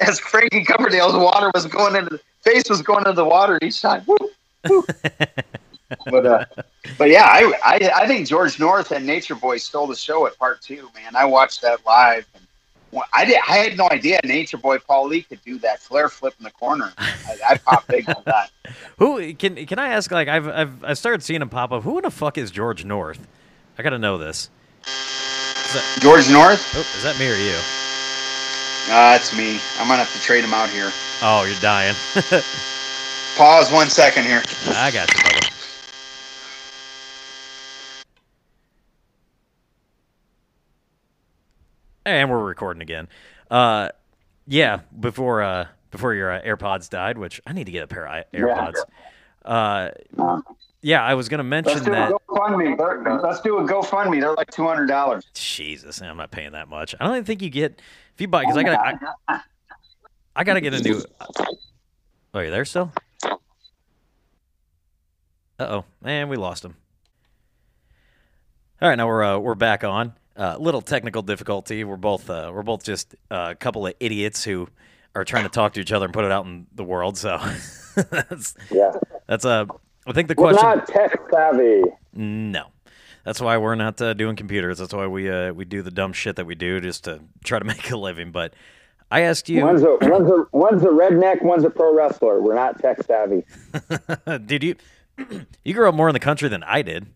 as 0.00 0.20
Frankie 0.20 0.64
Coverdale's 0.64 1.16
water 1.16 1.50
was 1.52 1.66
going 1.66 1.96
into 1.96 2.10
the 2.10 2.20
face 2.42 2.68
was 2.68 2.80
going 2.82 3.00
into 3.00 3.14
the 3.14 3.24
water 3.24 3.58
each 3.60 3.82
time. 3.82 4.04
Woo, 4.06 4.16
woo. 4.68 4.84
but 6.06 6.26
uh, 6.26 6.44
but 6.98 7.08
yeah, 7.08 7.24
I, 7.24 7.52
I 7.64 7.90
I 8.02 8.06
think 8.06 8.28
George 8.28 8.58
North 8.58 8.90
and 8.90 9.06
Nature 9.06 9.34
Boy 9.34 9.58
stole 9.58 9.86
the 9.86 9.96
show 9.96 10.26
at 10.26 10.38
part 10.38 10.60
two. 10.60 10.88
Man, 10.94 11.14
I 11.14 11.24
watched 11.24 11.62
that 11.62 11.84
live. 11.86 12.26
And 12.34 12.46
I 13.14 13.24
did. 13.24 13.38
I 13.48 13.56
had 13.56 13.76
no 13.76 13.88
idea 13.90 14.20
Nature 14.24 14.58
Boy 14.58 14.78
Paul 14.78 15.08
Lee 15.08 15.22
could 15.22 15.42
do 15.44 15.58
that 15.60 15.80
Flair 15.80 16.08
flip 16.08 16.34
in 16.38 16.44
the 16.44 16.50
corner. 16.50 16.92
I, 16.98 17.36
I 17.50 17.58
popped 17.58 17.88
big 17.88 18.08
on 18.08 18.22
that. 18.26 18.50
Who 18.98 19.32
can 19.34 19.66
can 19.66 19.78
I 19.78 19.88
ask? 19.88 20.10
Like 20.10 20.28
I've 20.28 20.48
I've 20.48 20.84
I 20.84 20.94
started 20.94 21.22
seeing 21.22 21.40
him 21.40 21.48
pop 21.48 21.72
up. 21.72 21.82
Who 21.84 21.98
in 21.98 22.02
the 22.02 22.10
fuck 22.10 22.36
is 22.36 22.50
George 22.50 22.84
North? 22.84 23.26
I 23.78 23.82
got 23.82 23.90
to 23.90 23.98
know 23.98 24.18
this. 24.18 24.50
Is 24.82 25.72
that, 25.74 25.98
George 26.02 26.30
North. 26.30 26.74
oh, 26.76 26.80
is 26.80 27.02
that 27.02 27.18
me 27.18 27.30
or 27.30 27.36
you? 27.36 27.56
Uh, 28.90 29.16
it's 29.16 29.34
me. 29.34 29.60
I'm 29.78 29.88
gonna 29.88 30.04
have 30.04 30.12
to 30.12 30.20
trade 30.20 30.44
him 30.44 30.52
out 30.52 30.68
here. 30.68 30.90
Oh, 31.22 31.44
you're 31.44 31.58
dying. 31.60 31.94
Pause 33.36 33.72
one 33.72 33.88
second 33.88 34.24
here. 34.24 34.42
I 34.68 34.90
got 34.90 35.08
you, 35.14 35.22
brother. 35.22 35.51
And 42.04 42.30
we're 42.30 42.42
recording 42.44 42.82
again. 42.82 43.08
Uh, 43.50 43.90
yeah, 44.46 44.80
before 44.98 45.42
uh, 45.42 45.66
before 45.90 46.14
your 46.14 46.32
uh, 46.32 46.42
AirPods 46.42 46.90
died, 46.90 47.16
which 47.18 47.40
I 47.46 47.52
need 47.52 47.64
to 47.64 47.72
get 47.72 47.84
a 47.84 47.86
pair 47.86 48.06
of 48.06 48.24
AirPods. 48.32 48.74
Uh, 49.44 49.90
yeah, 50.80 51.02
I 51.04 51.14
was 51.14 51.28
gonna 51.28 51.44
mention 51.44 51.74
Let's 51.74 51.84
do 51.84 51.92
that. 51.92 52.08
a 52.08 52.12
go 52.12 52.20
GoFundMe. 52.28 52.76
They're- 52.76 53.20
Let's 53.22 53.40
do 53.40 53.58
a 53.58 53.62
GoFundMe. 53.64 54.20
They're 54.20 54.34
like 54.34 54.50
two 54.50 54.66
hundred 54.66 54.86
dollars. 54.86 55.24
Jesus, 55.34 56.02
I'm 56.02 56.16
not 56.16 56.30
paying 56.32 56.52
that 56.52 56.68
much. 56.68 56.94
I 56.98 57.04
don't 57.04 57.14
even 57.14 57.24
think 57.24 57.40
you 57.42 57.50
get 57.50 57.80
if 58.14 58.20
you 58.20 58.26
buy 58.28 58.42
because 58.42 58.56
I 58.56 58.62
got 58.64 59.02
I, 59.28 59.40
I 60.36 60.44
gotta 60.44 60.60
get 60.60 60.74
a 60.74 60.80
new. 60.80 61.02
Oh, 62.34 62.40
you 62.40 62.50
there 62.50 62.64
still? 62.64 62.90
Uh 65.58 65.66
oh, 65.68 65.84
man, 66.02 66.28
we 66.28 66.36
lost 66.36 66.64
him. 66.64 66.74
All 68.80 68.88
right, 68.88 68.96
now 68.96 69.06
we're 69.06 69.22
uh, 69.22 69.38
we're 69.38 69.54
back 69.54 69.84
on. 69.84 70.14
Uh, 70.36 70.56
little 70.58 70.80
technical 70.80 71.20
difficulty. 71.22 71.84
We're 71.84 71.96
both 71.96 72.30
uh, 72.30 72.50
we're 72.54 72.62
both 72.62 72.82
just 72.84 73.14
uh, 73.30 73.48
a 73.50 73.54
couple 73.54 73.86
of 73.86 73.92
idiots 74.00 74.42
who 74.44 74.66
are 75.14 75.24
trying 75.24 75.42
to 75.44 75.50
talk 75.50 75.74
to 75.74 75.80
each 75.80 75.92
other 75.92 76.06
and 76.06 76.14
put 76.14 76.24
it 76.24 76.32
out 76.32 76.46
in 76.46 76.66
the 76.74 76.84
world. 76.84 77.18
So 77.18 77.38
that's 78.10 78.54
Yeah. 78.70 78.92
that's 79.26 79.44
uh, 79.44 79.66
I 80.06 80.12
think 80.12 80.28
the 80.28 80.34
question 80.34 80.66
We're 80.66 80.78
question. 80.80 80.94
not 80.96 81.10
tech 81.10 81.20
savvy. 81.30 81.82
No, 82.14 82.64
that's 83.24 83.40
why 83.42 83.58
we're 83.58 83.74
not 83.74 84.00
uh, 84.00 84.14
doing 84.14 84.34
computers. 84.36 84.78
That's 84.78 84.94
why 84.94 85.06
we 85.06 85.30
uh, 85.30 85.52
we 85.52 85.66
do 85.66 85.82
the 85.82 85.90
dumb 85.90 86.14
shit 86.14 86.36
that 86.36 86.46
we 86.46 86.54
do 86.54 86.80
just 86.80 87.04
to 87.04 87.20
try 87.44 87.58
to 87.58 87.64
make 87.72 87.90
a 87.90 87.96
living. 87.98 88.32
But 88.32 88.54
I 89.10 89.20
asked 89.20 89.50
you, 89.50 89.62
One's 89.62 89.82
a 89.82 89.96
one's 90.00 90.30
a 90.30 90.46
one's 90.56 90.82
a 90.82 90.86
redneck, 90.88 91.42
one's 91.42 91.64
a 91.64 91.70
pro 91.70 91.94
wrestler. 91.94 92.40
We're 92.40 92.54
not 92.54 92.80
tech 92.80 93.02
savvy. 93.02 93.44
did 94.46 94.62
you 94.64 94.76
you 95.62 95.74
grew 95.74 95.88
up 95.90 95.94
more 95.94 96.08
in 96.08 96.14
the 96.14 96.20
country 96.20 96.48
than 96.48 96.62
I 96.62 96.80
did? 96.80 97.06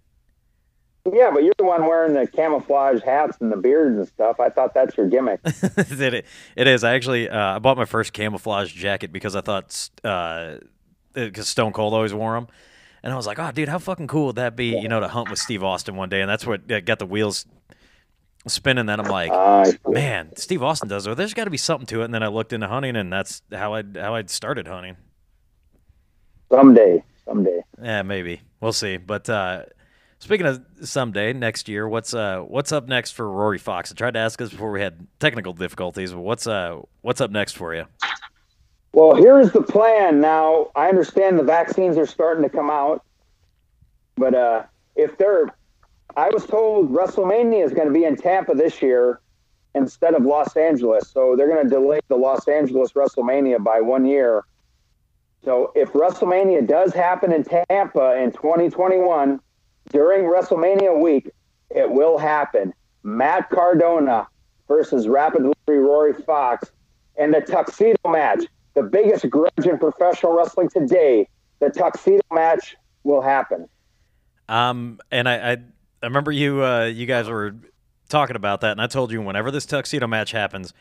Yeah, 1.12 1.30
but 1.32 1.44
you're 1.44 1.54
the 1.56 1.64
one 1.64 1.82
wearing 1.86 2.14
the 2.14 2.26
camouflage 2.26 3.02
hats 3.02 3.36
and 3.40 3.52
the 3.52 3.56
beards 3.56 3.96
and 3.96 4.08
stuff. 4.08 4.40
I 4.40 4.48
thought 4.48 4.74
that's 4.74 4.96
your 4.96 5.08
gimmick. 5.08 5.40
it, 5.44 6.26
it 6.56 6.66
is. 6.66 6.82
I 6.84 6.94
actually 6.94 7.28
uh, 7.28 7.56
I 7.56 7.58
bought 7.58 7.76
my 7.76 7.84
first 7.84 8.12
camouflage 8.12 8.72
jacket 8.72 9.12
because 9.12 9.36
I 9.36 9.40
thought 9.40 9.90
because 11.14 11.48
Stone 11.48 11.72
Cold 11.72 11.94
always 11.94 12.12
wore 12.12 12.34
them, 12.34 12.48
and 13.02 13.12
I 13.12 13.16
was 13.16 13.26
like, 13.26 13.38
oh, 13.38 13.50
dude, 13.52 13.68
how 13.68 13.78
fucking 13.78 14.08
cool 14.08 14.26
would 14.26 14.36
that 14.36 14.56
be? 14.56 14.76
You 14.78 14.88
know, 14.88 15.00
to 15.00 15.08
hunt 15.08 15.30
with 15.30 15.38
Steve 15.38 15.62
Austin 15.62 15.96
one 15.96 16.08
day, 16.08 16.20
and 16.20 16.28
that's 16.28 16.46
what 16.46 16.70
uh, 16.70 16.80
got 16.80 16.98
the 16.98 17.06
wheels 17.06 17.46
spinning. 18.48 18.86
Then 18.86 19.00
I'm 19.00 19.06
like, 19.10 19.30
Uh, 19.32 19.72
man, 19.86 20.34
Steve 20.36 20.62
Austin 20.62 20.88
does 20.88 21.06
it. 21.06 21.16
There's 21.16 21.34
got 21.34 21.44
to 21.44 21.50
be 21.50 21.56
something 21.56 21.86
to 21.86 22.02
it. 22.02 22.06
And 22.06 22.14
then 22.14 22.22
I 22.22 22.28
looked 22.28 22.52
into 22.52 22.68
hunting, 22.68 22.96
and 22.96 23.12
that's 23.12 23.42
how 23.52 23.74
I 23.74 23.84
how 23.94 24.14
I 24.14 24.24
started 24.24 24.66
hunting. 24.66 24.96
someday, 26.50 27.02
someday. 27.24 27.60
Yeah, 27.80 28.02
maybe 28.02 28.40
we'll 28.60 28.72
see. 28.72 28.96
But 28.96 29.28
uh, 29.30 29.62
speaking 30.18 30.46
of 30.46 30.64
someday 30.82 31.32
next 31.32 31.68
year, 31.68 31.88
what's 31.88 32.14
uh 32.14 32.40
what's 32.40 32.72
up 32.72 32.88
next 32.88 33.12
for 33.12 33.30
Rory 33.30 33.58
Fox? 33.58 33.92
I 33.92 33.94
tried 33.94 34.14
to 34.14 34.20
ask 34.20 34.40
us 34.40 34.50
before 34.50 34.70
we 34.70 34.80
had 34.80 35.06
technical 35.20 35.52
difficulties, 35.52 36.12
but 36.12 36.20
what's 36.20 36.46
uh 36.46 36.80
what's 37.02 37.20
up 37.20 37.30
next 37.30 37.52
for 37.52 37.74
you? 37.74 37.86
Well, 38.96 39.14
here's 39.14 39.52
the 39.52 39.60
plan. 39.60 40.22
Now, 40.22 40.70
I 40.74 40.88
understand 40.88 41.38
the 41.38 41.42
vaccines 41.42 41.98
are 41.98 42.06
starting 42.06 42.42
to 42.44 42.48
come 42.48 42.70
out, 42.70 43.04
but 44.16 44.34
uh, 44.34 44.62
if 44.94 45.18
they're, 45.18 45.54
I 46.16 46.30
was 46.30 46.46
told 46.46 46.90
WrestleMania 46.90 47.62
is 47.62 47.74
going 47.74 47.88
to 47.88 47.92
be 47.92 48.04
in 48.04 48.16
Tampa 48.16 48.54
this 48.54 48.80
year 48.80 49.20
instead 49.74 50.14
of 50.14 50.24
Los 50.24 50.56
Angeles, 50.56 51.10
so 51.10 51.36
they're 51.36 51.46
going 51.46 51.62
to 51.62 51.68
delay 51.68 52.00
the 52.08 52.16
Los 52.16 52.48
Angeles 52.48 52.92
WrestleMania 52.92 53.62
by 53.62 53.82
one 53.82 54.06
year. 54.06 54.44
So 55.44 55.72
if 55.74 55.92
WrestleMania 55.92 56.66
does 56.66 56.94
happen 56.94 57.32
in 57.32 57.44
Tampa 57.44 58.16
in 58.16 58.32
2021 58.32 59.40
during 59.90 60.24
WrestleMania 60.24 60.98
week, 61.00 61.30
it 61.70 61.90
will 61.90 62.18
happen. 62.18 62.72
Matt 63.02 63.50
Cardona 63.50 64.26
versus 64.68 65.06
Rapid 65.08 65.42
Delivery 65.42 65.84
Rory 65.84 66.12
Fox 66.12 66.70
and 67.16 67.32
the 67.32 67.40
tuxedo 67.40 67.96
match 68.08 68.44
the 68.74 68.82
biggest 68.82 69.28
grudge 69.30 69.64
in 69.64 69.78
professional 69.78 70.32
wrestling 70.36 70.68
today. 70.68 71.28
The 71.60 71.70
tuxedo 71.70 72.20
match 72.32 72.76
will 73.04 73.22
happen. 73.22 73.68
Um, 74.48 75.00
and 75.10 75.28
I 75.28 75.52
I, 75.52 75.52
I 75.52 76.06
remember 76.06 76.30
you 76.30 76.62
uh 76.64 76.84
you 76.84 77.06
guys 77.06 77.28
were 77.28 77.54
talking 78.08 78.36
about 78.36 78.60
that, 78.60 78.72
and 78.72 78.80
I 78.80 78.86
told 78.86 79.10
you 79.12 79.20
whenever 79.22 79.50
this 79.50 79.66
tuxedo 79.66 80.06
match 80.06 80.32
happens, 80.32 80.72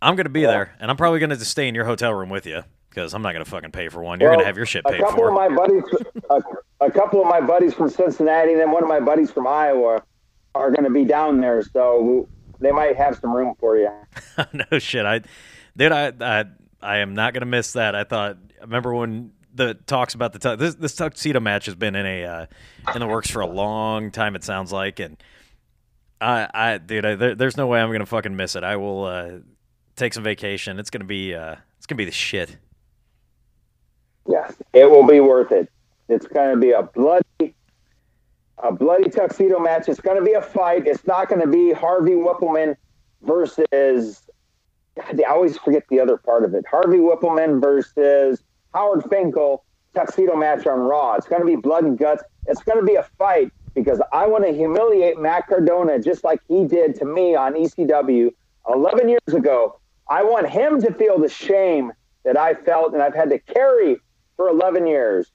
I'm 0.00 0.14
gonna 0.14 0.28
be 0.28 0.44
there, 0.44 0.74
and 0.78 0.90
I'm 0.90 0.96
probably 0.96 1.20
gonna 1.20 1.36
just 1.36 1.50
stay 1.50 1.68
in 1.68 1.74
your 1.74 1.84
hotel 1.84 2.12
room 2.12 2.28
with 2.28 2.46
you 2.46 2.62
because 2.90 3.14
I'm 3.14 3.22
not 3.22 3.32
gonna 3.32 3.44
fucking 3.44 3.72
pay 3.72 3.88
for 3.88 4.02
one. 4.02 4.20
You're 4.20 4.28
Well, 4.30 4.38
gonna 4.38 4.46
have 4.46 4.56
your 4.56 4.66
shit 4.66 4.82
A 4.86 4.90
paid 4.90 5.00
couple 5.00 5.16
for. 5.16 5.28
of 5.28 5.34
my 5.34 5.48
buddies, 5.48 5.82
a, 6.30 6.42
a 6.82 6.90
couple 6.90 7.20
of 7.20 7.26
my 7.26 7.40
buddies 7.40 7.74
from 7.74 7.88
Cincinnati, 7.88 8.52
and 8.52 8.60
then 8.60 8.70
one 8.70 8.82
of 8.82 8.88
my 8.88 9.00
buddies 9.00 9.30
from 9.30 9.46
Iowa 9.46 10.02
are 10.54 10.70
going 10.70 10.84
to 10.84 10.90
be 10.90 11.04
down 11.04 11.40
there, 11.40 11.62
so 11.62 12.28
they 12.60 12.72
might 12.72 12.96
have 12.96 13.18
some 13.18 13.32
room 13.32 13.54
for 13.58 13.76
you. 13.76 13.90
no 14.52 14.78
shit. 14.78 15.04
I, 15.04 15.20
dude, 15.76 15.92
I, 15.92 16.12
I, 16.20 16.44
I 16.80 16.98
am 16.98 17.14
not 17.14 17.34
gonna 17.34 17.46
miss 17.46 17.72
that. 17.72 17.94
I 17.94 18.04
thought. 18.04 18.38
I 18.60 18.64
remember 18.64 18.94
when 18.94 19.32
the 19.54 19.74
talks 19.74 20.14
about 20.14 20.32
the 20.32 20.38
tu- 20.38 20.56
this 20.56 20.74
this 20.74 20.94
tuxedo 20.94 21.40
match 21.40 21.66
has 21.66 21.74
been 21.74 21.94
in 21.94 22.06
a 22.06 22.24
uh, 22.24 22.46
in 22.94 23.00
the 23.00 23.06
works 23.06 23.30
for 23.30 23.40
a 23.40 23.46
long 23.46 24.10
time. 24.10 24.34
It 24.34 24.44
sounds 24.44 24.72
like, 24.72 24.98
and 24.98 25.16
I, 26.20 26.48
I, 26.52 26.78
dude, 26.78 27.04
I, 27.04 27.14
there, 27.14 27.34
there's 27.34 27.56
no 27.56 27.66
way 27.66 27.80
I'm 27.80 27.92
gonna 27.92 28.06
fucking 28.06 28.34
miss 28.34 28.56
it. 28.56 28.64
I 28.64 28.76
will 28.76 29.04
uh, 29.04 29.30
take 29.96 30.14
some 30.14 30.24
vacation. 30.24 30.78
It's 30.78 30.90
gonna 30.90 31.04
be, 31.04 31.34
uh, 31.34 31.56
it's 31.76 31.86
gonna 31.86 31.98
be 31.98 32.04
the 32.04 32.12
shit. 32.12 32.56
Yes, 34.28 34.54
it 34.72 34.90
will 34.90 35.06
be 35.06 35.20
worth 35.20 35.50
it. 35.52 35.71
It's 36.12 36.26
going 36.26 36.54
to 36.54 36.60
be 36.60 36.72
a 36.72 36.82
bloody, 36.82 37.54
a 38.58 38.72
bloody 38.72 39.08
tuxedo 39.08 39.58
match. 39.58 39.88
It's 39.88 40.00
going 40.00 40.18
to 40.18 40.24
be 40.24 40.34
a 40.34 40.42
fight. 40.42 40.86
It's 40.86 41.06
not 41.06 41.28
going 41.28 41.40
to 41.40 41.46
be 41.46 41.72
Harvey 41.72 42.12
Wippleman 42.12 42.76
versus. 43.22 44.22
God, 44.94 45.20
I 45.26 45.30
always 45.30 45.56
forget 45.56 45.84
the 45.88 46.00
other 46.00 46.18
part 46.18 46.44
of 46.44 46.54
it. 46.54 46.66
Harvey 46.70 46.98
Wippleman 46.98 47.60
versus 47.60 48.42
Howard 48.74 49.04
Finkel 49.08 49.64
tuxedo 49.94 50.36
match 50.36 50.66
on 50.66 50.78
Raw. 50.80 51.14
It's 51.14 51.26
going 51.26 51.40
to 51.40 51.46
be 51.46 51.56
blood 51.56 51.84
and 51.84 51.98
guts. 51.98 52.22
It's 52.46 52.62
going 52.62 52.78
to 52.78 52.84
be 52.84 52.96
a 52.96 53.02
fight 53.18 53.52
because 53.74 54.00
I 54.12 54.26
want 54.26 54.44
to 54.44 54.52
humiliate 54.52 55.18
Matt 55.18 55.46
Cardona 55.46 55.98
just 55.98 56.24
like 56.24 56.40
he 56.48 56.66
did 56.66 56.94
to 56.96 57.04
me 57.04 57.34
on 57.34 57.54
ECW 57.54 58.30
11 58.68 59.08
years 59.08 59.34
ago. 59.34 59.80
I 60.08 60.22
want 60.24 60.48
him 60.48 60.80
to 60.82 60.92
feel 60.92 61.18
the 61.18 61.28
shame 61.28 61.92
that 62.24 62.36
I 62.36 62.54
felt 62.54 62.92
and 62.92 63.02
I've 63.02 63.14
had 63.14 63.30
to 63.30 63.38
carry 63.38 63.96
for 64.36 64.48
11 64.48 64.86
years. 64.86 65.31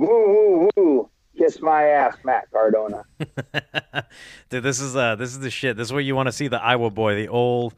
Woo, 0.00 0.08
woo, 0.08 0.70
woo. 0.76 1.10
Kiss 1.36 1.60
my 1.60 1.84
ass, 1.84 2.16
Matt 2.24 2.50
Cardona. 2.50 3.04
Dude, 4.48 4.62
this 4.62 4.80
is 4.80 4.96
uh, 4.96 5.14
this 5.16 5.30
is 5.30 5.40
the 5.40 5.50
shit. 5.50 5.76
This 5.76 5.88
is 5.88 5.92
what 5.92 6.04
you 6.04 6.16
want 6.16 6.26
to 6.26 6.32
see. 6.32 6.48
The 6.48 6.60
Iowa 6.60 6.90
boy, 6.90 7.14
the 7.16 7.28
old, 7.28 7.74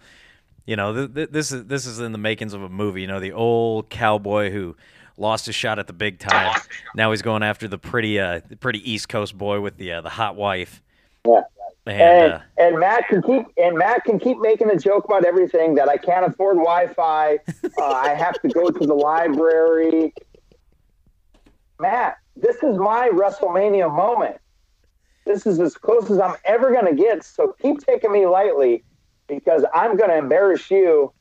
you 0.65 0.77
know, 0.77 0.95
th- 0.95 1.15
th- 1.15 1.31
this 1.31 1.51
is 1.51 1.65
this 1.67 1.85
is 1.85 1.99
in 1.99 2.13
the 2.13 2.19
makings 2.19 2.55
of 2.55 2.63
a 2.63 2.69
movie. 2.69 3.01
You 3.03 3.09
know, 3.09 3.19
the 3.21 3.33
old 3.33 3.91
cowboy 3.91 4.51
who 4.51 4.77
lost 5.17 5.47
his 5.47 5.55
shot 5.57 5.79
at 5.81 5.89
the 5.89 5.93
big 5.93 6.19
time. 6.21 6.61
Now 6.95 7.11
he's 7.11 7.23
going 7.23 7.43
after 7.43 7.67
the 7.67 7.79
pretty, 7.79 8.19
uh, 8.21 8.41
the 8.49 8.57
pretty 8.57 8.89
East 8.91 9.09
Coast 9.09 9.37
boy 9.37 9.61
with 9.61 9.77
the 9.77 9.93
uh, 9.93 10.01
the 10.01 10.11
hot 10.11 10.37
wife. 10.37 10.81
Yeah. 11.27 11.43
And, 11.85 12.01
And, 12.01 12.33
uh, 12.35 12.39
and 12.59 12.79
Matt 12.79 13.09
can 13.09 13.23
keep 13.23 13.47
and 13.57 13.77
Matt 13.77 14.05
can 14.05 14.21
keep 14.21 14.39
making 14.39 14.71
a 14.71 14.77
joke 14.79 15.05
about 15.05 15.25
everything 15.25 15.75
that 15.75 15.89
I 15.89 15.97
can't 15.97 16.25
afford 16.25 16.57
Wi-Fi. 16.57 17.39
Uh, 17.79 17.85
I 17.85 18.11
have 18.15 18.41
to 18.43 18.49
go 18.49 18.71
to 18.71 18.87
the 18.87 18.95
library. 18.95 20.13
Matt, 21.83 22.17
this 22.37 22.57
is 22.63 22.79
my 22.79 23.11
WrestleMania 23.13 23.95
moment. 23.95 24.37
This 25.27 25.47
is 25.47 25.61
as 25.61 25.75
close 25.75 26.11
as 26.11 26.19
I'm 26.21 26.37
ever 26.45 26.73
going 26.73 26.87
to 26.87 26.95
get. 26.95 27.25
So 27.25 27.55
keep 27.61 27.85
taking 27.85 28.13
me 28.13 28.27
lightly 28.27 28.85
because 29.27 29.65
I'm 29.75 29.97
going 29.97 30.11
to 30.11 30.17
embarrass 30.17 30.71
you 30.71 31.13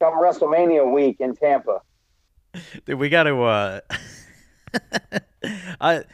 come 0.00 0.14
WrestleMania 0.14 0.90
week 0.92 1.16
in 1.20 1.34
Tampa. 1.34 1.82
Dude, 2.86 2.98
we 2.98 3.08
got 3.08 3.24
to. 3.24 3.42
Uh, 3.42 3.80
I 5.80 6.04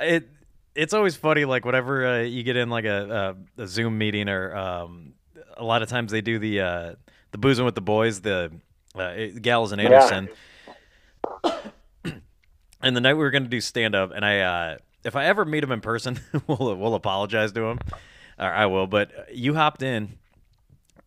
it 0.00 0.28
it's 0.74 0.94
always 0.94 1.16
funny. 1.16 1.44
Like 1.44 1.64
whenever 1.64 2.06
uh, 2.06 2.22
you 2.22 2.42
get 2.42 2.56
in 2.56 2.70
like 2.70 2.84
a, 2.84 3.36
a, 3.58 3.62
a 3.62 3.66
Zoom 3.66 3.98
meeting, 3.98 4.28
or 4.28 4.54
um, 4.54 5.14
a 5.56 5.64
lot 5.64 5.82
of 5.82 5.88
times 5.88 6.12
they 6.12 6.20
do 6.20 6.38
the 6.38 6.60
uh, 6.60 6.94
the 7.32 7.38
boozing 7.38 7.64
with 7.64 7.74
the 7.74 7.80
boys, 7.80 8.20
the 8.20 8.52
uh, 8.94 9.14
Gals 9.40 9.72
and 9.72 9.80
Anderson. 9.80 10.28
And 12.82 12.94
the 12.96 13.00
night 13.00 13.14
we 13.14 13.20
were 13.20 13.30
going 13.30 13.44
to 13.44 13.48
do 13.48 13.60
stand 13.60 13.94
up, 13.94 14.12
and 14.14 14.24
I 14.24 14.40
uh, 14.40 14.76
if 15.04 15.16
I 15.16 15.24
ever 15.26 15.44
meet 15.44 15.64
him 15.64 15.72
in 15.72 15.80
person, 15.80 16.20
we'll 16.46 16.76
we'll 16.76 16.94
apologize 16.94 17.52
to 17.52 17.62
him, 17.64 17.78
or 18.38 18.46
I 18.46 18.66
will. 18.66 18.86
But 18.86 19.34
you 19.34 19.54
hopped 19.54 19.82
in, 19.82 20.18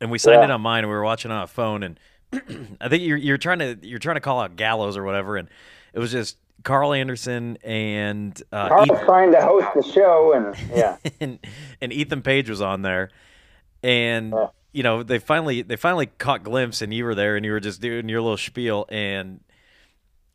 and 0.02 0.10
we 0.12 0.18
signed 0.18 0.40
Yeah. 0.41 0.46
it 0.46 0.52
on 0.52 0.62
mine, 0.62 0.80
and 0.84 0.90
we 0.90 0.96
were 0.96 1.04
watching 1.04 1.32
on 1.32 1.44
a 1.44 1.48
phone, 1.48 1.84
and 1.84 2.00
I 2.82 2.90
think 2.90 3.04
you're 3.04 3.18
you're 3.18 3.38
trying 3.38 3.60
to 3.60 3.78
you're 3.82 4.00
trying 4.00 4.16
to 4.16 4.22
call 4.22 4.40
out 4.41 4.56
Gallows 4.56 4.98
or 4.98 5.04
whatever, 5.04 5.38
and 5.38 5.48
it 5.94 6.00
was 6.00 6.12
just 6.12 6.38
Karl 6.64 6.91
Anderson 6.91 7.58
and 7.64 8.41
uh, 8.52 8.68
Karl's 8.70 8.88
Ethan, 8.90 9.06
trying 9.06 9.32
to 9.32 9.41
host 9.41 9.68
the 9.76 9.84
show, 9.84 10.34
and 10.34 10.56
yeah, 10.76 10.98
and, 11.22 11.40
and 11.82 11.94
Ethan 11.94 12.22
Page 12.24 12.50
was 12.50 12.62
on 12.62 12.82
there, 12.82 13.10
and 13.84 14.32
Yeah. 14.32 14.48
you 14.74 14.84
know 14.84 15.04
they 15.04 15.20
finally 15.20 15.62
they 15.62 15.76
finally 15.76 16.08
caught 16.08 16.44
glimpse, 16.44 16.82
and 16.82 16.94
you 16.94 17.06
were 17.06 17.16
there, 17.16 17.36
and 17.36 17.46
you 17.46 17.52
were 17.52 17.60
just 17.60 17.80
doing 17.80 18.10
your 18.10 18.22
little 18.22 18.38
spiel, 18.38 18.86
and 18.90 19.40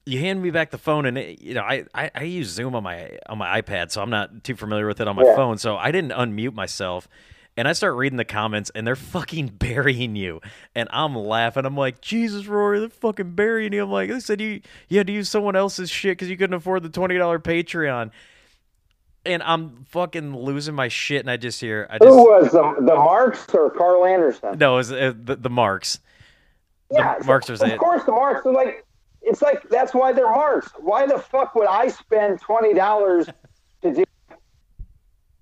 you 0.07 0.19
hand 0.21 0.43
me 0.43 0.51
back 0.51 0.71
the 0.71 0.79
phone, 0.79 1.07
and 1.07 1.17
it, 1.17 1.41
you 1.41 1.55
know 1.55 1.63
I, 1.63 1.85
I 1.95 2.11
I 2.15 2.23
use 2.25 2.49
Zoom 2.49 2.75
on 2.75 2.83
my 2.83 3.19
on 3.29 3.39
my 3.39 3.61
iPad, 3.61 3.91
so 3.91 4.03
I'm 4.03 4.11
not 4.11 4.45
too 4.45 4.55
familiar 4.57 4.87
with 4.87 5.01
it 5.01 5.09
on 5.09 5.17
my 5.17 5.25
Yeah. 5.25 5.35
phone, 5.37 5.59
so 5.59 5.77
I 5.77 5.91
didn't 5.93 6.13
unmute 6.13 6.55
myself. 6.55 7.09
And 7.57 7.69
I 7.69 7.73
start 7.73 7.95
reading 7.95 8.17
the 8.17 8.25
comments, 8.25 8.71
and 8.75 8.85
they're 8.85 8.97
fucking 8.97 9.47
burying 9.61 10.17
you. 10.17 10.41
And 10.75 10.89
I'm 10.93 11.15
laughing. 11.15 11.65
I'm 11.65 11.77
like, 11.77 12.01
Jesus, 12.01 12.47
Rory, 12.49 12.81
they're 12.81 12.89
fucking 12.89 13.35
burying 13.37 13.73
you. 13.73 13.85
I'm 13.85 13.93
like, 13.93 14.11
they 14.11 14.19
said 14.19 14.41
you 14.41 14.61
you 14.89 14.99
had 14.99 15.07
to 15.07 15.13
use 15.13 15.29
someone 15.29 15.55
else's 15.55 15.89
shit 15.89 16.19
because 16.19 16.29
you 16.29 16.37
couldn't 16.37 16.55
afford 16.55 16.83
the 16.83 16.89
twenty 16.89 17.17
dollar 17.17 17.39
Patreon. 17.39 18.11
and 19.25 19.43
I'm 19.43 19.85
fucking 19.91 20.37
losing 20.37 20.75
my 20.75 20.89
shit, 20.89 21.21
and 21.21 21.31
I 21.31 21.37
just 21.39 21.61
hear, 21.61 21.87
I 21.91 21.97
Who 21.99 22.25
was 22.25 22.51
the, 22.53 22.75
the 22.81 22.95
Marks 22.97 23.47
or 23.55 23.71
Karl 23.71 24.05
Anderson? 24.05 24.59
no, 24.59 24.75
it 24.75 24.77
was 24.79 24.93
uh, 24.93 25.13
the, 25.17 25.37
the 25.37 25.49
marks. 25.51 26.01
yeah, 26.91 27.17
Marks 27.25 27.49
are 27.49 27.55
Of 27.55 27.79
course, 27.79 28.05
the 28.05 28.13
Marks 28.13 28.45
are 28.47 28.53
like. 28.53 28.84
It's 29.25 29.41
like 29.43 29.69
that's 29.71 29.95
why 29.95 30.13
they're 30.13 30.31
Marks. 30.31 30.71
Why 30.79 31.07
the 31.07 31.19
fuck 31.19 31.55
would 31.55 31.67
I 31.67 31.89
spend 31.89 32.41
twenty 32.41 32.75
dollars 32.75 33.27
to 33.83 33.93
do 33.93 34.05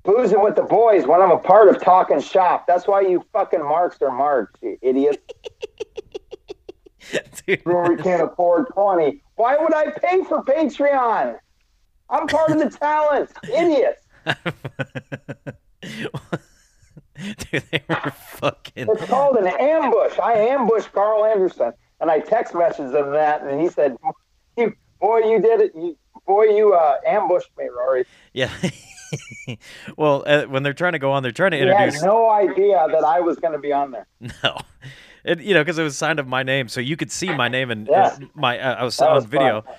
boozing 0.05 0.43
with 0.43 0.57
the 0.57 0.63
boys 0.63 1.07
when 1.07 1.21
I'm 1.21 1.33
a 1.33 1.39
part 1.39 1.69
of 1.69 1.83
talking 1.83 2.21
shop? 2.21 2.67
That's 2.67 2.87
why 2.87 3.01
you 3.03 3.25
fucking 3.33 3.61
Marks 3.61 4.01
are 4.01 4.13
Marks, 4.13 4.61
you 4.63 4.79
idiot. 4.83 5.33
Dude, 7.47 7.65
Brewery 7.65 7.97
can't 8.01 8.23
afford 8.23 8.67
twenty. 8.73 9.23
Why 9.35 9.57
would 9.57 9.75
I 9.75 9.91
pay 9.91 10.23
for 10.25 10.45
Patreon? 10.45 11.39
I'm 12.09 12.27
part 12.29 12.51
of 12.51 12.59
the 12.59 12.71
talent, 12.71 13.31
idiot. 13.53 13.99
Dude, 17.51 17.65
they 17.71 17.83
were 17.89 18.11
fucking. 18.11 18.89
It's 18.89 19.05
called 19.07 19.37
an 19.37 19.47
ambush. 19.47 20.19
I 20.19 20.35
ambushed 20.35 20.93
Karl 20.93 21.25
Anderson, 21.25 21.73
and 22.03 22.11
I 22.11 22.19
text 22.21 22.53
messaged 22.53 22.95
him 22.95 23.13
that, 23.13 23.43
and 23.43 23.59
he 23.61 23.69
said, 23.71 23.97
"You 24.59 24.75
boy, 25.01 25.19
you 25.21 25.41
did 25.41 25.61
it. 25.63 25.73
You, 25.75 25.97
boy, 26.27 26.43
you 26.45 26.75
uh, 26.75 26.97
ambushed 27.07 27.51
me, 27.57 27.65
Rory." 27.75 28.05
Yeah. 28.35 28.51
well, 29.97 30.25
uh, 30.27 30.43
when 30.45 30.63
they're 30.63 30.73
trying 30.75 30.93
to 30.93 30.99
go 30.99 31.13
on, 31.13 31.23
they're 31.23 31.33
trying 31.33 31.53
to 31.53 31.59
He 31.59 31.67
had 31.67 31.71
introduce. 31.71 32.03
no 32.03 32.29
idea 32.31 32.87
that 32.91 33.05
I 33.05 33.21
was 33.21 33.39
going 33.39 33.53
to 33.53 33.59
be 33.59 33.73
on 33.73 33.91
there. 33.93 34.07
No. 34.43 34.59
It, 35.25 35.41
you 35.41 35.55
know, 35.55 35.61
because 35.63 35.79
it 35.79 35.85
was 35.85 35.97
signed 35.97 36.19
of 36.19 36.27
my 36.27 36.43
name, 36.43 36.67
so 36.69 36.81
you 36.81 36.97
could 36.97 37.13
see 37.13 37.33
my 37.33 37.47
name 37.47 37.71
and 37.71 37.87
Yeah. 37.87 38.07
uh, 38.07 38.19
my. 38.35 38.59
Uh, 38.59 38.75
I 38.75 38.83
was 38.83 38.99
on 39.01 39.25
video, 39.25 39.61
fun. 39.63 39.75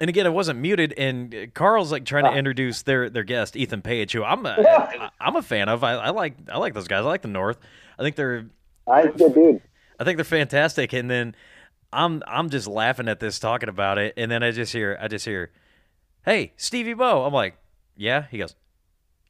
and 0.00 0.08
again, 0.10 0.26
it 0.26 0.32
wasn't 0.32 0.58
muted. 0.58 0.92
And 0.98 1.32
uh, 1.32 1.46
Karl's 1.54 1.92
like 1.92 2.04
trying 2.04 2.24
to 2.24 2.32
introduce 2.36 2.82
their 2.82 3.08
their 3.08 3.22
guest, 3.22 3.54
Ethan 3.56 3.82
Page, 3.82 4.10
who 4.12 4.24
I'm 4.24 4.44
a, 4.46 5.10
am 5.20 5.36
a 5.36 5.42
fan 5.42 5.68
of. 5.68 5.84
I, 5.84 5.92
I 5.92 6.10
like 6.10 6.34
I 6.50 6.58
like 6.58 6.74
those 6.74 6.88
guys. 6.88 7.04
I 7.04 7.08
like 7.08 7.22
the 7.22 7.28
North. 7.28 7.58
I 8.00 8.02
think 8.02 8.16
they're 8.16 8.46
I 8.88 9.06
good 9.06 9.32
dude. 9.32 9.62
I 10.00 10.02
think 10.04 10.16
they're 10.16 10.24
fantastic. 10.24 10.92
And 10.92 11.08
then 11.08 11.36
I'm 11.92 12.22
I'm 12.26 12.50
just 12.50 12.66
laughing 12.66 13.08
at 13.08 13.20
this, 13.20 13.38
talking 13.38 13.68
about 13.68 13.98
it, 13.98 14.14
and 14.16 14.30
then 14.30 14.42
I 14.42 14.50
just 14.50 14.72
hear 14.72 14.96
I 15.00 15.08
just 15.08 15.24
hear, 15.24 15.50
"Hey, 16.24 16.52
Stevie 16.56 16.94
Bo." 16.94 17.24
I'm 17.24 17.32
like, 17.32 17.56
"Yeah." 17.96 18.26
He 18.30 18.38
goes, 18.38 18.54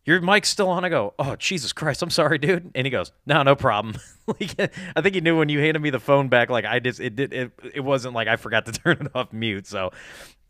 "Your 0.05 0.21
mic's 0.21 0.49
still 0.49 0.69
on." 0.69 0.85
I 0.85 0.89
go, 0.89 1.15
"Oh 1.19 1.37
Jesus 1.37 1.73
Christ, 1.73 2.03
I'm 2.03 2.11
sorry, 2.11 2.39
dude." 2.39 2.71
And 2.75 2.87
he 2.87 2.91
goes, 2.91 3.13
"No, 3.27 3.43
no 3.43 3.57
problem." 3.57 3.97
like, 4.27 4.55
I 4.95 5.01
think 5.01 5.15
he 5.15 5.21
knew 5.21 5.39
when 5.39 5.49
you 5.49 5.61
handed 5.61 5.81
me 5.81 5.91
the 5.91 6.01
phone 6.01 6.29
back. 6.29 6.51
Like 6.51 6.65
I 6.65 6.79
just 6.81 7.01
it 7.01 7.17
did 7.17 7.33
it 7.33 7.53
it 7.75 7.81
wasn't 7.81 8.15
like 8.15 8.29
I 8.29 8.37
forgot 8.37 8.67
to 8.67 8.73
turn 8.81 8.99
it 9.01 9.13
off 9.15 9.33
mute. 9.33 9.67
So 9.67 9.91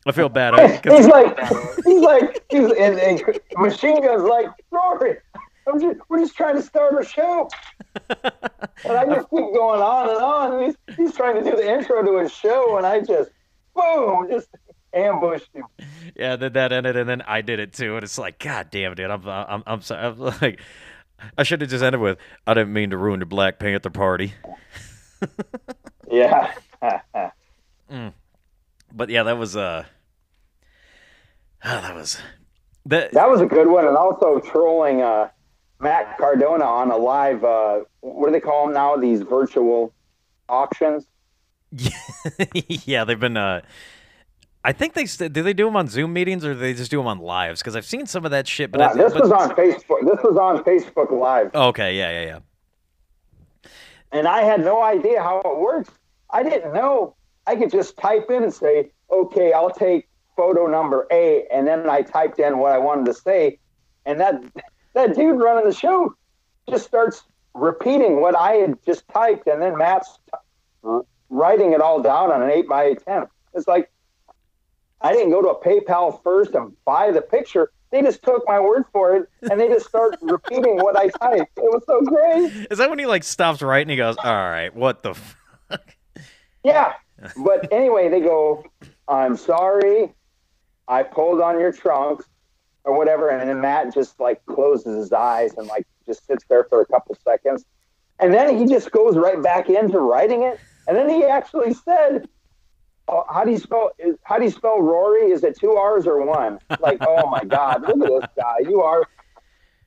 I 0.06 0.12
feel 0.12 0.28
bad. 0.28 0.54
He's 0.84 1.06
like, 1.06 1.38
he's 1.84 2.00
like, 2.00 2.44
he's 2.50 2.72
and, 2.72 2.98
and 2.98 3.22
Machine 3.58 4.02
Gun's 4.02 4.22
like, 4.22 4.48
Rory, 4.70 5.18
I'm 5.72 5.80
just, 5.80 5.98
we're 6.09 6.18
just 6.20 6.36
trying 6.36 6.56
to 6.56 6.62
start 6.62 7.01
a 7.01 7.05
show. 7.05 7.48
And 8.82 8.97
I 8.97 9.05
just 9.05 9.28
keep 9.28 9.40
going 9.40 9.82
on 9.82 10.09
and 10.09 10.18
on. 10.18 10.52
And 10.55 10.64
he's, 10.64 10.97
he's 10.97 11.14
trying 11.14 11.34
to 11.36 11.51
do 11.51 11.55
the 11.55 11.70
intro 11.70 12.02
to 12.02 12.18
his 12.18 12.32
show, 12.32 12.78
and 12.78 12.86
I 12.86 13.01
just, 13.01 13.30
boom, 13.76 14.26
just 14.30 14.48
ambushed 14.94 15.51
him. 15.52 15.64
yeah, 16.16 16.36
then 16.36 16.55
that 16.55 16.72
ended, 16.72 16.97
and 16.97 17.06
then 17.06 17.20
I 17.22 17.42
did 17.42 17.60
it 17.60 17.74
too, 17.74 17.97
and 17.97 18.05
it's 18.05 18.16
like, 18.16 18.38
God 18.38 18.68
damn, 18.70 18.94
dude, 18.94 19.10
I'm 19.10 19.28
I'm 19.28 19.62
I'm 19.66 19.82
sorry. 19.82 20.06
I'm 20.06 20.18
like, 20.18 20.62
I 21.36 21.42
should 21.42 21.60
have 21.60 21.68
just 21.68 21.84
ended 21.84 22.01
with, 22.01 22.16
I 22.47 22.55
didn't 22.55 22.72
mean 22.72 22.88
to 22.88 22.97
ruin 22.97 23.20
the 23.20 23.26
Black 23.26 23.59
Panther 23.59 23.90
party. 23.90 24.32
Yeah. 26.10 26.55
But 28.92 29.09
yeah, 29.09 29.22
that 29.24 29.38
was 29.38 29.56
uh, 29.56 29.84
that 31.64 31.94
was 31.94 32.18
that. 32.86 33.12
That 33.12 33.28
was 33.28 33.40
a 33.40 33.47
good 33.47 33.68
one, 33.68 33.86
and 33.86 33.97
also 33.97 34.40
trolling 34.40 35.02
uh, 35.02 35.28
Matt 35.81 36.19
Cardona 36.19 36.65
on 36.65 36.90
a 36.90 36.97
live. 36.97 37.43
Uh, 37.44 37.81
what 38.01 38.27
do 38.28 38.32
they 38.32 38.40
call 38.40 38.66
them 38.66 38.74
now? 38.74 38.97
These 38.97 39.23
virtual 39.23 39.93
auctions. 40.48 41.07
yeah, 42.66 43.05
they've 43.05 43.19
been. 43.20 43.36
Uh, 43.36 43.62
I 44.62 44.73
think 44.73 44.93
they 44.93 45.05
do 45.05 45.28
they 45.43 45.55
do 45.55 45.65
them 45.66 45.77
on 45.77 45.89
Zoom 45.89 46.12
meetings 46.12 46.44
or 46.44 46.52
do 46.52 46.61
they 46.61 46.74
just 46.74 46.90
do 46.90 46.98
them 46.98 47.07
on 47.07 47.19
lives? 47.19 47.61
Because 47.61 47.77
I've 47.77 47.86
seen 47.86 48.07
some 48.07 48.24
of 48.24 48.31
that 48.32 48.47
shit. 48.47 48.70
But 48.70 48.81
Yeah, 48.81 48.90
I, 48.90 48.94
this 48.94 49.12
but- 49.15 49.23
was 49.23 49.32
on 49.32 49.51
Facebook. 49.51 50.01
This 50.02 50.23
was 50.23 50.36
on 50.36 50.62
Facebook 50.65 51.11
Live, 51.19 51.55
Okay, 51.55 51.97
yeah, 51.97 52.11
yeah, 52.11 52.27
yeah. 53.65 53.70
and 54.12 54.28
I 54.28 54.43
had 54.43 54.61
no 54.61 54.82
idea 54.82 55.23
how 55.23 55.40
it 55.40 55.59
works. 55.59 55.90
I 56.31 56.43
didn't 56.43 56.74
know. 56.74 57.15
I 57.47 57.57
could 57.57 57.70
just 57.70 57.97
type 57.97 58.27
in 58.31 58.43
and 58.43 58.52
say, 58.52 58.90
"Okay, 59.11 59.52
I'll 59.52 59.70
take 59.70 60.09
photo 60.36 60.66
number 60.66 61.07
A," 61.11 61.47
and 61.52 61.66
then 61.66 61.89
I 61.89 62.02
typed 62.02 62.39
in 62.39 62.59
what 62.59 62.73
I 62.73 62.78
wanted 62.78 63.07
to 63.07 63.15
say, 63.15 63.59
and 64.05 64.20
that 64.20 64.43
that 64.94 65.14
dude 65.14 65.40
running 65.40 65.64
the 65.68 65.74
show 65.74 66.14
just 66.68 66.86
starts 66.86 67.22
repeating 67.54 68.20
what 68.20 68.36
I 68.36 68.52
had 68.52 68.78
just 68.84 69.06
typed, 69.08 69.46
and 69.46 69.60
then 69.60 69.76
Matt's 69.76 70.18
t- 70.26 70.38
uh, 70.84 71.00
writing 71.28 71.72
it 71.72 71.80
all 71.80 72.00
down 72.02 72.30
on 72.32 72.42
an 72.42 72.50
eight 72.50 72.68
by 72.68 72.94
ten. 72.94 73.26
It's 73.54 73.66
like 73.68 73.90
I 75.00 75.12
didn't 75.12 75.30
go 75.30 75.42
to 75.42 75.48
a 75.48 75.60
PayPal 75.64 76.22
first 76.22 76.54
and 76.54 76.72
buy 76.84 77.10
the 77.10 77.22
picture. 77.22 77.72
They 77.90 78.02
just 78.02 78.22
took 78.22 78.44
my 78.46 78.60
word 78.60 78.84
for 78.92 79.16
it, 79.16 79.28
and 79.50 79.60
they 79.60 79.68
just 79.68 79.86
start 79.86 80.16
repeating 80.22 80.76
what 80.76 80.96
I 80.96 81.08
typed. 81.08 81.56
It 81.56 81.62
was 81.62 81.82
so 81.86 82.00
great. 82.02 82.68
Is 82.70 82.78
that 82.78 82.88
when 82.88 82.98
he 82.98 83.06
like 83.06 83.24
stops 83.24 83.62
writing? 83.62 83.90
He 83.90 83.96
goes, 83.96 84.16
"All 84.16 84.32
right, 84.32 84.74
what 84.74 85.02
the 85.02 85.14
fuck?" 85.14 85.96
Yeah. 86.64 86.94
But 87.36 87.70
anyway, 87.70 88.08
they 88.08 88.20
go, 88.20 88.64
I'm 89.06 89.36
sorry. 89.36 90.14
I 90.88 91.02
pulled 91.02 91.42
on 91.42 91.60
your 91.60 91.70
trunks 91.70 92.24
or 92.85 92.97
whatever. 92.97 93.28
And 93.28 93.48
then 93.48 93.61
Matt 93.61 93.93
just 93.94 94.19
like 94.20 94.44
closes 94.47 94.97
his 94.97 95.12
eyes 95.12 95.55
and 95.57 95.66
like 95.66 95.86
just 96.07 96.27
sits 96.27 96.44
there 96.48 96.65
for 96.65 96.81
a 96.81 96.86
couple 96.86 97.16
seconds. 97.24 97.65
And 98.19 98.35
then 98.35 98.57
he 98.57 98.66
just 98.66 98.90
goes 98.90 99.16
right 99.16 99.43
back 99.43 99.69
into 99.69 99.98
writing 99.98 100.43
it. 100.43 100.61
And 100.86 100.97
then 100.97 101.09
he 101.09 101.24
actually 101.24 101.74
said, 101.74 102.28
oh, 103.09 103.24
how 103.28 103.44
do 103.44 103.51
you 103.51 103.59
spell 103.59 103.90
how 104.23 104.39
do 104.39 104.44
you 104.44 104.51
spell 104.51 104.81
Rory? 104.81 105.31
Is 105.31 105.44
it 105.44 105.59
two 105.59 105.73
R's 105.73 106.07
or 106.07 106.24
one? 106.24 106.59
Like, 106.81 106.98
oh 107.01 107.28
my 107.28 107.44
God, 107.44 107.82
look 107.82 108.01
at 108.01 108.20
this 108.20 108.31
guy. 108.36 108.69
You 108.69 108.82
are 108.82 109.07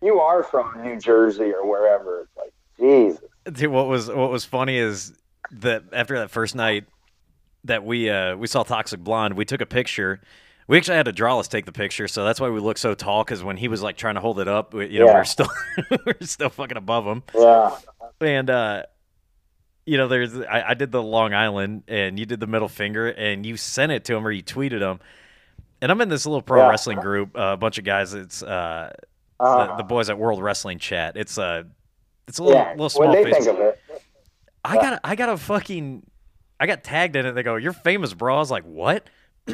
you 0.01 0.19
are 0.19 0.43
from 0.43 0.83
New 0.83 0.99
Jersey 0.99 1.53
or 1.53 1.67
wherever. 1.67 2.21
It's 2.21 2.37
like, 2.37 2.53
Jesus. 2.79 3.23
Dude, 3.51 3.71
what 3.71 3.87
was 3.87 4.09
what 4.09 4.29
was 4.29 4.45
funny 4.45 4.77
is 4.77 5.13
that 5.51 5.83
after 5.93 6.19
that 6.19 6.29
first 6.29 6.55
night 6.55 6.85
that 7.63 7.83
we 7.83 8.09
uh 8.09 8.35
we 8.35 8.47
saw 8.47 8.63
Toxic 8.63 8.99
Blonde, 8.99 9.35
we 9.35 9.45
took 9.45 9.61
a 9.61 9.65
picture. 9.65 10.21
We 10.67 10.77
actually 10.77 10.95
had 10.97 11.05
to 11.05 11.11
draw 11.11 11.39
us 11.39 11.47
take 11.47 11.65
the 11.65 11.71
picture, 11.73 12.07
so 12.07 12.23
that's 12.23 12.39
why 12.39 12.49
we 12.49 12.59
look 12.59 12.77
so 12.77 12.93
tall. 12.93 13.23
Because 13.23 13.43
when 13.43 13.57
he 13.57 13.67
was 13.67 13.81
like 13.81 13.97
trying 13.97 14.15
to 14.15 14.21
hold 14.21 14.39
it 14.39 14.47
up, 14.47 14.73
we, 14.73 14.87
you 14.87 14.99
know, 14.99 15.05
we 15.05 15.11
Yeah. 15.11 15.17
we're 15.17 15.23
still 15.25 15.47
we 15.91 15.97
we're 16.05 16.15
still 16.21 16.49
fucking 16.49 16.77
above 16.77 17.05
him. 17.05 17.23
Yeah. 17.35 17.75
And 18.21 18.49
uh, 18.49 18.83
you 19.85 19.97
know, 19.97 20.07
there's 20.07 20.35
I, 20.37 20.69
I 20.69 20.73
did 20.73 20.91
the 20.91 21.03
Long 21.03 21.33
Island, 21.33 21.83
and 21.87 22.17
you 22.17 22.25
did 22.25 22.39
the 22.39 22.47
middle 22.47 22.69
finger, 22.69 23.07
and 23.09 23.45
you 23.45 23.57
sent 23.57 23.91
it 23.91 24.05
to 24.05 24.15
him 24.15 24.25
or 24.25 24.31
you 24.31 24.41
tweeted 24.43 24.79
him. 24.81 24.99
And 25.81 25.91
I'm 25.91 25.99
in 25.99 26.07
this 26.07 26.25
little 26.25 26.41
pro 26.41 26.61
Yeah. 26.61 26.69
wrestling 26.69 26.99
group, 27.01 27.37
uh, 27.37 27.51
a 27.53 27.57
bunch 27.57 27.77
of 27.77 27.83
guys. 27.83 28.13
It's 28.13 28.41
uh, 28.41 28.93
Uh, 29.39 29.67
the, 29.67 29.75
the 29.77 29.83
boys 29.83 30.09
at 30.09 30.17
World 30.17 30.41
Wrestling 30.41 30.79
Chat. 30.79 31.17
It's 31.17 31.37
uh, 31.37 31.63
it's 32.27 32.37
a 32.39 32.43
little 32.43 32.57
yeah. 32.61 32.71
little 32.71 32.87
small 32.89 33.09
What 33.09 33.15
they 33.15 33.25
face. 33.33 33.43
think 33.45 33.59
of 33.59 33.65
it? 33.65 33.81
I 34.63 34.75
got 34.77 35.01
I 35.03 35.15
got 35.15 35.27
a 35.27 35.35
fucking 35.35 36.03
I 36.57 36.67
got 36.67 36.85
tagged 36.85 37.17
in 37.17 37.25
it. 37.25 37.33
They 37.33 37.43
go, 37.43 37.57
"You're 37.57 37.73
famous, 37.73 38.13
bro." 38.13 38.35
I 38.35 38.39
was 38.39 38.49
like, 38.51 38.63
"What?" 38.63 39.09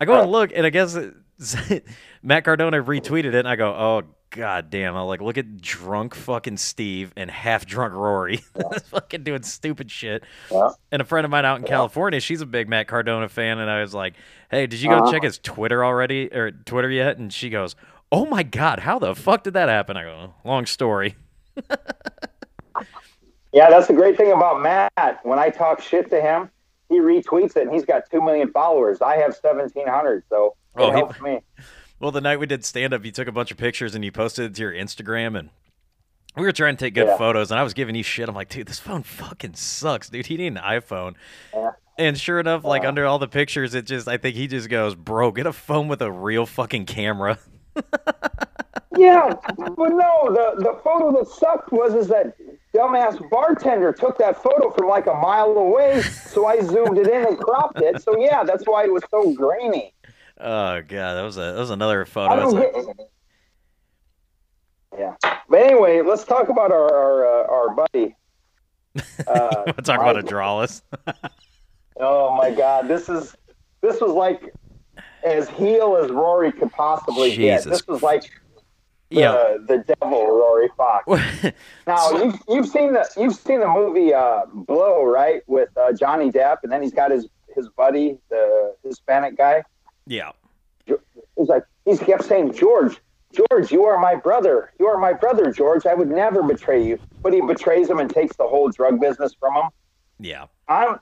I 0.00 0.04
go 0.04 0.20
and 0.22 0.30
look, 0.30 0.50
and 0.54 0.64
I 0.66 0.70
guess 0.70 0.96
Matt 2.22 2.44
Cardona 2.44 2.82
retweeted 2.82 3.26
it, 3.26 3.34
and 3.34 3.48
I 3.48 3.56
go, 3.56 3.70
"Oh 3.74 4.02
god 4.30 4.70
damn!" 4.70 4.96
I 4.96 5.00
like 5.02 5.20
look 5.20 5.38
at 5.38 5.60
drunk 5.60 6.14
fucking 6.14 6.56
Steve 6.56 7.12
and 7.16 7.30
half 7.30 7.66
drunk 7.66 7.94
Rory, 7.94 8.36
fucking 8.86 9.22
doing 9.24 9.42
stupid 9.42 9.90
shit. 9.90 10.22
Yeah. 10.50 10.70
And 10.92 11.02
a 11.02 11.04
friend 11.04 11.24
of 11.24 11.30
mine 11.30 11.44
out 11.44 11.58
in 11.58 11.64
California, 11.64 12.20
she's 12.20 12.40
a 12.40 12.46
big 12.46 12.68
Matt 12.68 12.86
Cardona 12.88 13.28
fan, 13.28 13.58
and 13.58 13.70
I 13.70 13.80
was 13.80 13.94
like, 13.94 14.14
"Hey, 14.50 14.66
did 14.66 14.80
you 14.80 14.88
go 14.88 14.98
Uh-huh. 14.98 15.12
check 15.12 15.22
his 15.24 15.38
Twitter 15.38 15.84
already 15.84 16.32
or 16.32 16.50
Twitter 16.52 16.90
yet?" 16.90 17.18
And 17.18 17.32
she 17.32 17.50
goes, 17.50 17.74
"Oh 18.12 18.24
my 18.26 18.42
god, 18.44 18.80
how 18.80 18.98
the 18.98 19.14
fuck 19.14 19.42
did 19.44 19.54
that 19.54 19.68
happen?" 19.68 19.96
I 19.96 20.02
go, 20.04 20.34
"Long 20.44 20.66
story." 20.66 21.16
Yeah, 23.52 23.70
that's 23.70 23.86
the 23.86 23.94
great 23.94 24.16
thing 24.18 24.30
about 24.30 24.60
Matt. 24.60 25.20
When 25.24 25.38
I 25.38 25.48
talk 25.48 25.80
shit 25.80 26.10
to 26.10 26.20
him, 26.20 26.50
he 26.88 27.00
retweets 27.00 27.56
it, 27.56 27.62
and 27.66 27.72
he's 27.72 27.84
got 27.84 28.10
two 28.10 28.20
million 28.22 28.50
followers. 28.52 29.00
I 29.02 29.16
have 29.16 29.34
seventeen 29.36 29.86
hundred, 29.88 30.24
so 30.28 30.56
it 30.76 30.80
Oh, 30.82 30.86
he- 30.90 30.96
helps 30.96 31.20
me. 31.20 31.40
Well, 32.00 32.12
the 32.12 32.20
night 32.20 32.38
we 32.38 32.46
did 32.46 32.64
stand 32.64 32.94
up, 32.94 33.04
you 33.04 33.10
took 33.10 33.26
a 33.28 33.32
bunch 33.32 33.50
of 33.50 33.56
pictures 33.56 33.94
and 33.96 34.04
you 34.04 34.12
posted 34.12 34.52
it 34.52 34.54
to 34.54 34.62
your 34.62 34.72
Instagram, 34.72 35.36
and 35.38 35.50
we 36.36 36.44
were 36.44 36.52
trying 36.52 36.76
to 36.76 36.84
take 36.84 36.94
good 36.94 37.08
Yeah. 37.08 37.16
photos. 37.18 37.50
And 37.50 37.58
I 37.58 37.64
was 37.64 37.74
giving 37.74 37.96
you 37.96 38.04
shit. 38.04 38.28
I'm 38.28 38.34
like, 38.36 38.48
dude, 38.50 38.68
this 38.68 38.78
phone 38.78 39.02
fucking 39.02 39.54
sucks, 39.54 40.08
dude. 40.08 40.26
He 40.26 40.36
need 40.36 40.46
an 40.48 40.56
iPhone. 40.58 41.14
Yeah. 41.52 41.72
And 41.98 42.16
sure 42.16 42.38
enough, 42.38 42.62
like 42.64 42.84
under 42.84 43.04
all 43.06 43.18
the 43.18 43.26
pictures, 43.26 43.74
it 43.74 43.84
just 43.86 44.06
I 44.06 44.16
think 44.18 44.36
he 44.36 44.46
just 44.46 44.68
goes, 44.68 44.94
bro, 44.94 45.32
get 45.32 45.46
a 45.46 45.52
phone 45.52 45.88
with 45.88 46.00
a 46.00 46.12
real 46.12 46.46
fucking 46.46 46.86
camera. 46.86 47.38
Yeah, 48.96 49.32
but 49.56 49.90
no, 49.90 50.32
the 50.34 50.54
the 50.58 50.80
photo 50.82 51.12
that 51.18 51.28
sucked 51.28 51.70
was 51.72 51.94
is 51.94 52.08
that 52.08 52.34
dumbass 52.74 53.18
bartender 53.30 53.92
took 53.92 54.18
that 54.18 54.42
photo 54.42 54.70
from 54.70 54.88
like 54.88 55.06
a 55.06 55.14
mile 55.14 55.50
away, 55.52 56.02
so 56.02 56.46
I 56.46 56.60
zoomed 56.60 56.98
it 56.98 57.08
in 57.08 57.26
and 57.26 57.38
cropped 57.38 57.80
it. 57.80 58.02
So 58.02 58.18
yeah, 58.18 58.44
that's 58.44 58.64
why 58.64 58.84
it 58.84 58.92
was 58.92 59.02
so 59.10 59.32
grainy. 59.32 59.94
Oh 60.40 60.80
god, 60.82 61.14
that 61.14 61.22
was 61.22 61.36
a 61.36 61.40
that 61.40 61.58
was 61.58 61.70
another 61.70 62.04
photo. 62.04 62.48
Like, 62.48 62.72
Yeah. 64.98 65.14
But 65.48 65.60
anyway, 65.60 66.02
let's 66.02 66.24
talk 66.24 66.48
about 66.48 66.70
our 66.72 66.94
our, 66.94 67.26
uh, 67.26 67.46
our 67.48 67.74
buddy. 67.74 68.14
Uh, 69.28 69.62
we'll 69.66 69.74
talk 69.84 70.00
about 70.00 70.16
Mike. 70.16 70.24
Adralis. 70.24 70.82
Oh 72.00 72.34
my 72.36 72.50
God, 72.52 72.86
this 72.86 73.08
is 73.08 73.36
this 73.80 74.00
was 74.00 74.12
like 74.12 74.54
as 75.24 75.48
heel 75.48 75.96
as 75.96 76.10
Rory 76.10 76.52
could 76.52 76.70
possibly 76.70 77.34
Jesus. 77.34 77.64
get. 77.64 77.70
This 77.70 77.86
was 77.88 78.02
like 78.02 78.30
the, 79.10 79.20
Yeah. 79.20 79.56
the 79.66 79.78
devil, 80.00 80.26
Rory 80.28 80.68
Fox. 80.76 81.06
Now 81.86 82.10
you've, 82.10 82.40
you've 82.48 82.68
seen 82.68 82.92
the 82.92 83.08
you've 83.16 83.34
seen 83.34 83.60
the 83.60 83.68
movie 83.68 84.12
uh, 84.12 84.42
Blow, 84.52 85.04
right, 85.04 85.42
with 85.46 85.70
uh, 85.78 85.92
Johnny 85.92 86.30
Depp, 86.30 86.58
and 86.62 86.70
then 86.72 86.82
he's 86.82 86.92
got 86.92 87.10
his 87.10 87.26
his 87.54 87.68
buddy, 87.70 88.18
the 88.28 88.74
Hispanic 88.84 89.36
guy. 89.36 89.62
yeah. 90.06 90.32
He's 91.36 91.48
like 91.48 91.64
he 91.84 91.96
kept 91.96 92.24
saying, 92.24 92.52
George, 92.54 92.98
George, 93.32 93.70
you 93.70 93.84
are 93.84 93.98
my 93.98 94.14
brother. 94.14 94.72
You 94.80 94.86
are 94.86 94.98
my 94.98 95.12
brother, 95.12 95.50
George. 95.52 95.86
I 95.86 95.94
would 95.94 96.08
never 96.10 96.42
betray 96.42 96.84
you. 96.84 96.98
But 97.22 97.32
he 97.32 97.40
betrays 97.40 97.88
him 97.88 97.98
and 97.98 98.10
takes 98.10 98.36
the 98.36 98.46
whole 98.46 98.68
drug 98.70 99.00
business 99.00 99.34
from 99.38 99.54
him. 99.54 99.64
Yeah. 100.18 100.46
I'm 100.68 100.98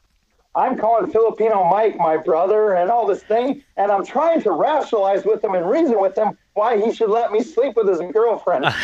I'm 0.55 0.77
calling 0.78 1.11
Filipino 1.11 1.65
Mike 1.65 1.97
my 1.99 2.16
brother 2.16 2.73
and 2.74 2.91
all 2.91 3.07
this 3.07 3.23
thing, 3.23 3.62
and 3.77 3.91
I'm 3.93 4.05
trying 4.05 4.43
to 4.43 4.53
rationalize 4.53 5.24
with 5.24 5.43
him 5.45 5.55
and 5.55 5.69
reason 5.69 6.01
with 6.01 6.16
him 6.16 6.37
why 6.57 6.81
he 6.83 6.93
should 6.93 7.11
let 7.11 7.33
me 7.33 7.43
sleep 7.43 7.77
with 7.77 7.89
his 7.89 8.01
girlfriend. 8.12 8.65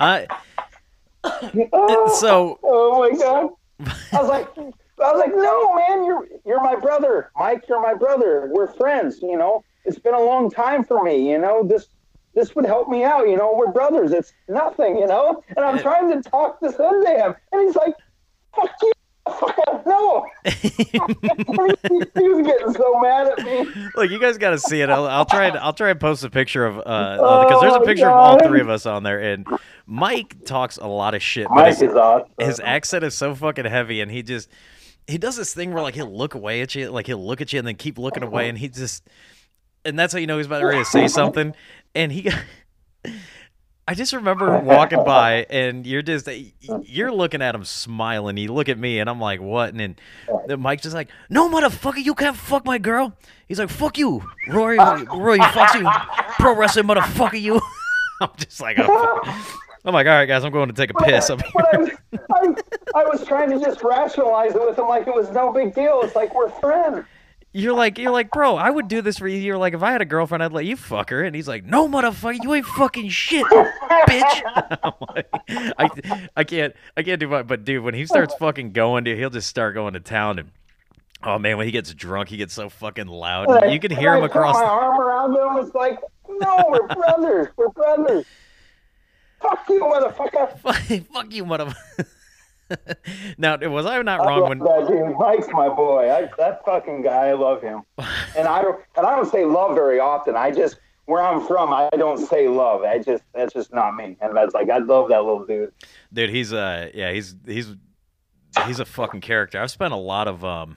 I 0.00 0.26
oh, 1.24 2.18
so 2.20 2.58
oh 2.62 2.98
my 2.98 3.16
god! 3.16 3.50
I 4.12 4.20
was 4.20 4.28
like, 4.28 4.48
I 4.58 5.12
was 5.12 5.20
like, 5.20 5.34
no, 5.34 5.74
man, 5.74 6.04
you're 6.04 6.26
you're 6.44 6.62
my 6.62 6.76
brother, 6.76 7.30
Mike. 7.36 7.64
You're 7.68 7.82
my 7.82 7.94
brother. 7.94 8.48
We're 8.52 8.72
friends. 8.72 9.20
You 9.22 9.36
know, 9.36 9.64
it's 9.84 9.98
been 9.98 10.14
a 10.14 10.20
long 10.20 10.50
time 10.50 10.84
for 10.84 11.02
me. 11.02 11.30
You 11.30 11.38
know, 11.38 11.62
this 11.62 11.88
this 12.34 12.54
would 12.54 12.64
help 12.64 12.88
me 12.88 13.04
out. 13.04 13.28
You 13.28 13.36
know, 13.36 13.54
we're 13.54 13.72
brothers. 13.72 14.12
It's 14.12 14.32
nothing. 14.48 14.96
You 14.98 15.06
know, 15.06 15.42
and 15.56 15.64
I'm 15.64 15.78
trying 15.78 16.10
to 16.10 16.28
talk 16.28 16.60
this 16.60 16.74
into 16.74 17.10
him, 17.10 17.34
and 17.52 17.62
he's 17.62 17.76
like, 17.76 17.94
fuck 18.54 18.70
you. 18.82 18.92
No. 19.86 20.26
he, 20.44 20.50
he 20.84 20.98
was 20.98 22.46
getting 22.46 22.72
so 22.72 23.00
mad 23.00 23.28
at 23.28 23.44
me. 23.44 23.66
Look, 23.94 24.10
you 24.10 24.18
guys 24.18 24.38
got 24.38 24.50
to 24.50 24.58
see 24.58 24.80
it. 24.80 24.90
I'll, 24.90 25.06
I'll 25.06 25.24
try 25.24 25.46
and 25.46 25.56
I'll 25.58 25.72
try 25.72 25.90
and 25.90 26.00
post 26.00 26.24
a 26.24 26.30
picture 26.30 26.64
of 26.66 26.78
uh 26.78 27.44
because 27.44 27.60
there's 27.60 27.74
a 27.74 27.80
Oh, 27.80 27.84
picture 27.84 28.08
of 28.08 28.16
all 28.16 28.38
three 28.46 28.60
of 28.60 28.68
us 28.68 28.84
on 28.86 29.02
there, 29.02 29.20
and 29.20 29.46
Mike 29.86 30.44
talks 30.44 30.76
a 30.76 30.86
lot 30.86 31.14
of 31.14 31.22
shit. 31.22 31.46
Mike 31.50 31.68
his, 31.68 31.82
is 31.82 31.94
awesome. 31.94 32.28
his 32.38 32.60
accent 32.60 33.04
is 33.04 33.14
so 33.14 33.34
fucking 33.34 33.64
heavy, 33.64 34.00
and 34.00 34.10
he 34.10 34.22
just 34.22 34.48
he 35.06 35.18
does 35.18 35.36
this 35.36 35.54
thing 35.54 35.72
where 35.72 35.82
like 35.82 35.94
he'll 35.94 36.14
look 36.14 36.34
away 36.34 36.60
at 36.60 36.74
you, 36.74 36.90
like 36.90 37.06
he'll 37.06 37.24
look 37.24 37.40
at 37.40 37.52
you 37.52 37.58
and 37.58 37.66
then 37.68 37.76
keep 37.76 37.98
looking 37.98 38.22
away, 38.22 38.48
and 38.48 38.58
he 38.58 38.68
just 38.68 39.06
and 39.84 39.98
that's 39.98 40.12
how 40.12 40.18
you 40.18 40.26
know 40.26 40.38
he's 40.38 40.46
about 40.46 40.64
ready 40.64 40.78
to 40.78 40.84
say 40.84 41.06
something, 41.08 41.54
and 41.94 42.10
he. 42.12 42.30
I 43.86 43.94
just 43.94 44.12
remember 44.12 44.58
walking 44.60 45.04
by 45.04 45.44
and 45.50 45.84
you're 45.86 46.02
just 46.02 46.28
you're 46.84 47.10
looking 47.10 47.42
at 47.42 47.54
him 47.54 47.64
smiling. 47.64 48.36
You 48.36 48.52
look 48.52 48.68
at 48.68 48.78
me 48.78 49.00
and 49.00 49.10
I'm 49.10 49.20
like, 49.20 49.40
what? 49.40 49.70
And 49.70 49.80
then, 49.80 49.96
then 50.46 50.60
Mike's 50.60 50.84
just 50.84 50.94
like, 50.94 51.08
no 51.28 51.50
motherfucker, 51.50 52.04
you 52.04 52.14
can't 52.14 52.36
fuck 52.36 52.64
my 52.64 52.78
girl. 52.78 53.16
He's 53.48 53.58
like, 53.58 53.70
fuck 53.70 53.98
you, 53.98 54.22
Rory, 54.48 54.78
Rory, 54.78 55.38
fuck 55.38 55.74
you, 55.74 55.88
pro 56.38 56.54
wrestling 56.54 56.86
motherfucker, 56.86 57.40
you. 57.40 57.60
I'm 58.20 58.30
just 58.38 58.60
like, 58.60 58.76
oh. 58.78 59.20
I'm 59.84 59.92
like, 59.92 60.06
all 60.06 60.12
right, 60.12 60.26
guys, 60.26 60.44
I'm 60.44 60.52
going 60.52 60.68
to 60.68 60.74
take 60.74 60.90
a 60.90 60.94
piss. 60.94 61.28
But 61.28 61.74
I 61.74 61.76
was, 61.76 61.90
I, 62.30 63.00
I 63.00 63.04
was 63.04 63.26
trying 63.26 63.50
to 63.50 63.58
just 63.58 63.82
rationalize 63.82 64.54
it 64.54 64.64
with 64.64 64.78
him 64.78 64.86
like 64.86 65.08
it 65.08 65.14
was 65.14 65.30
no 65.32 65.52
big 65.52 65.74
deal. 65.74 66.02
It's 66.04 66.14
like 66.14 66.32
we're 66.34 66.50
friends. 66.50 67.04
You're 67.54 67.74
like, 67.74 67.98
you're 67.98 68.10
like, 68.10 68.30
bro, 68.30 68.56
I 68.56 68.70
would 68.70 68.88
do 68.88 69.02
this 69.02 69.18
for 69.18 69.28
you. 69.28 69.36
You're 69.36 69.58
like, 69.58 69.74
if 69.74 69.82
I 69.82 69.92
had 69.92 70.00
a 70.00 70.06
girlfriend, 70.06 70.42
I'd 70.42 70.52
let 70.52 70.64
you 70.64 70.74
fuck 70.74 71.10
her. 71.10 71.22
And 71.22 71.36
he's 71.36 71.46
like, 71.46 71.64
no, 71.64 71.86
motherfucker, 71.86 72.38
you 72.42 72.54
ain't 72.54 72.64
fucking 72.64 73.08
shit, 73.10 73.44
bitch. 73.46 74.42
Like, 75.14 75.28
I, 75.78 76.28
I 76.36 76.44
can't, 76.44 76.74
I 76.96 77.02
can't 77.02 77.20
do 77.20 77.28
much. 77.28 77.46
But 77.46 77.64
dude, 77.64 77.84
when 77.84 77.94
he 77.94 78.06
starts 78.06 78.34
fucking 78.36 78.72
going, 78.72 79.04
dude, 79.04 79.18
he'll 79.18 79.28
just 79.30 79.48
start 79.48 79.74
going 79.74 79.92
to 79.94 80.00
town. 80.00 80.38
And 80.38 80.50
oh 81.22 81.38
man, 81.38 81.58
when 81.58 81.66
he 81.66 81.72
gets 81.72 81.92
drunk, 81.92 82.30
he 82.30 82.38
gets 82.38 82.54
so 82.54 82.70
fucking 82.70 83.06
loud. 83.06 83.70
You 83.70 83.78
can 83.78 83.90
hear 83.90 84.12
I 84.12 84.16
him 84.16 84.22
put 84.22 84.30
across. 84.30 84.54
my 84.56 84.64
arm 84.64 84.98
around 85.00 85.32
him. 85.58 85.64
It's 85.64 85.74
like, 85.74 85.98
no, 86.28 86.64
we're 86.70 86.86
brothers. 86.94 87.48
We're 87.56 87.68
brothers. 87.68 88.24
Fuck 89.42 89.68
you, 89.68 89.80
motherfucker. 89.80 90.58
Fuck 91.12 91.32
you, 91.32 91.44
motherfucker. 91.44 92.06
now, 93.38 93.56
was 93.68 93.86
I 93.86 94.00
not 94.02 94.20
I 94.20 94.26
wrong 94.26 94.48
when? 94.48 94.58
that 94.58 94.86
dude. 94.88 95.16
Mike's 95.18 95.48
my 95.52 95.68
boy. 95.68 96.10
I, 96.10 96.28
that 96.38 96.64
fucking 96.64 97.02
guy, 97.02 97.28
I 97.28 97.32
love 97.32 97.62
him. 97.62 97.82
And 98.36 98.48
I 98.48 98.62
don't, 98.62 98.80
and 98.96 99.06
I 99.06 99.16
don't 99.16 99.30
say 99.30 99.44
love 99.44 99.74
very 99.74 100.00
often. 100.00 100.36
I 100.36 100.50
just, 100.50 100.76
where 101.06 101.22
I'm 101.22 101.46
from, 101.46 101.72
I 101.72 101.88
don't 101.96 102.18
say 102.18 102.48
love. 102.48 102.82
I 102.82 102.98
just, 102.98 103.24
that's 103.34 103.52
just 103.52 103.72
not 103.72 103.94
me. 103.94 104.16
And 104.20 104.36
that's 104.36 104.54
like, 104.54 104.70
I 104.70 104.78
love 104.78 105.08
that 105.08 105.22
little 105.24 105.44
dude. 105.44 105.72
Dude, 106.12 106.30
he's 106.30 106.52
uh, 106.52 106.90
yeah, 106.94 107.12
he's 107.12 107.34
he's 107.46 107.74
he's 108.66 108.80
a 108.80 108.84
fucking 108.84 109.20
character. 109.20 109.60
I've 109.60 109.70
spent 109.70 109.92
a 109.92 109.96
lot 109.96 110.28
of 110.28 110.44
um, 110.44 110.76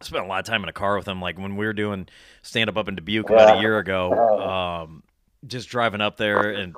I 0.00 0.04
spent 0.04 0.24
a 0.24 0.28
lot 0.28 0.40
of 0.40 0.44
time 0.44 0.62
in 0.62 0.68
a 0.68 0.72
car 0.72 0.96
with 0.96 1.08
him. 1.08 1.20
Like 1.20 1.38
when 1.38 1.56
we 1.56 1.66
were 1.66 1.72
doing 1.72 2.08
stand 2.42 2.68
up 2.68 2.76
up 2.76 2.88
in 2.88 2.96
Dubuque 2.96 3.30
about 3.30 3.58
a 3.58 3.60
year 3.60 3.78
ago, 3.78 4.12
um, 4.40 5.02
just 5.46 5.68
driving 5.68 6.00
up 6.00 6.16
there, 6.16 6.50
and 6.50 6.74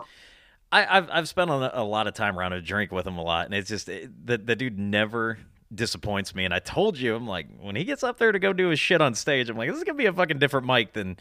I, 0.71 0.99
I've 0.99 1.11
I've 1.11 1.29
spent 1.29 1.51
a, 1.51 1.81
a 1.81 1.83
lot 1.83 2.07
of 2.07 2.15
time 2.15 2.39
around 2.39 2.53
a 2.53 2.61
drink 2.61 2.93
with 2.93 3.07
him 3.07 3.19
a 3.19 3.23
lot, 3.23 3.47
and 3.47 3.55
it's 3.55 3.69
just 3.69 3.89
it, 3.89 4.27
the 4.27 4.39
the 4.39 4.55
dude 4.57 4.79
never 4.79 5.39
disappoints 5.75 6.35
me. 6.35 6.45
And 6.45 6.53
I 6.53 6.59
told 6.59 6.99
you, 6.99 7.15
I'm 7.15 7.27
like, 7.27 7.47
when 7.61 7.77
he 7.77 7.85
gets 7.85 8.03
up 8.03 8.19
there 8.19 8.33
to 8.33 8.39
go 8.39 8.53
do 8.53 8.69
his 8.69 8.81
shit 8.81 9.01
on 9.01 9.15
stage, 9.15 9.49
I'm 9.49 9.57
like, 9.57 9.69
this 9.69 9.79
is 9.79 9.85
gonna 9.85 9.99
be 9.99 10.07
a 10.07 10.13
fucking 10.13 10.39
different 10.39 10.67
mic 10.67 10.93
than 10.93 11.17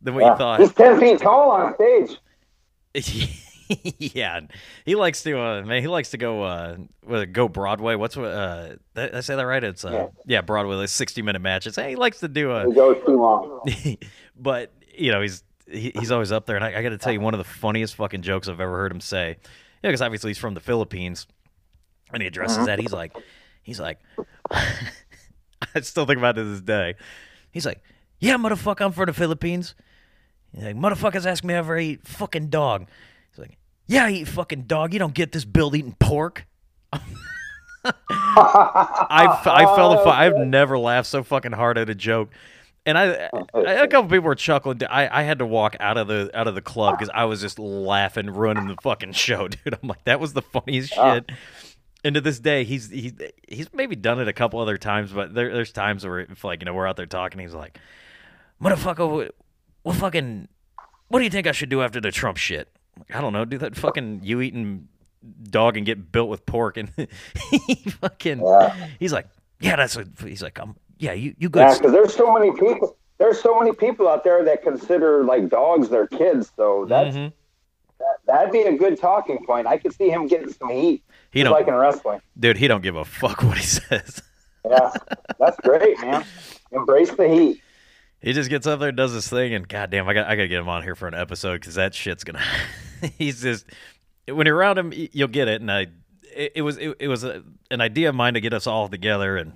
than 0.00 0.14
what 0.14 0.24
you 0.24 0.36
thought. 0.36 0.60
He's 0.60 0.72
10 0.72 1.00
feet 1.00 1.20
tall 1.20 1.50
on 1.50 1.74
stage. 1.74 2.18
yeah, 3.98 4.40
he 4.84 4.94
likes 4.96 5.22
to 5.22 5.38
uh 5.38 5.62
man, 5.62 5.82
he 5.82 5.88
likes 5.88 6.10
to 6.10 6.18
go 6.18 6.42
uh 6.42 6.76
go 7.32 7.48
Broadway. 7.48 7.94
What's 7.94 8.16
what 8.16 8.26
uh 8.26 8.76
did 8.94 9.14
I 9.14 9.20
say 9.20 9.36
that 9.36 9.46
right? 9.46 9.62
It's 9.62 9.84
uh 9.84 9.92
yeah, 9.92 10.06
Yeah. 10.26 10.40
Broadway, 10.42 10.76
like 10.76 10.88
sixty 10.88 11.22
minute 11.22 11.40
matches. 11.40 11.76
Hey, 11.76 11.90
he 11.90 11.96
likes 11.96 12.20
to 12.20 12.28
do 12.28 12.50
a. 12.50 12.66
He 12.66 12.72
a 12.72 12.74
goes 12.74 12.96
too 13.06 13.16
long. 13.16 13.62
but 14.36 14.72
you 14.96 15.12
know, 15.12 15.20
he's 15.20 15.44
he, 15.70 15.92
he's 15.98 16.10
always 16.10 16.32
up 16.32 16.46
there 16.46 16.56
and 16.56 16.64
I, 16.64 16.78
I 16.78 16.82
gotta 16.82 16.98
tell 16.98 17.12
you 17.12 17.20
one 17.20 17.34
of 17.34 17.38
the 17.38 17.44
funniest 17.44 17.94
fucking 17.96 18.22
jokes 18.22 18.48
I've 18.48 18.60
ever 18.60 18.76
heard 18.76 18.92
him 18.92 19.00
say. 19.00 19.36
Yeah, 19.82 19.90
because 19.90 20.02
obviously 20.02 20.30
he's 20.30 20.38
from 20.38 20.54
the 20.54 20.60
Philippines 20.60 21.26
and 22.12 22.22
he 22.22 22.28
addresses 22.28 22.66
that. 22.66 22.78
He's 22.78 22.92
like 22.92 23.16
he's 23.62 23.80
like 23.80 23.98
I 24.50 25.80
still 25.82 26.06
think 26.06 26.18
about 26.18 26.38
it 26.38 26.42
to 26.42 26.48
this 26.48 26.60
day. 26.60 26.94
He's 27.50 27.66
like, 27.66 27.80
Yeah, 28.18 28.36
motherfucker, 28.36 28.84
I'm 28.84 28.92
from 28.92 29.06
the 29.06 29.12
Philippines. 29.12 29.74
He's 30.52 30.64
like, 30.64 30.76
motherfuckers 30.76 31.26
ask 31.26 31.44
me 31.44 31.54
ever 31.54 31.78
eat 31.78 32.06
fucking 32.06 32.48
dog. 32.48 32.86
He's 33.30 33.38
like, 33.38 33.56
yeah, 33.86 34.06
I 34.06 34.10
eat 34.10 34.28
fucking 34.28 34.62
dog. 34.62 34.92
You 34.92 34.98
don't 34.98 35.14
get 35.14 35.32
this 35.32 35.44
build 35.44 35.76
eating 35.76 35.96
pork. 35.98 36.46
I, 36.92 37.92
I 39.44 39.76
fell 39.76 39.90
the 39.90 40.10
I've 40.10 40.36
never 40.36 40.76
laughed 40.78 41.08
so 41.08 41.22
fucking 41.22 41.52
hard 41.52 41.78
at 41.78 41.88
a 41.88 41.94
joke. 41.94 42.30
And 42.86 42.96
I, 42.96 43.28
I 43.54 43.72
a 43.72 43.88
couple 43.88 44.08
people 44.10 44.24
were 44.26 44.34
chuckling. 44.34 44.80
I, 44.88 45.20
I 45.20 45.22
had 45.22 45.38
to 45.40 45.46
walk 45.46 45.76
out 45.80 45.98
of 45.98 46.08
the 46.08 46.30
out 46.34 46.48
of 46.48 46.54
the 46.54 46.62
club 46.62 46.98
because 46.98 47.10
I 47.14 47.24
was 47.26 47.40
just 47.40 47.58
laughing, 47.58 48.26
ruining 48.30 48.68
the 48.68 48.76
fucking 48.82 49.12
show, 49.12 49.48
dude. 49.48 49.74
I'm 49.82 49.88
like, 49.88 50.04
that 50.04 50.18
was 50.20 50.32
the 50.32 50.42
funniest 50.42 50.94
shit. 50.94 51.30
And 52.02 52.14
to 52.14 52.20
this 52.22 52.40
day, 52.40 52.64
he's 52.64 52.88
he, 52.88 53.12
he's 53.46 53.70
maybe 53.74 53.94
done 53.96 54.18
it 54.20 54.28
a 54.28 54.32
couple 54.32 54.58
other 54.60 54.78
times, 54.78 55.12
but 55.12 55.34
there, 55.34 55.52
there's 55.52 55.72
times 55.72 56.06
where 56.06 56.20
if 56.20 56.42
like 56.44 56.62
you 56.62 56.64
know 56.64 56.72
we're 56.72 56.86
out 56.86 56.96
there 56.96 57.04
talking, 57.06 57.38
he's 57.40 57.52
like, 57.54 57.78
motherfucker, 58.62 59.10
what, 59.10 59.34
what 59.82 59.96
fucking, 59.96 60.48
what 61.08 61.18
do 61.18 61.24
you 61.24 61.30
think 61.30 61.46
I 61.46 61.52
should 61.52 61.68
do 61.68 61.82
after 61.82 62.00
the 62.00 62.10
Trump 62.10 62.38
shit? 62.38 62.68
I 63.12 63.20
don't 63.20 63.34
know, 63.34 63.44
do 63.44 63.58
that 63.58 63.76
fucking 63.76 64.20
you 64.22 64.40
eating 64.40 64.88
dog 65.50 65.76
and 65.76 65.84
get 65.84 66.10
built 66.10 66.30
with 66.30 66.46
pork, 66.46 66.78
and 66.78 66.90
he 67.50 67.74
fucking, 68.00 68.40
Yeah. 68.40 68.88
he's 68.98 69.12
like, 69.12 69.28
yeah, 69.60 69.76
that's 69.76 69.94
what 69.94 70.08
he's 70.24 70.42
like, 70.42 70.58
um, 70.58 70.76
yeah, 71.00 71.12
you 71.12 71.34
you 71.38 71.48
good. 71.48 71.60
Yeah, 71.60 71.74
because 71.76 71.92
there's 71.92 72.14
so 72.14 72.32
many 72.32 72.52
people. 72.52 72.96
There's 73.18 73.40
so 73.40 73.58
many 73.58 73.72
people 73.72 74.08
out 74.08 74.24
there 74.24 74.44
that 74.44 74.62
consider 74.62 75.24
like 75.24 75.48
dogs 75.48 75.88
their 75.88 76.06
kids. 76.06 76.52
So 76.56 76.86
that's 76.88 77.16
Mhm. 77.16 77.32
that'd 78.26 78.52
be 78.52 78.62
a 78.62 78.76
good 78.78 78.98
talking 79.00 79.44
point. 79.44 79.66
I 79.66 79.76
could 79.78 79.92
see 79.94 80.08
him 80.08 80.26
getting 80.26 80.50
some 80.52 80.70
heat, 80.70 81.02
He 81.30 81.42
don't, 81.42 81.52
like 81.52 81.68
in 81.68 81.74
wrestling. 81.74 82.20
dude, 82.38 82.56
he 82.56 82.66
don't 82.68 82.82
give 82.82 82.96
a 82.96 83.04
fuck 83.04 83.42
what 83.42 83.58
he 83.58 83.64
says. 83.64 84.22
Yeah, 84.68 84.92
that's 85.38 85.56
great, 85.60 85.98
man. 86.00 86.24
Embrace 86.72 87.10
the 87.12 87.28
heat. 87.28 87.62
He 88.22 88.32
just 88.34 88.50
gets 88.50 88.66
up 88.66 88.80
there, 88.80 88.92
does 88.92 89.12
his 89.12 89.28
thing, 89.28 89.54
and 89.54 89.66
goddamn, 89.66 90.06
I 90.08 90.12
got 90.14 90.26
I 90.26 90.36
got 90.36 90.42
to 90.42 90.48
get 90.48 90.60
him 90.60 90.68
on 90.68 90.82
here 90.82 90.94
for 90.94 91.08
an 91.08 91.14
episode 91.14 91.60
because 91.60 91.74
that 91.76 91.94
shit's 91.94 92.24
gonna. 92.24 92.42
he's 93.18 93.40
just 93.42 93.66
when 94.28 94.46
you're 94.46 94.56
around 94.56 94.78
him, 94.78 94.92
you'll 94.94 95.28
get 95.28 95.48
it. 95.48 95.60
And 95.62 95.70
I, 95.72 95.86
it, 96.34 96.52
it 96.56 96.62
was 96.62 96.76
it, 96.76 96.94
it 97.00 97.08
was 97.08 97.24
a, 97.24 97.42
an 97.70 97.80
idea 97.80 98.10
of 98.10 98.14
mine 98.14 98.34
to 98.34 98.40
get 98.40 98.52
us 98.52 98.66
all 98.66 98.88
together, 98.88 99.36
and 99.38 99.52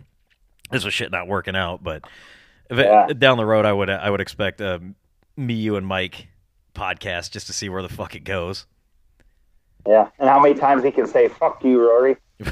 this 0.70 0.85
was 0.85 0.95
shit 0.95 1.11
not 1.11 1.28
working 1.28 1.57
out. 1.57 1.82
But 1.82 2.05
if 2.70 2.78
it- 2.78 3.19
down 3.19 3.36
the 3.36 3.47
road, 3.47 3.65
I 3.65 3.73
would 3.73 3.91
I 3.91 4.11
would 4.11 4.20
expect 4.20 4.61
um, 4.61 4.95
me, 5.36 5.55
you, 5.55 5.77
and 5.77 5.86
Mike 5.86 6.28
podcast 6.74 7.31
just 7.31 7.47
to 7.47 7.53
see 7.53 7.69
where 7.69 7.82
the 7.82 7.89
fuck 7.89 8.15
it 8.15 8.24
goes. 8.24 8.66
Yeah, 9.86 10.09
and 10.19 10.28
how 10.28 10.41
many 10.41 10.55
times 10.55 10.82
he 10.82 10.91
can 10.91 11.07
say 11.07 11.28
"fuck 11.28 11.62
you, 11.62 11.81
Rory"? 11.81 12.16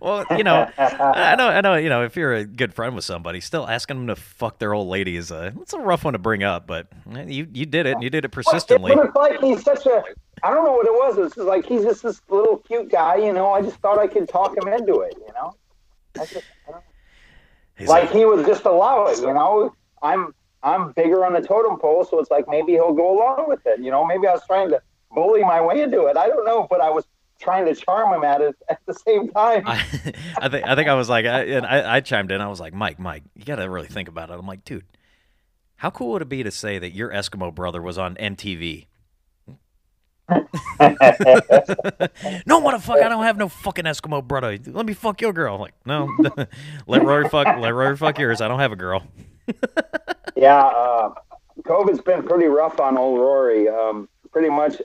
well, 0.00 0.24
you 0.36 0.44
know, 0.44 0.70
I 0.78 1.34
know, 1.36 1.48
I 1.48 1.60
know, 1.60 1.74
you 1.74 1.88
know, 1.88 2.04
if 2.04 2.16
you're 2.16 2.34
a 2.34 2.44
good 2.44 2.72
friend 2.72 2.94
with 2.94 3.04
somebody, 3.04 3.40
still 3.40 3.68
asking 3.68 3.98
them 3.98 4.06
to 4.08 4.16
fuck 4.16 4.58
their 4.58 4.72
old 4.72 4.88
lady 4.88 5.16
is 5.16 5.30
a 5.30 5.52
it's 5.60 5.74
a 5.74 5.78
rough 5.78 6.04
one 6.04 6.14
to 6.14 6.18
bring 6.18 6.42
up, 6.42 6.66
but 6.66 6.88
eh, 7.14 7.24
you 7.26 7.46
you 7.52 7.66
did 7.66 7.86
it, 7.86 7.94
and 7.94 8.02
you 8.02 8.10
did 8.10 8.24
it 8.24 8.30
persistently. 8.30 8.92
It's 8.92 9.14
like 9.14 9.40
he's 9.40 9.62
such 9.62 9.84
a 9.86 10.02
I 10.42 10.50
don't 10.50 10.64
know 10.64 10.72
what 10.72 10.86
it 10.86 10.92
was. 10.92 11.18
It's 11.18 11.36
like 11.36 11.66
he's 11.66 11.82
just 11.82 12.02
this 12.02 12.20
little 12.28 12.58
cute 12.58 12.90
guy, 12.90 13.16
you 13.16 13.32
know. 13.32 13.52
I 13.52 13.62
just 13.62 13.76
thought 13.76 13.98
I 13.98 14.06
could 14.06 14.28
talk 14.28 14.56
him 14.56 14.68
into 14.68 15.00
it, 15.00 15.14
you 15.18 15.32
know. 15.34 15.54
Like 17.80 18.10
he 18.10 18.24
would 18.24 18.46
just 18.46 18.64
allow 18.64 19.06
it, 19.06 19.18
you 19.18 19.32
know. 19.32 19.74
I'm 20.02 20.34
I'm 20.62 20.92
bigger 20.92 21.24
on 21.24 21.32
the 21.32 21.40
totem 21.40 21.78
pole, 21.78 22.04
so 22.04 22.18
it's 22.18 22.30
like 22.30 22.46
maybe 22.48 22.72
he'll 22.72 22.94
go 22.94 23.16
along 23.16 23.48
with 23.48 23.66
it, 23.66 23.80
you 23.80 23.90
know. 23.90 24.04
Maybe 24.04 24.26
I 24.26 24.32
was 24.32 24.42
trying 24.46 24.70
to 24.70 24.80
bully 25.12 25.42
my 25.42 25.60
way 25.60 25.82
into 25.82 26.06
it. 26.06 26.16
I 26.16 26.28
don't 26.28 26.44
know, 26.44 26.66
but 26.68 26.80
I 26.80 26.90
was 26.90 27.04
trying 27.38 27.66
to 27.66 27.74
charm 27.74 28.14
him 28.14 28.24
at 28.24 28.40
it 28.40 28.56
at 28.68 28.80
the 28.86 28.94
same 28.94 29.28
time. 29.28 29.64
I, 29.66 29.74
I 30.38 30.48
think 30.48 30.66
I 30.66 30.74
think 30.74 30.88
I 30.88 30.94
was 30.94 31.08
like, 31.08 31.26
I, 31.26 31.42
and 31.44 31.66
I, 31.66 31.96
I 31.96 32.00
chimed 32.00 32.32
in. 32.32 32.40
I 32.40 32.48
was 32.48 32.60
like, 32.60 32.72
Mike, 32.72 32.98
Mike, 32.98 33.24
you 33.34 33.44
got 33.44 33.56
to 33.56 33.68
really 33.68 33.88
think 33.88 34.08
about 34.08 34.30
it. 34.30 34.34
I'm 34.34 34.46
like, 34.46 34.64
dude, 34.64 34.84
how 35.76 35.90
cool 35.90 36.12
would 36.12 36.22
it 36.22 36.28
be 36.28 36.42
to 36.42 36.50
say 36.50 36.78
that 36.78 36.92
your 36.92 37.10
Eskimo 37.10 37.54
brother 37.54 37.82
was 37.82 37.98
on 37.98 38.14
MTV? 38.16 38.86
No, 40.28 40.40
motherfucker, 42.60 43.02
I 43.02 43.08
don't 43.08 43.24
have 43.24 43.36
no 43.36 43.48
fucking 43.48 43.84
Eskimo 43.84 44.26
brother. 44.26 44.58
Let 44.66 44.86
me 44.86 44.94
fuck 44.94 45.20
your 45.20 45.32
girl. 45.32 45.54
I'm 45.54 45.60
like, 45.60 45.74
no, 45.84 46.10
let 46.86 47.04
Rory 47.04 47.28
fuck, 47.28 47.58
let 47.58 47.70
Rory 47.70 47.96
fuck 47.96 48.18
yours. 48.18 48.40
I 48.40 48.48
don't 48.48 48.58
have 48.58 48.72
a 48.72 48.76
girl. 48.76 49.06
yeah, 50.36 50.64
uh, 50.64 51.14
COVID's 51.62 52.00
been 52.00 52.24
pretty 52.24 52.46
rough 52.46 52.80
on 52.80 52.98
old 52.98 53.20
Rory. 53.20 53.68
Um, 53.68 54.08
pretty 54.32 54.48
much, 54.48 54.82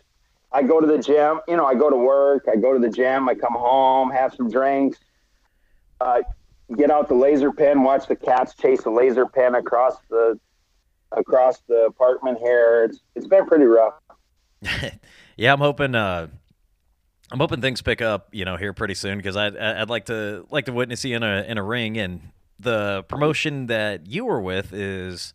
I 0.52 0.62
go 0.62 0.80
to 0.80 0.86
the 0.86 1.00
gym. 1.00 1.42
You 1.48 1.58
know, 1.58 1.66
I 1.66 1.74
go 1.74 1.90
to 1.90 1.98
work. 1.98 2.46
I 2.52 2.56
go 2.56 2.74
to 2.74 2.80
the 2.80 2.90
gym. 2.90 3.28
I 3.28 3.34
come 3.34 3.54
home, 3.54 4.12
have 4.12 4.36
some 4.36 4.50
drinks, 4.50 5.00
uh, 6.00 6.22
get 6.78 6.92
out 6.92 7.08
the 7.08 7.16
laser 7.16 7.52
pen, 7.52 7.84
watch 7.84 8.08
the 8.08 8.16
cats 8.16 8.54
chase 8.54 8.84
the 8.84 8.92
laser 8.92 9.26
pen 9.26 9.56
across 9.56 9.98
the 10.10 10.40
across 11.12 11.62
the 11.68 11.86
apartment 11.86 12.38
here. 12.38 12.86
It's 12.86 13.00
it's 13.16 13.28
been 13.28 13.48
pretty 13.48 13.66
rough. 13.66 13.96
yeah, 15.38 15.54
I'm 15.54 15.60
hoping. 15.60 15.96
Uh, 15.96 16.28
I'm 17.32 17.40
hoping 17.40 17.62
things 17.62 17.82
pick 17.82 18.02
up, 18.02 18.28
you 18.34 18.44
know, 18.44 18.58
here 18.58 18.74
pretty 18.74 18.94
soon 18.94 19.18
because 19.18 19.38
I'd 19.38 19.56
I'd 19.56 19.90
like 19.90 20.06
to 20.06 20.46
like 20.52 20.66
to 20.66 20.74
witness 20.74 21.06
you 21.06 21.16
in 21.16 21.24
a 21.24 21.44
in 21.48 21.58
a 21.58 21.64
ring. 21.64 21.98
And 21.98 22.32
the 22.60 23.04
promotion 23.08 23.68
that 23.68 24.08
you 24.08 24.26
were 24.26 24.42
with 24.42 24.74
is, 24.74 25.34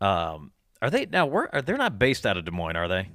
um, 0.00 0.50
are 0.82 0.90
they 0.90 1.06
now? 1.06 1.26
Where 1.26 1.54
are 1.54 1.62
they're 1.62 1.76
not 1.76 1.98
based 1.98 2.26
out 2.26 2.36
of 2.36 2.44
Des 2.44 2.50
Moines, 2.50 2.76
are 2.76 2.88
they? 2.88 3.08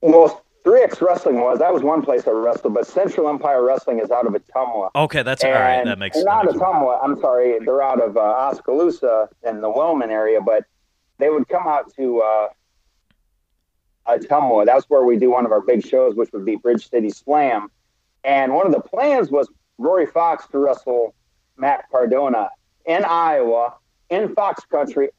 Well, 0.00 0.44
3X 0.64 1.00
Wrestling 1.00 1.40
was. 1.40 1.58
That 1.58 1.72
was 1.72 1.82
one 1.82 2.02
place 2.02 2.26
I 2.26 2.30
wrestled, 2.30 2.74
but 2.74 2.86
Central 2.86 3.28
Empire 3.28 3.64
Wrestling 3.64 4.00
is 4.00 4.10
out 4.10 4.26
of 4.26 4.32
Ottumwa. 4.32 4.90
Okay, 4.94 5.22
that's 5.22 5.42
all 5.42 5.50
right. 5.50 5.84
That 5.84 5.98
makes 5.98 6.16
sense. 6.16 6.26
not 6.26 6.46
Ottumwa. 6.46 6.98
I'm 7.02 7.18
sorry, 7.20 7.58
they're 7.64 7.82
out 7.82 8.00
of 8.00 8.16
uh, 8.16 8.20
Oskaloosa 8.20 9.28
and 9.44 9.62
the 9.62 9.70
Wellman 9.70 10.10
area, 10.10 10.40
but 10.40 10.64
they 11.18 11.30
would 11.30 11.48
come 11.48 11.66
out 11.66 11.92
to 11.96 12.20
uh, 12.20 12.48
Ottumwa. 14.08 14.64
That's 14.66 14.86
where 14.86 15.04
we 15.04 15.16
do 15.16 15.30
one 15.30 15.44
of 15.44 15.52
our 15.52 15.60
big 15.60 15.86
shows, 15.86 16.14
which 16.14 16.32
would 16.32 16.44
be 16.44 16.56
Bridge 16.56 16.88
City 16.88 17.10
Slam. 17.10 17.70
And 18.24 18.54
one 18.54 18.66
of 18.66 18.72
the 18.72 18.80
plans 18.80 19.30
was 19.30 19.48
Rory 19.78 20.06
Fox 20.06 20.46
to 20.48 20.58
wrestle 20.58 21.14
Matt 21.56 21.84
Cardona 21.90 22.50
in 22.86 23.04
Iowa, 23.04 23.74
in 24.10 24.34
Fox 24.34 24.64
Country, 24.64 25.10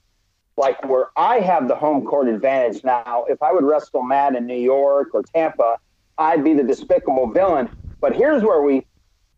like 0.58 0.84
where 0.88 1.08
I 1.16 1.40
have 1.40 1.68
the 1.68 1.76
home 1.76 2.06
court 2.06 2.28
advantage 2.28 2.84
now. 2.84 3.26
If 3.30 3.42
I 3.42 3.54
would 3.54 3.64
wrestle 3.64 4.04
Matt 4.04 4.36
in 4.36 4.46
New 4.46 4.60
York 4.60 5.10
or 5.14 5.24
Tampa, 5.24 5.78
I'd 6.18 6.44
be 6.44 6.54
the 6.54 6.64
despicable 6.64 7.32
villain. 7.32 7.70
But 8.02 8.16
here's 8.16 8.44
where 8.44 8.62
we 8.62 8.86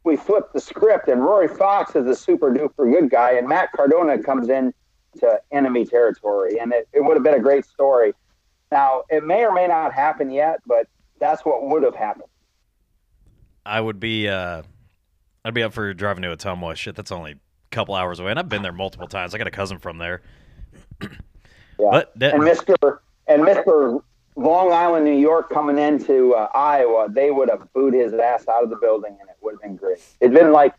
we 0.04 0.16
flip 0.16 0.52
the 0.52 0.60
script, 0.60 1.08
and 1.10 1.22
Rory 1.22 1.48
Fox 1.48 1.96
is 1.96 2.08
a 2.08 2.16
super 2.16 2.52
duper 2.52 2.92
good 2.92 3.12
guy, 3.12 3.34
and 3.34 3.48
Matt 3.48 3.72
Cardona 3.72 4.18
comes 4.18 4.50
in 4.50 4.74
to 5.20 5.40
enemy 5.52 5.86
territory, 5.86 6.58
and 6.58 6.74
it, 6.74 6.88
it 6.92 7.02
would 7.02 7.16
have 7.16 7.24
been 7.24 7.36
a 7.36 7.40
great 7.40 7.66
story. 7.66 8.14
Now, 8.72 9.04
it 9.10 9.24
may 9.24 9.44
or 9.44 9.54
may 9.54 9.68
not 9.68 9.94
happen 9.94 10.32
yet, 10.32 10.60
but 10.66 10.88
that's 11.20 11.44
what 11.44 11.68
would 11.68 11.84
have 11.84 11.96
happened. 11.96 12.30
I 13.66 13.80
would 13.80 14.00
be, 14.00 14.28
uh, 14.28 14.64
I'd 15.44 15.54
be 15.54 15.64
up 15.64 15.74
for 15.74 15.94
driving 15.94 16.24
to 16.24 16.36
Ottumwa. 16.36 16.76
Shit, 16.76 16.96
that's 16.96 17.12
only 17.12 17.34
a 17.34 17.36
couple 17.70 17.96
hours 17.96 18.20
away, 18.20 18.32
and 18.32 18.40
I've 18.40 18.50
been 18.50 18.62
there 18.62 18.72
multiple 18.72 19.08
times. 19.08 19.36
I 19.36 19.38
got 19.38 19.48
a 19.48 19.52
cousin 19.52 19.78
from 19.78 19.98
there. 19.98 20.22
yeah. 21.02 21.08
But 21.78 22.18
that, 22.20 22.34
and 22.34 22.44
Mr. 22.44 23.00
and 23.28 23.44
Mr. 23.44 24.02
Long 24.36 24.72
Island, 24.72 25.06
New 25.06 25.18
York, 25.18 25.50
coming 25.50 25.78
into 25.78 26.34
uh, 26.34 26.48
Iowa, 26.56 27.08
they 27.10 27.32
would 27.32 27.50
have 27.50 27.72
booed 27.74 27.94
his 27.94 28.14
ass 28.14 28.48
out 28.48 28.64
of 28.64 28.70
the 28.70 28.78
building, 28.78 29.18
and 29.20 29.30
it 29.30 29.36
would 29.42 29.56
have 29.56 29.62
been 29.62 29.76
great. 29.76 30.00
It'd 30.22 30.34
been 30.34 30.54
like 30.54 30.74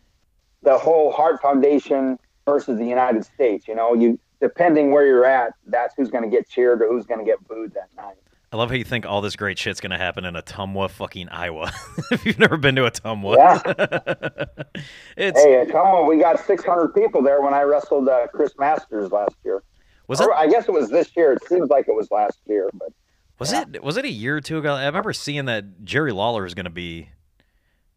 the 0.63 0.77
whole 0.77 1.11
Hart 1.11 1.41
Foundation 1.41 2.17
versus 2.45 2.77
the 2.77 2.85
United 2.85 3.23
States. 3.23 3.67
You 3.67 3.75
know, 3.75 3.93
you 3.93 4.19
depending 4.43 4.91
where 4.91 5.07
you're 5.07 5.25
at, 5.25 5.53
that's 5.67 5.95
who's 5.95 6.09
going 6.09 6.23
to 6.23 6.29
get 6.29 6.49
cheered 6.49 6.81
or 6.81 6.89
who's 6.89 7.05
going 7.05 7.21
to 7.21 7.25
get 7.25 7.41
booed 7.47 7.73
that 7.73 7.87
night. 7.95 8.17
I 8.51 8.57
love 8.57 8.69
how 8.69 8.75
you 8.75 8.83
think 8.83 9.05
all 9.05 9.21
this 9.21 9.35
great 9.35 9.57
shit's 9.57 9.81
gonna 9.81 9.97
happen 9.97 10.25
in 10.25 10.35
Ottumwa, 10.35 10.87
fucking 10.87 11.27
Iowa. 11.29 11.71
if 12.11 12.23
you've 12.23 12.37
never 12.37 12.55
been 12.55 12.75
to 12.75 12.83
Ottumwa, 12.83 13.35
yeah. 13.35 14.63
it's 15.17 15.41
hey, 15.41 15.65
Ottumwa. 15.65 16.07
We 16.07 16.19
got 16.19 16.39
600 16.39 16.89
people 16.89 17.23
there 17.23 17.41
when 17.41 17.55
I 17.55 17.63
wrestled 17.63 18.07
uh, 18.09 18.27
Chris 18.27 18.53
Masters 18.59 19.11
last 19.11 19.33
year. 19.43 19.63
Was 20.07 20.21
it? 20.21 20.25
Or, 20.25 20.35
I 20.35 20.45
guess 20.45 20.67
it 20.67 20.71
was 20.71 20.91
this 20.91 21.17
year. 21.17 21.33
It 21.33 21.43
seems 21.45 21.71
like 21.71 21.87
it 21.87 21.95
was 21.95 22.11
last 22.11 22.37
year, 22.45 22.69
but 22.75 22.89
was 23.39 23.51
yeah. 23.51 23.63
it? 23.73 23.81
Was 23.81 23.97
it 23.97 24.05
a 24.05 24.11
year 24.11 24.37
or 24.37 24.41
two 24.41 24.59
ago? 24.59 24.75
I 24.75 24.85
remember 24.85 25.13
seeing 25.13 25.45
that 25.45 25.83
Jerry 25.83 26.11
Lawler 26.11 26.45
is 26.45 26.53
gonna 26.53 26.69
be 26.69 27.09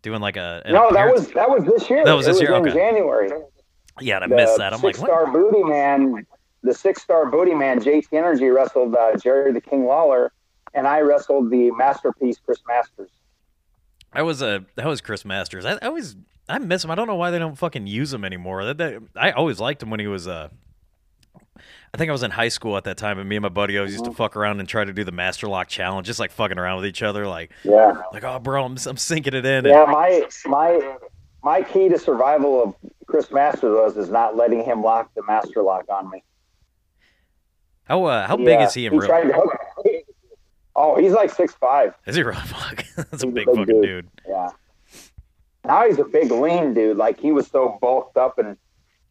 doing 0.00 0.22
like 0.22 0.38
a. 0.38 0.62
no, 0.70 0.88
appearance. 0.88 0.94
that 0.94 1.12
was 1.12 1.28
that 1.32 1.50
was 1.50 1.64
this 1.64 1.90
year. 1.90 2.02
That 2.02 2.14
was 2.14 2.24
this 2.24 2.38
it 2.38 2.44
year. 2.44 2.54
In 2.54 2.62
okay. 2.62 2.72
January. 2.72 3.30
Yeah, 4.00 4.16
and 4.16 4.24
I 4.24 4.28
the 4.28 4.36
missed 4.36 4.56
that. 4.56 4.72
I'm 4.72 4.80
like, 4.80 4.94
six 4.94 5.00
what? 5.00 5.08
star 5.08 5.30
booty 5.30 5.62
man. 5.64 6.26
The 6.66 6.74
six 6.74 7.02
star 7.02 7.26
booty 7.30 7.54
man, 7.54 7.80
JT 7.80 8.12
Energy, 8.12 8.48
wrestled 8.48 8.94
uh, 8.94 9.16
Jerry 9.16 9.52
the 9.52 9.60
King 9.60 9.86
Lawler, 9.86 10.32
and 10.74 10.86
I 10.86 11.00
wrestled 11.00 11.50
the 11.50 11.70
masterpiece 11.70 12.38
Chris 12.44 12.58
Masters. 12.66 13.10
I 14.12 14.22
was 14.22 14.42
a 14.42 14.64
that 14.74 14.86
was 14.86 15.00
Chris 15.00 15.24
Masters. 15.24 15.64
I, 15.64 15.74
I 15.74 15.86
always 15.86 16.16
I 16.48 16.58
miss 16.58 16.84
him. 16.84 16.90
I 16.90 16.96
don't 16.96 17.06
know 17.06 17.14
why 17.16 17.30
they 17.30 17.38
don't 17.38 17.56
fucking 17.56 17.86
use 17.86 18.12
him 18.12 18.24
anymore. 18.24 18.64
That, 18.64 18.78
that 18.78 19.02
I 19.14 19.30
always 19.30 19.60
liked 19.60 19.82
him 19.82 19.90
when 19.90 20.00
he 20.00 20.08
was 20.08 20.26
uh 20.26 20.48
I 21.94 21.96
think 21.96 22.08
I 22.08 22.12
was 22.12 22.24
in 22.24 22.32
high 22.32 22.48
school 22.48 22.76
at 22.76 22.84
that 22.84 22.96
time, 22.96 23.18
and 23.18 23.28
me 23.28 23.36
and 23.36 23.42
my 23.44 23.48
buddy 23.48 23.78
always 23.78 23.92
used 23.92 24.04
to 24.04 24.12
fuck 24.12 24.36
around 24.36 24.60
and 24.60 24.68
try 24.68 24.84
to 24.84 24.92
do 24.92 25.04
the 25.04 25.12
Master 25.12 25.46
Lock 25.46 25.68
challenge, 25.68 26.06
just 26.06 26.18
like 26.18 26.30
fucking 26.30 26.58
around 26.58 26.76
with 26.76 26.86
each 26.86 27.02
other, 27.02 27.26
like 27.26 27.52
Yeah, 27.62 28.02
like 28.12 28.24
oh 28.24 28.38
bro, 28.38 28.64
I'm 28.64 28.76
I'm 28.86 28.96
sinking 28.96 29.34
it 29.34 29.46
in. 29.46 29.64
yeah. 29.64 29.84
My 29.84 30.26
my 30.46 30.96
my 31.44 31.62
key 31.62 31.88
to 31.88 31.98
survival 31.98 32.62
of 32.62 32.74
Chris 33.06 33.30
Masters 33.30 33.76
was 33.76 33.96
is 33.96 34.10
not 34.10 34.36
letting 34.36 34.64
him 34.64 34.82
lock 34.82 35.14
the 35.14 35.22
master 35.24 35.62
lock 35.62 35.84
on 35.88 36.10
me. 36.10 36.24
How 37.86 38.04
uh, 38.04 38.26
how 38.26 38.36
big 38.36 38.60
is 38.60 38.74
he 38.74 38.86
in 38.86 38.96
real? 38.96 39.10
hook. 39.32 39.56
Oh, 40.74 40.98
he's 41.00 41.12
like 41.12 41.30
six 41.30 41.54
five. 41.54 41.94
Is 42.06 42.16
he 42.16 42.22
really? 42.22 42.36
Fuck, 42.46 42.84
that's 42.96 43.08
a 43.10 43.12
He's 43.12 43.22
a 43.22 43.26
big 43.28 43.46
big 43.46 43.56
fucking 43.56 43.66
dude. 43.66 43.82
dude. 43.82 44.08
Yeah. 44.28 44.50
Now 45.64 45.86
he's 45.86 45.98
a 45.98 46.04
big 46.04 46.30
lean 46.30 46.74
dude. 46.74 46.96
Like 46.96 47.18
he 47.18 47.32
was 47.32 47.46
so 47.46 47.78
bulked 47.80 48.16
up 48.16 48.38
in 48.38 48.56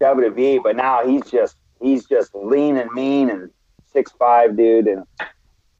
WWE, 0.01 0.61
but 0.63 0.75
now 0.75 1.05
he's 1.05 1.23
just 1.29 1.55
he's 1.81 2.05
just 2.05 2.33
lean 2.35 2.77
and 2.77 2.91
mean 2.91 3.29
and 3.29 3.49
six 3.91 4.11
five 4.11 4.55
dude. 4.55 4.87
And 4.87 5.03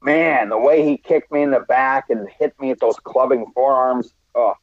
man, 0.02 0.48
the 0.48 0.58
way 0.58 0.82
he 0.84 0.96
kicked 0.96 1.30
me 1.32 1.42
in 1.42 1.50
the 1.50 1.60
back 1.60 2.10
and 2.10 2.28
hit 2.28 2.58
me 2.60 2.70
with 2.70 2.80
those 2.80 2.96
clubbing 3.04 3.46
forearms, 3.54 4.12
oh, 4.34 4.54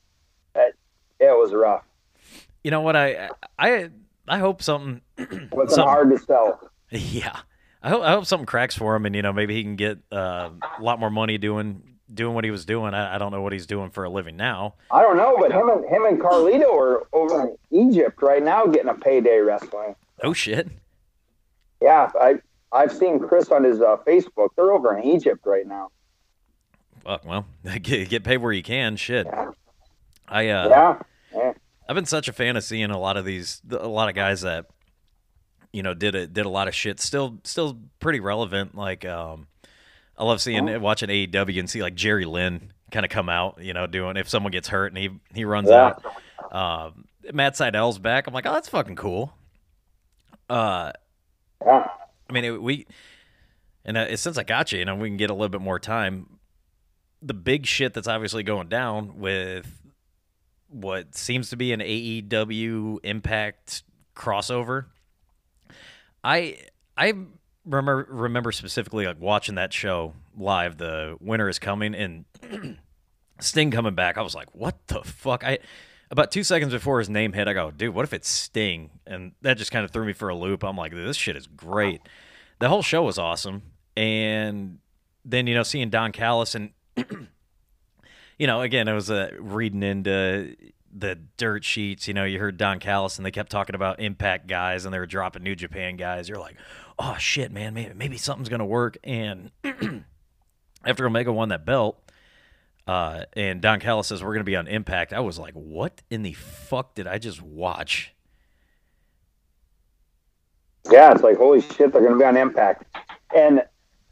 that 0.54 0.74
it 1.20 1.38
was 1.38 1.54
rough. 1.54 1.84
You 2.64 2.72
know 2.72 2.82
what? 2.82 2.96
I 2.96 3.30
I 3.58 3.90
I 4.28 4.40
hope 4.40 4.62
something. 4.62 5.02
It 5.18 5.30
wasn't 5.54 5.70
something- 5.72 5.84
hard 5.84 6.10
to 6.12 6.18
sell. 6.20 6.70
Yeah, 6.96 7.40
I 7.84 7.90
hope 7.90 8.02
I 8.02 8.12
hope 8.12 8.26
something 8.26 8.46
cracks 8.46 8.76
for 8.76 8.96
him, 8.96 9.06
and 9.06 9.16
you 9.16 9.22
know 9.22 9.34
maybe 9.34 9.54
he 9.56 9.64
can 9.64 9.76
get 9.76 10.00
uh, 10.12 10.50
a 10.80 10.82
lot 10.82 11.00
more 11.00 11.10
money 11.10 11.38
doing 11.38 11.84
doing 12.12 12.34
what 12.34 12.46
he 12.46 12.52
was 12.52 12.66
doing. 12.66 12.94
I, 12.94 13.16
I 13.16 13.18
don't 13.18 13.32
know 13.32 13.42
what 13.42 13.52
he's 13.52 13.68
doing 13.68 13.90
for 13.90 14.06
a 14.06 14.10
living 14.10 14.38
now. 14.38 14.76
I 14.90 15.02
don't 15.02 15.18
know, 15.18 15.36
but 15.38 15.52
him 15.52 15.70
and 15.70 15.86
him 15.86 16.06
and 16.06 16.20
Carlito 16.20 16.74
are 16.74 17.08
over 17.12 17.42
in 17.42 17.90
Egypt 17.90 18.22
right 18.22 18.42
now 18.42 18.66
getting 18.66 18.90
a 18.90 18.94
payday 18.94 19.40
wrestling. 19.40 19.96
Oh 20.24 20.32
shit! 20.32 20.70
Yeah, 21.82 22.10
I 22.20 22.36
I've 22.72 22.94
seen 22.94 23.20
Chris 23.20 23.50
on 23.50 23.66
his 23.66 23.82
uh, 23.82 23.98
Facebook. 24.08 24.50
They're 24.56 24.72
over 24.72 24.98
in 24.98 25.04
Egypt 25.04 25.46
right 25.46 25.68
now. 25.68 25.90
Fuck. 27.04 27.26
Well, 27.26 27.46
get, 27.82 28.10
get 28.10 28.24
paid 28.24 28.38
where 28.38 28.54
you 28.54 28.64
can. 28.64 28.96
Shit. 28.96 29.28
Yeah. 29.28 29.52
I 30.28 30.48
uh, 30.48 30.70
yeah. 30.70 31.00
yeah. 31.36 31.54
I've 31.88 31.96
been 31.96 32.06
such 32.06 32.30
a 32.30 32.34
fan 32.34 32.56
of 32.56 32.64
seeing 32.64 32.92
a 32.92 33.00
lot 33.00 33.18
of 33.18 33.26
these, 33.26 33.62
a 33.70 33.88
lot 33.88 34.08
of 34.08 34.16
guys 34.16 34.42
that, 34.42 34.68
you 35.74 35.84
know, 35.84 35.94
did 35.94 36.16
a, 36.16 36.28
did 36.28 36.46
a 36.46 36.50
lot 36.50 36.68
of 36.70 36.76
shit. 36.76 37.00
Still, 37.02 37.40
still 37.44 37.80
pretty 38.00 38.20
relevant. 38.22 38.76
Like, 38.76 39.04
um, 39.06 39.48
I 40.18 40.24
love 40.24 40.42
seeing 40.42 40.82
watching 40.82 41.10
AEW 41.10 41.60
and 41.60 41.70
see 41.70 41.82
like 41.82 41.96
Jerry 41.96 42.26
Lynn 42.26 42.72
kind 42.92 43.06
of 43.06 43.10
come 43.10 43.28
out, 43.28 43.58
you 43.62 43.74
know, 43.74 43.88
doing 43.88 44.16
if 44.16 44.30
someone 44.30 44.52
gets 44.52 44.68
hurt 44.68 44.88
and 44.88 44.98
he 44.98 45.10
he 45.34 45.44
runs 45.44 45.68
Yeah. 45.70 45.96
out. 46.52 46.56
Um, 46.56 47.06
Matt 47.34 47.58
Sydal's 47.58 47.98
back. 47.98 48.28
I'm 48.28 48.34
like, 48.34 48.46
oh, 48.46 48.54
that's 48.54 48.70
fucking 48.70 48.96
cool. 48.96 49.34
Uh, 50.50 50.92
yeah. 51.66 51.88
I 52.30 52.34
mean, 52.34 52.46
it, 52.46 52.62
we, 52.62 52.86
and 53.86 53.98
uh, 53.98 54.16
since 54.18 54.38
I 54.38 54.44
got 54.44 54.72
you, 54.72 54.80
you 54.80 54.86
know, 54.86 54.96
we 54.96 55.10
can 55.10 55.18
get 55.18 55.30
a 55.30 55.34
little 55.34 55.50
bit 55.50 55.62
more 55.62 55.80
time. 55.80 56.38
The 57.22 57.34
big 57.34 57.66
shit 57.66 57.94
that's 57.94 58.08
obviously 58.08 58.44
going 58.44 58.68
down 58.68 59.18
with 59.20 59.66
what 60.68 61.16
seems 61.16 61.50
to 61.52 61.56
be 61.58 61.72
an 61.74 61.80
AEW 61.80 63.00
Impact 63.04 63.84
crossover. 64.16 64.86
I 66.24 66.58
I 66.98 67.14
remember 67.66 68.08
remember 68.10 68.52
specifically 68.52 69.06
like 69.06 69.20
watching 69.20 69.56
that 69.56 69.74
show 69.74 70.14
live. 70.38 70.78
The 70.78 71.18
winter 71.20 71.50
is 71.50 71.60
coming 71.60 71.94
and 71.96 72.26
Sting 73.40 73.72
coming 73.72 73.96
back. 73.96 74.18
I 74.18 74.22
was 74.22 74.36
like, 74.36 74.54
what 74.54 74.88
the 74.88 75.02
fuck? 75.04 75.44
I 75.44 75.60
about 76.12 76.32
two 76.32 76.44
seconds 76.44 76.72
before 76.72 77.00
his 77.00 77.10
name 77.10 77.34
hit, 77.34 77.48
I 77.48 77.54
go, 77.54 77.72
dude, 77.72 77.94
what 77.94 78.04
if 78.04 78.14
it's 78.14 78.30
Sting? 78.30 78.92
And 79.08 79.32
that 79.42 79.58
just 79.58 79.72
kind 79.72 79.84
of 79.84 79.92
threw 79.92 80.06
me 80.06 80.14
for 80.14 80.30
a 80.30 80.36
loop. 80.36 80.64
I'm 80.64 80.78
like, 80.78 80.94
this 80.94 81.18
shit 81.18 81.36
is 81.36 81.48
great. 81.48 82.02
The 82.60 82.70
whole 82.70 82.84
show 82.84 83.02
was 83.04 83.18
awesome, 83.18 83.64
and 83.98 84.78
then 85.26 85.48
you 85.48 85.56
know 85.56 85.64
seeing 85.64 85.90
Don 85.90 86.12
Callis 86.12 86.56
and 86.56 86.72
you 88.38 88.48
know 88.48 88.62
again 88.62 88.88
I 88.88 88.94
was 88.94 89.10
uh, 89.10 89.32
reading 89.40 89.84
into 89.84 90.56
the 90.94 91.16
dirt 91.38 91.64
sheets. 91.64 92.08
You 92.08 92.14
know, 92.14 92.24
you 92.24 92.40
heard 92.40 92.58
Don 92.58 92.80
Callis 92.80 93.18
and 93.18 93.26
they 93.26 93.32
kept 93.32 93.52
talking 93.52 93.76
about 93.76 94.00
Impact 94.00 94.48
guys 94.48 94.86
and 94.86 94.94
they 94.94 95.00
were 95.00 95.06
dropping 95.06 95.44
New 95.44 95.56
Japan 95.56 95.98
guys. 95.98 96.30
You're 96.30 96.40
like, 96.40 96.56
oh 97.00 97.16
shit, 97.20 97.52
man, 97.52 97.74
maybe, 97.74 97.94
maybe 97.94 98.18
something's 98.18 98.50
gonna 98.50 98.66
work. 98.66 98.98
And 99.04 99.52
after 100.86 101.06
Omega 101.06 101.32
won 101.32 101.50
that 101.50 101.66
belt, 101.66 102.00
uh, 102.86 103.24
and 103.34 103.62
Don 103.62 103.80
Callis 103.80 104.08
says 104.08 104.24
we're 104.24 104.34
gonna 104.34 104.44
be 104.44 104.56
on 104.56 104.68
Impact, 104.68 105.14
I 105.14 105.22
was 105.22 105.40
like, 105.40 105.54
what 105.54 106.02
in 106.10 106.24
the 106.24 106.34
fuck 106.34 106.96
did 106.96 107.08
I 107.08 107.18
just 107.18 107.42
watch? 107.42 108.14
Yeah, 110.92 111.12
it's 111.14 111.24
like 111.24 111.38
holy 111.38 111.62
shit, 111.62 111.94
they're 111.94 112.04
gonna 112.04 112.18
be 112.18 112.26
on 112.26 112.38
Impact, 112.38 112.86
and 113.36 113.64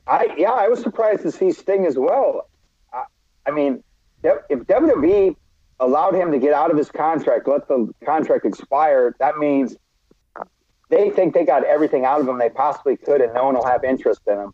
I 0.08 0.34
yeah, 0.38 0.52
I 0.52 0.68
was 0.68 0.82
surprised 0.82 1.22
to 1.24 1.32
see 1.32 1.52
Sting 1.52 1.86
as 1.86 1.98
well. 1.98 2.50
I, 2.94 3.04
I 3.46 3.52
mean, 3.52 3.84
if 4.24 4.60
WWE 4.68 5.36
allowed 5.82 6.14
him 6.14 6.32
to 6.32 6.38
get 6.38 6.54
out 6.54 6.72
of 6.72 6.78
his 6.78 6.90
contract, 6.90 7.48
let 7.48 7.68
the 7.68 7.94
contract 8.06 8.46
expire, 8.46 9.16
that 9.20 9.38
means 9.38 9.76
they 10.90 11.10
think 11.10 11.34
they 11.34 11.44
got 11.44 11.64
everything 11.66 12.06
out 12.06 12.22
of 12.22 12.28
him 12.28 12.38
they 12.38 12.50
possibly 12.50 12.96
could, 12.96 13.20
and 13.20 13.34
no 13.34 13.46
one 13.46 13.56
will 13.56 13.66
have 13.66 13.84
interest 13.84 14.22
in 14.28 14.38
him. 14.38 14.54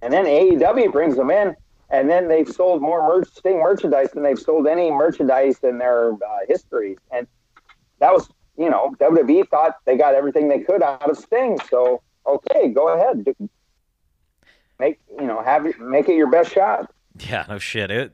And 0.00 0.12
then 0.12 0.24
AEW 0.24 0.92
brings 0.92 1.16
them 1.16 1.30
in, 1.30 1.56
and 1.90 2.08
then 2.08 2.28
they've 2.28 2.48
sold 2.48 2.80
more 2.80 3.02
merch, 3.02 3.28
Sting 3.34 3.58
merchandise 3.58 4.12
than 4.12 4.22
they've 4.22 4.38
sold 4.38 4.68
any 4.68 4.90
merchandise 4.90 5.58
in 5.62 5.78
their 5.78 6.12
uh, 6.12 6.16
history. 6.46 6.96
And 7.10 7.26
that 7.98 8.12
was, 8.12 8.28
you 8.56 8.70
know, 8.70 8.94
WWE 9.00 9.48
thought 9.48 9.76
they 9.84 9.96
got 9.96 10.14
everything 10.14 10.48
they 10.48 10.60
could 10.60 10.82
out 10.82 11.10
of 11.10 11.18
Sting. 11.18 11.58
So, 11.68 12.02
okay, 12.24 12.68
go 12.68 12.88
ahead, 12.94 13.26
make 14.78 15.00
you 15.18 15.26
know, 15.26 15.42
have 15.42 15.66
make 15.80 16.08
it 16.08 16.14
your 16.14 16.30
best 16.30 16.52
shot. 16.52 16.92
Yeah, 17.18 17.46
no 17.48 17.58
shit. 17.58 17.90
It 17.90 18.12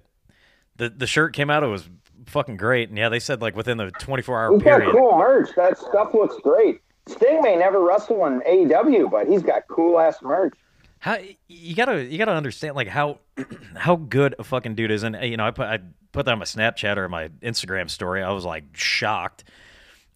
the 0.77 0.89
the 0.91 1.07
shirt 1.07 1.33
came 1.35 1.51
out. 1.51 1.63
It 1.63 1.69
was 1.69 1.89
fucking 2.27 2.57
great. 2.57 2.89
And 2.89 2.99
yeah, 2.99 3.09
they 3.09 3.21
said 3.21 3.41
like 3.41 3.57
within 3.57 3.77
the 3.79 3.91
24 3.91 4.43
hour 4.43 4.53
He's 4.53 4.63
period. 4.63 4.87
got 4.87 4.93
cool 4.93 5.19
merch. 5.19 5.51
That 5.57 5.79
stuff 5.79 6.15
looks 6.15 6.37
great. 6.43 6.81
Sting 7.07 7.43
may 7.43 7.57
never 7.57 7.81
wrestle 7.83 8.25
in 8.27 8.41
AEW, 8.41 9.11
but 9.11 9.27
he's 9.29 9.43
got 9.43 9.63
cool 9.69 10.01
ass 10.01 10.23
merch. 10.23 10.55
How 11.01 11.19
you 11.49 11.75
gotta 11.75 12.03
you 12.05 12.17
gotta 12.17 12.33
understand 12.33 12.77
like 12.77 12.89
how 12.89 13.19
how 13.77 13.97
good 13.97 14.35
a 14.39 14.45
fucking 14.45 14.75
dude 14.75 14.91
is, 14.91 15.03
and 15.03 15.17
you 15.23 15.37
know 15.37 15.47
I 15.47 15.51
put 15.51 15.67
I 15.67 15.81
put 16.13 16.25
that 16.25 16.33
on 16.33 16.39
my 16.39 16.47
Snapchat 16.47 16.97
or 16.97 17.09
my 17.11 17.29
Instagram 17.43 17.91
story. 17.91 18.23
I 18.23 18.33
was 18.33 18.47
like 18.47 18.65
shocked, 18.73 19.45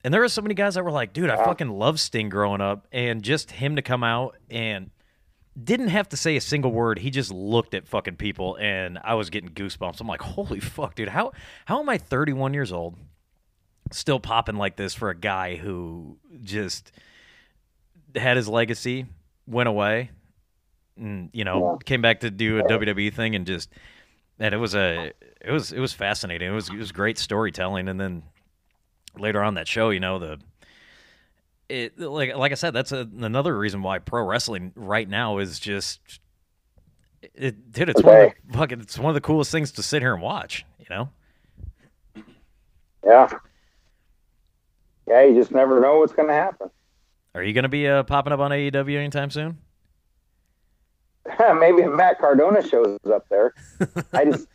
and 0.02 0.14
there 0.14 0.22
were 0.22 0.28
so 0.28 0.40
many 0.40 0.54
guys 0.54 0.76
that 0.76 0.84
were 0.84 0.90
like, 0.90 1.12
"Dude, 1.12 1.28
I 1.28 1.36
fucking 1.44 1.68
love 1.68 2.00
Sting 2.00 2.30
growing 2.30 2.62
up," 2.62 2.86
and 2.90 3.22
just 3.22 3.50
him 3.50 3.76
to 3.76 3.82
come 3.82 4.02
out 4.02 4.36
and 4.48 4.90
didn't 5.62 5.88
have 5.88 6.08
to 6.10 6.16
say 6.16 6.36
a 6.36 6.40
single 6.40 6.72
word. 6.72 6.98
He 6.98 7.10
just 7.10 7.32
looked 7.32 7.74
at 7.74 7.88
fucking 7.88 8.16
people, 8.16 8.56
and 8.60 8.98
I 9.02 9.14
was 9.14 9.30
getting 9.30 9.50
goosebumps. 9.50 10.00
I'm 10.00 10.06
like, 10.06 10.22
"Holy 10.22 10.60
fuck, 10.60 10.94
dude! 10.94 11.08
How 11.08 11.32
how 11.64 11.80
am 11.80 11.88
I 11.88 11.98
31 11.98 12.54
years 12.54 12.72
old, 12.72 12.96
still 13.90 14.20
popping 14.20 14.56
like 14.56 14.76
this 14.76 14.94
for 14.94 15.10
a 15.10 15.14
guy 15.14 15.56
who 15.56 16.18
just 16.42 16.92
had 18.14 18.36
his 18.36 18.48
legacy, 18.48 19.06
went 19.46 19.68
away, 19.68 20.10
and 20.96 21.30
you 21.32 21.44
know 21.44 21.78
came 21.84 22.02
back 22.02 22.20
to 22.20 22.30
do 22.30 22.58
a 22.58 22.62
WWE 22.64 23.12
thing 23.12 23.34
and 23.34 23.46
just 23.46 23.70
and 24.38 24.54
it 24.54 24.58
was 24.58 24.74
a 24.74 25.12
it 25.40 25.50
was 25.50 25.72
it 25.72 25.80
was 25.80 25.92
fascinating. 25.92 26.48
It 26.48 26.54
was 26.54 26.68
it 26.68 26.76
was 26.76 26.92
great 26.92 27.18
storytelling 27.18 27.88
and 27.88 28.00
then 28.00 28.22
later 29.16 29.42
on 29.42 29.54
that 29.54 29.68
show, 29.68 29.90
you 29.90 30.00
know, 30.00 30.18
the 30.18 30.38
it 31.68 31.98
like 31.98 32.34
like 32.34 32.52
I 32.52 32.54
said, 32.54 32.72
that's 32.72 32.92
a, 32.92 33.08
another 33.20 33.56
reason 33.56 33.82
why 33.82 33.98
pro 33.98 34.24
wrestling 34.24 34.72
right 34.74 35.08
now 35.08 35.38
is 35.38 35.58
just 35.58 36.20
it 37.34 37.72
dude, 37.72 37.90
it's 37.90 38.02
one 38.02 38.16
of 38.16 38.32
the 38.46 38.58
fucking 38.58 38.80
it's 38.80 38.98
one 38.98 39.10
of 39.10 39.14
the 39.14 39.20
coolest 39.20 39.50
things 39.50 39.72
to 39.72 39.82
sit 39.82 40.02
here 40.02 40.14
and 40.14 40.22
watch, 40.22 40.64
you 40.78 40.86
know? 40.90 41.10
Yeah. 43.04 43.28
Yeah, 45.06 45.24
you 45.24 45.34
just 45.34 45.50
never 45.50 45.80
know 45.80 45.98
what's 45.98 46.12
going 46.12 46.28
to 46.28 46.34
happen. 46.34 46.70
Are 47.34 47.42
you 47.42 47.54
going 47.54 47.62
to 47.62 47.68
be 47.68 47.88
uh, 47.88 48.02
popping 48.02 48.32
up 48.32 48.40
on 48.40 48.50
AEW 48.50 48.96
anytime 48.96 49.30
soon? 49.30 49.58
Maybe 51.38 51.82
if 51.82 51.92
Matt 51.92 52.18
Cardona 52.18 52.66
shows 52.66 52.98
up 53.10 53.26
there. 53.30 53.54
I 54.12 54.26
just, 54.26 54.48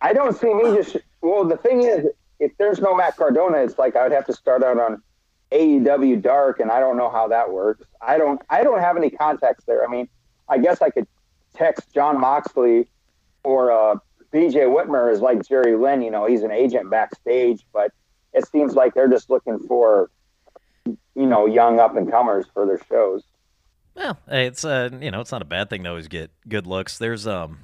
I 0.00 0.12
don't 0.12 0.36
see 0.36 0.52
me 0.52 0.74
just. 0.76 0.96
Well, 1.20 1.44
the 1.44 1.56
thing 1.56 1.82
is, 1.82 2.06
if 2.40 2.52
there's 2.58 2.80
no 2.80 2.94
Matt 2.94 3.16
Cardona, 3.16 3.58
it's 3.58 3.78
like 3.78 3.96
I 3.96 4.04
would 4.04 4.12
have 4.12 4.26
to 4.26 4.32
start 4.32 4.62
out 4.62 4.78
on 4.78 5.02
AEW 5.52 6.20
Dark, 6.22 6.60
and 6.60 6.70
I 6.70 6.80
don't 6.80 6.96
know 6.96 7.10
how 7.10 7.28
that 7.28 7.50
works. 7.50 7.86
I 8.00 8.18
don't, 8.18 8.40
I 8.50 8.62
don't 8.62 8.80
have 8.80 8.96
any 8.96 9.10
contacts 9.10 9.64
there. 9.64 9.86
I 9.86 9.90
mean, 9.90 10.08
I 10.48 10.58
guess 10.58 10.82
I 10.82 10.90
could 10.90 11.06
text 11.54 11.92
Jon 11.94 12.20
Moxley 12.20 12.88
or 13.42 13.70
uh, 13.70 13.96
BJ 14.32 14.66
Whitmer 14.66 15.12
is 15.12 15.20
like 15.20 15.46
Jerry 15.46 15.76
Lynn. 15.76 16.02
You 16.02 16.10
know, 16.10 16.26
he's 16.26 16.42
an 16.42 16.50
agent 16.50 16.90
backstage, 16.90 17.64
but 17.72 17.92
it 18.32 18.46
seems 18.48 18.74
like 18.74 18.94
they're 18.94 19.08
just 19.08 19.30
looking 19.30 19.58
for, 19.60 20.10
you 20.84 21.26
know, 21.26 21.46
young 21.46 21.80
up 21.80 21.96
and 21.96 22.10
comers 22.10 22.46
for 22.52 22.66
their 22.66 22.80
shows. 22.88 23.22
Well, 23.94 24.18
it's 24.28 24.64
uh, 24.64 24.90
you 25.00 25.10
know, 25.10 25.20
it's 25.20 25.32
not 25.32 25.42
a 25.42 25.46
bad 25.46 25.70
thing 25.70 25.82
to 25.84 25.90
always 25.90 26.08
get 26.08 26.30
good 26.48 26.66
looks. 26.66 26.98
There's 26.98 27.26
um, 27.26 27.58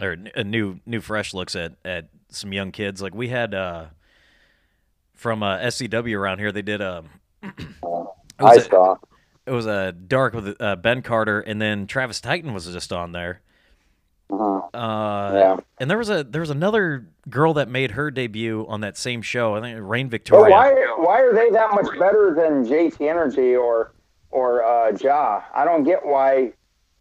or 0.00 0.16
a 0.34 0.44
new 0.44 0.78
new 0.86 1.00
fresh 1.00 1.34
looks 1.34 1.56
at 1.56 1.72
at 1.84 2.08
some 2.28 2.52
young 2.52 2.70
kids. 2.70 3.02
Like 3.02 3.14
we 3.14 3.28
had 3.28 3.52
uh, 3.52 3.86
from 5.14 5.42
uh, 5.42 5.58
SCW 5.58 6.16
around 6.16 6.38
here, 6.38 6.52
they 6.52 6.62
did 6.62 6.80
um, 6.80 7.08
I 8.38 8.58
saw. 8.58 8.96
it 9.46 9.50
was 9.50 9.66
a 9.66 9.92
dark 9.92 10.34
with 10.34 10.56
uh, 10.60 10.76
Ben 10.76 11.02
Carter, 11.02 11.40
and 11.40 11.60
then 11.60 11.86
Travis 11.86 12.20
Titan 12.20 12.52
was 12.54 12.66
just 12.66 12.92
on 12.92 13.12
there. 13.12 13.40
Uh-huh. 14.30 14.76
Uh, 14.76 15.32
Yeah. 15.34 15.56
and 15.78 15.90
there 15.90 15.98
was 15.98 16.08
a 16.08 16.24
there 16.24 16.40
was 16.40 16.48
another 16.50 17.06
girl 17.28 17.52
that 17.54 17.68
made 17.68 17.90
her 17.92 18.10
debut 18.10 18.64
on 18.68 18.80
that 18.80 18.96
same 18.96 19.20
show. 19.22 19.54
I 19.54 19.60
think 19.60 19.78
Rain 19.82 20.08
Victoria. 20.08 20.44
But 20.44 20.50
why, 20.50 20.70
why 20.98 21.20
are 21.20 21.34
they 21.34 21.50
that 21.50 21.70
much 21.74 21.86
better 21.98 22.34
than 22.34 22.64
JT 22.64 23.00
Energy 23.08 23.54
or 23.54 23.92
or 24.30 24.64
uh, 24.64 24.92
Ja? 24.98 25.42
I 25.54 25.64
don't 25.64 25.84
get 25.84 26.04
why. 26.04 26.52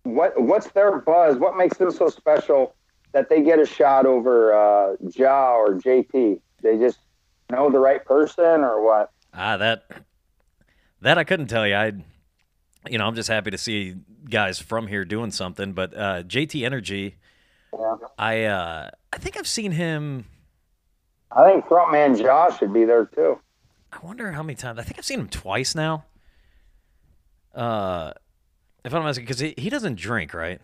What 0.03 0.39
what's 0.41 0.69
their 0.72 0.97
buzz? 0.99 1.38
What 1.38 1.55
makes 1.55 1.77
them 1.77 1.91
so 1.91 2.09
special 2.09 2.76
that 3.13 3.30
they 3.30 3.41
get 3.41 3.59
a 3.59 3.65
shot 3.65 4.05
over 4.05 4.53
uh, 4.53 4.95
Ja 5.15 5.55
or 5.55 5.76
JP? 5.76 6.41
They 6.61 6.77
just 6.77 6.99
know 7.49 7.69
the 7.69 7.80
right 7.80 8.03
person 8.03 8.43
or 8.61 8.84
what? 8.84 9.11
Ah, 9.34 9.55
that 9.57 9.85
that 11.02 11.18
I 11.18 11.23
couldn't 11.23 11.48
tell 11.48 11.68
you. 11.68 11.76
I, 11.76 11.91
you 12.90 12.98
know, 12.98 13.06
I'm 13.06 13.15
just 13.15 13.30
happy 13.30 13.52
to 13.52 13.57
see 13.57 13.95
guys 14.30 14.60
from 14.60 14.88
here 14.88 15.06
doing 15.06 15.32
something. 15.32 15.73
But 15.73 15.95
uh, 15.95 16.23
JT 16.23 16.65
Energy, 16.65 17.15
Yeah. 17.73 17.95
I 18.18 18.44
uh, 18.44 18.90
I 19.14 19.18
think 19.18 19.38
I've 19.38 19.48
seen 19.48 19.72
him. 19.72 20.26
I 21.32 21.49
think 21.49 21.65
frontman 21.65 22.19
Josh 22.22 22.60
should 22.60 22.73
be 22.73 22.86
there 22.86 23.06
too. 23.06 23.40
I 23.91 24.06
wonder 24.06 24.32
how 24.32 24.44
many 24.44 24.56
times. 24.56 24.80
I 24.80 24.84
think 24.84 24.98
I've 24.98 25.06
seen 25.06 25.19
him 25.19 25.30
twice 25.30 25.76
now. 25.76 26.06
Uh, 27.53 28.14
if 28.84 28.94
I'm 28.94 29.06
asking, 29.06 29.26
because 29.26 29.40
he, 29.40 29.53
he 29.57 29.69
doesn't 29.69 29.95
drink, 29.95 30.34
right? 30.34 30.61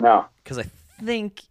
No. 0.00 0.26
Because 0.42 0.58
I 0.58 0.64
think, 1.02 1.42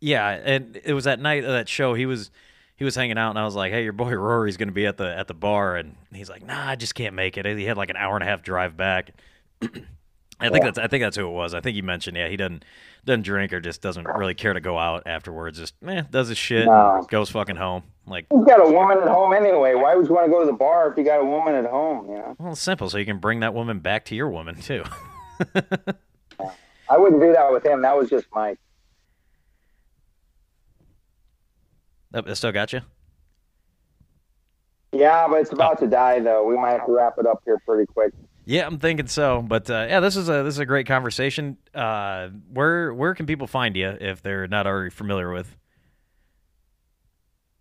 yeah, 0.00 0.28
and 0.28 0.80
it 0.84 0.94
was 0.94 1.04
that 1.04 1.18
night 1.20 1.44
of 1.44 1.50
that 1.50 1.68
show. 1.68 1.94
He 1.94 2.06
was 2.06 2.30
he 2.76 2.84
was 2.84 2.94
hanging 2.94 3.18
out, 3.18 3.30
and 3.30 3.38
I 3.38 3.44
was 3.44 3.54
like, 3.54 3.72
"Hey, 3.72 3.84
your 3.84 3.92
boy 3.92 4.10
Rory's 4.14 4.56
going 4.56 4.68
to 4.68 4.74
be 4.74 4.86
at 4.86 4.96
the 4.96 5.16
at 5.16 5.28
the 5.28 5.34
bar," 5.34 5.76
and 5.76 5.94
he's 6.12 6.28
like, 6.30 6.44
"Nah, 6.44 6.68
I 6.70 6.76
just 6.76 6.94
can't 6.94 7.14
make 7.14 7.36
it." 7.36 7.46
He 7.46 7.64
had 7.64 7.76
like 7.76 7.90
an 7.90 7.96
hour 7.96 8.14
and 8.14 8.22
a 8.22 8.26
half 8.26 8.42
drive 8.42 8.76
back. 8.76 9.12
I 10.40 10.48
think 10.48 10.64
that's 10.64 10.78
I 10.78 10.88
think 10.88 11.02
that's 11.04 11.16
who 11.16 11.26
it 11.28 11.30
was. 11.32 11.54
I 11.54 11.60
think 11.60 11.76
he 11.76 11.82
mentioned, 11.82 12.16
yeah, 12.16 12.28
he 12.28 12.36
doesn't 12.36 12.64
doesn't 13.04 13.22
drink 13.22 13.52
or 13.52 13.60
just 13.60 13.80
doesn't 13.80 14.08
really 14.08 14.34
care 14.34 14.52
to 14.52 14.60
go 14.60 14.76
out 14.76 15.04
afterwards. 15.06 15.56
Just 15.58 15.74
eh, 15.86 16.02
does 16.10 16.28
his 16.28 16.38
shit, 16.38 16.66
No. 16.66 17.06
goes 17.08 17.30
fucking 17.30 17.56
home. 17.56 17.84
Like, 18.08 18.26
You've 18.32 18.46
got 18.46 18.58
a 18.66 18.68
woman 18.68 18.98
at 18.98 19.06
home 19.06 19.32
anyway. 19.32 19.74
Why 19.74 19.94
would 19.94 20.08
you 20.08 20.14
want 20.14 20.26
to 20.26 20.32
go 20.32 20.40
to 20.40 20.46
the 20.46 20.52
bar 20.52 20.90
if 20.90 20.98
you 20.98 21.04
got 21.04 21.20
a 21.20 21.24
woman 21.24 21.54
at 21.54 21.66
home? 21.66 22.08
You 22.08 22.14
know, 22.16 22.36
well, 22.40 22.56
simple, 22.56 22.90
so 22.90 22.98
you 22.98 23.06
can 23.06 23.18
bring 23.18 23.38
that 23.40 23.54
woman 23.54 23.78
back 23.78 24.04
to 24.06 24.16
your 24.16 24.28
woman 24.30 24.56
too. 24.60 24.82
I 26.90 26.98
wouldn't 26.98 27.22
do 27.22 27.32
that 27.32 27.52
with 27.52 27.64
him. 27.64 27.82
That 27.82 27.96
was 27.96 28.10
just 28.10 28.26
Mike. 28.34 28.58
That 32.12 32.36
still 32.36 32.52
got 32.52 32.72
you. 32.72 32.80
Yeah, 34.92 35.26
but 35.28 35.40
it's 35.40 35.52
about 35.52 35.78
to 35.80 35.86
die 35.86 36.20
though. 36.20 36.46
We 36.46 36.56
might 36.56 36.72
have 36.72 36.86
to 36.86 36.92
wrap 36.92 37.14
it 37.18 37.26
up 37.26 37.42
here 37.44 37.58
pretty 37.66 37.86
quick. 37.86 38.12
Yeah, 38.44 38.66
I'm 38.66 38.78
thinking 38.78 39.06
so. 39.06 39.40
But 39.40 39.70
uh, 39.70 39.86
yeah, 39.88 40.00
this 40.00 40.16
is 40.16 40.28
a 40.28 40.42
this 40.42 40.54
is 40.54 40.58
a 40.58 40.66
great 40.66 40.86
conversation. 40.86 41.56
Uh, 41.74 42.28
where 42.52 42.92
where 42.92 43.14
can 43.14 43.26
people 43.26 43.46
find 43.46 43.74
you 43.76 43.88
if 43.88 44.22
they're 44.22 44.46
not 44.46 44.66
already 44.66 44.90
familiar 44.90 45.32
with? 45.32 45.56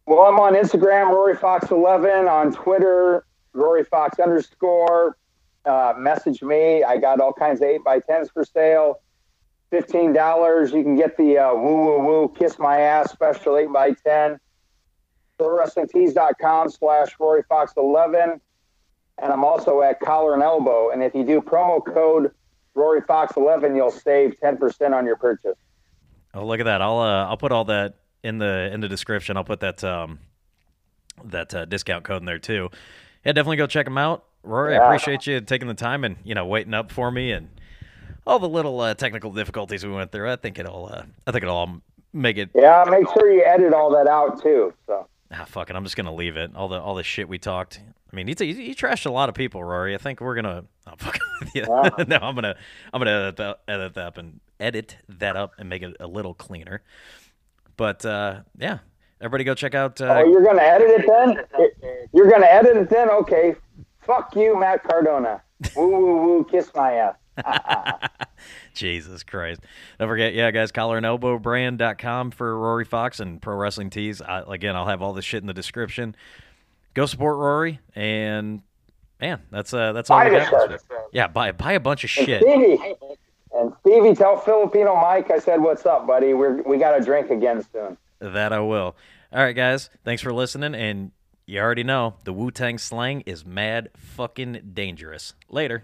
Well, 0.06 0.22
I'm 0.22 0.40
on 0.40 0.56
Instagram, 0.56 1.10
Rory 1.10 1.38
Fox 1.38 1.72
11, 1.72 2.28
on 2.28 2.52
Twitter, 2.52 3.24
Rory 3.54 3.86
Fox 3.86 4.20
underscore. 4.20 5.16
Uh, 5.64 5.94
message 5.96 6.42
me. 6.42 6.84
I 6.84 6.98
got 6.98 7.22
all 7.22 7.32
kinds 7.32 7.62
of 7.62 7.68
8 7.68 7.84
by 7.84 8.00
10s 8.00 8.30
for 8.34 8.44
sale. 8.44 8.96
$15. 9.72 10.74
You 10.74 10.84
can 10.84 10.96
get 10.96 11.18
the 11.18 11.38
uh, 11.38 11.54
woo 11.54 11.86
woo 11.86 12.00
woo 12.06 12.34
kiss 12.38 12.60
my 12.60 12.80
ass 12.82 13.12
special 13.12 13.58
8 13.58 13.72
by 13.72 13.92
10 13.94 14.40
ProWrestlingTees.com 15.40 16.70
slash 16.70 17.10
Rory 17.20 17.44
Fox 17.50 17.74
11 17.78 18.40
And 19.22 19.34
I'm 19.34 19.44
also 19.44 19.82
at 19.82 20.00
Collar 20.00 20.34
and 20.34 20.44
Elbow. 20.44 20.90
And 20.92 21.02
if 21.02 21.16
you 21.16 21.24
do 21.24 21.42
promo 21.42 21.84
code 21.84 22.32
Rory 22.76 23.02
Fox 23.02 23.36
11 23.38 23.76
you'll 23.76 23.92
save 23.92 24.36
10% 24.42 24.94
on 24.94 25.06
your 25.06 25.16
purchase. 25.16 25.58
Oh, 26.34 26.46
look 26.46 26.62
at 26.62 26.64
that! 26.64 26.82
I'll 26.82 27.00
uh, 27.00 27.26
I'll 27.26 27.36
put 27.36 27.52
all 27.52 27.66
that 27.66 27.96
in 28.24 28.38
the 28.38 28.70
in 28.72 28.80
the 28.80 28.88
description. 28.88 29.36
I'll 29.36 29.44
put 29.44 29.60
that 29.60 29.84
um 29.84 30.20
that 31.26 31.54
uh, 31.54 31.66
discount 31.66 32.06
code 32.06 32.22
in 32.22 32.26
there 32.26 32.40
too. 32.40 32.70
Yeah, 33.26 33.34
definitely 33.34 33.58
go 33.58 33.68
check 33.68 33.86
them 33.86 33.98
out. 33.98 34.24
Rory, 34.42 34.76
Yeah. 34.76 34.80
I 34.82 34.86
appreciate 34.86 35.28
you 35.28 35.42
taking 35.42 35.68
the 35.68 35.74
time 35.74 36.06
and 36.06 36.16
you 36.24 36.34
know 36.34 36.46
waiting 36.46 36.74
up 36.74 36.90
for 36.90 37.12
me 37.12 37.34
and 37.34 37.50
all 38.28 38.40
the 38.40 38.50
little 38.50 38.80
uh, 38.80 38.94
technical 38.94 39.32
difficulties 39.32 39.86
we 39.86 39.92
went 39.92 40.12
through. 40.12 40.32
I 40.32 40.36
think 40.36 40.60
it'll 40.60 40.90
uh, 40.92 41.04
I 41.28 41.32
think 41.32 41.44
it'll 41.44 41.56
all 41.56 41.82
make 42.14 42.38
it. 42.38 42.50
Yeah, 42.56 42.84
make 42.90 43.08
sure 43.14 43.32
you 43.32 43.44
edit 43.44 43.74
all 43.74 43.90
that 43.92 44.08
out 44.08 44.42
too. 44.42 44.74
So 44.88 45.08
Ah, 45.34 45.46
fuck 45.46 45.70
it. 45.70 45.76
I'm 45.76 45.84
just 45.84 45.96
gonna 45.96 46.14
leave 46.14 46.36
it. 46.38 46.52
All 46.56 46.68
the 46.68 46.80
all 46.80 46.96
the 46.96 47.04
shit 47.04 47.28
we 47.30 47.38
talked. 47.38 47.80
I 48.12 48.16
mean, 48.16 48.28
he, 48.28 48.36
he, 48.38 48.54
he 48.54 48.76
trashed 48.76 49.06
a 49.06 49.12
lot 49.12 49.30
of 49.30 49.36
people, 49.36 49.64
Rory. 49.64 49.96
I 49.96 49.98
think 49.98 50.20
we're 50.20 50.36
gonna. 50.36 50.66
Oh, 50.88 50.94
fuck 50.98 51.18
with 51.40 51.56
you. 51.56 51.66
Wow. 51.68 51.84
no, 52.08 52.18
I'm 52.18 52.36
gonna 52.36 52.56
I'm 52.94 53.00
gonna 53.00 53.12
edit 53.12 53.38
that, 53.38 53.60
edit 53.68 53.94
that 53.94 54.06
up 54.08 54.18
and 54.18 54.40
edit 54.60 54.98
that 55.08 55.38
up 55.38 55.54
and 55.58 55.70
make 55.70 55.82
it 55.82 55.96
a 56.00 56.08
little 56.08 56.34
cleaner. 56.34 56.82
But 57.78 58.06
uh, 58.06 58.42
yeah, 58.58 58.80
everybody 59.22 59.44
go 59.46 59.56
check 59.56 59.74
out. 59.74 60.02
Uh, 60.02 60.16
Oh, 60.20 60.30
you're 60.30 60.44
gonna 60.44 60.62
edit 60.62 60.90
it 60.90 61.06
then? 61.08 61.46
You're 62.14 62.30
gonna 62.30 62.46
edit 62.48 62.76
it 62.76 62.90
then? 62.90 63.10
Okay. 63.10 63.56
Fuck 64.02 64.36
you, 64.36 64.60
Matt 64.60 64.84
Cardona. 64.84 65.42
Woo 65.78 65.88
woo 65.90 66.16
woo, 66.24 66.44
kiss 66.44 66.72
my 66.76 66.94
ass. 66.94 67.16
Jesus 68.74 69.24
Christ. 69.24 69.62
Don't 70.00 70.08
forget, 70.08 70.34
yeah, 70.34 70.52
guys, 70.52 70.72
collar 70.72 70.98
and 70.98 71.06
elbow 71.06 71.38
brand.com 71.38 72.32
for 72.32 72.58
Rory 72.58 72.86
Fox 72.86 73.20
and 73.20 73.42
Pro 73.42 73.56
Wrestling 73.56 73.90
Tees. 73.90 74.22
I, 74.22 74.44
again, 74.48 74.76
I'll 74.76 74.88
have 74.88 75.02
all 75.02 75.14
this 75.14 75.26
shit 75.26 75.42
in 75.42 75.48
the 75.48 75.54
description. 75.54 76.16
Go 76.94 77.06
support 77.06 77.38
Rory 77.38 77.80
and 77.96 78.62
man, 79.22 79.42
that's 79.52 79.74
uh 79.74 79.94
that's 79.94 80.10
all 80.10 80.18
Buy 80.20 80.30
we 80.30 80.38
got. 80.38 80.82
Yeah, 81.14 81.28
buy 81.28 81.52
buy 81.54 81.74
a 81.74 81.80
bunch 81.80 82.04
of 82.04 82.12
And 82.18 82.28
shit. 82.28 82.42
Stevie, 82.42 82.96
and 83.54 83.74
Stevie, 83.82 84.16
tell 84.16 84.38
Filipino 84.38 84.96
Mike 84.96 85.32
I 85.32 85.40
said 85.40 85.62
what's 85.62 85.86
up, 85.86 86.06
buddy. 86.06 86.34
We're 86.34 86.62
we 86.64 86.78
got 86.78 87.00
a 87.00 87.04
drink 87.04 87.30
again 87.30 87.66
soon. 87.72 87.98
That 88.20 88.52
I 88.52 88.60
will. 88.60 88.96
All 89.32 89.42
right, 89.42 89.56
guys, 89.56 89.90
thanks 90.04 90.22
for 90.22 90.34
listening 90.34 90.76
and 90.76 91.12
you 91.46 91.60
already 91.60 91.84
know 91.84 92.16
the 92.24 92.34
Wu 92.34 92.52
Tang 92.52 92.78
slang 92.78 93.22
is 93.22 93.46
mad 93.46 93.90
fucking 93.96 94.72
dangerous. 94.74 95.34
Later. 95.50 95.84